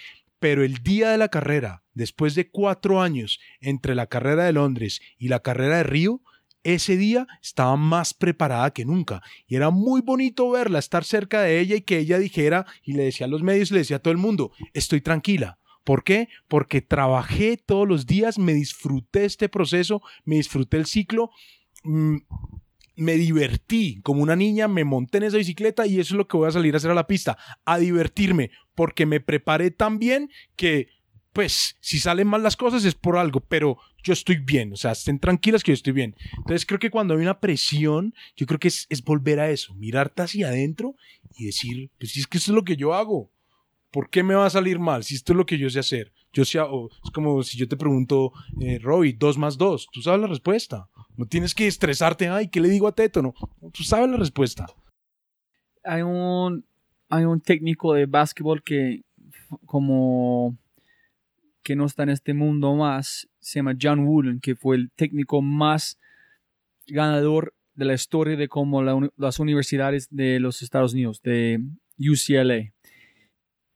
pero 0.42 0.64
el 0.64 0.82
día 0.82 1.12
de 1.12 1.18
la 1.18 1.28
carrera, 1.28 1.84
después 1.94 2.34
de 2.34 2.50
cuatro 2.50 3.00
años 3.00 3.38
entre 3.60 3.94
la 3.94 4.08
carrera 4.08 4.42
de 4.44 4.52
Londres 4.52 5.00
y 5.16 5.28
la 5.28 5.38
carrera 5.38 5.76
de 5.76 5.82
Río, 5.84 6.20
ese 6.64 6.96
día 6.96 7.28
estaba 7.40 7.76
más 7.76 8.12
preparada 8.12 8.72
que 8.72 8.84
nunca 8.84 9.22
y 9.46 9.54
era 9.54 9.70
muy 9.70 10.00
bonito 10.00 10.50
verla, 10.50 10.80
estar 10.80 11.04
cerca 11.04 11.42
de 11.42 11.60
ella 11.60 11.76
y 11.76 11.82
que 11.82 11.98
ella 11.98 12.18
dijera 12.18 12.66
y 12.82 12.94
le 12.94 13.04
decía 13.04 13.26
a 13.26 13.30
los 13.30 13.44
medios, 13.44 13.70
le 13.70 13.78
decía 13.78 13.98
a 13.98 14.00
todo 14.00 14.10
el 14.10 14.18
mundo, 14.18 14.50
estoy 14.74 15.00
tranquila. 15.00 15.60
¿Por 15.84 16.02
qué? 16.02 16.28
Porque 16.48 16.82
trabajé 16.82 17.56
todos 17.56 17.86
los 17.86 18.06
días, 18.06 18.36
me 18.36 18.52
disfruté 18.52 19.24
este 19.24 19.48
proceso, 19.48 20.02
me 20.24 20.34
disfruté 20.36 20.76
el 20.76 20.86
ciclo, 20.86 21.30
mm, 21.84 22.16
me 22.96 23.14
divertí 23.14 24.00
como 24.02 24.22
una 24.22 24.36
niña, 24.36 24.68
me 24.68 24.84
monté 24.84 25.18
en 25.18 25.24
esa 25.24 25.38
bicicleta 25.38 25.86
y 25.86 26.00
eso 26.00 26.14
es 26.14 26.18
lo 26.18 26.28
que 26.28 26.36
voy 26.36 26.48
a 26.48 26.52
salir 26.52 26.74
a 26.74 26.76
hacer 26.76 26.90
a 26.90 26.94
la 26.94 27.06
pista, 27.06 27.38
a 27.64 27.78
divertirme, 27.78 28.50
porque 28.74 29.06
me 29.06 29.20
preparé 29.20 29.70
tan 29.70 29.98
bien 29.98 30.30
que, 30.56 30.88
pues, 31.32 31.76
si 31.80 31.98
salen 31.98 32.28
mal 32.28 32.42
las 32.42 32.56
cosas 32.56 32.84
es 32.84 32.94
por 32.94 33.16
algo, 33.16 33.40
pero 33.40 33.78
yo 34.02 34.12
estoy 34.12 34.36
bien, 34.36 34.72
o 34.72 34.76
sea, 34.76 34.92
estén 34.92 35.18
tranquilas 35.18 35.62
que 35.62 35.70
yo 35.70 35.74
estoy 35.74 35.92
bien. 35.92 36.16
Entonces 36.38 36.66
creo 36.66 36.78
que 36.78 36.90
cuando 36.90 37.14
hay 37.14 37.20
una 37.20 37.40
presión, 37.40 38.14
yo 38.36 38.46
creo 38.46 38.60
que 38.60 38.68
es, 38.68 38.86
volver 39.04 39.40
a 39.40 39.50
eso, 39.50 39.74
mirarte 39.74 40.22
hacia 40.22 40.48
adentro 40.48 40.96
y 41.36 41.46
decir, 41.46 41.90
pues 41.98 42.12
si 42.12 42.20
es 42.20 42.26
que 42.26 42.38
esto 42.38 42.52
es 42.52 42.54
lo 42.54 42.64
que 42.64 42.76
yo 42.76 42.94
hago, 42.94 43.31
¿por 43.92 44.10
qué 44.10 44.22
me 44.22 44.34
va 44.34 44.46
a 44.46 44.50
salir 44.50 44.78
mal 44.78 45.04
si 45.04 45.14
esto 45.14 45.32
es 45.32 45.36
lo 45.36 45.46
que 45.46 45.58
yo 45.58 45.70
sé 45.70 45.78
hacer? 45.78 46.12
Yo 46.32 46.44
sé, 46.44 46.58
es 46.58 47.10
como 47.12 47.42
si 47.42 47.58
yo 47.58 47.68
te 47.68 47.76
pregunto, 47.76 48.32
eh, 48.60 48.78
Roy, 48.80 49.12
dos 49.12 49.36
más 49.36 49.58
dos, 49.58 49.86
tú 49.92 50.00
sabes 50.00 50.20
la 50.20 50.26
respuesta. 50.26 50.88
No 51.16 51.26
tienes 51.26 51.54
que 51.54 51.66
estresarte, 51.66 52.28
ay, 52.28 52.48
¿qué 52.48 52.60
le 52.60 52.70
digo 52.70 52.88
a 52.88 52.94
Teto? 52.94 53.20
No, 53.20 53.34
tú 53.72 53.84
sabes 53.84 54.08
la 54.08 54.16
respuesta. 54.16 54.66
Hay 55.84 56.00
un, 56.02 56.64
hay 57.10 57.24
un 57.24 57.40
técnico 57.40 57.92
de 57.92 58.06
básquetbol 58.06 58.62
que 58.62 59.02
como 59.66 60.56
que 61.62 61.76
no 61.76 61.86
está 61.86 62.02
en 62.02 62.08
este 62.08 62.34
mundo 62.34 62.74
más, 62.74 63.28
se 63.38 63.58
llama 63.58 63.76
John 63.80 64.00
Wooden, 64.00 64.40
que 64.40 64.56
fue 64.56 64.76
el 64.76 64.90
técnico 64.90 65.42
más 65.42 65.98
ganador 66.86 67.54
de 67.74 67.84
la 67.84 67.94
historia 67.94 68.36
de 68.36 68.48
como 68.48 68.82
las 68.82 69.38
universidades 69.38 70.08
de 70.10 70.40
los 70.40 70.62
Estados 70.62 70.92
Unidos, 70.92 71.22
de 71.22 71.60
UCLA. 71.98 72.72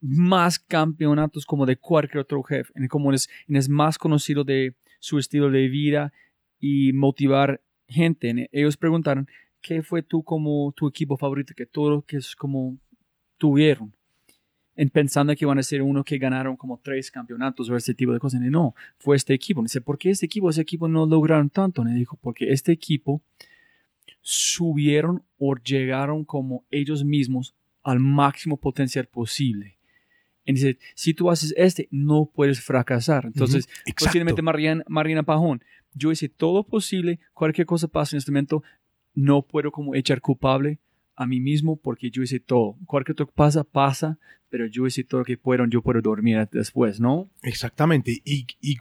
Más 0.01 0.59
campeonatos 0.59 1.47
como 1.47 1.67
de 1.67 1.77
cualquier 1.77 2.19
otro 2.19 2.43
jefe, 2.43 2.73
como 2.89 3.13
es, 3.13 3.29
es 3.49 3.69
más 3.69 3.99
conocido 3.99 4.45
de 4.45 4.75
su 5.01 5.19
estilo 5.19 5.51
de 5.51 5.69
vida 5.69 6.13
y 6.61 6.93
motivar 6.93 7.61
gente. 7.89 8.49
Ellos 8.53 8.77
preguntaron, 8.77 9.29
¿qué 9.61 9.83
fue 9.83 10.03
tú 10.03 10.23
como 10.23 10.73
tu 10.73 10.89
equipo 10.89 11.17
favorito? 11.17 11.55
Que 11.55 11.67
todo 11.67 12.03
que 12.03 12.19
es 12.19 12.37
como 12.37 12.79
tuvieron. 13.39 13.93
En 14.75 14.91
pensando 14.91 15.35
que 15.35 15.45
iban 15.45 15.59
a 15.59 15.63
ser 15.63 15.81
uno 15.81 16.05
que 16.05 16.19
ganaron 16.19 16.55
como 16.57 16.79
tres 16.79 17.11
campeonatos 17.11 17.71
o 17.71 17.77
ese 17.77 17.95
tipo 17.95 18.13
de 18.13 18.19
cosas. 18.19 18.43
Y 18.43 18.51
no, 18.51 18.75
fue 18.99 19.17
este 19.17 19.33
equipo. 19.33 19.63
Dice, 19.63 19.81
¿por 19.81 19.97
qué 19.97 20.11
este 20.11 20.27
equipo? 20.27 20.51
Ese 20.51 20.61
equipo 20.61 20.87
no 20.87 21.07
lograron 21.07 21.49
tanto. 21.49 21.83
Me 21.83 21.95
dijo, 21.95 22.19
porque 22.21 22.53
este 22.53 22.73
equipo 22.73 23.23
subieron 24.21 25.23
o 25.39 25.55
llegaron 25.57 26.25
como 26.25 26.65
ellos 26.71 27.05
mismos 27.05 27.55
al 27.83 28.01
máximo 28.01 28.59
potencial 28.59 29.07
posible. 29.07 29.76
Y 30.47 30.53
dice, 30.55 30.79
si 30.95 31.13
tú 31.13 31.31
haces 31.31 31.53
este, 31.57 31.89
no 31.91 32.31
puedes 32.33 32.61
fracasar. 32.61 33.27
Entonces, 33.27 33.69
posiblemente 33.99 34.43
Mariana, 34.43 34.85
Marina 34.89 35.23
Pajón, 35.23 35.63
yo 35.93 36.13
hice 36.13 36.29
todo 36.29 36.63
posible, 36.63 37.19
cualquier 37.35 37.67
cosa 37.67 37.89
pasa 37.89 38.17
en 38.17 38.19
este 38.19 38.31
momento, 38.31 38.63
no 39.15 39.43
puedo 39.43 39.73
como 39.73 39.95
echar 39.95 40.21
culpable 40.21 40.79
a 41.17 41.27
mí 41.27 41.41
mismo 41.41 41.77
porque 41.77 42.11
yo 42.11 42.23
hice 42.23 42.39
todo. 42.39 42.77
Cualquier 42.87 43.17
cosa 43.17 43.33
pasa, 43.35 43.65
pasa, 43.65 44.19
pero 44.49 44.67
yo 44.67 44.87
hice 44.87 45.05
todo 45.05 45.21
lo 45.21 45.25
que 45.25 45.37
puedo, 45.37 45.67
yo 45.67 45.83
puedo 45.83 46.01
dormir 46.01 46.49
después, 46.53 47.01
¿no? 47.01 47.29
Exactamente. 47.43 48.23
Y, 48.25 48.47
y 48.61 48.77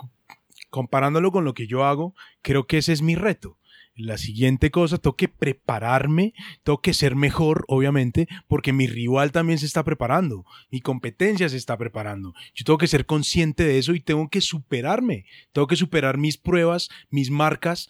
comparándolo 0.70 1.32
con 1.32 1.46
lo 1.46 1.54
que 1.54 1.68
yo 1.68 1.84
hago, 1.84 2.14
creo 2.42 2.68
que 2.68 2.78
ese 2.78 2.94
es 2.94 3.02
mi 3.02 3.16
reto 3.16 3.58
la 3.96 4.18
siguiente 4.18 4.72
cosa, 4.72 4.98
tengo 4.98 5.16
que 5.16 5.30
prepararme, 5.30 6.34
tengo 6.64 6.82
que 6.82 6.94
ser 6.94 7.16
mejor, 7.16 7.64
obviamente, 7.68 8.28
porque 8.48 8.74
mi 8.74 8.88
rival 8.88 9.32
también 9.32 9.58
se 9.58 9.66
está 9.66 9.84
preparando, 9.84 10.46
mi 10.70 10.82
competencia 10.82 11.48
se 11.48 11.58
está 11.58 11.78
preparando. 11.78 12.34
Yo 12.54 12.66
tengo 12.66 12.78
que 12.78 12.88
ser 12.88 13.06
consciente 13.06 13.64
de 13.64 13.78
eso 13.78 13.94
y 13.94 14.02
tengo 14.02 14.30
que 14.30 14.42
superarme, 14.42 15.26
tengo 15.54 15.68
que 15.68 15.78
superar 15.78 16.18
mis 16.18 16.38
pruebas, 16.38 16.90
mis 17.10 17.32
marcas 17.32 17.90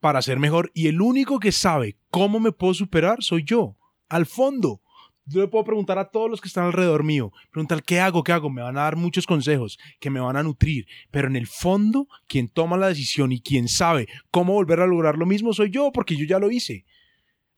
para 0.00 0.22
ser 0.22 0.38
mejor. 0.38 0.70
Y 0.74 0.88
el 0.88 1.00
único 1.00 1.40
que 1.40 1.52
sabe 1.52 1.96
cómo 2.10 2.40
me 2.40 2.52
puedo 2.52 2.74
superar 2.74 3.22
soy 3.22 3.42
yo, 3.44 3.76
al 4.08 4.26
fondo. 4.26 4.82
Yo 5.30 5.42
le 5.42 5.48
puedo 5.48 5.62
preguntar 5.62 5.98
a 5.98 6.06
todos 6.06 6.30
los 6.30 6.40
que 6.40 6.48
están 6.48 6.64
alrededor 6.64 7.04
mío, 7.04 7.34
preguntar 7.50 7.82
qué 7.82 8.00
hago, 8.00 8.24
qué 8.24 8.32
hago, 8.32 8.48
me 8.48 8.62
van 8.62 8.78
a 8.78 8.84
dar 8.84 8.96
muchos 8.96 9.26
consejos 9.26 9.78
que 10.00 10.08
me 10.08 10.20
van 10.20 10.38
a 10.38 10.42
nutrir, 10.42 10.86
pero 11.10 11.28
en 11.28 11.36
el 11.36 11.46
fondo 11.46 12.08
quien 12.26 12.48
toma 12.48 12.78
la 12.78 12.88
decisión 12.88 13.30
y 13.30 13.40
quien 13.40 13.68
sabe 13.68 14.08
cómo 14.30 14.54
volver 14.54 14.80
a 14.80 14.86
lograr 14.86 15.18
lo 15.18 15.26
mismo 15.26 15.52
soy 15.52 15.68
yo, 15.68 15.92
porque 15.92 16.16
yo 16.16 16.24
ya 16.24 16.38
lo 16.38 16.50
hice. 16.50 16.86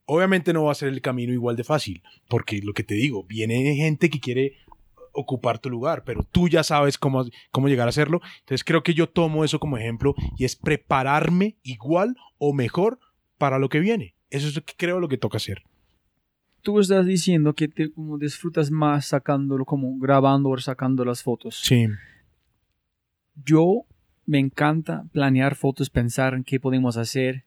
Obviamente 0.05 0.53
no 0.53 0.65
va 0.65 0.73
a 0.73 0.75
ser 0.75 0.89
el 0.89 1.01
camino 1.01 1.33
igual 1.33 1.55
de 1.55 1.63
fácil, 1.63 2.03
porque 2.29 2.61
lo 2.61 2.73
que 2.73 2.83
te 2.83 2.95
digo, 2.95 3.23
viene 3.23 3.77
gente 3.77 4.11
que 4.11 4.19
quiere 4.19 4.57
ocupar 5.13 5.61
tu 5.61 5.71
lugar, 5.71 6.03
pero 6.03 6.25
tú 6.25 6.49
ya 6.49 6.65
sabes 6.65 6.99
cómo, 6.99 7.25
cómo 7.53 7.69
llegar 7.69 7.87
a 7.87 7.91
hacerlo. 7.91 8.21
Entonces 8.41 8.65
creo 8.65 8.83
que 8.83 8.95
yo 8.95 9.09
tomo 9.09 9.45
eso 9.45 9.61
como 9.61 9.77
ejemplo 9.77 10.17
y 10.37 10.45
es 10.45 10.57
prepararme 10.57 11.57
igual 11.63 12.17
o 12.39 12.53
mejor 12.53 12.99
para 13.39 13.61
lo 13.61 13.69
que 13.69 13.79
viene. 13.79 14.17
Eso 14.29 14.49
es 14.49 14.57
lo 14.57 14.65
que 14.65 14.75
creo 14.77 14.99
lo 14.99 15.09
que 15.09 15.19
toca 15.19 15.37
hacer 15.37 15.63
tú 16.63 16.81
estás 16.81 17.07
diciendo 17.07 17.55
que 17.55 17.69
te 17.69 17.91
como 17.91 18.19
disfrutas 18.19 18.71
más 18.71 19.07
sacándolo, 19.07 19.65
como 19.65 19.99
grabando 19.99 20.51
o 20.51 20.59
sacando 20.59 21.05
las 21.05 21.23
fotos. 21.23 21.61
Sí. 21.63 21.87
Yo 23.45 23.85
me 24.27 24.39
encanta 24.39 25.05
planear 25.13 25.55
fotos, 25.55 25.91
pensar 25.91 26.35
en 26.35 26.45
qué 26.45 26.61
podemos 26.61 26.97
hacer. 26.97 27.45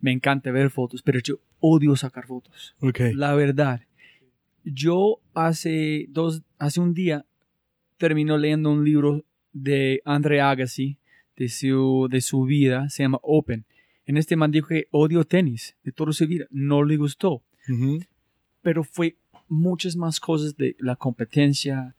Me 0.00 0.12
encanta 0.12 0.50
ver 0.50 0.70
fotos, 0.70 1.02
pero 1.02 1.20
yo 1.20 1.36
odio 1.60 1.96
sacar 1.96 2.26
fotos. 2.26 2.74
Okay. 2.80 3.12
La 3.14 3.34
verdad. 3.34 3.82
Yo 4.64 5.20
hace 5.34 6.06
dos, 6.08 6.42
hace 6.58 6.80
un 6.80 6.92
día 6.92 7.24
termino 7.98 8.36
leyendo 8.36 8.70
un 8.70 8.84
libro 8.84 9.24
de 9.52 10.02
Andre 10.04 10.40
Agassi, 10.40 10.98
de 11.36 11.48
su, 11.48 12.08
de 12.10 12.20
su 12.20 12.44
vida, 12.44 12.88
se 12.88 13.02
llama 13.02 13.20
Open. 13.22 13.64
En 14.06 14.16
este 14.16 14.36
man 14.36 14.50
dijo 14.50 14.68
que 14.68 14.88
odio 14.90 15.24
tenis 15.24 15.76
de 15.82 15.92
toda 15.92 16.12
su 16.12 16.26
vida, 16.26 16.46
no 16.50 16.82
le 16.82 16.96
gustó 16.96 17.42
pero 18.66 18.82
fue 18.82 19.16
muchas 19.46 19.94
más 19.94 20.18
cosas 20.18 20.56
de 20.56 20.74
la 20.80 20.96
competencia. 20.96 21.94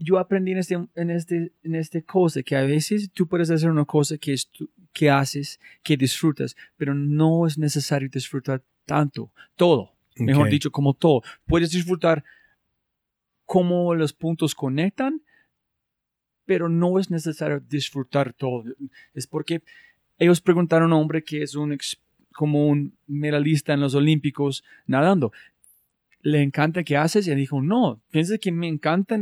Yo 0.00 0.18
aprendí 0.18 0.50
en 0.50 0.58
este, 0.58 0.74
en 0.96 1.10
este, 1.10 1.52
en 1.62 1.76
este 1.76 2.02
cosa 2.02 2.42
que 2.42 2.56
a 2.56 2.62
veces 2.62 3.08
tú 3.12 3.28
puedes 3.28 3.52
hacer 3.52 3.70
una 3.70 3.84
cosa 3.84 4.18
que, 4.18 4.32
es 4.32 4.50
que 4.92 5.10
haces, 5.10 5.60
que 5.84 5.96
disfrutas, 5.96 6.56
pero 6.76 6.92
no 6.92 7.46
es 7.46 7.56
necesario 7.56 8.08
disfrutar 8.08 8.64
tanto, 8.84 9.30
todo. 9.54 9.92
Mejor 10.16 10.50
dicho, 10.50 10.72
como 10.72 10.92
todo. 10.92 11.22
Puedes 11.46 11.70
disfrutar 11.70 12.24
cómo 13.44 13.94
los 13.94 14.12
puntos 14.12 14.56
conectan, 14.56 15.22
pero 16.46 16.68
no 16.68 16.98
es 16.98 17.12
necesario 17.12 17.60
disfrutar 17.60 18.32
todo. 18.32 18.64
Es 19.14 19.28
porque 19.28 19.62
ellos 20.18 20.40
preguntaron 20.40 20.92
a 20.92 20.96
un 20.96 21.00
hombre 21.00 21.22
que 21.22 21.44
es 21.44 21.54
un 21.54 21.78
como 22.32 22.66
un 22.66 22.96
medalista 23.06 23.72
en 23.72 23.80
los 23.80 23.94
Olímpicos 23.94 24.64
nadando 24.86 25.32
le 26.22 26.42
encanta 26.42 26.82
que 26.82 26.96
haces 26.96 27.26
y 27.28 27.34
dijo, 27.34 27.62
no, 27.62 28.00
piensas 28.10 28.38
que 28.38 28.52
me 28.52 28.68
encanta 28.68 29.18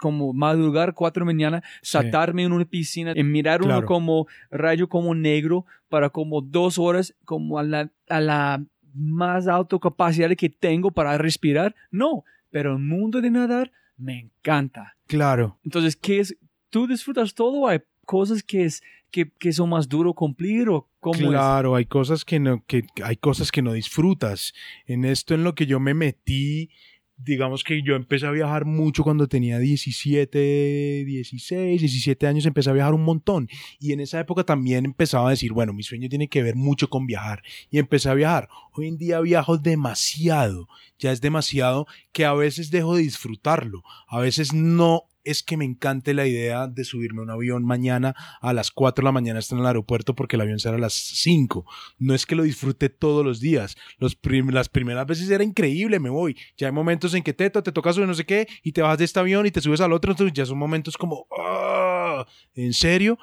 como 0.00 0.32
madrugar 0.32 0.94
cuatro 0.94 1.22
de 1.22 1.26
mañana, 1.26 1.62
saltarme 1.82 2.44
en 2.44 2.52
una 2.52 2.64
piscina 2.64 3.12
y 3.14 3.22
mirar 3.22 3.62
uno 3.62 3.84
como 3.84 4.26
rayo 4.50 4.88
como 4.88 5.14
negro 5.14 5.66
para 5.88 6.10
como 6.10 6.40
dos 6.40 6.78
horas 6.78 7.14
como 7.24 7.58
a 7.58 7.62
la, 7.62 7.90
a 8.08 8.20
la 8.20 8.64
más 8.94 9.46
alta 9.46 9.78
capacidad 9.78 10.30
que 10.36 10.48
tengo 10.48 10.90
para 10.90 11.18
respirar. 11.18 11.74
No, 11.90 12.24
pero 12.50 12.72
el 12.72 12.78
mundo 12.78 13.20
de 13.20 13.30
nadar 13.30 13.70
me 13.96 14.18
encanta. 14.18 14.96
Claro. 15.06 15.58
Entonces, 15.64 15.96
¿qué 15.96 16.20
es? 16.20 16.36
¿Tú 16.70 16.86
disfrutas 16.86 17.34
todo? 17.34 17.66
¿Hay 17.66 17.80
cosas 18.04 18.42
que, 18.42 18.64
es, 18.64 18.82
que, 19.10 19.30
que 19.30 19.52
son 19.52 19.70
más 19.70 19.88
duro 19.88 20.14
cumplir 20.14 20.68
o 20.68 20.88
cómo 21.00 21.28
Claro, 21.28 21.74
hay 21.74 21.86
cosas 21.86 22.24
que 22.24 22.38
no, 22.38 22.64
que 22.66 22.84
hay 23.02 23.16
cosas 23.16 23.50
que 23.50 23.62
no 23.62 23.72
disfrutas. 23.72 24.54
En 24.86 25.04
esto 25.04 25.34
en 25.34 25.44
lo 25.44 25.54
que 25.54 25.66
yo 25.66 25.80
me 25.80 25.94
metí, 25.94 26.70
digamos 27.18 27.64
que 27.64 27.82
yo 27.82 27.96
empecé 27.96 28.26
a 28.26 28.30
viajar 28.30 28.64
mucho 28.64 29.02
cuando 29.02 29.26
tenía 29.26 29.58
17, 29.58 31.04
16, 31.04 31.80
17 31.80 32.26
años, 32.26 32.46
empecé 32.46 32.70
a 32.70 32.74
viajar 32.74 32.94
un 32.94 33.04
montón. 33.04 33.48
Y 33.80 33.92
en 33.92 34.00
esa 34.00 34.20
época 34.20 34.44
también 34.44 34.84
empezaba 34.84 35.28
a 35.28 35.30
decir, 35.30 35.52
bueno, 35.52 35.72
mi 35.72 35.82
sueño 35.82 36.08
tiene 36.08 36.28
que 36.28 36.42
ver 36.42 36.54
mucho 36.54 36.88
con 36.88 37.06
viajar. 37.06 37.42
Y 37.70 37.78
empecé 37.78 38.08
a 38.08 38.14
viajar. 38.14 38.48
Hoy 38.72 38.88
en 38.88 38.98
día 38.98 39.20
viajo 39.20 39.58
demasiado, 39.58 40.68
ya 40.98 41.12
es 41.12 41.20
demasiado 41.20 41.86
que 42.12 42.24
a 42.24 42.34
veces 42.34 42.70
dejo 42.70 42.94
de 42.94 43.02
disfrutarlo. 43.02 43.82
A 44.06 44.20
veces 44.20 44.52
no 44.52 45.04
es 45.24 45.42
que 45.42 45.56
me 45.56 45.64
encante 45.64 46.14
la 46.14 46.26
idea 46.26 46.66
de 46.66 46.84
subirme 46.84 47.20
a 47.20 47.24
un 47.24 47.30
avión 47.30 47.64
mañana 47.64 48.14
a 48.40 48.52
las 48.52 48.70
4 48.70 49.02
de 49.02 49.04
la 49.04 49.12
mañana 49.12 49.38
estar 49.38 49.56
en 49.56 49.62
el 49.62 49.66
aeropuerto 49.66 50.14
porque 50.14 50.36
el 50.36 50.42
avión 50.42 50.58
será 50.58 50.76
a 50.76 50.80
las 50.80 50.94
5. 50.94 51.64
No 51.98 52.14
es 52.14 52.26
que 52.26 52.34
lo 52.34 52.42
disfrute 52.42 52.88
todos 52.88 53.24
los 53.24 53.40
días. 53.40 53.76
Los 53.98 54.18
las 54.50 54.68
primeras 54.68 55.06
veces 55.06 55.30
era 55.30 55.44
increíble, 55.44 56.00
me 56.00 56.10
voy. 56.10 56.36
Ya 56.56 56.68
hay 56.68 56.72
momentos 56.72 57.14
en 57.14 57.22
que 57.22 57.34
te, 57.34 57.50
te 57.50 57.72
toca 57.72 57.92
subir 57.92 58.08
no 58.08 58.14
sé 58.14 58.24
qué 58.24 58.46
y 58.62 58.72
te 58.72 58.82
vas 58.82 58.98
de 58.98 59.04
este 59.04 59.20
avión 59.20 59.46
y 59.46 59.50
te 59.50 59.60
subes 59.60 59.80
al 59.80 59.92
otro, 59.92 60.12
entonces 60.12 60.32
ya 60.34 60.46
son 60.46 60.58
momentos 60.58 60.96
como, 60.96 61.26
ah, 61.36 62.26
¿en 62.54 62.72
serio? 62.72 63.18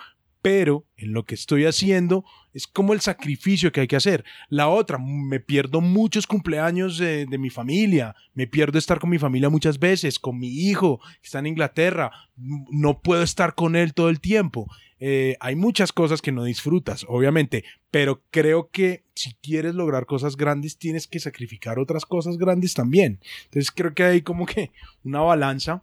Pero 0.45 0.85
en 0.95 1.11
lo 1.11 1.26
que 1.26 1.34
estoy 1.34 1.65
haciendo 1.65 2.23
es 2.53 2.67
como 2.67 2.93
el 2.93 3.01
sacrificio 3.01 3.72
que 3.72 3.81
hay 3.81 3.88
que 3.88 3.95
hacer. 3.95 4.23
La 4.47 4.67
otra, 4.67 4.99
me 4.99 5.39
pierdo 5.39 5.81
muchos 5.81 6.27
cumpleaños 6.27 6.99
de, 6.99 7.26
mi 7.39 7.49
familia, 7.49 8.15
me 8.35 8.45
pierdo 8.45 8.77
estar 8.77 8.99
con 8.99 9.09
mi 9.09 9.17
familia 9.17 9.49
muchas 9.49 9.80
veces, 9.80 10.19
con 10.19 10.38
mi 10.38 10.49
hijo 10.49 10.99
que 10.99 11.26
está 11.26 11.39
en 11.39 11.47
Inglaterra, 11.47 12.11
no 12.38 13.01
puedo 13.01 13.23
estar 13.23 13.55
con 13.55 13.76
él 13.76 13.95
todo 13.95 14.09
el 14.09 14.19
tiempo. 14.19 14.67
Eh, 14.99 15.35
hay 15.39 15.55
muchas 15.55 15.91
cosas 15.91 16.22
que 16.22 16.31
no 16.31 16.43
disfrutas, 16.43 17.07
obviamente, 17.09 17.63
pero 17.89 18.22
creo 18.30 18.69
que 18.69 19.03
si 19.15 19.34
quieres 19.41 19.73
lograr 19.73 20.05
cosas 20.05 20.38
grandes 20.38 20.77
tienes 20.77 21.07
que 21.07 21.19
sacrificar 21.19 21.80
otras 21.80 22.05
cosas 22.05 22.38
grandes 22.38 22.76
también. 22.76 23.19
Entonces 23.45 23.72
creo 23.72 23.95
que 23.95 24.03
hay 24.03 24.22
como 24.22 24.45
que 24.45 24.69
una 25.03 25.22
balanza 25.22 25.81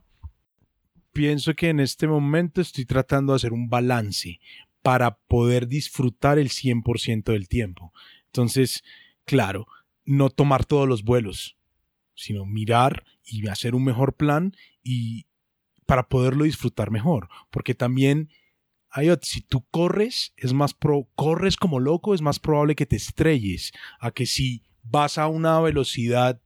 pienso 1.12 1.54
que 1.54 1.68
en 1.68 1.80
este 1.80 2.06
momento 2.06 2.60
estoy 2.60 2.84
tratando 2.84 3.32
de 3.32 3.36
hacer 3.36 3.52
un 3.52 3.68
balance 3.68 4.40
para 4.82 5.16
poder 5.16 5.68
disfrutar 5.68 6.38
el 6.38 6.50
100% 6.50 7.32
del 7.32 7.48
tiempo. 7.48 7.92
Entonces, 8.26 8.82
claro, 9.24 9.66
no 10.04 10.30
tomar 10.30 10.64
todos 10.64 10.88
los 10.88 11.04
vuelos, 11.04 11.56
sino 12.14 12.44
mirar 12.44 13.04
y 13.24 13.46
hacer 13.48 13.74
un 13.74 13.84
mejor 13.84 14.14
plan 14.14 14.56
y 14.82 15.26
para 15.86 16.08
poderlo 16.08 16.44
disfrutar 16.44 16.90
mejor, 16.90 17.28
porque 17.50 17.74
también 17.74 18.30
hay 18.88 19.08
si 19.22 19.40
tú 19.40 19.64
corres, 19.70 20.34
es 20.36 20.52
más 20.52 20.74
pro, 20.74 21.08
corres 21.14 21.56
como 21.56 21.80
loco, 21.80 22.14
es 22.14 22.20
más 22.20 22.38
probable 22.38 22.74
que 22.74 22.86
te 22.86 22.96
estrelles 22.96 23.72
a 24.00 24.10
que 24.10 24.26
si 24.26 24.62
vas 24.82 25.16
a 25.16 25.28
una 25.28 25.60
velocidad 25.60 26.40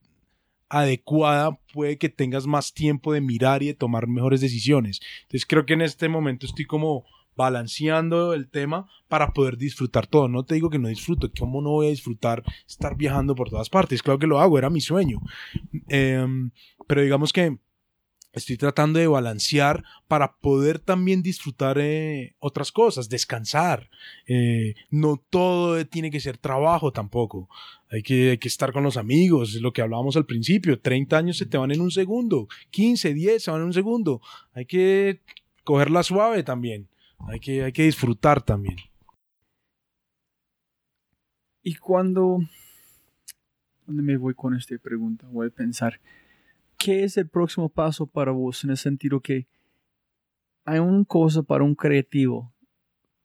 adecuada, 0.68 1.58
puede 1.72 1.98
que 1.98 2.08
tengas 2.08 2.46
más 2.46 2.72
tiempo 2.72 3.12
de 3.12 3.20
mirar 3.20 3.62
y 3.62 3.66
de 3.66 3.74
tomar 3.74 4.06
mejores 4.06 4.40
decisiones. 4.40 5.00
Entonces 5.22 5.46
creo 5.46 5.66
que 5.66 5.74
en 5.74 5.82
este 5.82 6.08
momento 6.08 6.46
estoy 6.46 6.64
como 6.64 7.04
balanceando 7.36 8.32
el 8.32 8.48
tema 8.48 8.88
para 9.08 9.32
poder 9.32 9.56
disfrutar 9.58 10.06
todo. 10.06 10.26
No 10.26 10.44
te 10.44 10.54
digo 10.54 10.70
que 10.70 10.78
no 10.78 10.88
disfruto, 10.88 11.30
¿cómo 11.38 11.60
no 11.60 11.70
voy 11.70 11.86
a 11.86 11.90
disfrutar 11.90 12.42
estar 12.66 12.96
viajando 12.96 13.34
por 13.34 13.50
todas 13.50 13.68
partes? 13.68 14.02
Claro 14.02 14.18
que 14.18 14.26
lo 14.26 14.40
hago, 14.40 14.58
era 14.58 14.70
mi 14.70 14.80
sueño. 14.80 15.20
Em, 15.88 16.50
pero 16.86 17.02
digamos 17.02 17.32
que 17.32 17.58
estoy 18.36 18.58
tratando 18.58 18.98
de 18.98 19.06
balancear 19.06 19.82
para 20.08 20.36
poder 20.36 20.78
también 20.78 21.22
disfrutar 21.22 21.78
eh, 21.80 22.36
otras 22.38 22.70
cosas, 22.70 23.08
descansar. 23.08 23.88
Eh, 24.26 24.74
no 24.90 25.16
todo 25.30 25.84
tiene 25.86 26.10
que 26.10 26.20
ser 26.20 26.36
trabajo 26.36 26.92
tampoco. 26.92 27.48
Hay 27.90 28.02
que, 28.02 28.30
hay 28.30 28.38
que 28.38 28.48
estar 28.48 28.72
con 28.72 28.82
los 28.82 28.98
amigos, 28.98 29.54
es 29.54 29.62
lo 29.62 29.72
que 29.72 29.80
hablábamos 29.80 30.16
al 30.16 30.26
principio. 30.26 30.80
30 30.80 31.16
años 31.16 31.38
se 31.38 31.46
te 31.46 31.56
van 31.56 31.70
en 31.70 31.80
un 31.80 31.90
segundo, 31.90 32.46
15, 32.70 33.14
10 33.14 33.42
se 33.42 33.50
van 33.50 33.60
en 33.60 33.66
un 33.66 33.72
segundo. 33.72 34.20
Hay 34.52 34.66
que 34.66 35.22
cogerla 35.64 36.02
suave 36.02 36.42
también. 36.42 36.88
Hay 37.28 37.40
que, 37.40 37.64
hay 37.64 37.72
que 37.72 37.84
disfrutar 37.84 38.42
también. 38.42 38.76
Y 41.62 41.74
cuando... 41.76 42.38
¿Dónde 43.86 44.02
me 44.02 44.16
voy 44.16 44.34
con 44.34 44.54
esta 44.54 44.76
pregunta? 44.78 45.26
Voy 45.30 45.46
a 45.46 45.50
pensar. 45.50 46.00
¿Qué 46.76 47.04
es 47.04 47.16
el 47.16 47.28
próximo 47.28 47.68
paso 47.68 48.06
para 48.06 48.32
vos 48.32 48.64
en 48.64 48.70
el 48.70 48.76
sentido 48.76 49.20
que 49.20 49.46
hay 50.64 50.78
una 50.78 51.04
cosa 51.04 51.42
para 51.42 51.64
un 51.64 51.74
creativo, 51.74 52.52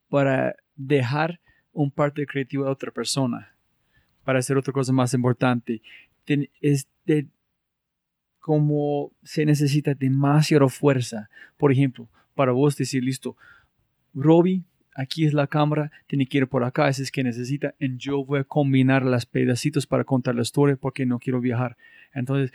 para 0.08 0.54
dejar 0.76 1.40
un 1.72 1.90
parte 1.90 2.26
creativo 2.26 2.66
a 2.66 2.70
otra 2.70 2.90
persona, 2.90 3.54
para 4.24 4.38
hacer 4.38 4.56
otra 4.56 4.72
cosa 4.72 4.92
más 4.92 5.14
importante? 5.14 5.82
Es 6.60 6.88
de, 7.04 7.26
como 8.38 9.12
se 9.22 9.44
necesita 9.44 9.94
demasiada 9.94 10.68
fuerza. 10.68 11.28
Por 11.56 11.72
ejemplo, 11.72 12.08
para 12.34 12.52
vos 12.52 12.76
decir, 12.76 13.02
listo, 13.02 13.36
Robbie, 14.14 14.64
aquí 14.94 15.24
es 15.24 15.32
la 15.32 15.46
cámara, 15.46 15.90
tiene 16.06 16.26
que 16.26 16.38
ir 16.38 16.48
por 16.48 16.64
acá, 16.64 16.88
ese 16.88 17.02
es 17.02 17.10
que 17.10 17.24
necesita, 17.24 17.74
y 17.78 17.96
yo 17.96 18.24
voy 18.24 18.40
a 18.40 18.44
combinar 18.44 19.04
las 19.04 19.26
pedacitos 19.26 19.86
para 19.86 20.04
contar 20.04 20.34
la 20.34 20.42
historia 20.42 20.76
porque 20.76 21.06
no 21.06 21.18
quiero 21.18 21.40
viajar. 21.40 21.76
Entonces, 22.12 22.52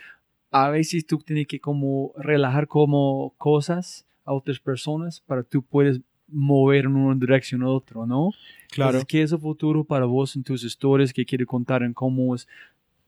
a 0.50 0.70
veces 0.70 1.06
tú 1.06 1.18
tienes 1.18 1.46
que 1.46 1.60
como 1.60 2.12
relajar 2.16 2.68
como 2.68 3.34
cosas 3.36 4.06
a 4.24 4.32
otras 4.32 4.58
personas 4.58 5.20
para 5.20 5.42
tú 5.42 5.62
puedes 5.62 6.00
mover 6.28 6.84
en 6.84 6.96
una 6.96 7.18
dirección 7.18 7.62
u 7.62 7.70
otra, 7.70 8.04
¿no? 8.06 8.30
Claro. 8.70 9.02
¿Qué 9.06 9.22
es 9.22 9.32
el 9.32 9.38
futuro 9.38 9.84
para 9.84 10.04
vos 10.04 10.36
en 10.36 10.42
tus 10.44 10.62
historias 10.64 11.12
que 11.12 11.24
quieres 11.24 11.46
contar 11.46 11.82
en 11.82 11.94
cómo 11.94 12.34
es, 12.34 12.46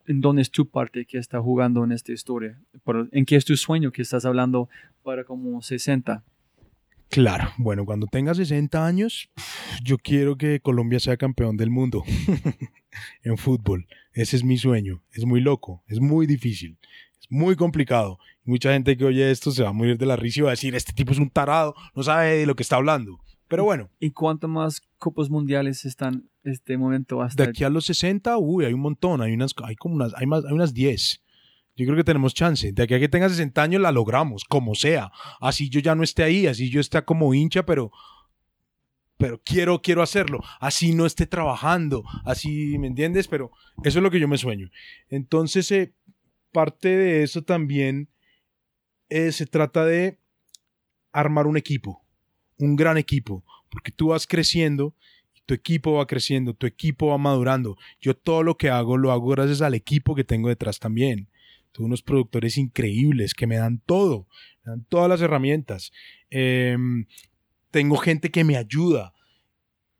en 0.06 0.20
dónde 0.20 0.42
es 0.42 0.50
tu 0.50 0.66
parte 0.66 1.04
que 1.04 1.18
está 1.18 1.40
jugando 1.40 1.84
en 1.84 1.92
esta 1.92 2.12
historia? 2.12 2.58
¿En 3.12 3.26
qué 3.26 3.36
es 3.36 3.44
tu 3.44 3.56
sueño 3.56 3.92
que 3.92 4.02
estás 4.02 4.24
hablando 4.24 4.68
para 5.02 5.24
como 5.24 5.60
60? 5.60 6.24
Claro, 7.10 7.50
bueno, 7.58 7.84
cuando 7.84 8.06
tenga 8.06 8.34
60 8.34 8.86
años, 8.86 9.30
yo 9.82 9.98
quiero 9.98 10.36
que 10.36 10.60
Colombia 10.60 11.00
sea 11.00 11.16
campeón 11.16 11.56
del 11.56 11.68
mundo 11.68 12.04
en 13.24 13.36
fútbol. 13.36 13.86
Ese 14.12 14.36
es 14.36 14.44
mi 14.44 14.56
sueño. 14.56 15.02
Es 15.12 15.24
muy 15.26 15.40
loco, 15.40 15.82
es 15.88 16.00
muy 16.00 16.26
difícil 16.26 16.78
muy 17.30 17.56
complicado. 17.56 18.18
Mucha 18.44 18.72
gente 18.72 18.96
que 18.96 19.04
oye 19.04 19.30
esto 19.30 19.50
se 19.52 19.62
va 19.62 19.70
a 19.70 19.72
morir 19.72 19.96
de 19.96 20.04
la 20.04 20.16
risa 20.16 20.40
y 20.40 20.42
va 20.42 20.50
a 20.50 20.52
decir, 20.52 20.74
este 20.74 20.92
tipo 20.92 21.12
es 21.12 21.18
un 21.18 21.30
tarado, 21.30 21.74
no 21.94 22.02
sabe 22.02 22.36
de 22.36 22.46
lo 22.46 22.54
que 22.54 22.62
está 22.62 22.76
hablando. 22.76 23.20
Pero 23.48 23.64
bueno. 23.64 23.90
¿Y 23.98 24.10
cuánto 24.10 24.46
más 24.48 24.82
copos 24.98 25.30
mundiales 25.30 25.84
están 25.84 26.28
este 26.44 26.76
momento 26.76 27.22
hasta? 27.22 27.42
De 27.42 27.48
aquí 27.48 27.64
a 27.64 27.70
los 27.70 27.86
60, 27.86 28.36
uy, 28.38 28.64
hay 28.64 28.72
un 28.72 28.80
montón, 28.80 29.22
hay 29.22 29.32
unas, 29.32 29.54
hay 29.64 29.76
como 29.76 29.94
unas, 29.94 30.12
hay 30.14 30.26
más, 30.26 30.44
hay 30.44 30.52
unas 30.52 30.74
10. 30.74 31.22
Yo 31.76 31.86
creo 31.86 31.96
que 31.96 32.04
tenemos 32.04 32.34
chance. 32.34 32.72
De 32.72 32.82
aquí 32.82 32.94
a 32.94 33.00
que 33.00 33.08
tenga 33.08 33.28
60 33.28 33.62
años 33.62 33.80
la 33.80 33.90
logramos, 33.90 34.44
como 34.44 34.74
sea. 34.74 35.10
Así 35.40 35.70
yo 35.70 35.80
ya 35.80 35.94
no 35.94 36.02
esté 36.02 36.22
ahí, 36.22 36.46
así 36.46 36.68
yo 36.68 36.80
esté 36.80 37.02
como 37.04 37.32
hincha, 37.32 37.64
pero 37.64 37.90
pero 39.16 39.40
quiero, 39.44 39.82
quiero 39.82 40.02
hacerlo. 40.02 40.40
Así 40.60 40.94
no 40.94 41.04
esté 41.04 41.26
trabajando, 41.26 42.04
así, 42.24 42.78
¿me 42.78 42.86
entiendes? 42.86 43.28
Pero 43.28 43.50
eso 43.84 43.98
es 43.98 44.02
lo 44.02 44.10
que 44.10 44.18
yo 44.18 44.26
me 44.26 44.38
sueño. 44.38 44.70
Entonces, 45.08 45.70
eh, 45.72 45.92
parte 46.52 46.88
de 46.88 47.22
eso 47.22 47.42
también 47.42 48.08
eh, 49.08 49.32
se 49.32 49.46
trata 49.46 49.84
de 49.84 50.18
armar 51.12 51.46
un 51.46 51.56
equipo, 51.56 52.04
un 52.58 52.76
gran 52.76 52.96
equipo, 52.98 53.44
porque 53.70 53.90
tú 53.90 54.08
vas 54.08 54.26
creciendo 54.26 54.94
tu 55.50 55.54
equipo 55.54 55.94
va 55.94 56.06
creciendo, 56.06 56.54
tu 56.54 56.64
equipo 56.64 57.08
va 57.08 57.18
madurando. 57.18 57.76
Yo 58.00 58.16
todo 58.16 58.44
lo 58.44 58.56
que 58.56 58.70
hago 58.70 58.96
lo 58.96 59.10
hago 59.10 59.30
gracias 59.30 59.62
al 59.62 59.74
equipo 59.74 60.14
que 60.14 60.22
tengo 60.22 60.48
detrás 60.48 60.78
también. 60.78 61.28
Tengo 61.72 61.86
unos 61.86 62.02
productores 62.02 62.56
increíbles 62.56 63.34
que 63.34 63.48
me 63.48 63.56
dan 63.56 63.80
todo, 63.84 64.28
me 64.62 64.70
dan 64.70 64.84
todas 64.84 65.08
las 65.08 65.20
herramientas. 65.20 65.90
Em, 66.30 67.06
tengo 67.72 67.96
gente 67.96 68.30
que 68.30 68.44
me 68.44 68.56
ayuda 68.56 69.12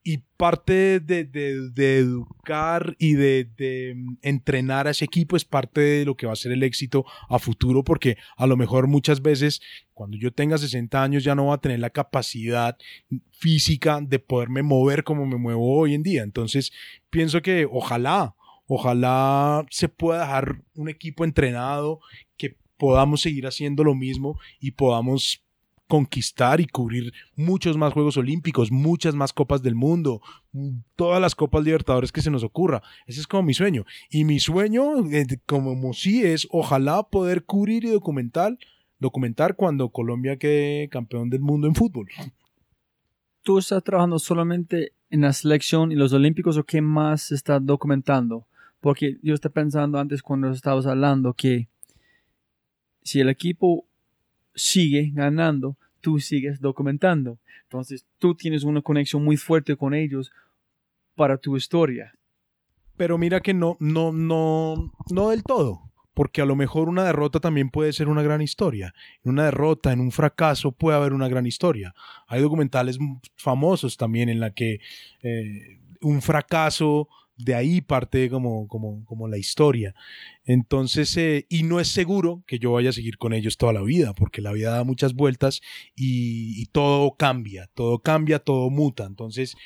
y 0.03 0.19
parte 0.37 1.01
de, 1.01 1.29
educar 1.77 2.97
y 2.99 3.15
de, 3.15 3.95
mm, 3.97 4.17
entrenar 4.23 4.87
a 4.87 4.91
ese 4.91 5.05
equipo 5.05 5.37
es 5.37 5.45
parte 5.45 5.81
de 5.81 6.05
lo 6.05 6.17
que 6.17 6.27
va 6.27 6.33
a 6.33 6.37
ser 6.37 6.53
el 6.53 6.63
éxito 6.63 7.05
a 7.29 7.39
futuro, 7.39 7.85
porque 7.85 8.17
a 8.37 8.47
lo 8.47 8.57
mejor 8.57 8.87
muchas 8.87 9.23
veces 9.23 9.61
cuando 9.93 10.17
yo 10.17 10.33
tenga 10.33 10.57
60 10.57 11.03
años 11.03 11.25
ya 11.25 11.35
no 11.35 11.45
voy 11.45 11.55
a 11.55 11.59
tener 11.59 11.81
la 11.81 11.91
capacidad 11.91 12.79
física 13.31 14.01
de 14.01 14.19
poderme 14.19 14.63
mover 14.63 15.05
como 15.05 15.27
me 15.27 15.37
muevo 15.37 15.79
hoy 15.79 15.95
en 15.95 16.03
día. 16.03 16.23
Entonces, 16.23 16.73
pienso 17.11 17.43
que 17.43 17.67
ojalá, 17.71 18.35
Ojalá 18.73 19.67
se 19.69 19.89
pueda 19.89 20.21
dejar 20.21 20.63
un 20.77 20.89
equipo 20.89 21.25
entrenado, 21.25 21.99
que 22.37 22.57
podamos 22.77 23.21
seguir 23.21 23.49
haciendo 23.49 23.83
lo 23.83 23.97
mismo 23.97 24.39
y 24.61 24.71
podamos 24.71 25.43
conquistar 25.91 26.61
y 26.61 26.69
cubrir 26.69 27.13
muchos 27.35 27.77
más 27.77 27.93
Juegos 27.93 28.17
Olímpicos, 28.17 28.71
muchas 28.71 29.17
más 29.17 29.33
Copas 29.33 29.61
del 29.61 29.75
Mundo, 29.75 30.23
todas 30.95 31.21
las 31.21 31.35
Copas 31.35 31.65
Libertadores 31.65 32.13
que 32.13 32.23
se 32.23 32.31
nos 32.31 32.45
ocurra. 32.45 32.81
Ese 33.07 33.21
es 33.21 33.27
como 33.27 33.43
mi 33.43 33.55
sueño. 33.55 33.85
Y 34.09 34.25
mi 34.25 34.39
sueño, 34.39 35.05
eh, 35.11 35.27
como 35.47 35.93
sí, 35.93 36.25
es 36.25 36.47
ojalá 36.53 37.03
poder 37.03 37.45
cubrir 37.45 37.85
y 37.85 37.91
documentar, 37.91 38.57
documentar 39.01 39.57
cuando 39.57 39.89
Colombia 39.89 40.37
quede 40.37 40.89
campeón 40.89 41.29
del 41.29 41.41
mundo 41.41 41.67
en 41.67 41.75
fútbol. 41.75 42.07
¿Tú 43.43 43.59
estás 43.59 43.83
trabajando 43.83 44.21
solamente 44.21 44.93
en 45.11 45.23
la 45.23 45.33
selección 45.33 45.91
y 45.91 45.97
los 45.97 46.13
Olímpicos 46.13 46.57
o 46.57 46.63
qué 46.63 46.81
más 46.81 47.33
estás 47.33 47.67
documentando? 47.67 48.47
Porque 48.81 49.19
yo 49.23 49.35
estaba 49.35 49.55
pensando 49.55 49.99
antes 49.99 50.23
cuando 50.23 50.53
estabas 50.53 50.87
hablando 50.87 51.35
que 51.35 51.69
si 53.03 53.19
el 53.19 53.29
equipo 53.29 53.87
sigue 54.55 55.11
ganando, 55.13 55.77
tú 56.01 56.19
sigues 56.21 56.61
documentando. 56.61 57.39
Entonces 57.65 58.07
tú 58.19 58.35
tienes 58.35 58.65
una 58.65 58.83
conexión 58.83 59.25
muy 59.25 59.37
fuerte 59.37 59.77
con 59.77 59.95
ellos 59.95 60.33
para 61.15 61.39
tu 61.39 61.57
historia. 61.57 62.13
Pero 62.97 63.17
mira 63.19 63.41
que 63.41 63.55
no, 63.55 63.77
no, 63.81 64.13
no, 64.13 64.93
no 65.11 65.31
del 65.31 65.43
todo. 65.43 65.91
Porque 66.13 66.43
a 66.43 66.45
lo 66.45 66.57
mejor 66.57 66.89
una 66.89 67.05
derrota 67.05 67.41
también 67.41 67.71
puede 67.71 67.93
ser 67.93 68.09
una 68.09 68.23
gran 68.23 68.43
historia. 68.43 68.93
Una 69.23 69.45
derrota, 69.45 69.93
en 69.93 70.01
un 70.01 70.11
fracaso, 70.11 70.73
puede 70.73 70.97
haber 70.97 71.13
una 71.13 71.29
gran 71.29 71.47
historia. 71.47 71.95
Hay 72.27 72.43
documentales 72.43 72.99
famosos 73.37 73.97
también 73.97 74.29
en 74.29 74.41
la 74.41 74.51
que 74.51 74.81
eh, 75.23 75.81
un 76.01 76.21
fracaso 76.21 77.09
de 77.45 77.55
ahí 77.55 77.81
parte 77.81 78.29
como, 78.31 78.69
como, 78.69 79.05
como 79.05 79.29
la 79.29 79.39
historia. 79.39 79.95
Entonces, 80.45 81.17
eh, 81.17 81.47
y 81.49 81.63
no 81.63 81.81
es 81.81 81.89
seguro 81.89 82.43
que 82.47 82.59
yo 82.59 82.73
vaya 82.73 82.91
a 82.91 82.95
seguir 82.95 83.19
con 83.19 83.33
ellos 83.33 83.57
toda 83.57 83.73
la 83.73 83.83
vida, 83.83 84.15
porque 84.15 84.43
la 84.43 84.53
vida 84.53 84.73
da 84.73 84.85
muchas 84.85 85.15
vueltas 85.15 85.61
y, 85.95 86.61
y 86.61 86.67
todo 86.67 87.13
cambia, 87.17 87.69
todo 87.75 87.99
cambia, 88.01 88.39
todo 88.39 88.71
muta. 88.71 89.05
Entonces, 89.05 89.57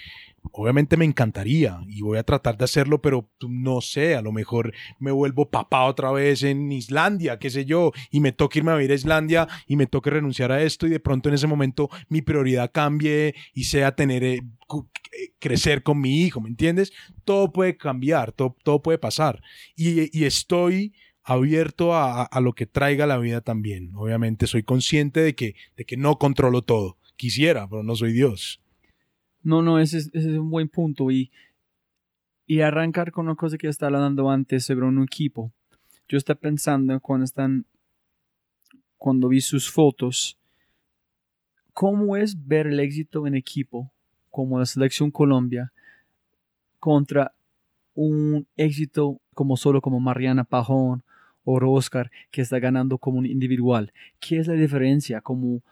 obviamente 0.53 0.97
me 0.97 1.05
encantaría 1.05 1.81
y 1.89 2.03
voy 2.03 2.19
a 2.19 2.23
tratar 2.23 2.57
de 2.57 2.65
hacerlo, 2.65 3.01
pero 3.01 3.31
no 3.49 3.81
sé, 3.81 4.15
a 4.15 4.23
lo 4.23 4.33
mejor 4.33 4.73
me 4.99 5.11
vuelvo 5.11 5.51
papá 5.51 5.85
otra 5.85 6.13
vez 6.13 6.43
en 6.43 6.71
Islandia, 6.73 7.39
qué 7.39 7.51
sé 7.51 7.65
yo, 7.65 7.93
y 8.11 8.21
me 8.21 8.33
toque 8.33 8.59
irme 8.59 8.73
a 8.73 8.77
vivir 8.77 8.93
a 8.93 8.95
Islandia 8.95 9.49
y 9.67 9.77
me 9.77 9.87
toque 9.87 10.11
renunciar 10.11 10.53
a 10.53 10.63
esto 10.63 10.87
y 10.87 10.91
de 10.91 11.01
pronto 11.01 11.29
en 11.29 11.35
ese 11.35 11.47
momento 11.47 11.89
mi 12.09 12.23
prioridad 12.23 12.71
cambie 12.73 13.35
y 13.53 13.65
sea 13.65 13.95
tener, 13.95 14.25
eh, 14.25 14.37
eh, 14.37 15.33
crecer 15.39 15.83
con 15.83 16.01
mi 16.01 16.23
hijo, 16.23 16.41
¿me 16.41 16.49
entiendes? 16.49 16.93
Todo 17.25 17.53
puede 17.53 17.77
cambiar, 17.77 18.33
todo, 18.33 18.57
todo 18.63 18.83
puede 18.83 18.99
pasar 18.99 19.43
y, 19.77 20.17
y 20.17 20.25
estoy 20.25 20.95
abierto 21.25 21.95
a, 21.95 22.23
a, 22.23 22.41
lo 22.41 22.53
que 22.53 22.67
traiga 22.67 23.07
la 23.07 23.17
vida 23.17 23.41
también. 23.41 23.93
Obviamente 23.95 24.47
soy 24.47 24.63
consciente 24.63 25.21
de 25.21 25.35
que, 25.35 25.55
de 25.77 25.87
que 25.87 25.97
no 25.97 26.19
controlo 26.19 26.63
todo. 26.63 26.99
Quisiera, 27.17 27.67
pero 27.69 27.83
no 27.83 27.97
soy 27.97 28.13
Dios. 28.13 28.61
No, 29.45 29.63
no, 29.63 29.79
ese 29.79 29.99
es, 29.99 30.27
un 30.27 30.51
buen 30.51 30.69
punto. 30.69 31.11
Y, 31.11 31.31
y 32.47 32.61
arrancar 32.61 33.13
con 33.13 33.27
una 33.27 33.37
cosa 33.37 33.59
que 33.59 33.69
estaba 33.69 33.99
hablando 33.99 34.31
antes 34.31 34.65
sobre 34.65 34.87
un 34.87 35.03
equipo. 35.03 35.53
Yo 36.09 36.19
estaba 36.19 36.41
pensando 36.41 36.99
cuando 37.01 37.25
están, 37.25 37.67
cuando 38.97 39.29
vi 39.29 39.41
sus 39.41 39.71
fotos, 39.71 40.39
cómo 41.75 42.17
es 42.17 42.47
ver 42.47 42.67
el 42.67 42.81
éxito 42.81 43.27
en 43.27 43.35
equipo, 43.35 43.93
como 44.31 44.59
la 44.59 44.67
selección 44.67 45.11
Colombia, 45.11 45.73
contra 46.81 47.35
un 47.95 48.47
éxito 48.57 49.21
como 49.35 49.57
solo 49.57 49.81
como 49.81 50.01
Mariana 50.01 50.45
Pajón 50.45 51.03
o 51.45 51.59
Oscar, 51.73 52.11
que 52.31 52.41
está 52.41 52.59
ganando 52.59 52.97
como 52.97 53.19
un 53.19 53.27
individual. 53.27 53.93
¿Qué 54.21 54.39
es 54.39 54.47
la 54.47 54.55
diferencia? 54.55 55.21
¿Cómo, 55.21 55.63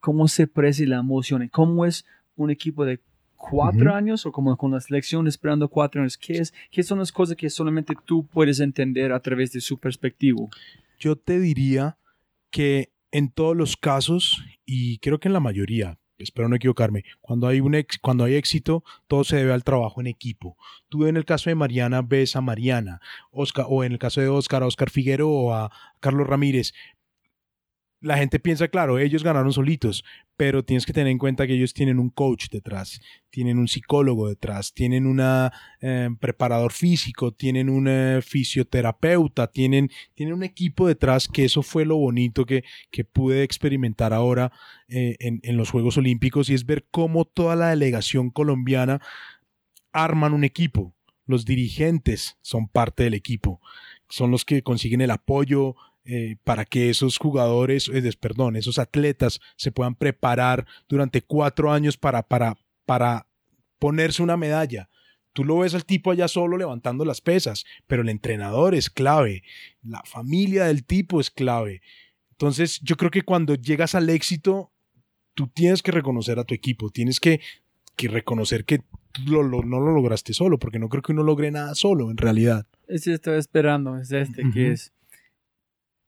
cómo 0.00 0.28
se 0.28 0.46
precia 0.46 0.86
la 0.86 0.98
emoción? 0.98 1.48
¿Cómo 1.48 1.86
es 1.86 2.04
un 2.36 2.50
equipo 2.50 2.84
de 2.84 3.00
cuatro 3.50 3.94
años 3.94 4.26
o 4.26 4.32
como 4.32 4.56
con 4.56 4.72
la 4.72 4.80
selección 4.80 5.26
esperando 5.26 5.68
cuatro 5.68 6.00
años? 6.00 6.18
¿Qué, 6.18 6.38
es, 6.38 6.54
¿Qué 6.70 6.82
son 6.82 6.98
las 6.98 7.12
cosas 7.12 7.36
que 7.36 7.50
solamente 7.50 7.94
tú 8.04 8.26
puedes 8.26 8.60
entender 8.60 9.12
a 9.12 9.20
través 9.20 9.52
de 9.52 9.60
su 9.60 9.78
perspectiva? 9.78 10.46
Yo 10.98 11.16
te 11.16 11.38
diría 11.38 11.98
que 12.50 12.92
en 13.12 13.30
todos 13.30 13.56
los 13.56 13.76
casos, 13.76 14.44
y 14.66 14.98
creo 14.98 15.20
que 15.20 15.28
en 15.28 15.34
la 15.34 15.40
mayoría, 15.40 15.98
espero 16.18 16.48
no 16.48 16.56
equivocarme, 16.56 17.04
cuando 17.20 17.46
hay, 17.46 17.60
un 17.60 17.74
ex, 17.74 17.98
cuando 17.98 18.24
hay 18.24 18.34
éxito, 18.34 18.84
todo 19.06 19.24
se 19.24 19.36
debe 19.36 19.52
al 19.52 19.64
trabajo 19.64 20.00
en 20.00 20.06
equipo. 20.06 20.56
Tú 20.88 21.06
en 21.06 21.16
el 21.16 21.24
caso 21.24 21.50
de 21.50 21.54
Mariana 21.54 22.02
ves 22.02 22.36
a 22.36 22.40
Mariana, 22.40 23.00
Oscar, 23.30 23.66
o 23.68 23.84
en 23.84 23.92
el 23.92 23.98
caso 23.98 24.20
de 24.20 24.28
Oscar, 24.28 24.62
a 24.62 24.66
Oscar 24.66 24.90
Figueroa 24.90 25.30
o 25.30 25.54
a 25.54 25.72
Carlos 26.00 26.26
Ramírez, 26.26 26.74
la 28.04 28.18
gente 28.18 28.38
piensa, 28.38 28.68
claro, 28.68 28.98
ellos 28.98 29.24
ganaron 29.24 29.50
solitos, 29.52 30.04
pero 30.36 30.62
tienes 30.62 30.84
que 30.84 30.92
tener 30.92 31.10
en 31.10 31.16
cuenta 31.16 31.46
que 31.46 31.54
ellos 31.54 31.72
tienen 31.72 31.98
un 31.98 32.10
coach 32.10 32.48
detrás, 32.50 33.00
tienen 33.30 33.58
un 33.58 33.66
psicólogo 33.66 34.28
detrás, 34.28 34.74
tienen 34.74 35.06
un 35.06 35.22
eh, 35.80 36.10
preparador 36.20 36.72
físico, 36.72 37.32
tienen 37.32 37.70
un 37.70 37.88
eh, 37.88 38.20
fisioterapeuta, 38.22 39.46
tienen, 39.46 39.90
tienen 40.12 40.34
un 40.34 40.42
equipo 40.42 40.86
detrás 40.86 41.28
que 41.28 41.46
eso 41.46 41.62
fue 41.62 41.86
lo 41.86 41.96
bonito 41.96 42.44
que, 42.44 42.62
que 42.90 43.04
pude 43.04 43.42
experimentar 43.42 44.12
ahora 44.12 44.52
eh, 44.88 45.16
en, 45.18 45.40
en 45.42 45.56
los 45.56 45.70
Juegos 45.70 45.96
Olímpicos 45.96 46.50
y 46.50 46.54
es 46.54 46.66
ver 46.66 46.86
cómo 46.90 47.24
toda 47.24 47.56
la 47.56 47.70
delegación 47.70 48.30
colombiana 48.30 49.00
arman 49.92 50.34
un 50.34 50.44
equipo. 50.44 50.94
Los 51.26 51.46
dirigentes 51.46 52.36
son 52.42 52.68
parte 52.68 53.04
del 53.04 53.14
equipo, 53.14 53.62
son 54.10 54.30
los 54.30 54.44
que 54.44 54.62
consiguen 54.62 55.00
el 55.00 55.10
apoyo, 55.10 55.74
eh, 56.06 56.36
para 56.44 56.64
que 56.64 56.90
esos 56.90 57.16
jugadores, 57.18 57.88
eh, 57.88 58.10
perdón, 58.20 58.56
esos 58.56 58.78
atletas 58.78 59.40
se 59.56 59.72
puedan 59.72 59.94
preparar 59.94 60.66
durante 60.88 61.22
cuatro 61.22 61.72
años 61.72 61.96
para, 61.96 62.22
para, 62.22 62.56
para 62.84 63.26
ponerse 63.78 64.22
una 64.22 64.36
medalla. 64.36 64.88
Tú 65.32 65.44
lo 65.44 65.58
ves 65.58 65.74
al 65.74 65.84
tipo 65.84 66.10
allá 66.10 66.28
solo 66.28 66.56
levantando 66.56 67.04
las 67.04 67.20
pesas, 67.20 67.64
pero 67.86 68.02
el 68.02 68.08
entrenador 68.08 68.74
es 68.74 68.88
clave, 68.88 69.42
la 69.82 70.02
familia 70.04 70.66
del 70.66 70.84
tipo 70.84 71.20
es 71.20 71.30
clave. 71.30 71.82
Entonces 72.30 72.80
yo 72.82 72.96
creo 72.96 73.10
que 73.10 73.22
cuando 73.22 73.54
llegas 73.54 73.94
al 73.94 74.10
éxito, 74.10 74.72
tú 75.34 75.48
tienes 75.48 75.82
que 75.82 75.90
reconocer 75.90 76.38
a 76.38 76.44
tu 76.44 76.54
equipo, 76.54 76.90
tienes 76.90 77.18
que, 77.18 77.40
que 77.96 78.08
reconocer 78.08 78.64
que 78.64 78.82
lo, 79.26 79.42
lo, 79.42 79.62
no 79.62 79.80
lo 79.80 79.92
lograste 79.92 80.34
solo, 80.34 80.58
porque 80.58 80.78
no 80.78 80.88
creo 80.88 81.02
que 81.02 81.12
uno 81.12 81.22
logre 81.22 81.50
nada 81.50 81.74
solo 81.74 82.10
en 82.10 82.16
realidad. 82.16 82.66
Ese 82.86 83.14
estoy 83.14 83.38
esperando, 83.38 83.98
es 83.98 84.12
este, 84.12 84.42
uh 84.42 84.46
-huh. 84.46 84.52
que 84.52 84.72
es 84.72 84.93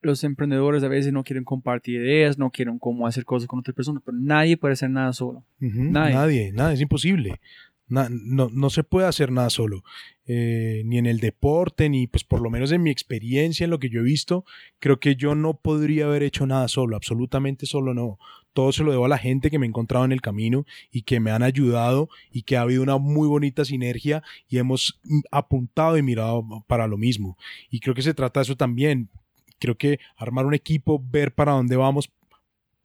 los 0.06 0.24
emprendedores 0.24 0.82
a 0.82 0.88
veces 0.88 1.12
no 1.12 1.24
quieren 1.24 1.44
compartir 1.44 2.00
ideas, 2.00 2.38
no 2.38 2.50
quieren 2.50 2.78
cómo 2.78 3.06
hacer 3.06 3.24
cosas 3.24 3.48
con 3.48 3.58
otras 3.58 3.74
personas, 3.74 4.02
pero 4.04 4.16
nadie 4.18 4.56
puede 4.56 4.72
hacer 4.72 4.90
nada 4.90 5.12
solo. 5.12 5.44
Uh 5.60 5.66
-huh. 5.66 5.90
nadie. 5.90 6.14
nadie, 6.14 6.52
nada, 6.52 6.72
es 6.72 6.80
imposible. 6.80 7.40
Na, 7.88 8.08
no, 8.10 8.48
no, 8.52 8.68
se 8.68 8.82
puede 8.82 9.06
hacer 9.06 9.30
nada 9.30 9.48
solo, 9.48 9.84
eh, 10.26 10.82
ni 10.86 10.98
en 10.98 11.06
el 11.06 11.20
deporte, 11.20 11.88
ni 11.88 12.08
pues 12.08 12.24
por 12.24 12.40
lo 12.40 12.50
menos 12.50 12.72
en 12.72 12.82
mi 12.82 12.90
experiencia, 12.90 13.62
en 13.62 13.70
lo 13.70 13.78
que 13.78 13.90
yo 13.90 14.00
he 14.00 14.02
visto, 14.02 14.44
creo 14.80 14.98
que 14.98 15.14
yo 15.14 15.36
no 15.36 15.60
podría 15.60 16.06
haber 16.06 16.24
hecho 16.24 16.46
nada 16.46 16.66
solo, 16.66 16.96
absolutamente 16.96 17.64
solo 17.64 17.94
no. 17.94 18.18
Todo 18.54 18.72
se 18.72 18.82
lo 18.82 18.90
debo 18.90 19.04
a 19.04 19.08
la 19.08 19.18
gente 19.18 19.50
que 19.50 19.58
me 19.58 19.66
he 19.66 19.68
encontrado 19.68 20.04
en 20.04 20.12
el 20.12 20.20
camino 20.20 20.64
y 20.90 21.02
que 21.02 21.20
me 21.20 21.30
han 21.30 21.44
ayudado 21.44 22.08
y 22.32 22.42
que 22.42 22.56
ha 22.56 22.62
habido 22.62 22.82
una 22.82 22.96
muy 22.96 23.28
bonita 23.28 23.64
sinergia 23.64 24.22
y 24.48 24.58
hemos 24.58 24.98
apuntado 25.30 25.96
y 25.96 26.02
mirado 26.02 26.42
para 26.66 26.88
lo 26.88 26.96
mismo. 26.96 27.36
Y 27.70 27.80
creo 27.80 27.94
que 27.94 28.02
se 28.02 28.14
trata 28.14 28.40
de 28.40 28.44
eso 28.44 28.56
también, 28.56 29.10
creo 29.58 29.76
que 29.76 29.98
armar 30.16 30.46
un 30.46 30.54
equipo, 30.54 31.02
ver 31.10 31.34
para 31.34 31.52
dónde 31.52 31.76
vamos, 31.76 32.10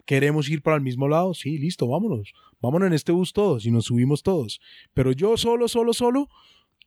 queremos 0.06 0.49
ir 0.49 0.61
para 0.61 0.76
el 0.77 0.81
mismo 0.81 1.07
lado, 1.07 1.34
sí, 1.34 1.57
listo, 1.57 1.88
vámonos, 1.88 2.34
vámonos 2.61 2.88
en 2.88 2.93
este 2.93 3.11
bus 3.11 3.34
todos 3.34 3.65
y 3.65 3.72
nos 3.72 3.85
subimos 3.85 4.23
todos. 4.23 4.60
Pero 4.93 5.11
yo 5.11 5.38
solo, 5.38 5.68
solo, 5.68 5.93
solo, 5.93 6.30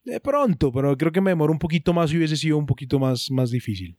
de 0.05 0.21
pronto, 0.21 0.71
pero 0.73 0.97
creo 0.97 1.13
que 1.13 1.21
me 1.21 1.31
demoro 1.31 1.53
un 1.53 1.59
poquito 1.59 1.93
más 1.93 2.13
y 2.13 2.19
hubiese 2.19 2.37
sido 2.37 2.59
un 2.59 2.67
poquito 2.67 2.99
más, 2.99 3.31
más 3.31 3.51
difícil. 3.51 3.97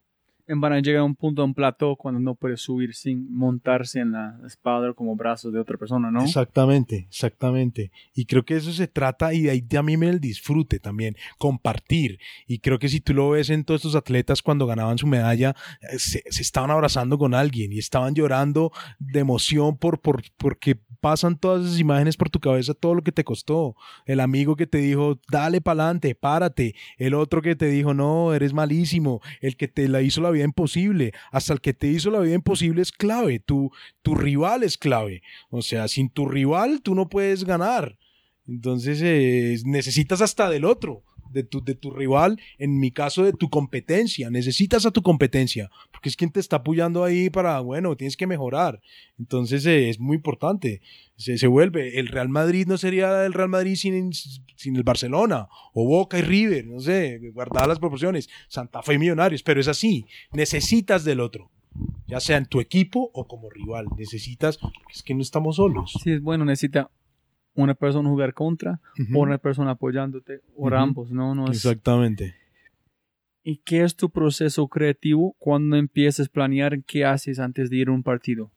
Van 0.47 0.73
a 0.73 0.80
llegar 0.80 1.01
a 1.01 1.03
un 1.03 1.15
punto, 1.15 1.41
a 1.41 1.45
un 1.45 1.53
plató, 1.53 1.95
cuando 1.95 2.19
no 2.19 2.35
puede 2.35 2.57
subir 2.57 2.93
sin 2.93 3.34
montarse 3.34 3.99
en 3.99 4.11
la 4.11 4.39
espalda 4.45 4.93
como 4.93 5.15
brazos 5.15 5.51
de 5.53 5.59
otra 5.59 5.77
persona, 5.77 6.11
¿no? 6.11 6.23
Exactamente, 6.23 7.07
exactamente. 7.09 7.91
Y 8.13 8.26
creo 8.26 8.45
que 8.45 8.55
eso 8.55 8.72
se 8.72 8.88
trata, 8.88 9.34
y 9.34 9.43
de 9.43 9.51
ahí 9.51 9.61
también 9.61 10.03
el 10.03 10.19
disfrute 10.19 10.80
también, 10.80 11.15
compartir. 11.38 12.19
Y 12.47 12.59
creo 12.59 12.80
que 12.80 12.89
si 12.89 13.01
tú 13.01 13.13
lo 13.13 13.31
ves 13.31 13.49
en 13.49 13.63
todos 13.63 13.81
estos 13.81 13.95
atletas 13.95 14.41
cuando 14.41 14.67
ganaban 14.67 14.97
su 14.97 15.07
medalla, 15.07 15.55
se, 15.97 16.23
se 16.30 16.41
estaban 16.41 16.72
abrazando 16.72 17.17
con 17.17 17.34
alguien 17.34 17.73
y 17.73 17.80
estaban 17.80 18.13
llorando 18.13 18.72
de 18.99 19.19
emoción 19.19 19.77
por, 19.77 19.99
por, 19.99 20.23
porque 20.38 20.80
pasan 21.06 21.38
todas 21.38 21.64
esas 21.64 21.80
imágenes 21.80 22.18
por 22.18 22.32
tu 22.32 22.40
cabeza, 22.40 22.73
todo 22.73 22.95
lo 22.95 23.03
que 23.03 23.11
te 23.11 23.23
costó. 23.23 23.76
El 24.07 24.19
amigo 24.19 24.56
que 24.56 24.65
te 24.65 24.80
dijo, 24.80 25.19
dale 25.30 25.61
para 25.61 25.84
adelante, 25.84 26.15
párate. 26.15 26.73
El 26.98 27.14
otro 27.14 27.44
que 27.44 27.56
te 27.56 27.68
dijo, 27.68 27.94
no, 27.94 28.34
eres 28.34 28.53
malísimo. 28.53 29.22
El 29.40 29.56
que 29.56 29.68
te 29.68 29.88
la 29.88 30.02
hizo 30.02 30.19
la 30.19 30.32
vida 30.32 30.45
imposible. 30.45 31.14
Hasta 31.32 31.53
el 31.53 31.61
que 31.61 31.76
te 31.76 31.86
hizo 31.86 32.10
la 32.10 32.22
vida 32.22 32.34
imposible 32.34 32.82
es 32.82 32.91
clave. 32.91 33.38
Tu, 33.38 33.69
tu 34.02 34.15
rival 34.15 34.64
es 34.64 34.80
clave. 34.80 35.22
O 35.52 35.61
sea, 35.61 35.88
sin 35.88 36.10
tu 36.10 36.27
rival 36.27 36.82
tú 36.82 36.95
no 36.95 37.07
puedes 37.07 37.44
ganar. 37.44 37.99
Entonces 38.48 38.99
eh, 39.03 39.60
necesitas 39.64 40.22
hasta 40.22 40.49
del 40.49 40.65
otro 40.65 41.03
de 41.35 41.43
tu, 41.43 41.61
de 41.61 41.75
tu 41.75 41.91
rival, 41.91 42.39
en 42.57 42.79
mi 42.79 42.91
caso 42.91 43.23
de 43.23 43.33
tu 43.33 43.49
competencia. 43.49 44.29
Necesitas 44.29 44.85
a 44.85 44.91
tu 44.91 45.01
competencia, 45.01 45.69
porque 45.91 46.07
es 46.07 46.15
quien 46.15 46.31
te 46.31 46.39
está 46.39 46.55
apoyando 46.57 47.03
ahí 47.03 47.29
para, 47.29 47.59
bueno, 47.59 47.97
tienes 47.97 48.15
que 48.15 48.25
mejorar. 48.25 48.81
Entonces 49.19 49.65
eh, 49.65 49.89
es 49.89 49.99
muy 49.99 50.15
importante. 50.15 50.81
Se, 51.17 51.37
se, 51.37 51.47
vuelve. 51.47 51.99
El 51.99 52.07
Real 52.07 52.29
Madrid 52.29 52.65
no 52.67 52.77
sería 52.77 53.25
el 53.25 53.33
Real 53.33 53.49
Madrid 53.49 53.75
sin, 53.75 54.13
sin 54.13 54.75
el 54.77 54.83
Barcelona, 54.83 55.49
o 55.73 55.85
Boca 55.85 56.17
y 56.17 56.21
River, 56.21 56.65
no 56.65 56.79
sé, 56.79 57.19
guardadas 57.33 57.67
las 57.67 57.79
proporciones. 57.79 58.29
Santa 58.47 58.81
Fe 58.81 58.93
y 58.93 58.97
Millonarios, 58.97 59.43
pero 59.43 59.59
es 59.59 59.67
así. 59.67 60.05
Necesitas 60.31 61.03
del 61.03 61.19
otro 61.19 61.51
ya 62.07 62.21
sea 62.21 62.37
en 62.37 62.45
tu 62.45 62.61
equipo 62.61 63.11
o 63.13 63.27
como 63.27 63.49
rival. 63.49 63.87
Necesitas, 63.97 64.59
es 64.93 65.03
que 65.03 65.13
no 65.13 65.21
estamos 65.21 65.57
solos. 65.57 65.93
Sí, 66.01 66.13
es 66.13 66.21
bueno, 66.21 66.45
necesita 66.45 66.89
una 67.56 67.73
persona 67.73 68.10
jugar 68.10 68.34
contra 68.34 68.80
Uh 68.99 69.18
o 69.18 69.22
una 69.22 69.38
persona 69.38 69.72
apoyándote 69.72 70.41
o 70.56 70.69
ambos, 70.69 71.11
¿no? 71.11 71.34
no 71.36 71.45
es- 71.45 71.57
Exactamente. 71.57 72.36
¿Y 73.44 73.57
qué 73.57 73.84
es 73.84 73.95
tu 73.95 74.10
proceso 74.10 74.68
creativo 74.68 75.36
cuando 75.38 75.76
empiezas 75.76 76.27
a 76.27 76.32
planear 76.32 76.84
qué 76.84 77.06
haces 77.06 77.40
antes 77.40 77.69
de 77.69 77.77
ir 77.77 77.90
a 77.90 77.91
un 77.91 78.02
partido? 78.02 78.52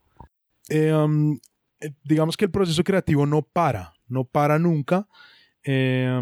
Eh, 0.71 0.93
um, 0.95 1.39
eh, 1.81 1.91
digamos 2.05 2.37
que 2.37 2.47
el 2.47 2.51
proceso 2.51 2.83
creativo 2.83 3.27
no 3.27 3.43
para, 3.43 3.93
no 4.09 4.25
para 4.25 4.59
nunca. 4.59 5.07
Eh, 5.63 6.19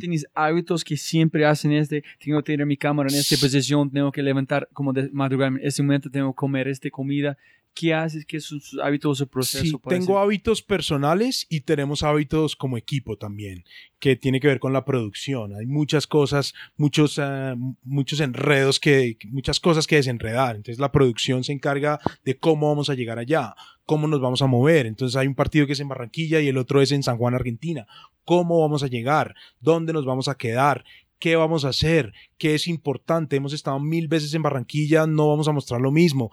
¿Tienes 0.00 0.26
hábitos 0.34 0.82
que 0.82 0.96
siempre 0.96 1.44
hacen 1.44 1.72
este? 1.72 2.02
Tengo 2.18 2.38
que 2.42 2.52
tener 2.52 2.64
mi 2.66 2.78
cámara 2.78 3.10
en 3.10 3.16
esta 3.16 3.36
posición, 3.36 3.90
tengo 3.90 4.10
que 4.10 4.22
levantar 4.22 4.66
como 4.72 4.94
de 4.94 5.10
madrugada, 5.12 5.48
en 5.50 5.60
este 5.62 5.82
momento 5.82 6.08
tengo 6.10 6.32
que 6.32 6.36
comer 6.36 6.68
esta 6.68 6.88
comida. 6.88 7.36
¿Qué 7.76 7.92
haces? 7.92 8.24
¿Qué 8.24 8.40
son 8.40 8.58
sus 8.58 8.80
hábitos 8.80 9.20
o 9.20 9.26
proceso? 9.26 9.62
Sí, 9.62 9.76
tengo 9.86 10.18
hábitos 10.18 10.62
personales 10.62 11.46
y 11.50 11.60
tenemos 11.60 12.02
hábitos 12.02 12.56
como 12.56 12.78
equipo 12.78 13.18
también, 13.18 13.64
que 13.98 14.16
tiene 14.16 14.40
que 14.40 14.48
ver 14.48 14.60
con 14.60 14.72
la 14.72 14.86
producción. 14.86 15.54
Hay 15.54 15.66
muchas 15.66 16.06
cosas, 16.06 16.54
muchos, 16.78 17.20
eh, 17.22 17.54
muchos 17.84 18.20
enredos, 18.20 18.80
que, 18.80 19.18
muchas 19.28 19.60
cosas 19.60 19.86
que 19.86 19.96
desenredar. 19.96 20.56
Entonces 20.56 20.78
la 20.80 20.90
producción 20.90 21.44
se 21.44 21.52
encarga 21.52 22.00
de 22.24 22.38
cómo 22.38 22.70
vamos 22.70 22.88
a 22.88 22.94
llegar 22.94 23.18
allá, 23.18 23.54
cómo 23.84 24.08
nos 24.08 24.22
vamos 24.22 24.40
a 24.40 24.46
mover. 24.46 24.86
Entonces 24.86 25.14
hay 25.14 25.26
un 25.26 25.34
partido 25.34 25.66
que 25.66 25.74
es 25.74 25.80
en 25.80 25.88
Barranquilla 25.88 26.40
y 26.40 26.48
el 26.48 26.56
otro 26.56 26.80
es 26.80 26.92
en 26.92 27.02
San 27.02 27.18
Juan, 27.18 27.34
Argentina. 27.34 27.86
¿Cómo 28.24 28.58
vamos 28.58 28.84
a 28.84 28.86
llegar? 28.86 29.34
¿Dónde 29.60 29.92
nos 29.92 30.06
vamos 30.06 30.28
a 30.28 30.38
quedar? 30.38 30.82
¿Qué 31.18 31.36
vamos 31.36 31.64
a 31.64 31.70
hacer? 31.70 32.12
¿Qué 32.38 32.54
es 32.54 32.68
importante? 32.68 33.36
Hemos 33.36 33.52
estado 33.52 33.80
mil 33.80 34.06
veces 34.08 34.34
en 34.34 34.42
Barranquilla, 34.42 35.06
no 35.06 35.28
vamos 35.28 35.48
a 35.48 35.52
mostrar 35.52 35.80
lo 35.80 35.90
mismo. 35.90 36.30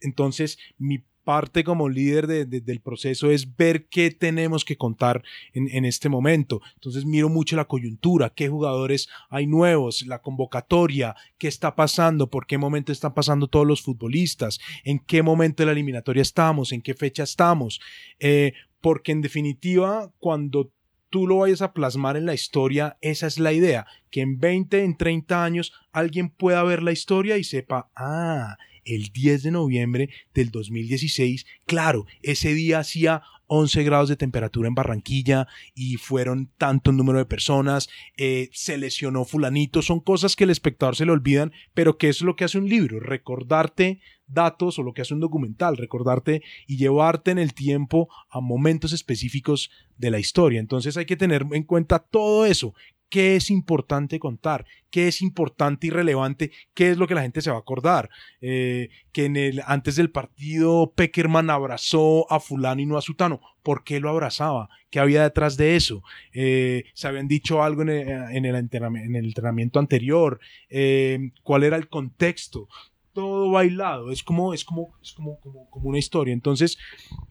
Entonces, 0.00 0.58
mi 0.76 1.04
parte 1.24 1.62
como 1.62 1.90
líder 1.90 2.26
de- 2.26 2.46
de- 2.46 2.62
del 2.62 2.80
proceso 2.80 3.30
es 3.30 3.54
ver 3.56 3.86
qué 3.88 4.10
tenemos 4.10 4.64
que 4.64 4.78
contar 4.78 5.22
en, 5.52 5.68
en 5.68 5.84
este 5.84 6.08
momento. 6.08 6.62
Entonces 6.76 7.04
miro 7.04 7.28
mucho 7.28 7.54
la 7.54 7.66
coyuntura, 7.66 8.30
qué 8.34 8.48
jugadores 8.48 9.10
hay 9.28 9.46
nuevos, 9.46 10.06
la 10.06 10.22
convocatoria, 10.22 11.14
qué 11.36 11.46
está 11.48 11.76
pasando, 11.76 12.30
por 12.30 12.46
qué 12.46 12.56
momento 12.56 12.92
están 12.92 13.12
pasando 13.12 13.46
todos 13.46 13.66
los 13.66 13.82
futbolistas, 13.82 14.58
en 14.84 15.00
qué 15.00 15.22
momento 15.22 15.62
de 15.62 15.66
la 15.66 15.72
eliminatoria 15.72 16.22
estamos, 16.22 16.72
en 16.72 16.80
qué 16.80 16.94
fecha 16.94 17.24
estamos. 17.24 17.78
Eh, 18.20 18.54
porque 18.80 19.12
en 19.12 19.20
definitiva, 19.20 20.10
cuando 20.20 20.72
tú 21.10 21.26
lo 21.26 21.38
vayas 21.38 21.62
a 21.62 21.72
plasmar 21.72 22.16
en 22.16 22.26
la 22.26 22.34
historia, 22.34 22.98
esa 23.00 23.26
es 23.26 23.38
la 23.38 23.52
idea, 23.52 23.86
que 24.10 24.20
en 24.20 24.38
20, 24.38 24.84
en 24.84 24.96
30 24.96 25.44
años 25.44 25.72
alguien 25.92 26.30
pueda 26.30 26.62
ver 26.62 26.82
la 26.82 26.92
historia 26.92 27.38
y 27.38 27.44
sepa, 27.44 27.90
ah, 27.96 28.56
el 28.84 29.10
10 29.12 29.42
de 29.42 29.50
noviembre 29.50 30.10
del 30.34 30.50
2016, 30.50 31.46
claro, 31.66 32.06
ese 32.22 32.54
día 32.54 32.78
hacía 32.78 33.22
11 33.48 33.82
grados 33.82 34.08
de 34.08 34.16
temperatura 34.16 34.68
en 34.68 34.74
Barranquilla 34.74 35.48
y 35.74 35.96
fueron 35.96 36.50
tanto 36.56 36.92
número 36.92 37.18
de 37.18 37.26
personas, 37.26 37.88
eh, 38.16 38.48
se 38.52 38.78
lesionó 38.78 39.24
fulanito, 39.24 39.82
son 39.82 40.00
cosas 40.00 40.36
que 40.36 40.44
el 40.44 40.50
espectador 40.50 40.96
se 40.96 41.04
le 41.04 41.12
olvidan, 41.12 41.52
pero 41.74 41.98
que 41.98 42.08
es 42.08 42.22
lo 42.22 42.36
que 42.36 42.44
hace 42.44 42.58
un 42.58 42.68
libro, 42.68 43.00
recordarte 43.00 44.00
datos 44.26 44.78
o 44.78 44.82
lo 44.82 44.92
que 44.92 45.02
hace 45.02 45.14
un 45.14 45.20
documental, 45.20 45.76
recordarte 45.76 46.42
y 46.66 46.76
llevarte 46.76 47.30
en 47.30 47.38
el 47.38 47.54
tiempo 47.54 48.08
a 48.30 48.40
momentos 48.40 48.92
específicos 48.92 49.70
de 49.96 50.10
la 50.10 50.18
historia. 50.18 50.60
Entonces 50.60 50.96
hay 50.96 51.06
que 51.06 51.16
tener 51.16 51.44
en 51.50 51.64
cuenta 51.64 51.98
todo 51.98 52.46
eso. 52.46 52.74
¿Qué 53.10 53.36
es 53.36 53.50
importante 53.50 54.18
contar? 54.18 54.66
¿Qué 54.90 55.08
es 55.08 55.22
importante 55.22 55.86
y 55.86 55.90
relevante? 55.90 56.50
¿Qué 56.74 56.90
es 56.90 56.98
lo 56.98 57.06
que 57.06 57.14
la 57.14 57.22
gente 57.22 57.40
se 57.40 57.50
va 57.50 57.56
a 57.56 57.60
acordar? 57.60 58.10
Eh, 58.40 58.90
que 59.12 59.24
en 59.24 59.36
el, 59.36 59.62
antes 59.66 59.96
del 59.96 60.10
partido 60.10 60.92
Peckerman 60.94 61.50
abrazó 61.50 62.30
a 62.30 62.38
fulano 62.40 62.82
y 62.82 62.86
no 62.86 62.98
a 62.98 63.02
Sutano. 63.02 63.40
¿Por 63.62 63.84
qué 63.84 64.00
lo 64.00 64.10
abrazaba? 64.10 64.68
¿Qué 64.90 65.00
había 65.00 65.22
detrás 65.22 65.56
de 65.56 65.76
eso? 65.76 66.02
Eh, 66.32 66.84
¿Se 66.94 67.08
habían 67.08 67.28
dicho 67.28 67.62
algo 67.62 67.82
en 67.82 67.88
el, 67.90 68.08
en 68.08 68.44
el, 68.44 68.54
entrenami- 68.56 69.04
en 69.04 69.16
el 69.16 69.26
entrenamiento 69.26 69.78
anterior? 69.78 70.40
Eh, 70.68 71.30
¿Cuál 71.42 71.64
era 71.64 71.76
el 71.76 71.88
contexto? 71.88 72.68
todo 73.14 73.50
bailado, 73.50 74.12
es 74.12 74.22
como, 74.22 74.54
es 74.54 74.64
como, 74.64 74.94
es 75.02 75.12
como, 75.12 75.40
como, 75.40 75.68
como 75.70 75.88
una 75.88 75.98
historia. 75.98 76.32
Entonces, 76.32 76.78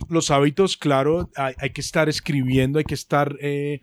los 0.10 0.32
hábitos, 0.32 0.76
claro, 0.76 1.30
hay, 1.38 1.54
hay 1.58 1.70
que 1.70 1.80
estar 1.80 2.10
escribiendo, 2.10 2.78
hay 2.78 2.84
que 2.84 2.94
estar 2.96 3.38
eh, 3.40 3.80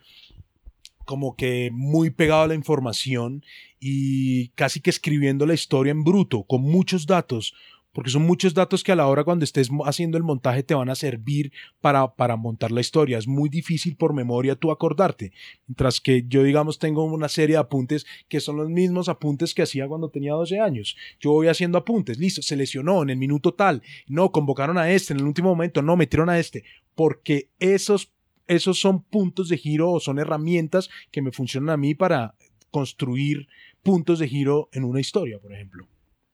como 1.05 1.37
que 1.37 1.71
muy 1.73 2.11
pegado 2.11 2.43
a 2.43 2.49
la 2.49 2.55
información 2.55 3.45
y 3.81 4.49
casi 4.51 4.81
que 4.81 4.91
escribiendo 4.91 5.47
la 5.47 5.55
historia 5.55 5.91
en 5.91 6.05
bruto, 6.05 6.45
con 6.45 6.63
muchos 6.63 7.07
datos, 7.07 7.55
porque 7.95 8.11
son 8.11 8.27
muchos 8.27 8.53
datos 8.55 8.83
que 8.83 8.91
a 8.91 8.97
la 8.97 9.07
hora 9.07 9.23
cuando 9.23 9.45
estés 9.45 9.71
haciendo 9.85 10.19
el 10.19 10.25
montaje 10.25 10.65
te 10.65 10.75
van 10.75 10.91
a 10.91 10.97
servir 10.97 11.53
para, 11.81 12.15
para 12.15 12.37
montar 12.37 12.73
la 12.73 12.81
historia. 12.81 13.19
Es 13.19 13.29
muy 13.29 13.49
difícil 13.49 13.97
por 13.97 14.13
memoria 14.13 14.57
tú 14.57 14.73
acordarte. 14.73 15.33
Mientras 15.69 16.01
que 16.01 16.25
yo, 16.27 16.43
digamos, 16.43 16.81
tengo 16.81 17.05
una 17.05 17.29
serie 17.29 17.55
de 17.55 17.61
apuntes 17.61 18.05
que 18.29 18.41
son 18.41 18.57
los 18.57 18.69
mismos 18.69 19.09
apuntes 19.09 19.55
que 19.55 19.63
hacía 19.63 19.87
cuando 19.87 20.09
tenía 20.09 20.33
12 20.33 20.59
años. 20.59 20.97
Yo 21.21 21.31
voy 21.31 21.47
haciendo 21.47 21.79
apuntes, 21.79 22.19
listo, 22.19 22.43
se 22.43 22.57
lesionó 22.57 23.05
en 23.05 23.11
el 23.11 23.17
minuto 23.17 23.55
tal, 23.55 23.81
no, 24.09 24.33
convocaron 24.33 24.77
a 24.77 24.91
este 24.91 25.13
en 25.13 25.21
el 25.21 25.27
último 25.27 25.51
momento, 25.51 25.81
no, 25.81 25.97
metieron 25.97 26.29
a 26.29 26.39
este, 26.41 26.65
porque 26.97 27.51
esos, 27.61 28.13
esos 28.47 28.79
son 28.79 29.03
puntos 29.03 29.49
de 29.49 29.57
giro 29.57 29.91
o 29.91 30.01
son 30.01 30.19
herramientas 30.19 30.91
que 31.11 31.23
me 31.23 31.33
funcionan 31.33 31.71
a 31.71 31.77
mí 31.77 31.95
para 31.95 32.35
construir 32.71 33.49
puntos 33.83 34.19
de 34.19 34.29
giro 34.29 34.69
en 34.73 34.85
una 34.85 35.01
historia, 35.01 35.39
por 35.39 35.53
ejemplo. 35.53 35.87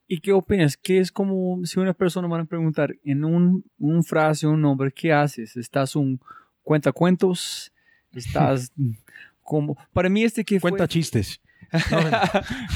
¿Y 0.06 0.20
qué 0.20 0.32
opinas? 0.32 0.76
¿Qué 0.76 0.98
es 0.98 1.12
como 1.12 1.64
si 1.64 1.78
una 1.78 1.94
persona 1.94 2.26
me 2.26 2.34
va 2.34 2.40
a 2.40 2.44
preguntar 2.44 2.96
en 3.04 3.24
un, 3.24 3.64
un 3.78 4.02
frase, 4.02 4.46
un 4.46 4.60
nombre, 4.60 4.90
¿qué 4.90 5.12
haces? 5.12 5.56
¿Estás 5.56 5.94
un 5.94 6.20
cuentacuentos? 6.62 7.72
¿Estás 8.12 8.72
como... 9.42 9.76
Para 9.92 10.08
mí 10.08 10.24
este 10.24 10.44
que 10.44 10.58
fue... 10.58 10.70
Cuenta 10.70 10.88
chistes. 10.88 11.40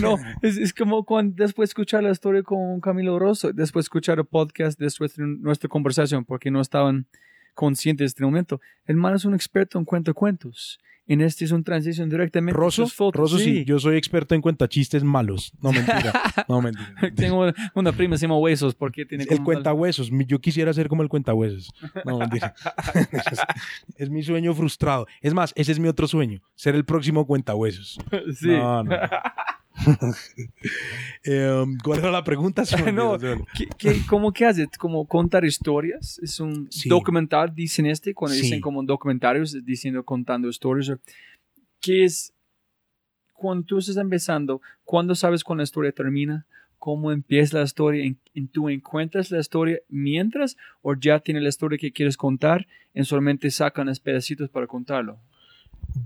no, 0.01 0.16
es, 0.43 0.59
es 0.59 0.73
como 0.73 1.05
cuando 1.05 1.43
después 1.43 1.69
de 1.69 1.70
escuchar 1.70 2.05
la 2.05 2.11
historia 2.11 2.44
con 2.44 2.81
Camilo 2.81 3.19
Rosso, 3.19 3.52
después 3.52 3.85
de 3.85 3.86
escuchar 3.86 4.19
el 4.19 4.27
podcast, 4.27 4.78
después 4.78 5.16
de 5.16 5.27
nuestra 5.27 5.69
conversación, 5.69 6.24
porque 6.24 6.52
no 6.52 6.61
estaban 6.61 7.09
conscientes 7.55 8.05
de 8.05 8.07
este 8.09 8.25
momento. 8.25 8.61
El 8.87 8.97
man 8.97 9.15
es 9.15 9.25
un 9.25 9.35
experto 9.35 9.79
en 9.79 9.85
cuentacuentos. 9.85 10.79
En 11.07 11.21
este 11.21 11.45
es 11.45 11.51
un 11.51 11.63
transición 11.63 12.09
directamente. 12.09 12.57
a 12.59 12.61
Rosso, 12.63 12.87
fotos. 12.87 13.21
Rosso 13.21 13.39
sí. 13.39 13.67
yo 13.67 13.79
soy 13.79 13.99
experto 13.99 14.35
en 14.35 14.41
cuenta 14.41 14.69
chistes 14.69 15.05
malos. 15.05 15.53
No, 15.61 15.71
mentira. 15.71 16.13
No, 16.49 16.63
mentira. 16.63 16.95
Tengo 17.15 17.53
una 17.75 17.93
prima, 17.93 18.17
se 18.17 18.23
llama 18.23 18.39
Huesos, 18.39 18.75
porque 18.75 19.05
tiene 19.05 19.27
El 19.29 19.43
cuentahuesos. 19.43 20.11
Mi- 20.11 20.25
Yo 20.25 20.41
quisiera 20.41 20.73
ser 20.73 20.89
como 20.89 21.03
el 21.03 21.11
cuentahuesos. 21.11 21.71
No, 22.07 22.19
mentira. 22.19 22.55
es, 23.13 23.39
es 23.97 24.11
mi 24.11 24.23
sueño 24.23 24.55
frustrado. 24.55 25.07
Es 25.21 25.35
más, 25.35 25.53
ese 25.57 25.73
es 25.73 25.79
mi 25.79 25.89
otro 25.89 26.09
sueño. 26.09 26.41
Ser 26.55 26.75
el 26.75 26.87
próximo 26.87 27.27
cuentahuesos. 27.27 27.99
Sí. 28.39 28.49
No, 28.49 28.83
no. 28.85 28.97
Eh, 31.25 31.65
¿Cuál 31.83 31.99
era 32.01 32.11
la 32.11 32.25
pregunta? 32.25 32.63
No. 32.95 33.19
¿Qué, 33.19 33.67
qué, 33.79 33.97
cómo 34.09 34.33
que 34.33 34.45
hace? 34.45 34.69
¿Como 34.79 35.07
contar 35.07 35.45
historias? 35.45 36.19
¿Es 36.23 36.39
un 36.41 36.71
Sí. 36.71 36.89
documental, 36.89 37.55
dicen 37.55 37.87
este? 37.87 38.15
Cuando 38.15 38.35
Sí. 38.37 38.43
dicen 38.43 38.61
como 38.61 38.83
documentarios, 38.83 39.57
diciendo 39.65 40.05
contando 40.05 40.49
historias. 40.49 40.93
¿Qué 41.81 42.05
es? 42.05 42.33
Cuando 43.33 43.65
tú 43.67 43.79
estás 43.79 43.97
empezando, 43.97 44.61
¿cuándo 44.85 45.15
sabes 45.15 45.43
cuando 45.45 45.61
la 45.63 45.65
historia 45.65 45.93
termina? 45.93 46.47
¿Cómo 46.79 47.11
empieza 47.11 47.59
la 47.59 47.65
historia? 47.65 48.05
¿En, 48.05 48.19
en- 48.35 48.49
¿Tú 48.49 48.69
encuentras 48.69 49.31
la 49.31 49.41
historia 49.41 49.79
mientras 49.89 50.57
o 50.83 50.95
ya 50.95 51.19
tienes 51.21 51.43
la 51.43 51.49
historia 51.49 51.79
que 51.79 51.93
quieres 51.93 52.17
contar 52.17 52.67
y 52.95 53.03
solamente 53.05 53.51
sacan 53.51 53.87
los 53.87 54.01
pedacitos 54.01 54.51
para 54.51 54.67
contarlo? 54.67 55.19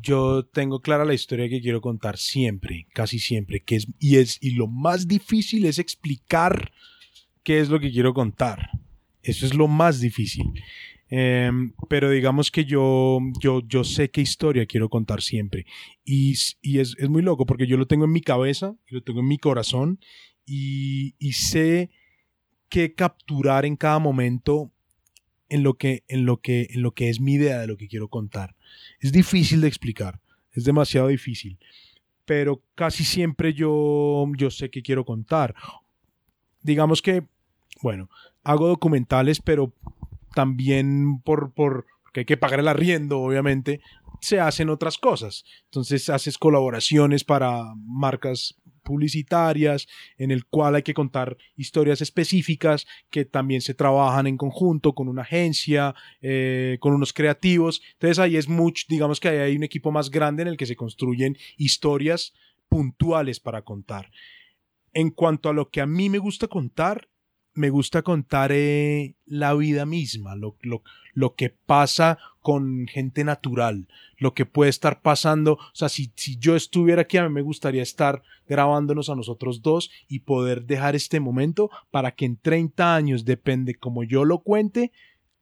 Yo 0.03 0.45
tengo 0.45 0.81
clara 0.81 1.05
la 1.05 1.15
historia 1.15 1.49
que 1.49 1.61
quiero 1.61 1.81
contar 1.81 2.19
siempre, 2.19 2.87
casi 2.93 3.19
siempre, 3.19 3.61
que 3.61 3.77
es 3.77 3.87
y 3.99 4.17
es 4.17 4.39
y 4.41 4.53
lo 4.53 4.67
más 4.67 5.09
difícil 5.09 5.67
es 5.67 5.79
explicar 5.79 6.73
qué 7.43 7.61
es 7.61 7.69
lo 7.69 7.81
que 7.81 7.91
quiero 7.91 8.15
contar. 8.15 8.71
Eso 9.23 9.47
es 9.47 9.55
lo 9.55 9.69
más 9.69 10.01
difícil. 10.01 10.53
Em, 11.11 11.73
pero 11.89 12.11
digamos 12.11 12.51
que 12.51 12.65
yo, 12.65 13.19
yo, 13.41 13.63
yo 13.67 13.83
sé 13.83 14.11
qué 14.11 14.21
historia 14.21 14.67
quiero 14.67 14.89
contar 14.89 15.23
siempre. 15.23 15.67
Y, 16.05 16.35
y 16.61 16.79
es, 16.79 16.95
es 16.99 17.09
muy 17.09 17.23
loco 17.23 17.47
porque 17.47 17.67
yo 17.67 17.77
lo 17.77 17.87
tengo 17.87 18.05
en 18.05 18.13
mi 18.13 18.21
cabeza, 18.21 18.77
lo 18.89 19.03
tengo 19.03 19.21
en 19.21 19.29
mi 19.29 19.39
corazón 19.39 20.01
y, 20.45 21.15
y 21.19 21.33
sé 21.33 21.91
qué 22.69 22.95
capturar 22.95 23.65
en 23.65 23.77
cada 23.77 23.99
momento 23.99 24.73
en 25.49 25.63
lo, 25.63 25.75
que, 25.75 26.05
en, 26.09 26.25
lo 26.25 26.41
que, 26.41 26.69
en 26.71 26.83
lo 26.83 26.93
que 26.93 27.09
es 27.09 27.21
mi 27.21 27.35
idea 27.35 27.59
de 27.59 27.67
lo 27.67 27.77
que 27.77 27.89
quiero 27.89 28.09
contar. 28.09 28.55
Es 29.01 29.13
difícil 29.13 29.61
de 29.61 29.69
explicar, 29.69 30.21
es 30.53 30.65
demasiado 30.65 31.09
difícil. 31.09 31.59
pero 32.25 32.63
casi 32.75 33.05
siempre 33.05 33.55
yo, 33.55 34.27
yo 34.37 34.51
sé 34.51 34.71
qué 34.71 34.83
quiero 34.83 35.05
contar. 35.05 35.55
Digamos 36.63 37.01
que, 37.01 37.25
bueno, 37.83 38.11
hago 38.45 38.69
documentales, 38.69 39.41
pero 39.41 39.73
también 40.35 41.21
por, 41.23 41.53
por 41.53 41.87
porque 42.09 42.21
hay 42.21 42.25
que 42.25 42.39
pagar 42.39 42.61
el 42.61 42.69
arriendo, 42.69 43.21
obviamente, 43.21 43.83
se 44.23 44.41
hacen 44.41 44.71
otras 44.71 44.97
cosas. 44.97 45.45
Entonces 45.65 46.09
haces 46.09 46.39
colaboraciones 46.39 47.23
para 47.23 47.75
marcas 47.77 48.55
publicitarias, 48.89 49.87
en 50.17 50.31
el 50.31 50.47
cual 50.47 50.77
hay 50.77 50.83
que 50.83 50.95
contar 50.95 51.37
historias 51.57 52.01
específicas 52.01 52.87
que 53.11 53.27
también 53.27 53.61
se 53.61 53.75
trabajan 53.75 54.27
en 54.27 54.39
conjunto 54.39 54.95
con 54.95 55.09
una 55.09 55.23
agencia, 55.23 55.95
eh, 56.23 56.79
con 56.81 56.95
unos 56.95 57.13
creativos. 57.13 57.83
Entonces 57.93 58.19
ahí 58.19 58.39
es 58.39 58.49
mucho, 58.49 58.87
digamos 58.89 59.21
que 59.21 59.29
ahí 59.29 59.39
hay 59.39 59.57
un 59.57 59.65
equipo 59.65 59.93
más 59.93 60.11
grande 60.11 60.41
en 60.41 60.49
el 60.49 60.57
que 60.57 60.65
se 60.65 60.75
construyen 60.75 61.37
historias 61.59 62.33
puntuales 62.71 63.41
para 63.41 63.61
contar. 63.61 64.11
En 64.95 65.11
cuanto 65.11 65.51
a 65.51 65.53
lo 65.53 65.69
que 65.69 65.83
a 65.83 65.87
mí 65.87 66.09
me 66.09 66.19
gusta 66.19 66.49
contar, 66.49 67.09
me 67.59 67.71
gusta 67.71 68.03
contar 68.03 68.53
eh, 68.53 69.17
la 69.27 69.53
vida 69.55 69.85
misma, 69.85 70.37
lo, 70.37 70.57
lo, 70.63 70.85
lo, 71.13 71.35
que 71.35 71.51
pasa 71.51 72.19
con 72.41 72.87
gente 72.87 73.25
natural, 73.25 73.89
lo 74.17 74.33
que 74.33 74.47
puede 74.47 74.71
estar 74.71 75.03
pasando. 75.03 75.55
O 75.55 75.75
sea, 75.75 75.89
si, 75.89 76.13
si 76.15 76.39
yo 76.39 76.55
estuviera 76.55 77.03
aquí, 77.03 77.17
a 77.17 77.25
mí 77.25 77.35
me 77.35 77.43
gustaría 77.43 77.83
estar 77.83 78.23
grabándonos 78.47 79.11
a 79.11 79.17
nosotros 79.17 79.61
dos 79.61 79.91
y 80.07 80.21
poder 80.21 80.67
dejar 80.67 80.95
este 80.95 81.19
momento 81.19 81.69
para 81.91 82.13
que 82.13 82.27
en 82.27 82.37
30 82.37 82.95
años, 82.95 83.25
depende 83.25 83.75
como 83.75 84.05
yo 84.05 84.25
lo 84.25 84.39
cuente, 84.39 84.93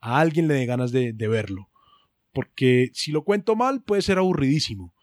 a 0.00 0.18
alguien 0.18 0.48
le 0.48 0.54
dé 0.54 0.64
ganas 0.64 0.92
de, 0.92 1.12
de 1.12 1.28
verlo. 1.28 1.68
Porque 2.32 2.90
si 2.94 3.12
lo 3.12 3.24
cuento 3.24 3.56
mal, 3.56 3.82
puede 3.82 4.00
ser 4.00 4.16
aburridísimo 4.16 4.94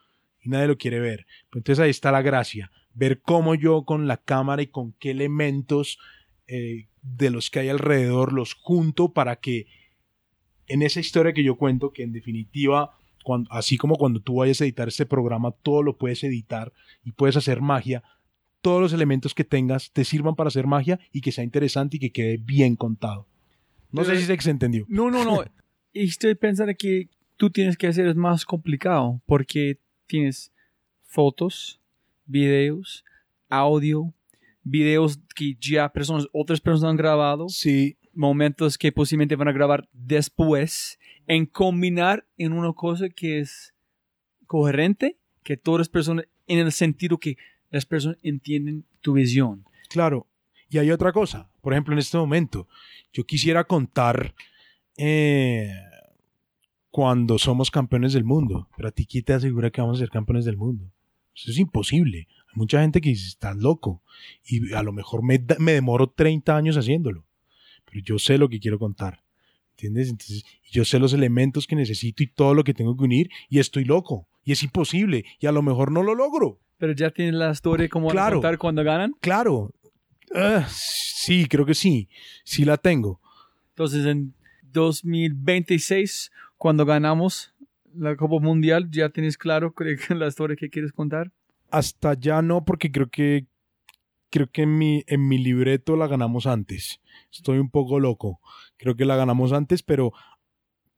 y 0.42 0.50
nadie 0.50 0.68
lo 0.68 0.80
quiere 0.80 1.00
ver. 1.00 1.28
Entonces 1.54 1.80
ahí 1.80 1.92
está 1.92 2.12
la 2.12 2.24
gracia, 2.24 2.72
ver 2.96 3.22
cómo 3.22 3.54
yo 3.54 3.86
con 3.86 4.08
la 4.08 4.18
cámara 4.18 4.64
y 4.64 4.68
con 4.68 4.94
qué 4.94 5.12
elementos 5.12 6.00
eh, 6.48 6.88
de 7.04 7.30
los 7.30 7.50
que 7.50 7.60
hay 7.60 7.70
alrededor 7.70 8.34
los 8.34 8.54
junto 8.54 9.14
para 9.14 9.36
que 9.36 9.68
en 10.68 10.82
esa 10.82 11.00
historia 11.00 11.34
que 11.34 11.44
yo 11.44 11.58
cuento, 11.58 11.92
que 11.92 12.04
en 12.04 12.14
definitiva, 12.14 12.98
cuando, 13.24 13.52
así 13.52 13.78
como 13.78 13.96
cuando 13.96 14.22
tú 14.22 14.36
vayas 14.36 14.62
a 14.62 14.64
editar 14.64 14.88
este 14.88 15.06
programa, 15.06 15.52
todo 15.52 15.84
lo 15.84 15.98
puedes 15.98 16.24
editar 16.24 16.72
y 17.04 17.12
puedes 17.12 17.36
hacer 17.36 17.62
magia, 17.62 18.04
todos 18.62 18.82
los 18.82 18.94
elementos 18.94 19.34
que 19.34 19.44
tengas 19.44 19.92
te 19.92 20.06
sirvan 20.06 20.36
para 20.36 20.48
hacer 20.48 20.66
magia 20.66 21.00
y 21.12 21.20
que 21.20 21.34
sea 21.34 21.44
interesante 21.44 21.98
y 21.98 22.00
que 22.00 22.12
quede 22.12 22.38
bien 22.38 22.76
contado. 22.78 23.28
No 23.92 24.04
sé 24.06 24.18
si 24.18 24.26
se 24.26 24.50
entendió. 24.50 24.86
No, 24.88 25.12
no, 25.12 25.24
no. 25.26 25.44
y 25.94 26.06
estoy 26.06 26.34
pensando 26.36 26.74
que 26.78 27.10
tú 27.38 27.50
tienes 27.50 27.78
que 27.78 27.88
hacer 27.88 28.08
es 28.08 28.16
más 28.16 28.46
complicado 28.46 29.22
porque 29.26 29.78
tienes 30.08 30.52
fotos, 31.04 31.80
videos, 32.26 33.04
audio, 33.50 34.14
videos 34.64 35.20
que 35.36 35.56
ya 35.60 35.90
personas, 35.90 36.28
otras 36.32 36.62
personas 36.62 36.92
han 36.92 36.98
grabado. 36.98 37.50
Sí. 37.50 37.98
Momentos 38.14 38.78
que 38.78 38.92
posiblemente 38.92 39.36
van 39.36 39.48
a 39.48 39.54
grabar 39.54 39.88
después. 39.92 41.00
En 41.26 41.46
combinar 41.46 42.26
en 42.38 42.54
una 42.54 42.74
cosa 42.74 43.10
que 43.10 43.40
es 43.40 43.74
coherente, 44.46 45.18
que 45.44 45.58
todas 45.58 45.80
las 45.80 45.90
personas, 45.90 46.26
en 46.48 46.60
el 46.60 46.72
sentido 46.72 47.18
que 47.18 47.38
las 47.70 47.86
personas 47.86 48.18
entienden 48.24 48.86
tu 49.02 49.14
visión. 49.14 49.66
Claro. 49.90 50.28
Y 50.70 50.78
hay 50.80 50.92
otra 50.92 51.12
cosa. 51.12 51.50
Por 51.62 51.74
ejemplo, 51.74 51.94
en 51.94 52.00
este 52.00 52.18
momento, 52.18 52.68
yo 53.14 53.26
quisiera 53.26 53.64
contar 53.64 54.34
eh, 54.98 55.72
cuando 56.90 57.40
somos 57.40 57.72
campeones 57.72 58.14
del 58.14 58.24
mundo. 58.24 58.68
Pero 58.76 58.90
a 58.90 58.92
ti, 58.92 59.06
¿quién 59.06 59.24
te 59.24 59.34
asegura 59.34 59.72
que 59.72 59.82
vamos 59.82 59.98
a 59.98 60.00
ser 60.02 60.10
campeones 60.10 60.46
del 60.46 60.58
mundo? 60.58 60.92
Eso 61.36 61.52
es 61.52 61.58
imposible. 61.58 62.28
Mucha 62.54 62.82
gente 62.82 63.02
que 63.02 63.10
dice, 63.10 63.28
estás 63.28 63.58
loco. 63.58 64.02
Y 64.46 64.74
a 64.74 64.84
lo 64.84 64.92
mejor 64.92 65.24
me, 65.24 65.44
me, 65.60 65.74
demoro 65.74 66.08
30 66.08 66.56
años 66.56 66.78
haciéndolo. 66.78 67.26
Pero 67.86 68.02
yo 68.04 68.20
sé 68.20 68.38
lo 68.38 68.50
que 68.50 68.60
quiero 68.60 68.80
contar. 68.80 69.24
¿Entiendes? 69.72 70.10
Entonces, 70.10 70.46
yo 70.72 70.86
sé 70.86 71.00
los 71.00 71.14
elementos 71.14 71.66
que 71.66 71.76
necesito 71.76 72.24
y 72.24 72.28
todo 72.28 72.54
lo 72.54 72.64
que 72.64 72.74
tengo 72.74 72.96
que 72.96 73.04
unir. 73.04 73.30
Y 73.50 73.60
estoy 73.60 73.86
loco. 73.86 74.28
Y 74.44 74.52
es 74.52 74.64
imposible. 74.64 75.26
Y 75.40 75.48
a 75.48 75.52
lo 75.52 75.62
mejor 75.62 75.92
no 75.92 76.04
lo 76.04 76.16
logro. 76.16 76.60
Pero 76.78 76.94
ya 76.94 77.12
tienes 77.12 77.36
la 77.36 77.52
historia 77.52 77.90
como 77.90 78.10
claro, 78.10 78.38
contar 78.38 78.58
cuando 78.58 78.84
ganan. 78.84 79.14
Claro. 79.20 79.72
Uh, 80.32 80.64
sí, 80.68 81.48
creo 81.48 81.66
que 81.66 81.74
sí. 81.74 82.10
Sí 82.44 82.66
la 82.66 82.78
tengo. 82.78 83.20
Entonces, 83.70 84.06
en 84.06 84.34
2026, 84.74 86.32
cuando 86.58 86.86
ganamos 86.86 87.54
la 87.96 88.16
Copa 88.16 88.40
Mundial, 88.40 88.90
¿ya 88.92 89.10
tienes 89.10 89.38
claro 89.38 89.74
la 90.10 90.28
historia 90.28 90.56
que 90.56 90.70
quieres 90.70 90.92
contar? 90.92 91.32
Hasta 91.74 92.14
ya 92.14 92.44
no, 92.44 92.66
porque 92.66 92.92
creo 92.92 93.10
que 93.10 93.48
creo 94.30 94.50
que 94.52 94.62
en 94.62 94.78
mi, 94.78 95.04
en 95.08 95.28
mi 95.28 95.38
libreto 95.40 95.96
la 95.96 96.08
ganamos 96.08 96.46
antes. 96.46 97.02
Estoy 97.32 97.58
un 97.58 97.70
poco 97.70 98.00
loco. 98.00 98.40
Creo 98.78 98.96
que 98.96 99.06
la 99.06 99.16
ganamos 99.16 99.54
antes, 99.54 99.82
pero 99.84 100.14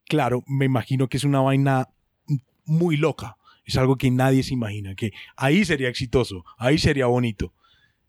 claro, 0.06 0.44
me 0.48 0.66
imagino 0.66 1.08
que 1.08 1.18
es 1.18 1.24
una 1.24 1.40
vaina 1.40 1.90
muy 2.66 2.98
loca. 2.98 3.38
Es 3.66 3.78
algo 3.78 3.96
que 3.96 4.12
nadie 4.12 4.44
se 4.44 4.54
imagina. 4.54 4.96
Que 4.96 5.12
ahí 5.38 5.66
sería 5.66 5.90
exitoso, 5.90 6.44
ahí 6.58 6.78
sería 6.78 7.06
bonito. 7.06 7.54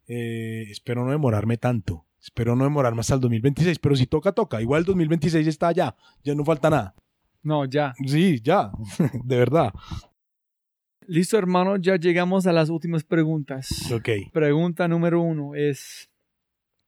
Eh, 0.07 0.65
espero 0.69 1.05
no 1.05 1.11
demorarme 1.11 1.57
tanto. 1.57 2.05
Espero 2.21 2.55
no 2.55 2.65
demorarme 2.65 2.99
hasta 2.99 3.15
el 3.15 3.21
2026, 3.21 3.79
pero 3.79 3.95
si 3.95 4.07
toca, 4.07 4.33
toca. 4.33 4.61
Igual 4.61 4.79
el 4.79 4.85
2026 4.85 5.47
está 5.47 5.69
allá, 5.69 5.95
ya 6.23 6.35
no 6.35 6.43
falta 6.43 6.69
nada. 6.69 6.95
No, 7.43 7.63
ya. 7.65 7.93
Sí, 8.05 8.41
ya, 8.41 8.71
de 9.23 9.37
verdad. 9.37 9.73
Listo, 11.07 11.37
hermano, 11.37 11.77
ya 11.77 11.95
llegamos 11.95 12.47
a 12.47 12.53
las 12.53 12.69
últimas 12.69 13.05
preguntas. 13.05 13.89
Ok. 13.93 14.09
Pregunta 14.33 14.89
número 14.89 15.21
uno 15.21 15.55
es, 15.55 16.09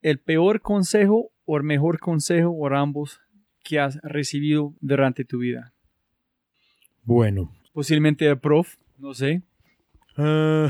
¿el 0.01 0.19
peor 0.19 0.61
consejo 0.61 1.31
o 1.45 1.55
el 1.55 1.63
mejor 1.63 1.99
consejo 1.99 2.49
o 2.49 2.67
ambos 2.67 3.21
que 3.63 3.79
has 3.79 3.97
recibido 4.03 4.75
durante 4.81 5.23
tu 5.23 5.39
vida? 5.39 5.73
Bueno. 7.03 7.55
Posiblemente 7.71 8.25
el 8.27 8.39
prof, 8.39 8.75
no 8.97 9.13
sé. 9.13 9.41
Uh, 10.17 10.67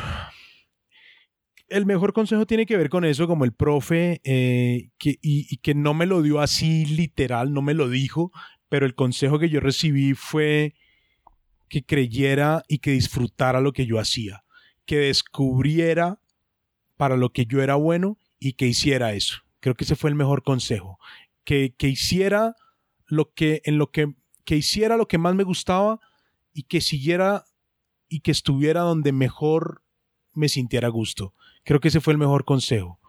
el 1.70 1.88
mejor 1.88 2.14
consejo 2.14 2.46
tiene 2.46 2.68
que 2.68 2.78
ver 2.78 2.90
con 2.90 3.04
eso, 3.04 3.28
como 3.28 3.46
el 3.46 3.54
profe, 3.54 4.22
eh, 4.24 4.92
que, 5.00 5.18
y, 5.24 5.48
y, 5.50 5.58
que 5.58 5.74
no 5.74 5.96
me 5.96 6.06
lo 6.06 6.22
dio 6.22 6.40
así 6.40 6.86
literal, 6.86 7.52
no 7.52 7.64
me 7.64 7.74
lo 7.74 7.90
dijo, 7.90 8.32
pero 8.70 8.86
el 8.86 8.94
consejo 8.94 9.40
que 9.40 9.50
yo 9.50 9.60
recibí 9.60 10.14
fue 10.14 10.76
que 11.70 11.86
creyera 11.86 12.64
y 12.68 12.80
que 12.80 12.92
disfrutara 12.92 13.62
lo 13.62 13.72
que 13.72 13.86
yo 13.86 14.00
hacía, 14.00 14.44
que 14.86 14.98
descubriera 14.98 16.20
para 16.98 17.16
lo 17.16 17.32
que 17.32 17.46
yo 17.46 17.62
era 17.62 17.76
bueno 17.76 18.18
y 18.40 18.54
que 18.54 18.68
hiciera 18.68 19.14
eso. 19.14 19.38
Creo 19.60 19.76
que 19.76 19.84
ese 19.84 19.96
fue 19.96 20.10
el 20.10 20.16
mejor 20.16 20.44
consejo, 20.44 21.00
que, 21.44 21.74
que 21.78 21.88
hiciera 21.88 22.56
lo 23.06 23.34
que 23.34 23.62
en 23.66 23.78
lo 23.78 23.92
que 23.92 24.16
que 24.46 24.56
hiciera 24.56 24.98
lo 24.98 25.08
que 25.08 25.20
más 25.20 25.36
me 25.36 25.44
gustaba 25.44 26.00
y 26.54 26.64
que 26.64 26.82
siguiera 26.82 27.46
y 28.08 28.22
que 28.22 28.32
estuviera 28.32 28.82
donde 28.82 29.12
mejor 29.12 29.84
me 30.34 30.50
sintiera 30.50 30.88
gusto. 30.88 31.36
Creo 31.64 31.80
que 31.80 31.90
ese 31.90 32.02
fue 32.02 32.14
el 32.14 32.18
mejor 32.18 32.46
consejo 32.46 33.00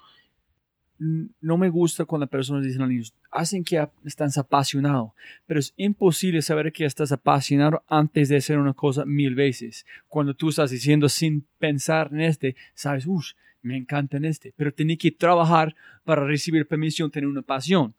no 1.00 1.56
me 1.56 1.70
gusta 1.70 2.04
cuando 2.04 2.24
las 2.24 2.30
personas 2.30 2.62
dicen 2.62 2.82
a 2.82 2.84
los 2.84 2.90
niños, 2.90 3.14
hacen 3.30 3.64
que 3.64 3.88
están 4.04 4.28
apasionados, 4.36 5.12
pero 5.46 5.58
es 5.58 5.72
imposible 5.78 6.42
saber 6.42 6.72
que 6.72 6.84
estás 6.84 7.10
apasionado 7.10 7.82
antes 7.88 8.28
de 8.28 8.36
hacer 8.36 8.58
una 8.58 8.74
cosa 8.74 9.06
mil 9.06 9.34
veces. 9.34 9.86
Cuando 10.08 10.34
tú 10.34 10.50
estás 10.50 10.70
diciendo 10.70 11.08
sin 11.08 11.46
pensar 11.58 12.10
en 12.12 12.20
este, 12.20 12.54
sabes, 12.74 13.06
uff, 13.06 13.32
me 13.62 13.78
encanta 13.78 14.18
en 14.18 14.26
este, 14.26 14.52
pero 14.56 14.74
tienes 14.74 14.98
que 14.98 15.10
trabajar 15.10 15.74
para 16.04 16.26
recibir 16.26 16.66
permisión, 16.66 17.10
tener 17.10 17.28
una 17.28 17.42
pasión. 17.42 17.94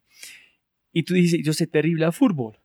Y 0.93 1.01
tú 1.01 1.15
dices, 1.15 1.41
yo 1.43 1.53
sé 1.53 1.65
terrible 1.65 2.05
al 2.05 2.13
fútbol. 2.13 2.57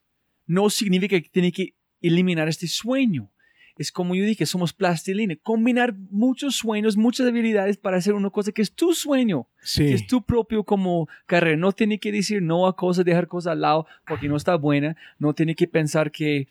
No 0.46 0.68
significa 0.68 1.18
que 1.18 1.30
tienes 1.30 1.52
que 1.52 1.74
eliminar 2.02 2.46
este 2.48 2.66
sueño 2.66 3.30
es 3.76 3.92
como 3.92 4.14
yo 4.14 4.24
dije, 4.24 4.46
somos 4.46 4.72
plastilina. 4.72 5.36
Combinar 5.42 5.94
muchos 6.10 6.56
sueños, 6.56 6.96
muchas 6.96 7.26
habilidades 7.26 7.76
para 7.76 7.98
hacer 7.98 8.14
una 8.14 8.30
cosa 8.30 8.52
que 8.52 8.62
es 8.62 8.72
tu 8.72 8.94
sueño, 8.94 9.46
sí. 9.60 9.86
que 9.86 9.94
es 9.94 10.06
tu 10.06 10.24
propio 10.24 10.64
como 10.64 11.08
carrera. 11.26 11.56
No 11.56 11.72
tiene 11.72 11.98
que 11.98 12.10
decir 12.10 12.42
no 12.42 12.66
a 12.66 12.74
cosas, 12.74 13.04
dejar 13.04 13.28
cosas 13.28 13.52
al 13.52 13.60
lado 13.60 13.86
porque 14.06 14.28
no 14.28 14.36
está 14.36 14.56
buena. 14.56 14.96
No 15.18 15.34
tiene 15.34 15.54
que 15.54 15.66
pensar 15.66 16.10
que 16.10 16.48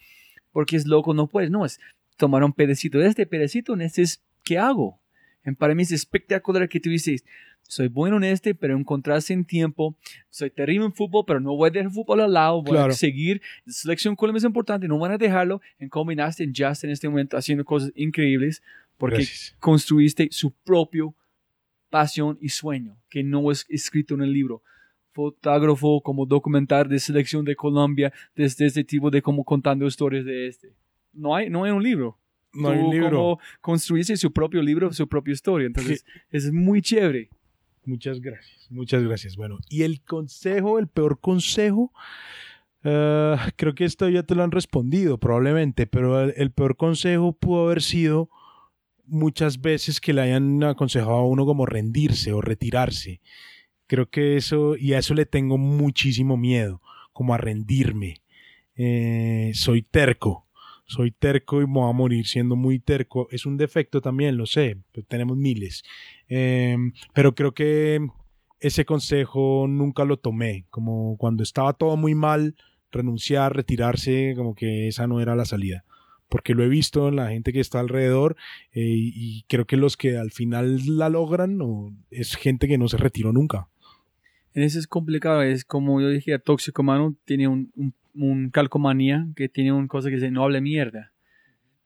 porque 0.52 0.76
es 0.76 0.86
loco 0.86 1.14
no 1.14 1.28
puedes. 1.28 1.50
No, 1.50 1.66
es 1.66 1.80
tomar 2.18 2.44
un 2.44 2.54
pedacito 2.54 3.00
de 3.00 3.08
este 3.08 3.26
pedacito, 3.26 3.74
en 3.74 3.82
este 3.82 4.04
es 4.04 4.22
¿qué 4.44 4.58
hago? 4.58 5.00
Para 5.54 5.76
mí 5.76 5.84
es 5.84 5.92
espectacular 5.92 6.68
que 6.68 6.80
tú 6.80 6.90
dices, 6.90 7.24
soy 7.68 7.88
bueno 7.88 8.18
en 8.18 8.26
este, 8.26 8.56
pero 8.56 8.78
encontrarse 8.78 9.34
en 9.34 9.46
tiempo. 9.46 9.98
Soy 10.30 10.50
terrible 10.50 10.86
en 10.86 10.94
fútbol, 10.94 11.24
pero 11.26 11.40
no 11.40 11.56
voy 11.56 11.68
a 11.68 11.72
dejar 11.72 11.88
el 11.88 11.92
fútbol 11.92 12.22
al 12.22 12.34
lado. 12.34 12.62
Voy 12.62 12.72
claro. 12.72 12.92
a 12.92 12.96
seguir. 12.96 13.42
La 13.66 13.74
selección 13.74 14.16
Colombia 14.16 14.40
es 14.40 14.44
importante. 14.44 14.88
No 14.88 15.00
van 15.00 15.12
a 15.12 15.18
dejarlo. 15.18 15.62
En 15.80 15.90
combinaste 15.90 16.44
en 16.44 16.54
Just 16.56 16.84
en 16.84 16.92
este 16.92 17.10
momento 17.10 17.38
haciendo 17.38 17.66
cosas 17.66 17.92
increíbles 17.96 18.62
porque 18.98 19.18
Gracias. 19.18 19.56
construiste 19.60 20.30
su 20.32 20.52
propio 20.52 21.16
pasión 21.90 22.38
y 22.42 22.50
sueño 22.50 22.98
que 23.10 23.24
no 23.24 23.52
es 23.52 23.66
escrito 23.70 24.14
en 24.16 24.22
el 24.22 24.32
libro. 24.32 24.62
Fotógrafo 25.12 26.02
como 26.02 26.26
documentar 26.26 26.90
de 26.90 27.00
selección 27.00 27.46
de 27.46 27.56
Colombia 27.56 28.12
desde 28.36 28.66
este 28.66 28.84
tipo 28.84 29.10
de 29.10 29.22
como 29.22 29.44
contando 29.44 29.88
historias 29.88 30.26
de 30.26 30.48
este. 30.48 30.74
No 31.14 31.36
hay, 31.36 31.50
no 31.50 31.64
hay 31.64 31.72
un 31.72 31.82
libro. 31.82 32.18
No 32.56 32.70
hay 32.70 32.82
libro. 32.90 33.10
como 33.10 33.40
construirse 33.62 34.18
su 34.18 34.32
propio 34.32 34.62
libro, 34.62 34.92
su 34.94 35.08
propia 35.08 35.34
historia. 35.34 35.68
Entonces, 35.68 36.06
es 36.32 36.52
muy 36.52 36.82
chévere. 36.82 37.30
Muchas 37.86 38.20
gracias, 38.20 38.68
muchas 38.72 39.04
gracias. 39.04 39.36
Bueno, 39.36 39.60
y 39.70 39.84
el 39.84 40.02
consejo, 40.02 40.80
el 40.80 40.88
peor 40.88 41.20
consejo, 41.20 41.92
eh, 42.84 43.36
creo 43.56 43.76
que 43.76 43.86
esto 43.86 44.10
ya 44.10 44.24
te 44.24 44.34
lo 44.34 44.44
han 44.44 44.52
respondido 44.52 45.20
probablemente, 45.20 45.86
pero 45.86 46.22
el, 46.22 46.34
el 46.36 46.52
peor 46.52 46.78
consejo 46.78 47.34
pudo 47.34 47.66
haber 47.66 47.82
sido 47.84 48.30
muchas 49.08 49.62
veces 49.62 50.00
que 50.00 50.14
le 50.14 50.22
hayan 50.22 50.64
aconsejado 50.64 51.14
a 51.14 51.28
uno 51.28 51.46
como 51.46 51.66
rendirse 51.66 52.34
o 52.34 52.42
retirarse. 52.42 53.22
Creo 53.88 54.10
que 54.10 54.36
eso, 54.36 54.76
y 54.76 54.94
a 54.94 55.00
eso 55.00 55.14
le 55.14 55.26
tengo 55.26 55.58
muchísimo 55.58 56.38
miedo, 56.38 56.82
como 57.14 57.34
a 57.34 57.38
rendirme. 57.38 58.22
Eh, 58.76 59.52
soy 59.54 59.84
terco, 59.84 60.45
soy 60.86 61.12
terco 61.12 61.62
y 61.62 61.68
me 61.68 61.74
voy 61.74 61.90
a 61.90 61.94
morir 61.94 62.26
siendo 62.26 62.56
muy 62.56 62.80
terco. 62.80 63.28
Es 63.32 63.46
un 63.46 63.58
defecto 63.58 64.02
también, 64.02 64.38
lo 64.38 64.46
sé, 64.46 64.78
pero 64.92 65.06
tenemos 65.08 65.38
miles. 65.38 65.84
Eh, 66.30 66.78
pero 67.14 67.36
creo 67.36 67.54
que 67.54 68.08
ese 68.60 68.86
consejo 68.86 69.68
nunca 69.68 70.06
lo 70.06 70.18
tomé. 70.18 70.66
Como 70.70 71.18
cuando 71.18 71.44
estaba 71.44 71.74
todo 71.74 71.98
muy 71.98 72.16
mal, 72.16 72.56
renunciar, 72.92 73.56
retirarse, 73.56 74.34
como 74.36 74.56
que 74.56 74.88
esa 74.88 75.08
no 75.08 75.22
era 75.22 75.36
la 75.36 75.46
salida. 75.46 75.84
Porque 76.30 76.56
lo 76.56 76.64
he 76.64 76.70
visto 76.70 77.08
en 77.08 77.18
la 77.18 77.30
gente 77.30 77.54
que 77.54 77.60
está 77.60 77.80
alrededor 77.80 78.36
eh, 78.72 78.82
y 78.86 79.44
creo 79.48 79.66
que 79.66 79.78
los 79.78 79.96
que 79.96 80.18
al 80.18 80.32
final 80.32 80.98
la 80.98 81.10
logran 81.10 81.58
no, 81.58 81.96
es 82.10 82.36
gente 82.36 82.68
que 82.68 82.78
no 82.78 82.88
se 82.88 82.98
retiró 82.98 83.32
nunca. 83.32 83.68
En 84.56 84.64
eso 84.64 84.80
es 84.80 84.88
complicado. 84.88 85.44
Es 85.44 85.66
como 85.66 86.02
yo 86.02 86.10
dije, 86.10 86.40
Tóxico 86.40 86.82
Mano 86.82 87.16
tiene 87.26 87.48
un, 87.48 87.72
un 88.16 88.50
calcomanía 88.50 89.28
que 89.36 89.50
tiene 89.50 89.72
una 89.72 89.88
cosa 89.88 90.10
que 90.10 90.16
dice 90.16 90.32
no 90.32 90.44
hable 90.44 90.62
mierda. 90.62 91.12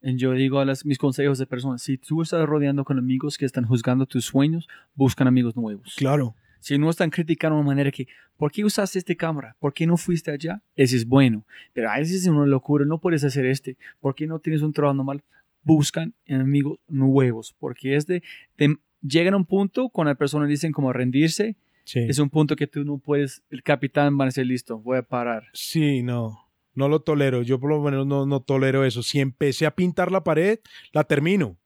Y 0.02 0.16
yo 0.16 0.32
digo 0.34 0.60
a 0.60 0.66
las, 0.66 0.86
mis 0.86 0.98
consejos 0.98 1.38
de 1.40 1.46
personas, 1.46 1.82
si 1.82 1.98
tú 1.98 2.22
estás 2.22 2.48
rodeando 2.48 2.86
con 2.86 2.98
amigos 2.98 3.38
que 3.38 3.46
están 3.46 3.66
juzgando 3.66 4.06
tus 4.06 4.26
sueños, 4.26 4.68
buscan 4.96 5.28
amigos 5.28 5.56
nuevos. 5.56 5.96
Claro. 5.98 6.36
Si 6.62 6.78
no 6.78 6.90
están 6.90 7.10
criticando 7.10 7.56
de 7.56 7.62
una 7.62 7.68
manera 7.68 7.92
que, 7.92 8.08
¿por 8.38 8.52
qué 8.52 8.64
usaste 8.64 9.00
esta 9.00 9.16
cámara? 9.16 9.56
¿Por 9.60 9.74
qué 9.74 9.86
no 9.86 9.98
fuiste 9.98 10.32
allá? 10.32 10.62
Ese 10.76 10.98
es 10.98 11.06
bueno. 11.06 11.46
Pero 11.74 11.90
a 11.90 11.98
veces 11.98 12.22
es 12.22 12.28
una 12.28 12.46
locura, 12.46 12.86
no 12.86 13.00
puedes 13.00 13.24
hacer 13.24 13.46
este. 13.46 13.78
¿Por 14.00 14.16
qué 14.16 14.28
no 14.28 14.40
tienes 14.40 14.62
un 14.62 14.74
trabajo 14.74 14.96
normal? 14.96 15.24
Buscan 15.64 16.14
amigos 16.30 16.80
nuevos, 16.88 17.56
porque 17.60 17.96
es 17.96 18.08
de, 18.08 18.24
de 18.58 18.78
llegan 19.02 19.34
a 19.34 19.38
un 19.38 19.46
punto 19.46 19.90
cuando 19.90 20.12
las 20.12 20.18
personas 20.18 20.50
dicen 20.50 20.72
como 20.72 20.92
rendirse, 20.94 21.58
Sí. 21.90 22.02
es 22.08 22.20
un 22.20 22.30
punto 22.30 22.56
que 22.56 22.68
tú 22.68 22.86
no 22.86 23.00
puedes, 23.00 23.42
el 23.50 23.64
capitán 23.64 24.16
va 24.16 24.26
a 24.26 24.28
decir, 24.28 24.46
listo, 24.46 24.78
voy 24.78 25.00
a 25.00 25.02
parar. 25.02 25.46
Sí, 25.54 26.04
no. 26.04 26.38
No 26.76 26.88
lo 26.88 27.00
tolero. 27.00 27.42
Yo 27.42 27.60
por 27.60 27.72
lo 27.72 27.82
menos 27.82 28.06
no, 28.06 28.28
no 28.28 28.42
tolero 28.42 28.86
eso. 28.86 29.02
Si 29.02 29.20
empecé 29.20 29.66
a 29.66 29.76
pintar 29.76 30.12
la 30.12 30.24
pared, 30.24 30.60
la 30.94 31.04
termino. 31.04 31.58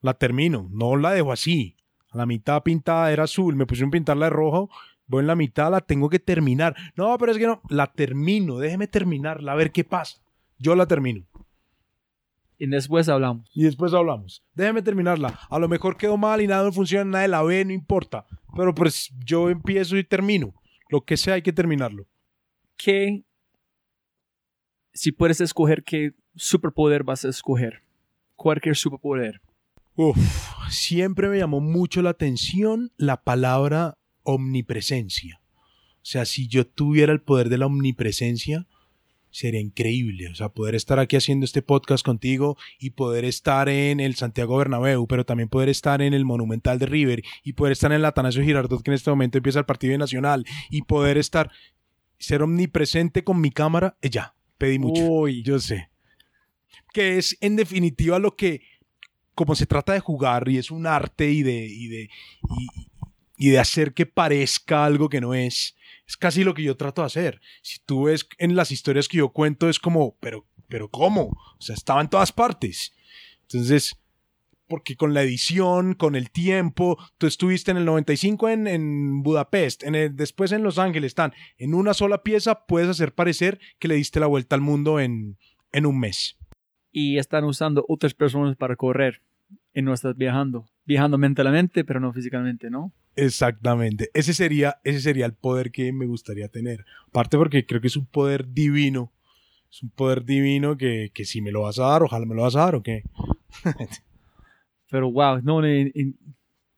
La 0.00 0.14
termino. 0.14 0.66
No 0.72 0.96
la 0.96 1.12
dejo 1.12 1.30
así. 1.30 1.76
A 2.10 2.16
la 2.16 2.24
mitad 2.24 2.62
pintada 2.62 3.12
era 3.12 3.24
azul. 3.24 3.54
Me 3.54 3.66
pusieron 3.66 3.90
a 3.90 3.92
pintarla 3.92 4.26
de 4.26 4.30
rojo. 4.30 4.70
Voy 5.06 5.20
en 5.20 5.26
la 5.26 5.36
mitad, 5.36 5.70
la 5.70 5.82
tengo 5.82 6.08
que 6.08 6.20
terminar. 6.20 6.74
No, 6.96 7.18
pero 7.18 7.32
es 7.32 7.36
que 7.36 7.46
no. 7.46 7.60
La 7.68 7.88
termino. 7.88 8.56
Déjeme 8.56 8.86
terminarla. 8.86 9.52
A 9.52 9.56
ver 9.56 9.72
qué 9.72 9.84
pasa. 9.84 10.22
Yo 10.58 10.74
la 10.74 10.86
termino. 10.86 11.26
Y 12.58 12.66
después 12.66 13.10
hablamos. 13.10 13.50
Y 13.54 13.64
después 13.64 13.92
hablamos. 13.92 14.42
Déjeme 14.54 14.80
terminarla. 14.80 15.38
A 15.50 15.58
lo 15.58 15.68
mejor 15.68 15.98
quedó 15.98 16.16
mal 16.16 16.40
y 16.40 16.46
nada 16.46 16.64
no 16.64 16.72
funciona, 16.72 17.04
nadie 17.10 17.28
la 17.28 17.42
ve, 17.42 17.64
no 17.64 17.72
importa. 17.72 18.26
Pero 18.56 18.74
pues 18.74 19.10
yo 19.24 19.48
empiezo 19.50 19.96
y 19.96 20.04
termino. 20.04 20.54
Lo 20.88 21.02
que 21.02 21.16
sea 21.16 21.34
hay 21.34 21.42
que 21.42 21.52
terminarlo. 21.52 22.06
¿Qué, 22.76 23.24
si 24.92 25.12
puedes 25.12 25.40
escoger 25.40 25.84
qué 25.84 26.12
superpoder 26.34 27.04
vas 27.04 27.24
a 27.24 27.28
escoger? 27.28 27.82
Cualquier 28.36 28.76
superpoder. 28.76 29.40
Uf, 29.94 30.16
siempre 30.70 31.28
me 31.28 31.38
llamó 31.38 31.60
mucho 31.60 32.02
la 32.02 32.10
atención 32.10 32.92
la 32.96 33.22
palabra 33.22 33.98
omnipresencia. 34.22 35.40
O 35.96 36.04
sea, 36.04 36.24
si 36.24 36.48
yo 36.48 36.66
tuviera 36.66 37.12
el 37.12 37.20
poder 37.20 37.50
de 37.50 37.58
la 37.58 37.66
omnipresencia, 37.66 38.66
sería 39.30 39.60
increíble. 39.60 40.28
O 40.28 40.34
sea, 40.34 40.50
poder 40.50 40.74
estar 40.74 40.98
aquí 40.98 41.16
haciendo 41.16 41.44
este 41.44 41.62
podcast 41.62 42.04
contigo 42.04 42.56
y 42.78 42.90
poder 42.90 43.24
estar 43.24 43.68
en 43.68 44.00
el 44.00 44.14
Santiago 44.16 44.56
Bernabéu, 44.56 45.06
pero 45.06 45.24
también 45.24 45.48
poder 45.48 45.68
estar 45.68 46.02
en 46.02 46.14
el 46.14 46.24
Monumental 46.24 46.78
de 46.78 46.86
River 46.86 47.22
y 47.42 47.54
poder 47.54 47.72
estar 47.72 47.92
en 47.92 47.98
el 47.98 48.04
Atanasio 48.04 48.42
Girardot, 48.42 48.82
que 48.82 48.90
en 48.90 48.94
este 48.94 49.10
momento 49.10 49.38
empieza 49.38 49.60
el 49.60 49.66
partido 49.66 49.96
nacional, 49.96 50.44
y 50.68 50.82
poder 50.82 51.18
estar, 51.18 51.50
ser 52.18 52.42
omnipresente 52.42 53.24
con 53.24 53.40
mi 53.40 53.50
cámara, 53.50 53.96
eh, 54.02 54.10
ya, 54.10 54.34
pedí 54.58 54.78
mucho. 54.78 55.02
Uy, 55.02 55.42
Yo 55.42 55.58
sé. 55.58 55.88
Que 56.92 57.18
es 57.18 57.36
en 57.40 57.54
definitiva 57.54 58.18
lo 58.18 58.34
que, 58.34 58.62
como 59.34 59.54
se 59.54 59.66
trata 59.66 59.92
de 59.92 60.00
jugar 60.00 60.48
y 60.48 60.58
es 60.58 60.72
un 60.72 60.86
arte 60.86 61.30
y 61.30 61.42
de, 61.42 61.66
y 61.66 61.86
de, 61.86 62.02
y, 62.58 62.68
y 63.36 63.50
de 63.50 63.58
hacer 63.60 63.94
que 63.94 64.06
parezca 64.06 64.84
algo 64.84 65.08
que 65.08 65.20
no 65.20 65.34
es, 65.34 65.76
es 66.10 66.16
casi 66.16 66.42
lo 66.42 66.54
que 66.54 66.64
yo 66.64 66.76
trato 66.76 67.02
de 67.02 67.06
hacer. 67.06 67.40
Si 67.62 67.78
tú 67.86 68.04
ves 68.04 68.28
en 68.38 68.56
las 68.56 68.72
historias 68.72 69.06
que 69.06 69.18
yo 69.18 69.28
cuento, 69.28 69.68
es 69.68 69.78
como, 69.78 70.16
pero, 70.18 70.44
pero 70.68 70.88
¿cómo? 70.88 71.26
O 71.26 71.60
sea, 71.60 71.76
estaba 71.76 72.00
en 72.00 72.08
todas 72.08 72.32
partes. 72.32 72.92
Entonces, 73.42 73.96
porque 74.66 74.96
con 74.96 75.14
la 75.14 75.22
edición, 75.22 75.94
con 75.94 76.16
el 76.16 76.32
tiempo, 76.32 76.98
tú 77.16 77.28
estuviste 77.28 77.70
en 77.70 77.76
el 77.76 77.84
95 77.84 78.48
en, 78.48 78.66
en 78.66 79.22
Budapest, 79.22 79.84
después 79.84 80.50
en 80.50 80.64
Los 80.64 80.80
Ángeles, 80.80 81.10
están 81.10 81.32
en 81.58 81.74
una 81.74 81.94
sola 81.94 82.24
pieza, 82.24 82.66
puedes 82.66 82.88
hacer 82.88 83.14
parecer 83.14 83.60
que 83.78 83.86
le 83.86 83.94
diste 83.94 84.18
la 84.18 84.26
vuelta 84.26 84.56
al 84.56 84.62
mundo 84.62 84.98
en, 84.98 85.38
en 85.70 85.86
un 85.86 86.00
mes. 86.00 86.36
y 86.90 87.18
están 87.18 87.44
usando 87.44 87.84
otras 87.88 88.14
personas 88.14 88.56
para 88.56 88.74
correr 88.74 89.22
y 89.72 89.82
no 89.82 89.94
estás 89.94 90.16
viajando. 90.16 90.66
Viajando 90.86 91.18
mentalmente, 91.18 91.84
pero 91.84 92.00
no 92.00 92.12
físicamente, 92.12 92.68
¿no? 92.68 92.92
Exactamente. 93.16 94.10
Ese 94.14 94.32
sería, 94.34 94.78
ese 94.84 95.00
sería 95.00 95.26
el 95.26 95.34
poder 95.34 95.70
que 95.70 95.92
me 95.92 96.06
gustaría 96.06 96.48
tener. 96.48 96.84
Aparte 97.08 97.36
porque 97.36 97.66
creo 97.66 97.80
que 97.80 97.88
es 97.88 97.96
un 97.96 98.06
poder 98.06 98.52
divino. 98.52 99.12
Es 99.70 99.82
un 99.82 99.90
poder 99.90 100.24
divino 100.24 100.76
que, 100.76 101.10
que 101.14 101.24
si 101.24 101.40
me 101.40 101.52
lo 101.52 101.62
vas 101.62 101.78
a 101.78 101.84
dar, 101.86 102.02
ojalá 102.02 102.26
me 102.26 102.34
lo 102.34 102.42
vas 102.42 102.56
a 102.56 102.60
dar 102.60 102.74
o 102.74 102.82
qué. 102.82 103.04
Pero 104.90 105.10
wow, 105.10 105.40
no, 105.42 105.62
ne- 105.62 105.92
en- 105.94 106.16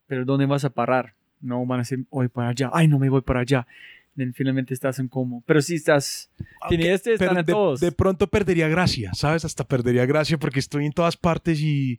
pero 0.06 0.24
¿dónde 0.26 0.44
vas 0.44 0.64
a 0.64 0.70
parar? 0.70 1.14
No 1.40 1.64
van 1.64 1.80
a 1.80 1.82
decir, 1.82 2.04
voy 2.10 2.28
para 2.28 2.50
allá, 2.50 2.70
ay, 2.72 2.86
no 2.86 2.98
me 2.98 3.09
voy 3.09 3.22
para 3.22 3.40
allá. 3.40 3.66
Y 4.14 4.26
finalmente 4.32 4.74
estás 4.74 4.98
en 4.98 5.09
como. 5.09 5.42
Pero 5.46 5.62
si 5.62 5.76
estás, 5.76 6.30
tiene 6.68 6.92
este, 6.92 7.14
están 7.14 7.38
en 7.38 7.46
de, 7.46 7.52
todos. 7.52 7.80
de 7.80 7.90
pronto 7.92 8.26
perdería 8.26 8.68
gracia, 8.68 9.14
¿sabes? 9.14 9.46
Hasta 9.46 9.64
perdería 9.64 10.04
gracia 10.04 10.36
porque 10.38 10.59
estoy 10.59 10.84
en 10.84 10.92
todas 10.92 11.16
partes 11.16 11.59
y... 11.60 11.98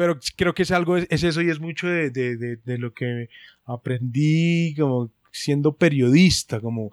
Pero 0.00 0.18
creo 0.34 0.54
que 0.54 0.62
es 0.62 0.70
algo, 0.70 0.96
es 0.96 1.22
eso 1.24 1.42
y 1.42 1.50
es 1.50 1.60
mucho 1.60 1.86
de, 1.86 2.08
de- 2.08 2.38
de- 2.38 2.56
de 2.56 2.78
lo 2.78 2.94
que 2.94 3.28
aprendí 3.66 4.74
como 4.74 5.10
siendo 5.30 5.76
periodista, 5.76 6.58
como 6.58 6.88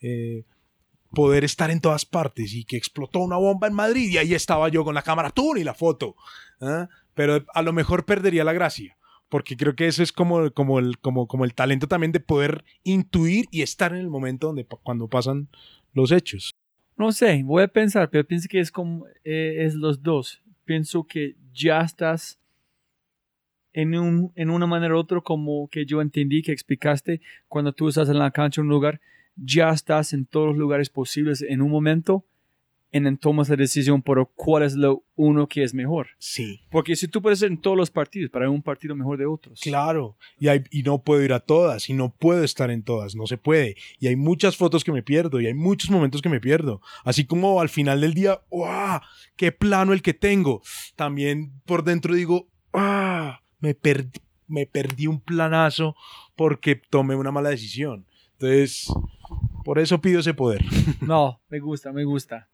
eh, 0.00 0.44
poder 1.10 1.42
estar 1.42 1.72
en 1.72 1.80
todas 1.80 2.04
partes 2.04 2.54
y 2.54 2.62
que 2.64 2.76
explotó 2.76 3.18
una 3.18 3.36
bomba 3.36 3.66
en 3.66 3.74
Madrid 3.74 4.08
y 4.10 4.18
ahí 4.18 4.32
estaba 4.32 4.68
yo 4.68 4.84
con 4.84 4.94
la 4.94 5.02
cámara, 5.02 5.30
tú 5.30 5.54
ni 5.54 5.64
la 5.64 5.74
foto. 5.74 6.14
¿ah? 6.60 6.88
Pero 7.14 7.44
a 7.52 7.62
lo 7.62 7.72
mejor 7.72 8.04
perdería 8.04 8.44
la 8.44 8.52
gracia. 8.52 8.96
Porque 9.28 9.56
creo 9.56 9.74
que 9.74 9.88
eso 9.88 10.04
es 10.04 10.12
como, 10.12 10.48
como, 10.52 10.78
el, 10.78 10.98
como, 11.00 11.26
como 11.26 11.44
el 11.44 11.54
talento 11.54 11.88
también 11.88 12.12
de 12.12 12.20
poder 12.20 12.64
intuir 12.84 13.46
y 13.50 13.62
estar 13.62 13.92
en 13.92 13.98
el 13.98 14.08
momento 14.08 14.46
donde, 14.46 14.64
cuando 14.84 15.08
pasan 15.08 15.48
los 15.94 16.12
hechos. 16.12 16.52
No 16.96 17.10
sé, 17.10 17.42
voy 17.42 17.64
a 17.64 17.68
pensar, 17.68 18.08
pero 18.08 18.24
pienso 18.24 18.46
que 18.48 18.60
es 18.60 18.70
como 18.70 19.06
eh, 19.24 19.64
es 19.66 19.74
los 19.74 20.00
dos. 20.00 20.40
Pienso 20.64 21.04
que 21.08 21.34
ya 21.52 21.80
estás 21.80 22.38
en, 23.72 23.98
un, 23.98 24.32
en 24.34 24.50
una 24.50 24.66
manera 24.66 24.94
u 24.94 24.98
otra, 24.98 25.20
como 25.20 25.68
que 25.68 25.86
yo 25.86 26.00
entendí 26.00 26.42
que 26.42 26.52
explicaste, 26.52 27.20
cuando 27.48 27.72
tú 27.72 27.88
estás 27.88 28.08
en 28.08 28.18
la 28.18 28.30
cancha 28.30 28.60
en 28.60 28.66
un 28.66 28.72
lugar, 28.72 29.00
ya 29.36 29.70
estás 29.70 30.12
en 30.12 30.26
todos 30.26 30.48
los 30.48 30.56
lugares 30.56 30.90
posibles 30.90 31.42
en 31.42 31.62
un 31.62 31.70
momento, 31.70 32.24
en 32.92 33.06
el 33.06 33.18
tomas 33.18 33.48
la 33.48 33.56
decisión 33.56 34.02
por 34.02 34.30
cuál 34.34 34.64
es 34.64 34.74
lo 34.74 35.02
uno 35.16 35.48
que 35.48 35.62
es 35.62 35.72
mejor. 35.72 36.08
Sí. 36.18 36.60
Porque 36.70 36.94
si 36.94 37.08
tú 37.08 37.22
puedes 37.22 37.38
ser 37.38 37.50
en 37.50 37.58
todos 37.58 37.76
los 37.76 37.90
partidos, 37.90 38.30
para 38.30 38.50
un 38.50 38.62
partido 38.62 38.94
mejor 38.94 39.16
de 39.16 39.24
otros. 39.24 39.60
Claro. 39.60 40.16
Y, 40.38 40.48
hay, 40.48 40.62
y 40.70 40.82
no 40.82 41.02
puedo 41.02 41.22
ir 41.22 41.32
a 41.32 41.40
todas 41.40 41.88
y 41.88 41.94
no 41.94 42.14
puedo 42.14 42.44
estar 42.44 42.70
en 42.70 42.82
todas, 42.82 43.14
no 43.14 43.26
se 43.26 43.38
puede. 43.38 43.76
Y 43.98 44.08
hay 44.08 44.16
muchas 44.16 44.56
fotos 44.56 44.84
que 44.84 44.92
me 44.92 45.02
pierdo 45.02 45.40
y 45.40 45.46
hay 45.46 45.54
muchos 45.54 45.90
momentos 45.90 46.20
que 46.20 46.28
me 46.28 46.40
pierdo. 46.40 46.82
Así 47.02 47.24
como 47.24 47.62
al 47.62 47.70
final 47.70 48.02
del 48.02 48.12
día, 48.12 48.42
¡wow! 48.50 49.00
¡Qué 49.36 49.52
plano 49.52 49.94
el 49.94 50.02
que 50.02 50.12
tengo! 50.12 50.60
También 50.94 51.62
por 51.64 51.84
dentro 51.84 52.14
digo, 52.14 52.48
¡ah! 52.74 53.41
Me, 53.62 53.74
perdí 53.74 54.20
me 54.52 54.66
perdí 54.66 55.06
un 55.06 55.20
planazo 55.20 55.96
porque 56.36 56.76
tomé 56.76 57.14
una 57.14 57.32
mala 57.32 57.48
decisión. 57.48 58.04
Entonces, 58.32 58.92
por 59.64 59.78
eso 59.78 60.00
pido 60.00 60.20
ese 60.20 60.34
poder. 60.34 60.62
No, 61.00 61.40
me 61.48 61.58
gusta, 61.58 61.92
me 61.92 62.04
gusta. 62.04 62.48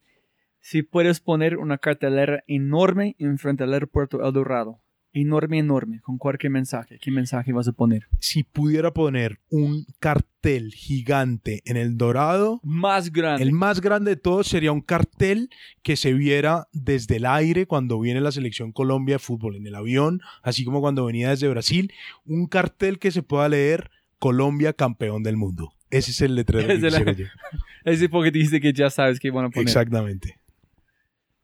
Si 0.60 0.82
puedes 0.82 1.20
poner 1.20 1.56
una 1.56 1.78
cartelera 1.78 2.44
enorme 2.46 3.16
enfrente 3.18 3.64
del 3.64 3.74
aeropuerto 3.74 4.24
El 4.24 4.32
Dorado, 4.32 4.80
enorme, 5.12 5.58
enorme, 5.58 6.00
con 6.00 6.18
cualquier 6.18 6.52
mensaje, 6.52 6.98
¿qué 7.00 7.10
mensaje 7.10 7.52
vas 7.52 7.66
a 7.68 7.72
poner? 7.72 8.06
Si 8.20 8.44
pudiera 8.44 8.92
poner 8.92 9.40
un 9.50 9.86
cartel 9.98 10.72
gigante 10.72 11.62
en 11.64 11.76
el 11.76 11.96
dorado, 11.96 12.60
Más 12.62 13.10
grande. 13.12 13.42
el 13.42 13.52
más 13.52 13.80
grande 13.80 14.12
de 14.12 14.16
todos 14.16 14.46
sería 14.46 14.70
un 14.72 14.80
cartel 14.80 15.50
que 15.82 15.96
se 15.96 16.12
viera 16.12 16.68
desde 16.72 17.16
el 17.16 17.26
aire 17.26 17.66
cuando 17.66 17.98
viene 18.00 18.20
la 18.20 18.32
selección 18.32 18.72
Colombia 18.72 19.16
de 19.16 19.18
fútbol 19.20 19.56
en 19.56 19.66
el 19.66 19.74
avión, 19.74 20.20
así 20.42 20.64
como 20.64 20.80
cuando 20.80 21.04
venía 21.06 21.30
desde 21.30 21.48
Brasil, 21.48 21.92
un 22.24 22.46
cartel 22.46 22.98
que 22.98 23.10
se 23.10 23.22
pueda 23.22 23.48
leer 23.48 23.90
Colombia 24.18 24.72
campeón 24.72 25.22
del 25.22 25.36
mundo. 25.36 25.72
Ese 25.90 26.10
es 26.10 26.20
el 26.20 26.34
letrero 26.34 26.66
que 26.68 26.74
Ese 26.74 26.86
es 26.88 26.92
la-. 26.92 27.14
Ese 27.84 28.08
porque 28.08 28.30
dijiste 28.30 28.60
que 28.60 28.72
ya 28.72 28.90
sabes 28.90 29.18
qué 29.18 29.30
van 29.30 29.46
a 29.46 29.50
poner. 29.50 29.66
Exactamente. 29.66 30.38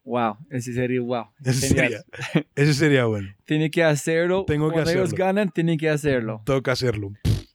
Wow, 0.05 0.36
ese 0.51 0.72
sería 0.74 1.01
wow. 1.01 1.24
Ese 1.44 1.68
sería, 1.68 2.05
ese 2.55 2.74
sería 2.74 3.06
bueno. 3.06 3.28
Tiene 3.47 3.70
que 3.70 3.82
hacerlo. 3.82 4.44
Tengo 4.47 4.68
que 4.68 4.74
Cuando 4.74 4.90
ellos 4.90 5.05
hacerlo. 5.09 5.24
ganan, 5.24 5.51
tienen 5.51 5.78
que 5.78 5.89
hacerlo. 5.89 6.43
Toca 6.44 6.72
hacerlo. 6.72 7.12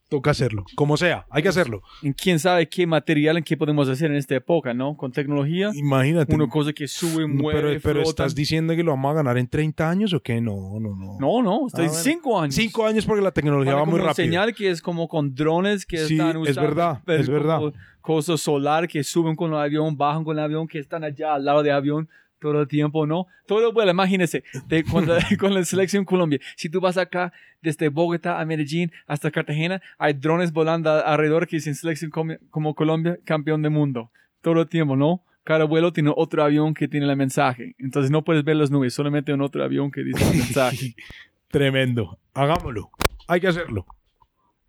Toca 0.09 0.31
hacerlo. 0.31 0.65
Como 0.73 0.97
sea, 0.97 1.27
hay 1.29 1.43
que 1.43 1.49
hacerlo. 1.49 1.83
En 2.01 2.13
quién 2.13 2.39
sabe 2.39 2.67
qué 2.67 2.87
material 2.87 3.37
en 3.37 3.43
qué 3.43 3.55
podemos 3.55 3.87
hacer 3.87 4.09
en 4.09 4.17
esta 4.17 4.33
época, 4.33 4.73
¿no? 4.73 4.97
Con 4.97 5.11
tecnología. 5.11 5.69
Imagínate. 5.75 6.33
Una 6.33 6.47
cosa 6.49 6.73
que 6.73 6.87
sube, 6.87 7.27
No, 7.27 7.35
mueve, 7.35 7.59
pero, 7.61 7.79
pero 7.83 7.93
flota. 8.01 8.09
estás 8.09 8.33
diciendo 8.33 8.75
que 8.75 8.81
lo 8.81 8.89
vamos 8.89 9.11
a 9.11 9.13
ganar 9.13 9.37
en 9.37 9.47
30 9.47 9.87
años 9.87 10.11
o 10.13 10.19
qué? 10.19 10.41
No, 10.41 10.79
no, 10.79 10.95
no. 10.95 11.19
No, 11.19 11.43
no, 11.43 11.67
estoy 11.67 11.85
Ah, 11.85 11.89
bueno. 11.89 12.03
cinco 12.03 12.41
años. 12.41 12.55
Cinco 12.55 12.87
años 12.87 13.05
porque 13.05 13.21
la 13.21 13.31
tecnología 13.31 13.73
Para 13.73 13.85
va 13.85 13.91
muy 13.91 13.99
rápido. 13.99 14.15
señal 14.15 14.55
que 14.55 14.71
es 14.71 14.81
como 14.81 15.07
con 15.07 15.35
drones 15.35 15.85
que 15.85 15.99
Sí, 15.99 16.15
están 16.15 16.29
es 16.41 16.49
usando. 16.49 16.61
verdad, 16.61 17.01
pero 17.05 17.21
es 17.21 17.29
verdad. 17.29 17.59
Cosas 18.01 18.41
solar 18.41 18.87
que 18.87 19.03
suben 19.03 19.35
con 19.35 19.51
el 19.53 19.59
avión, 19.59 19.95
bajan 19.95 20.23
con 20.23 20.35
el 20.39 20.43
avión, 20.43 20.67
que 20.67 20.79
están 20.79 21.03
allá 21.03 21.35
al 21.35 21.45
lado 21.45 21.61
del 21.61 21.73
avión 21.73 22.09
todo 22.39 22.61
el 22.61 22.67
tiempo, 22.67 23.05
¿no? 23.05 23.27
Todo 23.45 23.71
bueno, 23.73 23.91
imagínese, 23.91 24.43
de 24.67 24.83
cuando, 24.91 25.15
con 25.39 25.53
la 25.53 25.63
selección 25.65 26.05
Colombia. 26.05 26.39
Si 26.55 26.69
tú 26.69 26.79
vas 26.81 26.97
acá 26.97 27.31
desde 27.61 27.89
Bogotá 27.89 28.39
a 28.39 28.45
Medellín 28.45 28.91
hasta 29.07 29.31
Cartagena, 29.31 29.81
hay 29.97 30.13
drones 30.13 30.51
volando 30.51 30.89
alrededor 30.91 31.47
que 31.47 31.57
dicen 31.57 31.75
selección 31.75 32.09
como, 32.11 32.35
como 32.49 32.73
Colombia, 32.75 33.17
campeón 33.25 33.61
del 33.61 33.71
mundo. 33.71 34.11
Todo 34.41 34.61
el 34.61 34.67
tiempo, 34.69 34.95
¿no? 34.95 35.23
Cada 35.43 35.65
vuelo 35.65 35.91
tiene 35.91 36.11
otro 36.15 36.43
avión 36.43 36.73
que 36.73 36.87
tiene 36.87 37.07
el 37.09 37.15
mensaje. 37.17 37.75
Entonces 37.79 38.11
no 38.11 38.23
puedes 38.23 38.43
ver 38.43 38.55
las 38.55 38.69
nubes, 38.71 38.93
solamente 38.93 39.33
un 39.33 39.41
otro 39.41 39.63
avión 39.63 39.89
que 39.91 40.03
dice 40.03 40.23
el 40.29 40.37
mensaje. 40.37 40.95
Tremendo. 41.49 42.19
Hagámoslo. 42.33 42.91
Hay 43.27 43.39
que 43.41 43.47
hacerlo. 43.47 43.85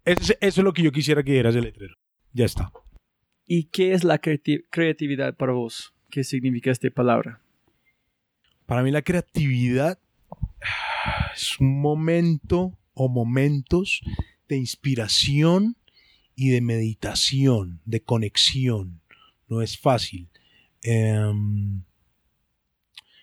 Eso 0.04 0.20
es, 0.32 0.38
eso 0.40 0.60
es 0.60 0.64
lo 0.64 0.72
que 0.72 0.82
yo 0.82 0.90
quisiera 0.92 1.22
que 1.22 1.32
dieras 1.32 1.54
el 1.54 1.64
letrero. 1.64 1.94
Ya 2.32 2.46
está. 2.46 2.72
¿Y 3.46 3.64
qué 3.64 3.92
es 3.92 4.04
la 4.04 4.20
creati- 4.20 4.64
creatividad 4.70 5.36
para 5.36 5.52
vos? 5.52 5.92
¿Qué 6.10 6.24
significa 6.24 6.70
esta 6.70 6.88
palabra? 6.90 7.40
Para 8.70 8.84
mí 8.84 8.92
la 8.92 9.02
creatividad 9.02 9.98
es 11.34 11.58
un 11.58 11.80
momento 11.80 12.78
o 12.94 13.08
momentos 13.08 14.00
de 14.48 14.58
inspiración 14.58 15.76
y 16.36 16.50
de 16.50 16.60
meditación, 16.60 17.80
de 17.84 18.00
conexión. 18.00 19.00
No 19.48 19.60
es 19.60 19.76
fácil. 19.76 20.28
Em, 20.84 21.82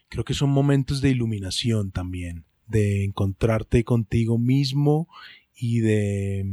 creo 0.09 0.25
que 0.25 0.33
son 0.33 0.49
momentos 0.49 0.99
de 0.99 1.11
iluminación 1.11 1.91
también, 1.91 2.43
de 2.67 3.05
encontrarte 3.05 3.85
contigo 3.85 4.37
mismo 4.37 5.07
y 5.55 5.79
de, 5.79 6.45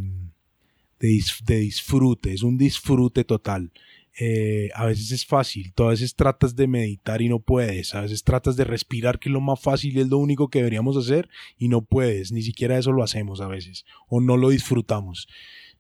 de, 1.01 1.09
dis- 1.09 1.43
de 1.45 1.57
disfrute. 1.59 2.33
Es 2.33 2.45
un 2.45 2.59
disfrute 2.59 3.25
total. 3.25 3.73
Eh, 4.17 4.71
a 4.75 4.87
veces 4.87 5.11
es 5.11 5.27
fácil, 5.27 5.73
tú 5.75 5.85
a 5.85 5.91
veces 5.91 6.15
tratas 6.15 6.55
de 6.55 6.69
meditar 6.69 7.21
y 7.21 7.29
no 7.29 7.41
puedes, 7.41 7.97
a 7.97 8.03
veces 8.03 8.23
tratas 8.23 8.55
de 8.55 8.63
respirar, 8.63 9.19
que 9.19 9.29
es 9.29 9.33
lo 9.33 9.41
más 9.41 9.61
fácil 9.61 9.99
es 9.99 10.07
lo 10.07 10.19
único 10.19 10.49
que 10.49 10.61
deberíamos 10.61 10.97
hacer, 10.97 11.29
y 11.59 11.69
no 11.69 11.83
puedes, 11.85 12.31
ni 12.31 12.43
siquiera 12.43 12.79
eso 12.79 12.93
lo 12.93 13.03
hacemos 13.03 13.41
a 13.41 13.49
veces, 13.49 13.85
o 14.09 14.21
no 14.21 14.37
lo 14.37 14.51
disfrutamos. 14.51 15.27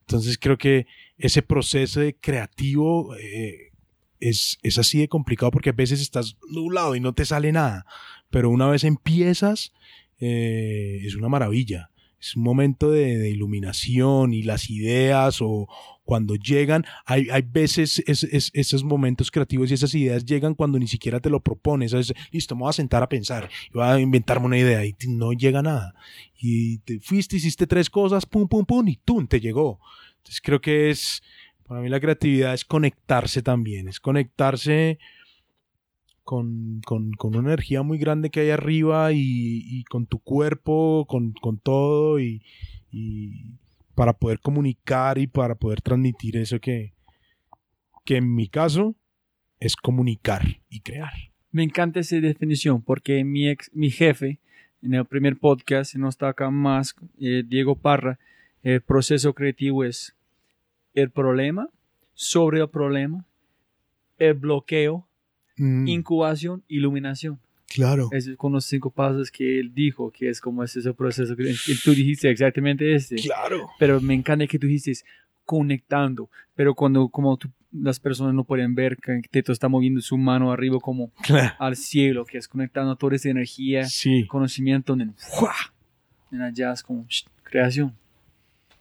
Entonces 0.01 0.36
creo 0.36 0.59
que 0.59 0.86
ese 1.16 1.43
proceso 1.43 2.01
de 2.01 2.16
creativo 2.16 3.15
eh, 3.16 3.70
es, 4.19 4.59
es 4.62 4.78
así 4.78 4.98
de 4.98 5.09
complicado 5.09 5.52
porque 5.52 5.70
a 5.70 5.74
veces 5.74 6.01
estás 6.01 6.36
nublado 6.51 6.97
y 6.97 7.01
no 7.01 7.15
te 7.15 7.24
sale 7.24 7.52
nada, 7.52 7.86
pero 8.31 8.51
una 8.51 8.66
vez 8.66 8.82
empiezas, 8.82 9.73
eh, 10.19 11.02
es 11.05 11.15
una 11.15 11.28
maravilla. 11.28 11.90
Es 12.20 12.36
un 12.36 12.43
momento 12.43 12.90
de 12.90 13.28
iluminación 13.28 14.32
y 14.32 14.43
las 14.43 14.70
ideas 14.70 15.43
o 15.43 15.69
cuando 16.05 16.35
llegan, 16.35 16.85
hay, 17.06 17.28
hay 17.31 17.43
veces 17.43 18.02
es- 18.06 18.24
es- 18.24 18.51
esos 18.55 18.85
momentos 18.85 19.31
creativos 19.31 19.70
y 19.70 19.74
esas 19.74 19.94
ideas 19.94 20.24
llegan 20.24 20.55
cuando 20.55 20.78
ni 20.78 20.86
siquiera 20.86 21.18
te 21.20 21.31
lo 21.31 21.40
propones. 21.40 21.93
Veces, 21.93 22.14
listo, 22.31 22.55
me 22.55 22.60
voy 22.62 22.70
a 22.70 22.74
sentar 22.74 23.02
a 23.02 23.09
pensar 23.09 23.48
voy 23.72 23.82
a 23.85 23.98
inventarme 23.98 24.47
una 24.47 24.59
idea 24.59 24.85
y 24.85 24.94
no 25.09 25.32
llega 25.32 25.62
nada. 25.62 25.94
Y 26.39 26.78
te 26.78 27.01
fuiste, 27.01 27.36
hiciste 27.36 27.66
tres 27.66 27.89
cosas, 27.89 28.26
pum, 28.26 28.47
pum, 28.48 28.64
pum, 28.64 28.86
y 28.89 28.97
¡tum! 28.97 29.26
te 29.26 29.40
llegó. 29.40 29.81
Entonces 30.18 30.40
creo 30.43 30.60
que 30.60 30.90
es, 30.90 31.22
para 31.66 31.81
mí 31.81 31.89
la 31.89 32.01
creatividad 32.01 32.52
es 32.55 32.64
conectarse 32.64 33.43
también, 33.43 33.89
es 33.89 33.98
conectarse 34.01 34.98
con, 36.22 36.81
con- 36.85 37.12
con 37.12 37.36
una 37.36 37.48
energía 37.48 37.82
muy 37.82 37.98
grande 37.98 38.31
que 38.31 38.40
hay 38.40 38.51
arriba 38.51 39.12
y, 39.12 39.18
y 39.66 39.85
con 39.85 40.06
tu 40.06 40.18
cuerpo, 40.18 41.06
con, 41.09 41.32
con 41.32 41.59
todo 41.59 42.18
y, 42.20 42.43
y 42.90 43.52
para 43.95 44.12
poder 44.12 44.41
comunicar 44.41 45.19
y 45.19 45.27
para 45.27 45.55
poder 45.55 45.81
transmitir 45.81 46.37
eso 46.37 46.59
que, 46.61 46.95
que 48.05 48.16
en 48.16 48.35
mi 48.35 48.49
caso 48.49 48.95
es 49.61 49.77
comunicar 49.77 50.43
y 50.69 50.81
crear. 50.81 51.12
Me 51.51 51.62
encanta 51.62 52.01
esa 52.01 52.16
definición 52.16 52.83
porque 52.83 53.25
mi, 53.25 53.49
ex, 53.49 53.71
mi 53.73 53.91
jefe 53.91 54.41
en 54.83 54.95
el 54.95 55.05
primer 55.07 55.39
podcast, 55.39 55.95
no 55.95 56.09
está 56.09 56.29
acá 56.29 56.51
más, 56.51 56.95
eh, 57.19 57.43
Diego 57.47 57.77
Parra, 57.77 58.19
el 58.62 58.81
proceso 58.81 59.35
creativo 59.35 59.85
es 59.85 60.15
el 60.95 61.11
problema, 61.11 61.69
sobre 62.12 62.61
el 62.61 62.69
problema, 62.69 63.25
el 64.19 64.35
bloqueo, 64.35 65.07
Mm, 65.57 65.87
incubación, 65.87 66.65
iluminación. 66.69 67.39
Claro. 67.74 68.09
Esos 68.12 68.36
son 68.40 68.52
los 68.52 68.64
cinco 68.64 68.90
pasos 68.90 69.30
que 69.30 69.59
él 69.60 69.72
dijo, 69.74 70.10
que 70.10 70.28
es 70.30 70.40
como 70.40 70.62
ese, 70.64 70.78
ese 70.80 70.94
proceso. 70.94 71.34
que- 71.36 71.55
tú 71.84 71.92
dijiste 71.94 72.30
exactamente 72.30 72.94
este. 72.94 73.16
Claro. 73.16 73.68
Pero 73.78 74.01
me 74.01 74.14
encanta 74.14 74.46
que 74.46 74.59
tú 74.59 74.66
dijiste 74.66 75.05
conectando. 75.44 76.30
Pero 76.55 76.74
cuando 76.74 77.09
como 77.09 77.36
tú- 77.36 77.51
las 77.72 77.98
personas 77.98 78.32
no 78.34 78.44
pueden 78.44 78.74
ver 78.76 78.96
que 78.96 79.20
Teto 79.30 79.51
está 79.52 79.68
moviendo 79.68 80.01
su 80.01 80.16
mano 80.16 80.52
arriba 80.52 80.78
como 80.80 81.10
Claro. 81.22 81.55
al 81.59 81.76
cielo, 81.76 82.24
que 82.24 82.38
es 82.38 82.46
conectando 82.48 82.94
toda 82.96 83.16
esa 83.16 83.28
energía, 83.30 83.84
Sí, 83.86 84.26
conocimiento, 84.26 84.94
en, 84.94 85.12
¡fua! 85.16 85.52
en 86.30 86.40
allá 86.42 86.72
es 86.72 86.82
como 86.82 87.05
sh, 87.09 87.24
creación. 87.42 87.92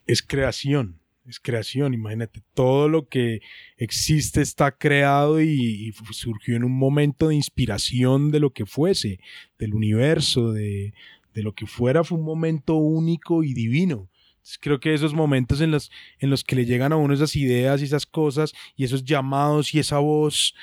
es 0.06 0.22
creación. 0.22 0.96
Es 1.26 1.40
creación, 1.40 1.94
imagínate, 1.94 2.42
todo 2.54 2.90
lo 2.90 3.08
que 3.08 3.42
existe 3.78 4.42
está 4.42 4.78
creado 4.78 5.42
y, 5.42 5.94
surgió 6.12 6.58
en 6.58 6.66
un 6.66 6.78
momento 6.78 7.30
de 7.30 7.36
inspiración 7.36 8.30
de 8.30 8.42
lo 8.42 8.52
que 8.52 8.66
fuese, 8.66 9.20
del 9.58 9.74
universo, 9.74 10.52
de, 10.52 10.94
de 11.34 11.44
lo 11.44 11.54
que 11.54 11.66
fuera, 11.66 12.04
fue 12.04 12.18
un 12.18 12.26
momento 12.26 12.76
único 12.76 13.44
y 13.44 13.54
divino. 13.54 14.10
Entonces, 14.44 14.60
creo 14.60 14.82
que 14.82 14.94
esos 14.94 15.14
momentos 15.14 15.62
en 15.62 15.72
los, 15.72 15.90
en 16.20 16.30
los 16.30 16.44
que 16.44 16.58
le 16.58 16.66
llegan 16.66 16.92
a 16.92 16.98
uno 16.98 17.14
esas 17.14 17.38
ideas 17.38 17.80
y 17.80 17.86
esas 17.86 18.06
cosas 18.06 18.54
y 18.76 18.84
esos 18.84 19.06
llamados 19.06 19.74
y 19.74 19.80
esa 19.80 20.00
voz 20.00 20.54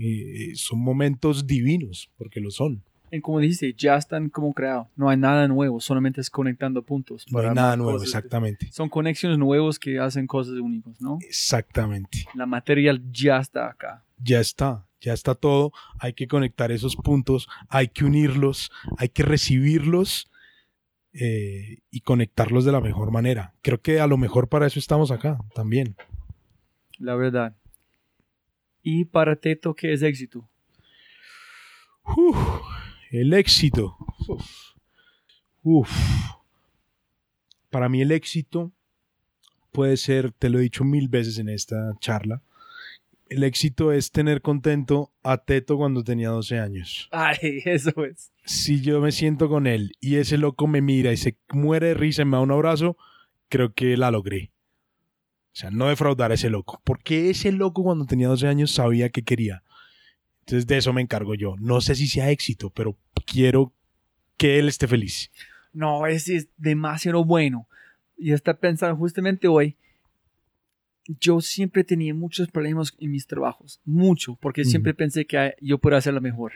eh, 0.00 0.52
son 0.54 0.80
momentos 0.80 1.46
divinos, 1.46 2.10
porque 2.16 2.40
lo 2.40 2.50
son. 2.50 2.82
Y 3.10 3.20
como 3.20 3.40
dijiste, 3.40 3.72
ya 3.74 3.96
están 3.96 4.28
como 4.28 4.52
creados. 4.52 4.88
No 4.96 5.08
hay 5.08 5.16
nada 5.16 5.48
nuevo, 5.48 5.80
solamente 5.80 6.20
es 6.20 6.30
conectando 6.30 6.82
puntos. 6.82 7.24
No 7.30 7.38
hay 7.38 7.50
nada 7.54 7.76
nuevo, 7.76 7.92
cosas. 7.92 8.08
exactamente. 8.08 8.70
Son 8.72 8.88
conexiones 8.88 9.38
nuevos 9.38 9.78
que 9.78 9.98
hacen 9.98 10.26
cosas 10.26 10.54
únicas, 10.54 11.00
¿no? 11.00 11.18
Exactamente. 11.22 12.26
La 12.34 12.46
material 12.46 13.02
ya 13.10 13.38
está 13.38 13.68
acá. 13.68 14.04
ya 14.22 14.40
está, 14.40 14.86
ya 15.00 15.12
está 15.12 15.34
todo, 15.34 15.72
hay 16.00 16.12
que 16.12 16.26
conectar 16.26 16.72
esos 16.72 16.96
puntos, 16.96 17.48
hay 17.68 17.88
que 17.88 18.04
unirlos, 18.04 18.70
hay 18.98 19.08
que 19.08 19.22
recibirlos 19.22 20.30
eh, 21.12 21.78
y 21.90 22.00
conectarlos 22.00 22.64
de 22.64 22.72
la 22.72 22.80
mejor 22.80 23.10
manera. 23.10 23.54
Creo 23.62 23.80
que 23.80 24.00
a 24.00 24.06
lo 24.06 24.16
mejor 24.18 24.48
para 24.48 24.66
eso 24.66 24.78
estamos 24.78 25.10
acá 25.10 25.38
también. 25.54 25.96
La 26.98 27.14
verdad. 27.14 27.54
Y 28.82 29.04
para 29.04 29.36
Teto, 29.36 29.74
¿qué 29.74 29.92
es 29.92 30.02
éxito? 30.02 30.48
Uf, 32.16 32.36
el 33.10 33.32
éxito. 33.32 33.96
Uf. 34.26 34.46
Uf. 35.62 35.90
Para 37.70 37.88
mí 37.88 38.00
el 38.00 38.12
éxito 38.12 38.72
puede 39.72 39.96
ser, 39.96 40.32
te 40.32 40.48
lo 40.48 40.58
he 40.58 40.62
dicho 40.62 40.84
mil 40.84 41.08
veces 41.08 41.38
en 41.38 41.48
esta 41.48 41.92
charla, 42.00 42.42
el 43.28 43.44
éxito 43.44 43.92
es 43.92 44.10
tener 44.10 44.40
contento 44.40 45.12
a 45.22 45.38
Teto 45.38 45.76
cuando 45.76 46.02
tenía 46.02 46.30
12 46.30 46.58
años. 46.58 47.08
Ay, 47.12 47.36
eso 47.64 47.92
es. 48.04 48.32
si 48.44 48.80
yo 48.80 49.00
me 49.00 49.12
siento 49.12 49.48
con 49.48 49.66
él 49.66 49.92
y 50.00 50.16
ese 50.16 50.38
loco 50.38 50.66
me 50.66 50.80
mira 50.80 51.12
y 51.12 51.16
se 51.16 51.36
muere 51.50 51.88
de 51.88 51.94
risa 51.94 52.22
y 52.22 52.24
me 52.24 52.38
da 52.38 52.42
un 52.42 52.52
abrazo, 52.52 52.96
creo 53.48 53.74
que 53.74 53.96
la 53.96 54.10
logré. 54.10 54.50
O 55.52 55.60
sea, 55.60 55.70
no 55.70 55.88
defraudar 55.88 56.30
a 56.30 56.34
ese 56.34 56.50
loco. 56.50 56.80
Porque 56.84 57.30
ese 57.30 57.52
loco 57.52 57.82
cuando 57.82 58.06
tenía 58.06 58.28
12 58.28 58.46
años 58.46 58.70
sabía 58.70 59.10
que 59.10 59.24
quería. 59.24 59.62
Entonces 60.48 60.66
de 60.66 60.78
eso 60.78 60.94
me 60.94 61.02
encargo 61.02 61.34
yo. 61.34 61.56
No 61.58 61.82
sé 61.82 61.94
si 61.94 62.06
sea 62.08 62.30
éxito, 62.30 62.70
pero 62.70 62.96
quiero 63.26 63.70
que 64.38 64.58
él 64.58 64.68
esté 64.68 64.88
feliz. 64.88 65.30
no, 65.74 66.06
ese 66.06 66.36
es 66.36 66.48
demasiado 66.56 67.22
bueno. 67.22 67.68
Y 68.16 68.32
está 68.32 68.54
pensando 68.54 68.96
justamente 68.96 69.46
hoy, 69.46 69.76
yo 71.20 71.40
siempre 71.42 71.84
tenía 71.84 72.14
muchos 72.14 72.48
problemas 72.50 72.92
en 72.98 73.10
mis 73.10 73.26
trabajos, 73.26 73.78
mucho, 73.84 74.36
porque 74.40 74.62
Ujú. 74.62 74.70
siempre 74.70 74.94
pensé 74.94 75.26
que 75.26 75.54
yo 75.60 75.76
podía 75.78 75.98
hacerlo 75.98 76.20
mejor. 76.22 76.52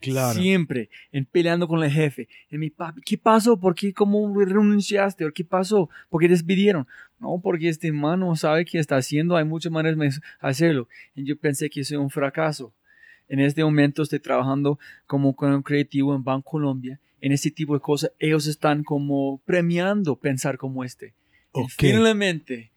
Claro. 0.00 0.38
Siempre, 0.40 0.90
en 1.12 1.24
peleando 1.24 1.66
con 1.68 1.82
el 1.82 1.90
jefe. 1.90 2.28
En 2.50 2.60
mi 2.60 2.70
papi, 2.70 3.00
¿qué 3.02 3.16
pasó? 3.18 3.58
¿Por 3.60 3.74
qué 3.74 3.92
cómo 3.94 4.38
renunciaste? 4.38 5.24
¿O 5.24 5.32
qué 5.32 5.44
pasó? 5.44 5.88
¿Por 6.10 6.20
qué 6.20 6.28
despidieron? 6.28 6.86
No, 7.18 7.40
porque 7.42 7.68
este 7.68 7.92
man 7.92 8.20
no 8.20 8.34
sabe 8.36 8.64
qué 8.64 8.78
está 8.78 8.96
haciendo. 8.96 9.36
Hay 9.36 9.44
muchas 9.44 9.70
maneras 9.72 9.98
de 9.98 10.10
hacerlo. 10.40 10.88
Y 11.14 11.24
yo 11.24 11.36
pensé 11.38 11.70
que 11.70 11.80
era 11.80 12.00
un 12.00 12.10
fracaso. 12.10 12.72
En 13.28 13.40
este 13.40 13.64
momento 13.64 14.02
estoy 14.02 14.20
trabajando 14.20 14.78
como 15.06 15.34
con 15.34 15.52
un 15.52 15.62
creativo 15.62 16.14
en 16.14 16.22
Banco 16.24 16.52
Colombia. 16.52 17.00
En 17.20 17.32
ese 17.32 17.50
tipo 17.50 17.74
de 17.74 17.80
cosas, 17.80 18.12
ellos 18.18 18.46
están 18.46 18.84
como 18.84 19.40
premiando 19.46 20.16
pensar 20.16 20.58
como 20.58 20.84
este. 20.84 21.14
Y 21.54 21.60
Ok. 21.60 21.70
Finalmente, 21.78 22.72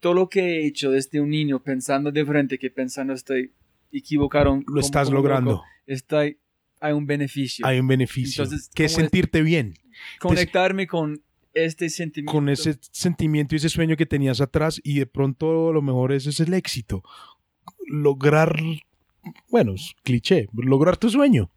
todo 0.00 0.14
lo 0.14 0.28
que 0.28 0.40
he 0.40 0.66
hecho 0.66 0.90
desde 0.90 1.20
un 1.20 1.30
niño 1.30 1.62
pensando 1.62 2.10
diferente 2.10 2.58
que 2.58 2.70
pensando 2.70 3.12
estoy 3.12 3.52
equivocaron. 3.92 4.64
Lo 4.66 4.80
estás 4.80 5.08
como 5.08 5.18
logrando. 5.18 5.62
está, 5.86 6.22
hay 6.22 6.92
un 6.92 7.06
beneficio. 7.06 7.64
Hay 7.66 7.78
un 7.78 7.86
beneficio. 7.86 8.42
Entonces, 8.42 8.70
que 8.74 8.86
es 8.86 8.92
¿cómo 8.92 9.04
es? 9.04 9.10
sentirte 9.10 9.42
bien. 9.42 9.74
Conectarme 10.18 10.86
con 10.86 11.22
este 11.54 11.88
sentimiento. 11.90 12.32
Con 12.32 12.48
ese 12.48 12.78
sentimiento 12.90 13.54
y 13.54 13.58
ese 13.58 13.68
sueño 13.68 13.96
que 13.96 14.06
tenías 14.06 14.40
atrás 14.40 14.80
y 14.82 14.98
de 14.98 15.06
pronto 15.06 15.68
a 15.68 15.72
lo 15.72 15.82
mejor 15.82 16.12
ese 16.12 16.30
es 16.30 16.40
el 16.40 16.54
éxito. 16.54 17.02
Lograr, 17.86 18.56
bueno, 19.50 19.74
es 19.74 19.94
cliché, 20.02 20.48
lograr 20.52 20.96
tu 20.96 21.10
sueño. 21.10 21.50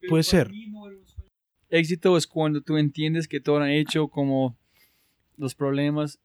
Pero 0.00 0.10
puede 0.10 0.22
ser. 0.22 0.50
Éxito 1.70 2.16
es 2.16 2.26
cuando 2.26 2.60
tú 2.62 2.76
entiendes 2.78 3.28
que 3.28 3.40
todo 3.40 3.58
han 3.58 3.70
hecho 3.70 4.08
como 4.08 4.56
los 5.36 5.54
problemas. 5.54 6.18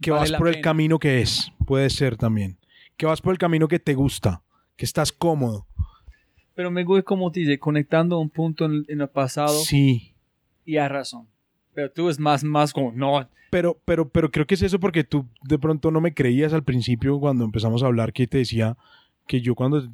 Que 0.00 0.10
vale 0.12 0.30
vas 0.30 0.38
por 0.38 0.48
el 0.48 0.60
camino 0.60 0.98
que 0.98 1.20
es, 1.20 1.50
puede 1.66 1.90
ser 1.90 2.16
también. 2.16 2.56
Que 2.96 3.06
vas 3.06 3.20
por 3.20 3.32
el 3.32 3.38
camino 3.38 3.66
que 3.66 3.80
te 3.80 3.94
gusta, 3.94 4.42
que 4.76 4.84
estás 4.84 5.10
cómodo. 5.10 5.66
Pero 6.54 6.70
me 6.70 6.84
gusta 6.84 7.02
como 7.02 7.30
te 7.32 7.40
dice, 7.40 7.58
conectando 7.58 8.16
a 8.16 8.20
un 8.20 8.30
punto 8.30 8.64
en, 8.64 8.84
en 8.88 9.00
el 9.00 9.08
pasado 9.08 9.58
Sí. 9.64 10.14
y 10.64 10.76
a 10.76 10.88
razón. 10.88 11.26
Pero 11.74 11.90
tú 11.90 12.08
es 12.08 12.18
más, 12.18 12.42
más 12.44 12.72
como, 12.72 12.92
no, 12.92 13.28
Pero, 13.50 13.80
pero, 13.84 14.08
pero 14.08 14.30
creo 14.30 14.46
que 14.46 14.54
es 14.54 14.62
eso 14.62 14.78
porque 14.78 15.04
tú 15.04 15.26
de 15.42 15.58
pronto 15.58 15.90
no 15.90 16.00
me 16.00 16.14
creías 16.14 16.52
al 16.52 16.64
principio 16.64 17.18
cuando 17.18 17.44
empezamos 17.44 17.82
a 17.82 17.86
hablar 17.86 18.12
que 18.12 18.26
te 18.26 18.38
decía 18.38 18.76
que 19.28 19.40
yo 19.40 19.54
cuando 19.54 19.88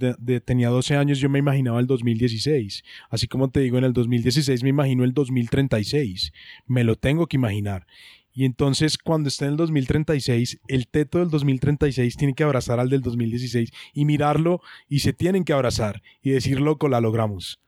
tenía 0.44 0.70
12 0.70 0.96
años 0.96 1.18
yo 1.18 1.28
me 1.28 1.38
imaginaba 1.38 1.80
el 1.80 1.86
2016. 1.86 2.82
Así 3.10 3.28
como 3.28 3.50
te 3.50 3.60
digo, 3.60 3.76
en 3.76 3.84
el 3.84 3.92
2016 3.92 4.62
me 4.62 4.70
imagino 4.70 5.04
el 5.04 5.12
2036. 5.12 6.32
Me 6.66 6.84
lo 6.84 6.96
tengo 6.96 7.26
que 7.26 7.36
imaginar. 7.36 7.86
Y 8.32 8.46
entonces 8.46 8.96
cuando 8.96 9.28
esté 9.28 9.44
en 9.44 9.52
el 9.52 9.56
2036, 9.58 10.60
el 10.68 10.88
teto 10.88 11.18
del 11.18 11.28
2036 11.28 12.16
tiene 12.16 12.34
que 12.34 12.44
abrazar 12.44 12.80
al 12.80 12.88
del 12.88 13.02
2016 13.02 13.70
y 13.92 14.04
mirarlo 14.06 14.62
y 14.88 15.00
se 15.00 15.12
tienen 15.12 15.44
que 15.44 15.52
abrazar 15.52 16.02
y 16.22 16.30
decir, 16.30 16.60
loco, 16.60 16.88
la 16.88 17.00
logramos. 17.00 17.60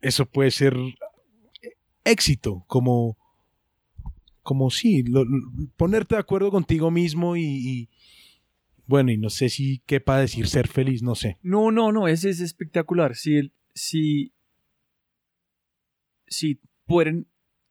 Eso 0.00 0.26
puede 0.26 0.50
ser 0.50 0.76
éxito, 2.04 2.64
como 2.66 3.16
como 4.42 4.70
sí, 4.70 5.04
ponerte 5.76 6.16
de 6.16 6.20
acuerdo 6.20 6.50
contigo 6.50 6.90
mismo 6.90 7.36
y, 7.36 7.88
bueno, 8.86 9.10
y 9.12 9.16
no 9.18 9.30
sé 9.30 9.48
si 9.48 9.78
quepa 9.86 10.18
decir 10.18 10.46
ser 10.48 10.68
feliz, 10.68 11.02
no 11.02 11.14
sé. 11.14 11.38
No, 11.42 11.70
no, 11.70 11.92
no, 11.92 12.08
ese 12.08 12.30
es 12.30 12.40
espectacular. 12.40 13.14
Si, 13.16 13.52
si, 13.74 14.32
si 16.26 16.58
pueden, 16.86 17.26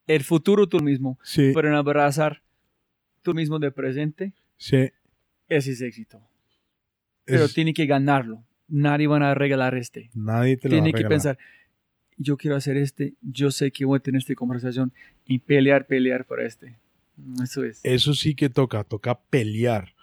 el 0.08 0.24
futuro 0.24 0.68
tú 0.68 0.80
mismo, 0.80 1.20
Sí, 1.24 1.52
pueden 1.54 1.74
abrazar 1.74 2.42
tú 3.22 3.34
mismo 3.34 3.60
de 3.60 3.72
presente, 3.72 4.34
sí. 4.58 4.90
ese 5.48 5.72
es 5.72 5.82
éxito. 5.82 6.22
Pero 7.26 7.46
Es- 7.46 7.54
tiene 7.54 7.74
que 7.74 7.86
ganarlo. 7.86 8.44
Nadie 8.68 9.08
van 9.08 9.22
a 9.22 9.34
regalar 9.36 9.76
este. 9.76 10.10
nadie 10.14 10.56
te 10.58 10.70
lo 10.70 10.76
va 10.78 10.82
a 10.82 10.84
Tiene 10.86 10.98
que 10.98 11.08
pensar, 11.08 11.38
yo 12.18 12.38
quiero 12.38 12.56
hacer 12.56 12.78
este, 12.78 13.16
yo 13.22 13.52
sé 13.52 13.72
que 13.72 13.84
voy 13.84 13.98
a 13.98 14.02
tener 14.02 14.20
esta 14.20 14.34
conversación 14.36 14.94
y 15.26 15.40
pelear, 15.40 15.86
pelear 15.88 16.26
por 16.26 16.42
este. 16.42 16.78
Eso 17.44 17.64
es. 17.66 17.82
Eso 17.84 18.14
sí 18.14 18.34
que 18.34 18.50
toca, 18.50 18.84
toca 18.86 19.20
pelear. 19.20 19.94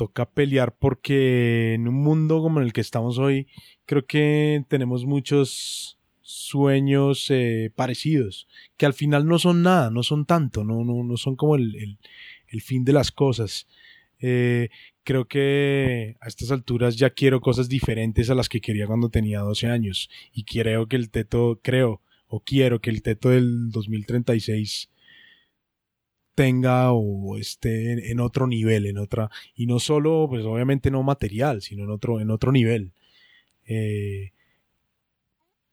Toca 0.00 0.24
pelear 0.30 0.74
porque 0.78 1.74
en 1.74 1.86
un 1.86 1.94
mundo 1.94 2.40
como 2.40 2.58
en 2.60 2.64
el 2.66 2.72
que 2.72 2.80
estamos 2.80 3.18
hoy, 3.18 3.48
creo 3.84 4.06
que 4.06 4.64
tenemos 4.66 5.04
muchos 5.04 5.98
sueños 6.22 7.26
eh, 7.28 7.70
parecidos, 7.76 8.48
que 8.78 8.86
al 8.86 8.94
final 8.94 9.26
no 9.26 9.38
son 9.38 9.60
nada, 9.62 9.90
no 9.90 10.02
son 10.02 10.24
tanto, 10.24 10.64
no, 10.64 10.84
no, 10.84 11.04
no 11.04 11.16
son 11.18 11.36
como 11.36 11.54
el, 11.56 11.76
el- 12.48 12.62
fin 12.62 12.82
de 12.86 12.94
las 12.94 13.12
cosas. 13.12 13.68
Eh, 14.20 14.70
creo 15.04 15.28
que 15.28 16.16
a 16.22 16.28
estas 16.28 16.50
alturas 16.50 16.96
ya 16.96 17.10
quiero 17.10 17.42
cosas 17.42 17.68
diferentes 17.68 18.30
a 18.30 18.34
las 18.34 18.48
que 18.48 18.62
quería 18.62 18.86
cuando 18.86 19.10
tenía 19.10 19.40
12 19.40 19.66
años. 19.66 20.08
Y 20.32 20.44
creo 20.44 20.86
que 20.88 20.96
el 20.96 21.10
teto, 21.10 21.60
creo, 21.62 22.00
o 22.26 22.40
quiero 22.40 22.80
que 22.80 22.88
el 22.90 23.02
teto 23.02 23.28
del 23.28 23.70
2036 23.70 24.88
tenga 26.40 26.90
o 26.92 27.36
esté 27.36 28.10
en, 28.10 28.18
otro 28.18 28.46
nivel, 28.46 28.86
en 28.86 28.96
otra, 28.96 29.28
y 29.54 29.66
no 29.66 29.78
solo, 29.78 30.26
pues 30.26 30.42
obviamente 30.46 30.90
no 30.90 31.02
material, 31.02 31.60
sino 31.60 31.84
en 31.84 31.90
otro, 31.90 32.18
en 32.18 32.30
otro 32.30 32.50
nivel. 32.50 32.92
Eh, 33.66 34.32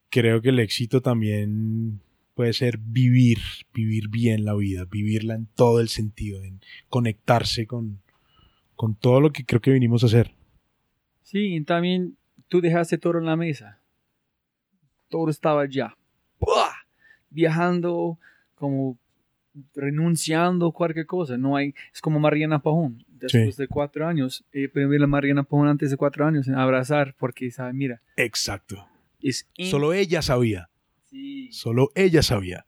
creo 0.09 0.41
que 0.41 0.49
el 0.49 0.59
éxito 0.59 0.99
también 1.01 2.01
puede 2.33 2.51
ser 2.51 2.79
vivir, 2.79 3.37
vivir 3.73 4.09
bien 4.09 4.43
la 4.43 4.55
vida, 4.55 4.83
vivirla 4.83 5.35
en 5.35 5.45
todo 5.55 5.79
el 5.79 5.87
sentido, 5.87 6.43
en 6.43 6.59
conectarse 6.89 7.65
con, 7.65 8.01
con 8.75 8.93
todo 8.93 9.21
lo 9.21 9.31
que 9.31 9.45
creo 9.45 9.61
que 9.61 9.71
vinimos 9.71 10.03
a 10.03 10.07
hacer. 10.07 10.33
Sí, 11.23 11.55
y 11.55 11.61
también 11.61 12.17
tú 12.49 12.59
dejaste 12.59 12.97
todo 12.97 13.19
en 13.19 13.25
la 13.25 13.37
mesa. 13.37 13.79
Todo 15.07 15.29
estaba 15.29 15.65
ya. 15.65 15.95
¡Buah! 16.41 16.73
Viajando, 17.29 18.19
como 18.55 18.97
renunciando 19.75 20.67
a 20.67 20.71
cualquier 20.73 21.05
cosa. 21.05 21.37
No 21.37 21.55
hay, 21.55 21.73
es 21.93 22.01
como 22.01 22.19
Mariana 22.19 22.59
Pajón. 22.61 23.03
Después 23.07 23.55
Sí. 23.55 23.61
de 23.63 23.67
cuatro 23.67 24.07
años, 24.07 24.45
eh, 24.51 24.67
primero 24.69 25.03
a 25.05 25.07
Mariana 25.07 25.43
Pajón 25.43 25.67
antes 25.67 25.89
de 25.91 25.97
cuatro 25.97 26.25
años 26.25 26.47
en 26.47 26.55
abrazar 26.55 27.15
porque 27.17 27.49
sabe, 27.51 27.73
mira, 27.73 28.01
Exacto. 28.15 28.87
es 29.21 29.47
Solo 29.57 29.93
ella 29.93 30.21
sabía, 30.21 30.69
Sí. 31.05 31.49
solo 31.51 31.89
ella 31.95 32.21
sabía. 32.21 32.65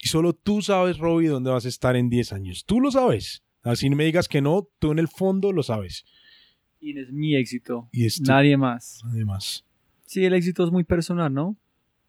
Y 0.00 0.06
solo 0.08 0.32
tú 0.32 0.62
sabes, 0.62 0.98
Robbie, 0.98 1.28
dónde 1.28 1.50
vas 1.50 1.64
a 1.64 1.68
estar 1.68 1.96
en 1.96 2.08
10 2.08 2.32
años. 2.32 2.64
Tú 2.64 2.80
lo 2.80 2.92
sabes. 2.92 3.42
Así 3.64 3.90
no 3.90 3.96
me 3.96 4.04
digas 4.04 4.28
que 4.28 4.40
no, 4.40 4.68
tú 4.78 4.92
en 4.92 5.00
el 5.00 5.08
fondo 5.08 5.50
lo 5.52 5.64
sabes. 5.64 6.04
Y 6.80 6.96
es 6.96 7.10
mi 7.10 7.34
éxito. 7.34 7.88
Y 7.90 8.06
es 8.06 8.20
Nadie 8.20 8.56
más. 8.56 9.00
además. 9.10 9.64
Sí, 10.06 10.24
el 10.24 10.34
éxito 10.34 10.64
es 10.64 10.70
muy 10.70 10.84
personal, 10.84 11.34
¿no? 11.34 11.56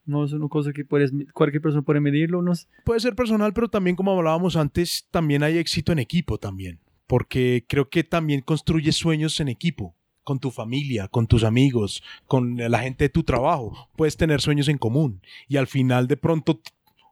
No 0.10 0.26
es 0.26 0.34
una 0.34 0.48
cosa 0.48 0.74
que 0.74 0.84
puedes, 0.84 1.12
cualquier 1.34 1.62
persona 1.62 1.84
puede 1.84 2.00
medirlo. 2.00 2.42
No 2.42 2.54
puede 2.84 3.00
ser 3.00 3.16
personal, 3.16 3.54
pero 3.54 3.70
también 3.70 3.96
como 3.96 4.12
hablábamos 4.12 4.56
antes, 4.56 5.08
también 5.12 5.44
hay 5.44 5.60
éxito 5.60 5.92
en 5.92 6.00
equipo 6.00 6.40
también, 6.40 6.80
porque 7.06 7.64
creo 7.68 7.90
que 7.92 8.04
también 8.04 8.42
construyes 8.42 8.96
sueños 8.96 9.40
en 9.40 9.50
equipo, 9.50 9.94
con 10.24 10.40
tu 10.40 10.50
familia, 10.50 11.08
con 11.10 11.28
tus 11.28 11.44
amigos, 11.44 12.02
con 12.26 12.58
la 12.58 12.80
gente 12.80 13.04
de 13.04 13.10
tu 13.10 13.22
trabajo, 13.22 13.88
puedes 13.96 14.18
tener 14.18 14.42
sueños 14.42 14.68
en 14.68 14.80
común 14.80 15.22
y 15.48 15.58
al 15.58 15.68
final 15.68 16.08
de 16.08 16.18
pronto, 16.18 16.60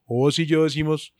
o 0.07 0.31
si 0.31 0.47
yo 0.47 0.63
decimos, 0.63 1.13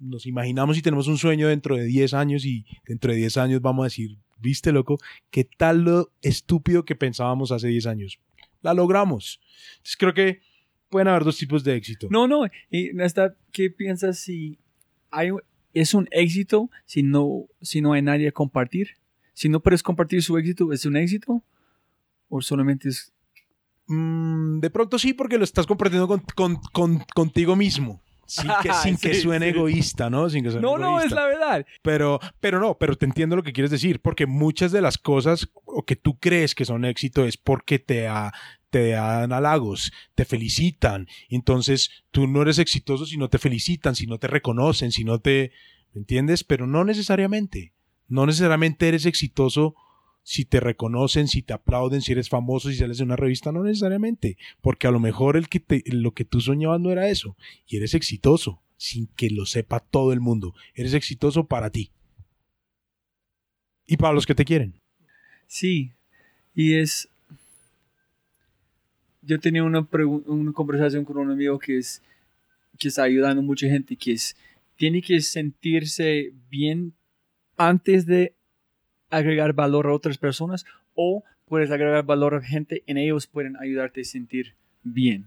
nos 0.00 0.26
imaginamos 0.26 0.78
y 0.78 0.82
tenemos 0.82 1.06
un 1.06 1.16
sueño 1.16 1.46
dentro 1.46 1.76
de 1.76 1.84
10 1.84 2.12
años 2.14 2.44
y 2.44 2.66
dentro 2.88 3.12
de 3.12 3.18
10 3.18 3.36
años 3.36 3.62
vamos 3.62 3.84
a 3.84 3.86
decir, 3.86 4.18
viste 4.40 4.72
loco, 4.72 4.98
qué 5.30 5.44
tal 5.44 5.84
lo 5.84 6.10
estúpido 6.22 6.84
que 6.84 6.96
pensábamos 6.96 7.52
hace 7.52 7.68
10 7.68 7.86
años. 7.86 8.18
La 8.62 8.74
logramos. 8.74 9.40
Entonces 9.76 9.96
creo 9.96 10.12
que 10.12 10.49
pueden 10.90 11.08
haber 11.08 11.24
dos 11.24 11.38
tipos 11.38 11.64
de 11.64 11.74
éxito. 11.76 12.08
No, 12.10 12.28
no. 12.28 12.44
Y 12.70 12.90
Nesta, 12.92 13.34
¿qué 13.52 13.70
piensas 13.70 14.18
si 14.18 14.58
hay, 15.10 15.30
es 15.72 15.94
un 15.94 16.08
éxito 16.10 16.68
si 16.84 17.02
no, 17.02 17.46
si 17.62 17.80
no 17.80 17.92
hay 17.94 18.02
nadie 18.02 18.28
a 18.28 18.32
compartir? 18.32 18.96
Si 19.32 19.48
no 19.48 19.60
puedes 19.60 19.82
compartir 19.82 20.22
su 20.22 20.36
éxito, 20.36 20.72
¿es 20.72 20.84
un 20.84 20.96
éxito? 20.96 21.42
¿O 22.28 22.42
solamente 22.42 22.88
es... 22.90 23.12
Mm, 23.86 24.60
de 24.60 24.70
pronto 24.70 24.98
sí, 24.98 25.14
porque 25.14 25.38
lo 25.38 25.44
estás 25.44 25.66
compartiendo 25.66 26.06
con, 26.06 26.20
con- 26.34 26.60
con- 26.72 27.04
contigo 27.14 27.56
mismo. 27.56 28.00
Sin 28.26 28.48
que, 28.62 28.72
sin 28.82 28.96
que 28.96 29.14
Sí, 29.14 29.22
suene 29.22 29.50
sí. 29.50 29.56
egoísta, 29.56 30.10
¿no? 30.10 30.28
Sin 30.30 30.44
que 30.44 30.50
suene 30.50 30.64
No, 30.64 30.78
no, 30.78 30.98
es 30.98 31.06
egoísta. 31.06 31.14
la 31.16 31.26
verdad. 31.26 31.66
Pero, 31.82 32.20
pero 32.38 32.60
no, 32.60 32.78
pero 32.78 32.96
te 32.96 33.06
entiendo 33.06 33.34
lo 33.34 33.42
que 33.42 33.52
quieres 33.52 33.70
decir, 33.70 34.00
porque 34.00 34.26
muchas 34.26 34.70
de 34.72 34.80
las 34.82 34.98
cosas 34.98 35.48
o 35.64 35.84
que 35.84 35.96
tú 35.96 36.18
crees 36.20 36.54
que 36.54 36.64
son 36.64 36.84
éxito 36.84 37.24
es 37.24 37.36
porque 37.36 37.78
te, 37.80 38.06
ha- 38.06 38.32
te 38.70 38.90
dan 38.90 39.32
halagos, 39.32 39.92
te 40.14 40.24
felicitan. 40.24 41.08
Entonces 41.28 41.90
tú 42.10 42.26
no 42.26 42.42
eres 42.42 42.58
exitoso 42.58 43.06
si 43.06 43.16
no 43.16 43.28
te 43.28 43.38
felicitan, 43.38 43.94
si 43.94 44.06
no 44.06 44.18
te 44.18 44.28
reconocen, 44.28 44.92
si 44.92 45.04
no 45.04 45.18
te... 45.18 45.52
¿Me 45.92 46.00
entiendes? 46.00 46.44
Pero 46.44 46.66
no 46.66 46.84
necesariamente. 46.84 47.72
No 48.08 48.26
necesariamente 48.26 48.88
eres 48.88 49.06
exitoso 49.06 49.74
si 50.22 50.44
te 50.44 50.60
reconocen, 50.60 51.28
si 51.28 51.42
te 51.42 51.52
aplauden, 51.52 52.02
si 52.02 52.12
eres 52.12 52.28
famoso, 52.28 52.70
si 52.70 52.76
sales 52.76 53.00
en 53.00 53.06
una 53.06 53.16
revista, 53.16 53.52
no 53.52 53.64
necesariamente, 53.64 54.36
porque 54.60 54.86
a 54.86 54.90
lo 54.90 55.00
mejor 55.00 55.36
el 55.36 55.48
que 55.48 55.60
te, 55.60 55.82
lo 55.86 56.12
que 56.12 56.24
tú 56.24 56.40
soñabas 56.40 56.80
no 56.80 56.90
era 56.90 57.08
eso, 57.08 57.36
y 57.66 57.76
eres 57.76 57.94
exitoso, 57.94 58.62
sin 58.76 59.06
que 59.08 59.30
lo 59.30 59.46
sepa 59.46 59.80
todo 59.80 60.12
el 60.12 60.20
mundo. 60.20 60.54
Eres 60.74 60.94
exitoso 60.94 61.46
para 61.46 61.70
ti. 61.70 61.90
Y 63.86 63.96
para 63.96 64.14
los 64.14 64.26
que 64.26 64.34
te 64.34 64.44
quieren. 64.44 64.80
Sí, 65.46 65.92
y 66.54 66.74
es... 66.74 67.08
Yo 69.22 69.38
tenía 69.38 69.64
una, 69.64 69.86
conversación 70.52 71.04
con 71.04 71.18
un 71.18 71.30
amigo 71.30 71.58
que 71.58 71.78
es 71.78 72.02
que 72.78 72.88
está 72.88 73.02
ayudando 73.02 73.42
a 73.42 73.44
mucha 73.44 73.66
gente, 73.66 73.96
que 73.96 74.12
es, 74.12 74.36
tiene 74.76 75.02
que 75.02 75.20
sentirse 75.20 76.32
bien 76.50 76.94
antes 77.56 78.06
de 78.06 78.34
agregar 79.10 79.52
valor 79.52 79.86
a 79.86 79.92
otras 79.92 80.16
personas 80.16 80.64
o 80.94 81.22
puedes 81.44 81.70
agregar 81.70 82.04
valor 82.04 82.34
a 82.34 82.42
gente 82.42 82.82
en 82.86 82.96
ellos 82.96 83.26
pueden 83.26 83.56
ayudarte 83.56 84.00
a 84.00 84.04
sentir 84.04 84.54
bien. 84.82 85.26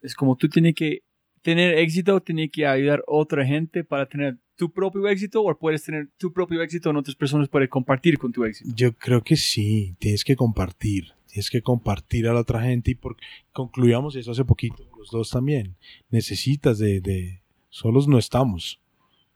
Es 0.00 0.14
como 0.14 0.36
tú 0.36 0.48
tienes 0.48 0.74
que 0.74 1.02
tener 1.42 1.76
éxito, 1.78 2.20
tienes 2.20 2.50
que 2.50 2.66
ayudar 2.66 3.00
a 3.00 3.12
otra 3.12 3.44
gente 3.44 3.84
para 3.84 4.06
tener 4.06 4.38
tu 4.56 4.70
propio 4.70 5.08
éxito 5.08 5.42
o 5.42 5.58
puedes 5.58 5.82
tener 5.82 6.08
tu 6.18 6.32
propio 6.32 6.62
éxito 6.62 6.90
en 6.90 6.96
otras 6.96 7.16
personas 7.16 7.48
para 7.48 7.66
compartir 7.66 8.18
con 8.18 8.32
tu 8.32 8.44
éxito. 8.44 8.70
Yo 8.74 8.92
creo 8.92 9.22
que 9.22 9.36
sí, 9.36 9.94
tienes 9.98 10.22
que 10.22 10.36
compartir, 10.36 11.12
tienes 11.30 11.50
que 11.50 11.62
compartir 11.62 12.26
a 12.26 12.34
la 12.34 12.40
otra 12.40 12.62
gente 12.62 12.90
y 12.90 12.94
porque 12.94 13.24
concluyamos 13.52 14.16
eso 14.16 14.32
hace 14.32 14.44
poquito, 14.44 14.88
los 14.98 15.10
dos 15.10 15.30
también. 15.30 15.76
Necesitas 16.10 16.78
de, 16.78 17.00
de 17.00 17.42
solos 17.68 18.08
no 18.08 18.18
estamos, 18.18 18.80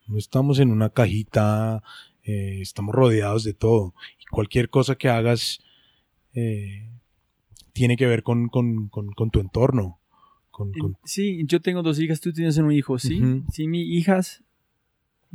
no 0.06 0.18
estamos 0.18 0.58
en 0.58 0.70
una 0.70 0.90
cajita 0.90 1.82
eh, 2.24 2.60
estamos 2.62 2.94
rodeados 2.94 3.44
de 3.44 3.52
todo. 3.52 3.94
Y 4.20 4.24
cualquier 4.26 4.70
cosa 4.70 4.96
que 4.96 5.08
hagas 5.08 5.60
eh, 6.32 6.88
tiene 7.72 7.96
que 7.96 8.06
ver 8.06 8.22
con, 8.22 8.48
con, 8.48 8.88
con, 8.88 9.30
tu 9.30 9.40
entorno. 9.40 10.00
Con, 10.50 10.72
Sí, 11.04 11.42
yo 11.46 11.60
tengo 11.60 11.82
dos 11.82 12.00
hijas, 12.00 12.20
tú 12.20 12.32
tienes 12.32 12.56
un 12.56 12.72
hijo, 12.72 12.98
¿sí? 12.98 13.20
Si 13.52 13.68
mis 13.68 13.86
hijas 13.86 14.42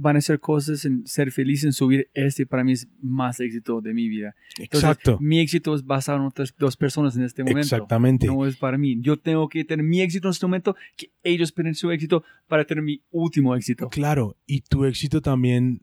van 0.02 0.16
a 0.16 0.20
hacer 0.20 0.40
cosas, 0.40 0.86
en 0.86 1.06
ser 1.06 1.30
felices 1.30 1.66
en 1.66 1.74
subir, 1.74 2.10
este 2.14 2.46
para 2.46 2.64
mí 2.64 2.72
es 2.72 2.88
más 3.02 3.42
éxito 3.42 3.82
de 3.82 3.94
mi 3.94 4.08
vida. 4.08 4.34
Exacto. 4.58 5.18
Mi 5.20 5.42
éxito 5.42 5.76
es 5.76 5.86
basado 5.86 6.20
en 6.20 6.26
otras 6.26 6.56
dos 6.58 6.78
personas 6.78 7.18
en 7.18 7.24
este 7.24 7.44
momento. 7.44 7.60
Exactamente. 7.60 8.28
No 8.28 8.46
es 8.46 8.56
para 8.56 8.78
mí. 8.78 8.98
Yo 9.02 9.18
tengo 9.18 9.50
que 9.50 9.66
tener 9.66 9.86
mi 9.86 10.00
éxito 10.00 10.30
en 10.30 10.32
este 10.32 10.46
momento, 10.46 10.78
que 10.96 11.12
ellos 11.22 11.54
tengan 11.54 11.76
su 11.76 11.92
éxito 11.92 12.24
para 12.48 12.64
tener 12.64 12.82
mi 12.82 13.02
último 13.12 13.54
éxito. 13.58 13.90
Claro, 13.90 14.38
y 14.48 14.62
tu 14.62 14.86
éxito 14.86 15.22
también 15.22 15.82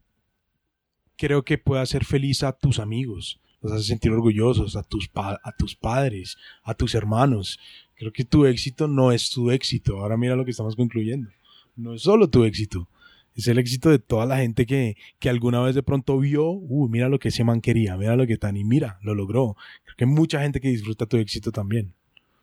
creo 1.18 1.42
que 1.42 1.58
puede 1.58 1.82
hacer 1.82 2.06
feliz 2.06 2.42
a 2.42 2.52
tus 2.52 2.78
amigos, 2.78 3.38
los 3.60 3.72
hace 3.72 3.84
sentir 3.84 4.12
orgullosos, 4.12 4.76
a 4.76 4.82
tus, 4.82 5.10
a 5.14 5.52
tus 5.58 5.76
padres, 5.76 6.38
a 6.62 6.72
tus 6.72 6.94
hermanos. 6.94 7.60
Creo 7.96 8.12
que 8.12 8.24
tu 8.24 8.46
éxito 8.46 8.88
no 8.88 9.12
es 9.12 9.28
tu 9.28 9.50
éxito. 9.50 10.00
Ahora 10.00 10.16
mira 10.16 10.36
lo 10.36 10.44
que 10.46 10.52
estamos 10.52 10.74
concluyendo. 10.74 11.28
No 11.76 11.92
es 11.92 12.02
solo 12.02 12.30
tu 12.30 12.44
éxito. 12.44 12.88
Es 13.36 13.46
el 13.48 13.58
éxito 13.58 13.90
de 13.90 13.98
toda 13.98 14.24
la 14.24 14.38
gente 14.38 14.64
que, 14.64 14.96
que 15.18 15.28
alguna 15.28 15.60
vez 15.60 15.74
de 15.74 15.82
pronto 15.82 16.18
vio, 16.18 16.48
uh, 16.48 16.88
mira 16.88 17.08
lo 17.08 17.18
que 17.18 17.28
ese 17.28 17.44
man 17.44 17.60
quería, 17.60 17.96
mira 17.96 18.16
lo 18.16 18.26
que 18.26 18.38
tan 18.38 18.56
y 18.56 18.64
mira, 18.64 18.98
lo 19.02 19.14
logró. 19.14 19.56
Creo 19.84 19.96
que 19.96 20.04
hay 20.04 20.10
mucha 20.10 20.40
gente 20.40 20.60
que 20.60 20.68
disfruta 20.68 21.04
tu 21.04 21.18
éxito 21.18 21.52
también. 21.52 21.92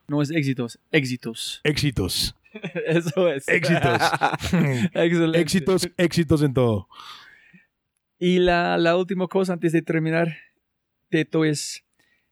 No 0.08 0.22
es 0.22 0.30
éxitos, 0.30 0.80
éxitos. 0.92 1.62
Éxitos. 1.64 2.36
Eso 2.88 3.28
es. 3.30 3.48
Éxitos. 3.48 4.02
Excelente. 4.94 5.40
Éxitos, 5.40 5.90
éxitos 5.98 6.44
en 6.44 6.54
todo. 6.54 6.88
Y 8.20 8.40
la, 8.40 8.78
la 8.78 8.96
última 8.96 9.28
cosa 9.28 9.54
antes 9.54 9.72
de 9.72 9.82
terminar, 9.82 10.38
Teto, 11.10 11.44
es, 11.44 11.84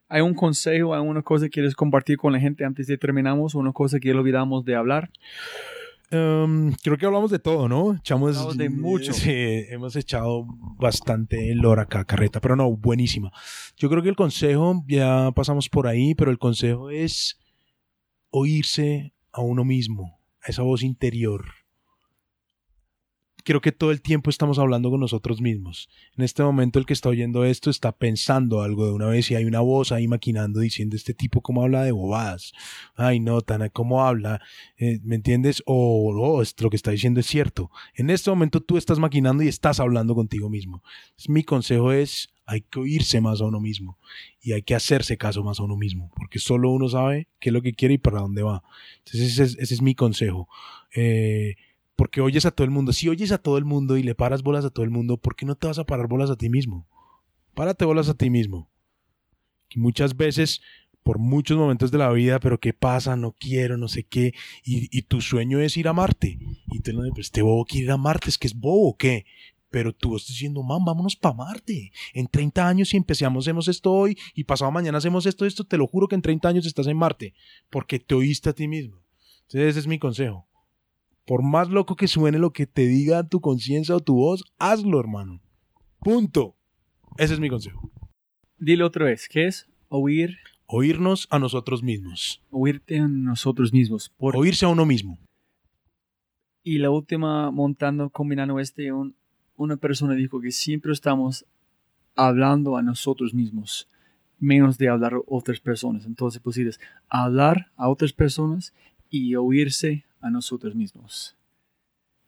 ¿hay 0.08 0.22
un 0.22 0.34
consejo, 0.34 0.94
hay 0.94 1.00
una 1.00 1.22
cosa 1.22 1.46
que 1.46 1.50
quieres 1.50 1.74
compartir 1.74 2.16
con 2.16 2.32
la 2.32 2.40
gente 2.40 2.64
antes 2.64 2.86
de 2.86 2.96
terminamos, 2.96 3.54
una 3.54 3.72
cosa 3.72 3.98
que 3.98 4.12
olvidamos 4.12 4.64
de 4.64 4.74
hablar? 4.74 5.10
Um, 6.12 6.72
creo 6.82 6.98
que 6.98 7.06
hablamos 7.06 7.30
de 7.30 7.38
todo, 7.38 7.70
¿no? 7.70 7.94
Echamos 7.94 8.36
hablamos 8.36 8.58
de 8.58 8.68
mucho. 8.68 9.14
Sí, 9.14 9.30
hemos 9.70 9.96
echado 9.96 10.44
bastante 10.76 11.54
lora 11.54 11.82
acá, 11.82 12.04
carreta, 12.04 12.40
pero 12.40 12.54
no, 12.54 12.70
buenísima. 12.76 13.32
Yo 13.78 13.88
creo 13.88 14.02
que 14.02 14.10
el 14.10 14.16
consejo, 14.16 14.84
ya 14.86 15.30
pasamos 15.34 15.70
por 15.70 15.86
ahí, 15.86 16.14
pero 16.14 16.30
el 16.30 16.38
consejo 16.38 16.90
es 16.90 17.40
oírse 18.28 19.14
a 19.32 19.40
uno 19.40 19.64
mismo, 19.64 20.20
a 20.42 20.50
esa 20.50 20.62
voz 20.62 20.82
interior 20.82 21.61
creo 23.44 23.60
que 23.60 23.72
todo 23.72 23.90
el 23.90 24.02
tiempo 24.02 24.30
estamos 24.30 24.58
hablando 24.58 24.90
con 24.90 25.00
nosotros 25.00 25.40
mismos. 25.40 25.88
En 26.16 26.24
este 26.24 26.42
momento 26.42 26.78
el 26.78 26.86
que 26.86 26.92
está 26.92 27.08
oyendo 27.08 27.44
esto 27.44 27.70
está 27.70 27.92
pensando 27.92 28.62
algo 28.62 28.86
de 28.86 28.92
una 28.92 29.06
vez 29.06 29.30
y 29.30 29.34
hay 29.34 29.44
una 29.44 29.60
voz 29.60 29.92
ahí 29.92 30.08
maquinando 30.08 30.60
diciendo 30.60 30.96
este 30.96 31.14
tipo 31.14 31.40
cómo 31.40 31.62
habla 31.62 31.84
de 31.84 31.92
bobadas. 31.92 32.52
Ay 32.94 33.20
no, 33.20 33.40
Tana, 33.40 33.68
cómo 33.68 34.04
habla, 34.04 34.40
eh, 34.76 35.00
¿me 35.02 35.16
entiendes? 35.16 35.62
O 35.66 36.12
oh, 36.12 36.42
lo 36.42 36.70
que 36.70 36.76
está 36.76 36.90
diciendo 36.90 37.20
es 37.20 37.26
cierto. 37.26 37.70
En 37.94 38.10
este 38.10 38.30
momento 38.30 38.60
tú 38.60 38.76
estás 38.76 38.98
maquinando 38.98 39.42
y 39.42 39.48
estás 39.48 39.80
hablando 39.80 40.14
contigo 40.14 40.48
mismo. 40.48 40.82
mi 41.28 41.44
consejo 41.44 41.92
es 41.92 42.30
hay 42.44 42.62
que 42.62 42.80
oírse 42.80 43.20
más 43.20 43.40
a 43.40 43.44
uno 43.44 43.60
mismo 43.60 43.98
y 44.40 44.52
hay 44.52 44.62
que 44.62 44.74
hacerse 44.74 45.16
caso 45.16 45.42
más 45.42 45.60
a 45.60 45.62
uno 45.62 45.76
mismo, 45.76 46.10
porque 46.16 46.38
solo 46.38 46.70
uno 46.70 46.88
sabe 46.88 47.28
qué 47.38 47.50
es 47.50 47.52
lo 47.52 47.62
que 47.62 47.72
quiere 47.72 47.94
y 47.94 47.98
para 47.98 48.20
dónde 48.20 48.42
va. 48.42 48.62
Entonces 48.98 49.32
ese 49.32 49.42
es, 49.44 49.58
ese 49.58 49.74
es 49.74 49.82
mi 49.82 49.94
consejo. 49.94 50.48
Eh, 50.94 51.56
porque 52.02 52.20
oyes 52.20 52.46
a 52.46 52.50
todo 52.50 52.64
el 52.64 52.72
mundo. 52.72 52.92
Si 52.92 53.08
oyes 53.08 53.30
a 53.30 53.38
todo 53.38 53.58
el 53.58 53.64
mundo 53.64 53.96
y 53.96 54.02
le 54.02 54.16
paras 54.16 54.42
bolas 54.42 54.64
a 54.64 54.70
todo 54.70 54.84
el 54.84 54.90
mundo, 54.90 55.18
¿por 55.18 55.36
qué 55.36 55.46
no 55.46 55.54
te 55.54 55.68
vas 55.68 55.78
a 55.78 55.84
parar 55.84 56.08
bolas 56.08 56.30
a 56.30 56.36
ti 56.36 56.50
mismo? 56.50 56.88
Párate 57.54 57.84
bolas 57.84 58.08
a 58.08 58.14
ti 58.14 58.28
mismo. 58.28 58.68
Muchas 59.76 60.16
veces, 60.16 60.62
por 61.04 61.20
muchos 61.20 61.56
momentos 61.56 61.92
de 61.92 61.98
la 61.98 62.10
vida, 62.10 62.40
pero 62.40 62.58
¿qué 62.58 62.72
pasa? 62.72 63.14
No 63.14 63.36
quiero, 63.38 63.76
no 63.76 63.86
sé 63.86 64.02
qué. 64.02 64.34
Y, 64.64 65.02
tu 65.02 65.20
sueño 65.20 65.60
es 65.60 65.76
ir 65.76 65.86
a 65.86 65.92
Marte. 65.92 66.40
Y 66.72 66.80
te 66.80 66.92
lo 66.92 67.08
pues 67.10 67.26
este 67.26 67.40
bobo 67.40 67.64
quiere 67.64 67.84
ir 67.84 67.92
a 67.92 67.96
Marte, 67.96 68.30
es 68.30 68.36
que 68.36 68.48
es 68.48 68.54
bobo, 68.58 68.88
¿o 68.88 68.96
¿qué? 68.96 69.24
Pero 69.70 69.94
tú 69.94 70.16
estás 70.16 70.30
diciendo, 70.30 70.60
man, 70.64 70.84
vámonos 70.84 71.14
para 71.14 71.36
Marte. 71.36 71.92
En 72.14 72.26
30 72.26 72.66
años, 72.66 72.88
si 72.88 72.96
empezamos, 72.96 73.44
hacemos 73.44 73.68
esto 73.68 73.92
hoy 73.92 74.18
y 74.34 74.42
pasado 74.42 74.72
mañana 74.72 74.98
hacemos 74.98 75.24
esto, 75.26 75.46
esto, 75.46 75.62
te 75.62 75.78
lo 75.78 75.86
juro 75.86 76.08
que 76.08 76.16
en 76.16 76.22
30 76.22 76.48
años 76.48 76.66
estás 76.66 76.88
en 76.88 76.96
Marte. 76.96 77.32
Porque 77.70 78.00
te 78.00 78.16
oíste 78.16 78.50
a 78.50 78.54
ti 78.54 78.66
mismo. 78.66 79.04
Entonces, 79.42 79.70
ese 79.70 79.78
es 79.78 79.86
mi 79.86 80.00
consejo. 80.00 80.48
Por 81.26 81.42
más 81.42 81.68
loco 81.68 81.94
que 81.94 82.08
suene 82.08 82.38
lo 82.38 82.52
que 82.52 82.66
te 82.66 82.86
diga 82.86 83.28
tu 83.28 83.40
conciencia 83.40 83.94
o 83.94 84.00
tu 84.00 84.14
voz, 84.14 84.44
hazlo, 84.58 84.98
hermano. 84.98 85.40
Punto. 86.00 86.56
Ese 87.16 87.34
es 87.34 87.40
mi 87.40 87.48
consejo. 87.48 87.90
Dile 88.58 88.84
otra 88.84 89.04
vez, 89.04 89.28
¿qué 89.28 89.46
es? 89.46 89.68
Oír. 89.88 90.38
Oírnos 90.66 91.28
a 91.30 91.38
nosotros 91.38 91.82
mismos. 91.82 92.42
Oírte 92.50 92.98
a 92.98 93.06
nosotros 93.06 93.72
mismos. 93.72 94.08
Por... 94.16 94.36
Oírse 94.36 94.64
a 94.64 94.68
uno 94.68 94.84
mismo. 94.84 95.18
Y 96.64 96.78
la 96.78 96.90
última, 96.90 97.50
montando, 97.50 98.10
combinando 98.10 98.58
este, 98.58 98.90
una 99.56 99.76
persona 99.76 100.14
dijo 100.14 100.40
que 100.40 100.50
siempre 100.50 100.92
estamos 100.92 101.44
hablando 102.14 102.76
a 102.76 102.82
nosotros 102.82 103.34
mismos, 103.34 103.88
menos 104.38 104.78
de 104.78 104.88
hablar 104.88 105.14
a 105.14 105.20
otras 105.26 105.60
personas. 105.60 106.06
Entonces, 106.06 106.40
pues 106.42 106.58
hablar 107.08 107.70
a 107.76 107.88
otras 107.88 108.12
personas 108.12 108.74
y 109.10 109.34
oírse 109.34 110.04
a 110.22 110.30
nosotros 110.30 110.74
mismos. 110.74 111.36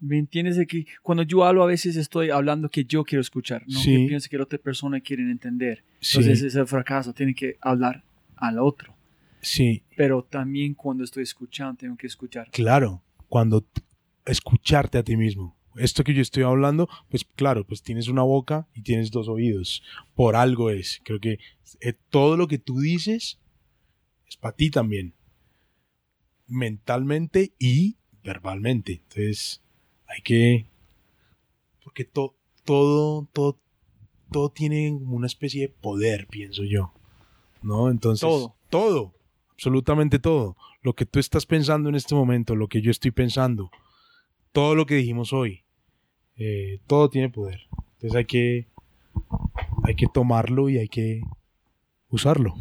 ¿Me 0.01 0.19
entiendes? 0.19 0.57
De 0.57 0.67
que 0.67 0.87
cuando 1.03 1.23
yo 1.23 1.45
hablo 1.45 1.63
a 1.63 1.67
veces 1.67 1.97
estoy 1.97 2.29
hablando 2.29 2.69
que 2.69 2.85
yo 2.85 3.05
quiero 3.05 3.23
escuchar, 3.23 3.63
no 3.67 3.81
que 3.83 4.05
pienso 4.07 4.29
que 4.29 4.37
la 4.37 4.43
otra 4.43 4.59
persona 4.59 5.01
quiere 5.01 5.23
entender. 5.23 5.83
Entonces 5.95 6.39
ese 6.39 6.49
es 6.49 6.55
el 6.57 6.67
fracaso, 6.67 7.15
tiene 7.15 7.35
que 7.35 7.57
hablar 7.61 8.05
al 8.37 8.59
otro. 8.59 8.95
Sí. 9.41 9.83
Pero 9.97 10.23
también 10.23 10.75
cuando 10.75 11.05
estoy 11.05 11.23
escuchando, 11.23 11.77
tengo 11.77 11.97
que 11.97 12.07
escuchar. 12.07 12.51
Claro, 12.51 13.03
cuando 13.29 13.65
escucharte 14.27 14.99
a 14.99 15.03
ti 15.03 15.17
mismo. 15.17 15.57
Esto 15.77 16.05
que 16.05 16.15
yo 16.15 16.23
estoy 16.23 16.45
hablando, 16.45 16.89
pues 17.09 17.25
claro, 17.25 17.67
pues 17.67 17.83
tienes 17.83 18.09
una 18.09 18.23
boca 18.23 18.69
y 18.75 18.83
tienes 18.83 19.11
dos 19.11 19.29
oídos. 19.29 19.83
Por 20.15 20.37
algo 20.37 20.71
es. 20.71 21.01
Creo 21.05 21.19
que 21.19 21.39
eh, 21.81 21.95
todo 22.11 22.37
lo 22.37 22.47
que 22.47 22.59
tú 22.59 22.79
dices 22.79 23.41
es 24.29 24.37
para 24.37 24.55
ti 24.55 24.71
también 24.71 25.15
mentalmente 26.47 27.55
y 27.59 27.97
verbalmente. 28.23 29.03
Entonces, 29.03 29.63
hay 30.07 30.23
que... 30.23 30.67
Porque 31.83 32.05
todo, 32.05 32.37
todo, 32.65 33.29
todo 34.31 34.51
tiene 34.51 34.93
una 34.93 35.27
especie 35.27 35.63
de 35.63 35.69
poder, 35.69 36.27
pienso 36.27 36.65
yo. 36.65 36.93
¿No? 37.63 37.91
Entonces... 37.91 38.21
Todo. 38.21 38.57
Todo. 38.71 39.15
Absolutamente 39.53 40.19
todo. 40.19 40.57
Lo 40.83 40.95
que 40.95 41.07
tú 41.07 41.19
estás 41.19 41.47
pensando 41.47 41.89
en 41.89 41.95
este 41.95 42.15
momento, 42.15 42.57
lo 42.57 42.69
que 42.69 42.83
yo 42.83 42.91
estoy 42.91 43.11
pensando, 43.11 43.71
todo 44.53 44.75
lo 44.75 44.87
que 44.87 44.97
dijimos 44.97 45.33
hoy, 45.33 45.65
eh, 46.37 46.81
todo 46.87 47.09
tiene 47.09 47.31
poder. 47.31 47.61
Entonces 47.93 48.15
hay 48.17 48.25
que, 48.25 48.69
hay 49.85 49.95
que 49.95 50.07
tomarlo 50.13 50.69
y 50.69 50.79
hay 50.79 50.89
que 50.89 51.23
usarlo. 52.09 52.55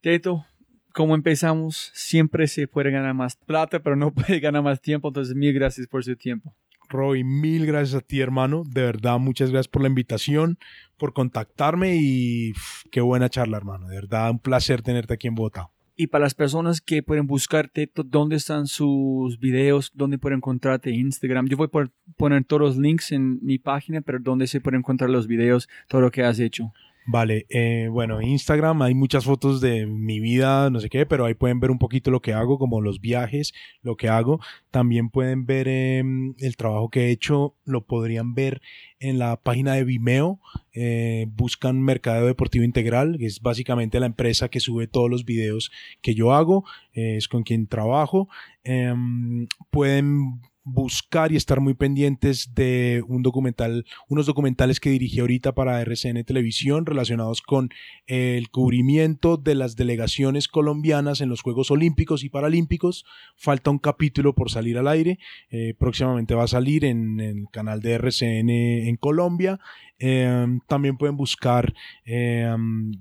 Teto, 0.00 0.46
como 0.92 1.14
empezamos, 1.14 1.90
siempre 1.94 2.46
se 2.46 2.68
puede 2.68 2.90
ganar 2.90 3.14
más 3.14 3.36
plata, 3.36 3.80
pero 3.80 3.96
no 3.96 4.10
puede 4.14 4.40
ganar 4.40 4.62
más 4.62 4.80
tiempo. 4.80 5.08
Entonces, 5.08 5.34
mil 5.34 5.52
gracias 5.52 5.86
por 5.86 6.04
su 6.04 6.16
tiempo. 6.16 6.54
Roy, 6.88 7.24
mil 7.24 7.66
gracias 7.66 8.02
a 8.02 8.04
ti, 8.04 8.20
hermano. 8.20 8.64
De 8.66 8.82
verdad, 8.82 9.18
muchas 9.18 9.50
gracias 9.50 9.68
por 9.68 9.82
la 9.82 9.88
invitación, 9.88 10.58
por 10.98 11.14
contactarme 11.14 11.96
y 11.98 12.52
pff, 12.52 12.84
qué 12.90 13.00
buena 13.00 13.30
charla, 13.30 13.56
hermano. 13.56 13.88
De 13.88 13.96
verdad, 13.96 14.30
un 14.30 14.38
placer 14.38 14.82
tenerte 14.82 15.14
aquí 15.14 15.26
en 15.26 15.34
Bogotá. 15.34 15.70
Y 15.94 16.06
para 16.08 16.24
las 16.24 16.34
personas 16.34 16.80
que 16.80 17.02
pueden 17.02 17.26
buscarte, 17.26 17.90
¿dónde 17.94 18.36
están 18.36 18.66
sus 18.66 19.38
videos? 19.38 19.92
¿Dónde 19.94 20.18
pueden 20.18 20.38
encontrarte? 20.38 20.90
Instagram. 20.90 21.48
Yo 21.48 21.56
voy 21.56 21.68
a 21.72 21.90
poner 22.16 22.44
todos 22.44 22.60
los 22.60 22.76
links 22.76 23.12
en 23.12 23.38
mi 23.42 23.58
página, 23.58 24.00
pero 24.00 24.18
¿dónde 24.18 24.46
se 24.46 24.60
pueden 24.60 24.80
encontrar 24.80 25.10
los 25.10 25.26
videos? 25.26 25.68
Todo 25.88 26.00
lo 26.00 26.10
que 26.10 26.24
has 26.24 26.40
hecho. 26.40 26.72
Vale, 27.04 27.46
eh, 27.48 27.88
bueno, 27.90 28.22
Instagram 28.22 28.80
hay 28.82 28.94
muchas 28.94 29.24
fotos 29.24 29.60
de 29.60 29.86
mi 29.86 30.20
vida, 30.20 30.70
no 30.70 30.78
sé 30.78 30.88
qué, 30.88 31.04
pero 31.04 31.24
ahí 31.24 31.34
pueden 31.34 31.58
ver 31.58 31.72
un 31.72 31.78
poquito 31.78 32.12
lo 32.12 32.22
que 32.22 32.32
hago, 32.32 32.58
como 32.58 32.80
los 32.80 33.00
viajes, 33.00 33.52
lo 33.82 33.96
que 33.96 34.08
hago. 34.08 34.40
También 34.70 35.10
pueden 35.10 35.44
ver 35.44 35.66
em, 35.66 36.34
el 36.38 36.56
trabajo 36.56 36.90
que 36.90 37.06
he 37.06 37.10
hecho, 37.10 37.56
lo 37.64 37.84
podrían 37.86 38.34
ver 38.34 38.62
en 39.00 39.18
la 39.18 39.36
página 39.36 39.74
de 39.74 39.84
Vimeo. 39.84 40.40
Eh, 40.74 41.26
buscan 41.34 41.82
Mercadeo 41.82 42.26
Deportivo 42.26 42.64
Integral, 42.64 43.16
que 43.18 43.26
es 43.26 43.40
básicamente 43.40 43.98
la 43.98 44.06
empresa 44.06 44.48
que 44.48 44.60
sube 44.60 44.86
todos 44.86 45.10
los 45.10 45.24
videos 45.24 45.72
que 46.02 46.14
yo 46.14 46.32
hago, 46.32 46.64
eh, 46.94 47.16
es 47.16 47.26
con 47.26 47.42
quien 47.42 47.66
trabajo. 47.66 48.28
Em, 48.62 49.48
pueden 49.70 50.40
buscar 50.64 51.32
y 51.32 51.36
estar 51.36 51.60
muy 51.60 51.74
pendientes 51.74 52.54
de 52.54 53.02
un 53.08 53.22
documental, 53.22 53.84
unos 54.08 54.26
documentales 54.26 54.78
que 54.78 54.90
dirigí 54.90 55.20
ahorita 55.20 55.52
para 55.54 55.80
RCN 55.80 56.24
Televisión 56.24 56.86
relacionados 56.86 57.42
con 57.42 57.70
el 58.06 58.48
cubrimiento 58.50 59.36
de 59.36 59.54
las 59.54 59.76
delegaciones 59.76 60.48
colombianas 60.48 61.20
en 61.20 61.28
los 61.28 61.42
Juegos 61.42 61.70
Olímpicos 61.70 62.22
y 62.22 62.28
Paralímpicos. 62.28 63.04
Falta 63.36 63.70
un 63.70 63.78
capítulo 63.78 64.34
por 64.34 64.50
salir 64.50 64.78
al 64.78 64.88
aire. 64.88 65.18
Eh, 65.50 65.74
próximamente 65.78 66.34
va 66.34 66.44
a 66.44 66.48
salir 66.48 66.84
en 66.84 67.18
el 67.20 67.46
canal 67.50 67.80
de 67.80 67.94
RCN 67.94 68.50
en 68.50 68.96
Colombia. 68.96 69.58
Eh, 69.98 70.46
también 70.66 70.96
pueden 70.96 71.16
buscar 71.16 71.72
eh, 72.04 72.52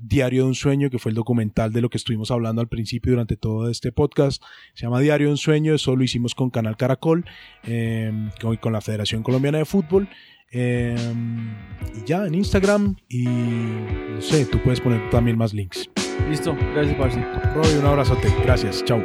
Diario 0.03 0.43
de 0.43 0.49
un 0.49 0.55
Sueño, 0.55 0.89
que 0.91 0.99
fue 0.99 1.09
el 1.09 1.15
documental 1.15 1.73
de 1.73 1.81
lo 1.81 1.89
que 1.89 1.97
estuvimos 1.97 2.29
hablando 2.29 2.61
al 2.61 2.67
principio 2.67 3.13
durante 3.13 3.37
todo 3.37 3.69
este 3.69 3.91
podcast. 3.91 4.43
Se 4.75 4.85
llama 4.85 4.99
Diario 4.99 5.27
de 5.27 5.31
un 5.31 5.37
Sueño, 5.37 5.73
eso 5.73 5.95
lo 5.95 6.03
hicimos 6.03 6.35
con 6.35 6.51
Canal 6.51 6.77
Caracol 6.77 7.25
eh, 7.63 8.11
con, 8.39 8.55
con 8.57 8.73
la 8.73 8.81
Federación 8.81 9.23
Colombiana 9.23 9.59
de 9.59 9.65
Fútbol. 9.65 10.09
Eh, 10.53 10.93
y 11.95 12.03
ya 12.05 12.25
en 12.25 12.35
Instagram 12.35 12.97
y 13.07 13.23
no 13.23 14.21
sé, 14.21 14.45
tú 14.45 14.61
puedes 14.61 14.81
poner 14.81 15.09
también 15.09 15.37
más 15.37 15.53
links. 15.53 15.89
Listo. 16.29 16.53
Gracias, 16.73 16.97
Parce. 16.97 17.21
Roy, 17.53 17.73
un 17.79 17.85
abrazote. 17.85 18.27
Gracias. 18.43 18.83
Chao. 18.83 19.01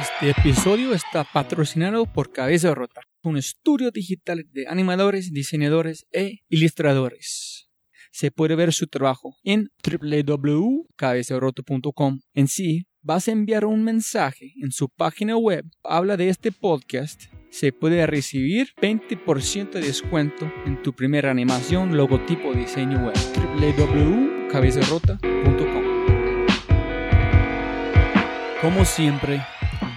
Este 0.00 0.30
episodio 0.30 0.94
está 0.94 1.24
patrocinado 1.24 2.06
por 2.06 2.30
Cabeza 2.32 2.72
Rota, 2.74 3.02
un 3.22 3.36
estudio 3.36 3.90
digital 3.92 4.44
de 4.50 4.66
animadores, 4.66 5.32
diseñadores 5.32 6.06
e 6.12 6.38
ilustradores. 6.48 7.68
Se 8.10 8.32
puede 8.32 8.56
ver 8.56 8.72
su 8.72 8.88
trabajo 8.88 9.36
en 9.44 9.68
www.cabezarota.com. 9.84 12.18
En 12.34 12.48
sí, 12.48 12.87
vas 13.08 13.26
a 13.26 13.32
enviar 13.32 13.64
un 13.64 13.82
mensaje 13.84 14.52
en 14.62 14.70
su 14.70 14.90
página 14.90 15.34
web. 15.34 15.64
Habla 15.82 16.18
de 16.18 16.28
este 16.28 16.52
podcast. 16.52 17.22
Se 17.48 17.72
puede 17.72 18.06
recibir 18.06 18.74
20% 18.82 19.70
de 19.70 19.80
descuento 19.80 20.52
en 20.66 20.82
tu 20.82 20.92
primera 20.92 21.30
animación, 21.30 21.96
logotipo, 21.96 22.52
diseño 22.52 23.06
web. 23.06 23.16
www.cabezarota.com. 23.54 25.84
Como 28.60 28.84
siempre, 28.84 29.40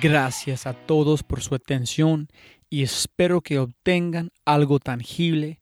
gracias 0.01 0.65
a 0.65 0.71
todos 0.71 1.23
por 1.23 1.41
su 1.41 1.53
atención 1.53 2.29
y 2.69 2.83
espero 2.83 3.41
que 3.41 3.59
obtengan 3.59 4.31
algo 4.45 4.79
tangible 4.79 5.59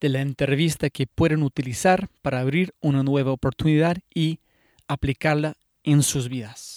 de 0.00 0.10
la 0.10 0.20
entrevista 0.20 0.90
que 0.90 1.08
pueden 1.08 1.42
utilizar 1.42 2.08
para 2.22 2.38
abrir 2.38 2.72
una 2.80 3.02
nueva 3.02 3.32
oportunidad 3.32 3.96
y 4.14 4.38
aplicarla 4.86 5.56
en 5.82 6.04
sus 6.04 6.28
vidas. 6.28 6.73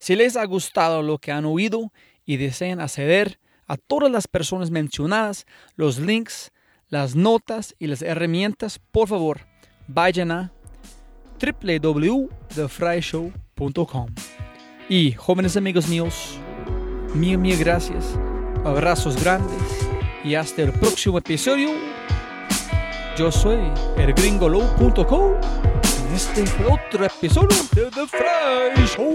Si 0.00 0.16
les 0.16 0.36
ha 0.36 0.44
gustado 0.46 1.02
lo 1.02 1.18
que 1.18 1.30
han 1.30 1.44
oído 1.44 1.92
y 2.24 2.38
desean 2.38 2.80
acceder 2.80 3.38
a 3.66 3.76
todas 3.76 4.10
las 4.10 4.26
personas 4.26 4.70
mencionadas, 4.70 5.44
los 5.76 5.98
links, 5.98 6.52
las 6.88 7.14
notas 7.14 7.74
y 7.78 7.86
las 7.86 8.00
herramientas, 8.00 8.80
por 8.90 9.08
favor, 9.08 9.46
vayan 9.86 10.30
a 10.30 10.54
www.thefryshow.com. 11.38 14.06
Y 14.88 15.12
jóvenes 15.12 15.58
amigos 15.58 15.86
míos, 15.86 16.38
mil, 17.14 17.36
mil 17.36 17.58
gracias, 17.58 18.18
abrazos 18.64 19.22
grandes 19.22 19.60
y 20.24 20.34
hasta 20.34 20.62
el 20.62 20.72
próximo 20.72 21.18
episodio. 21.18 21.72
Yo 23.18 23.30
soy 23.30 23.58
elgringolow.com 23.98 25.32
y 26.10 26.14
este 26.14 26.44
otro 26.64 27.04
episodio 27.04 27.58
de 27.74 27.90
The 27.90 28.06
Fry 28.06 28.86
Show. 28.86 29.14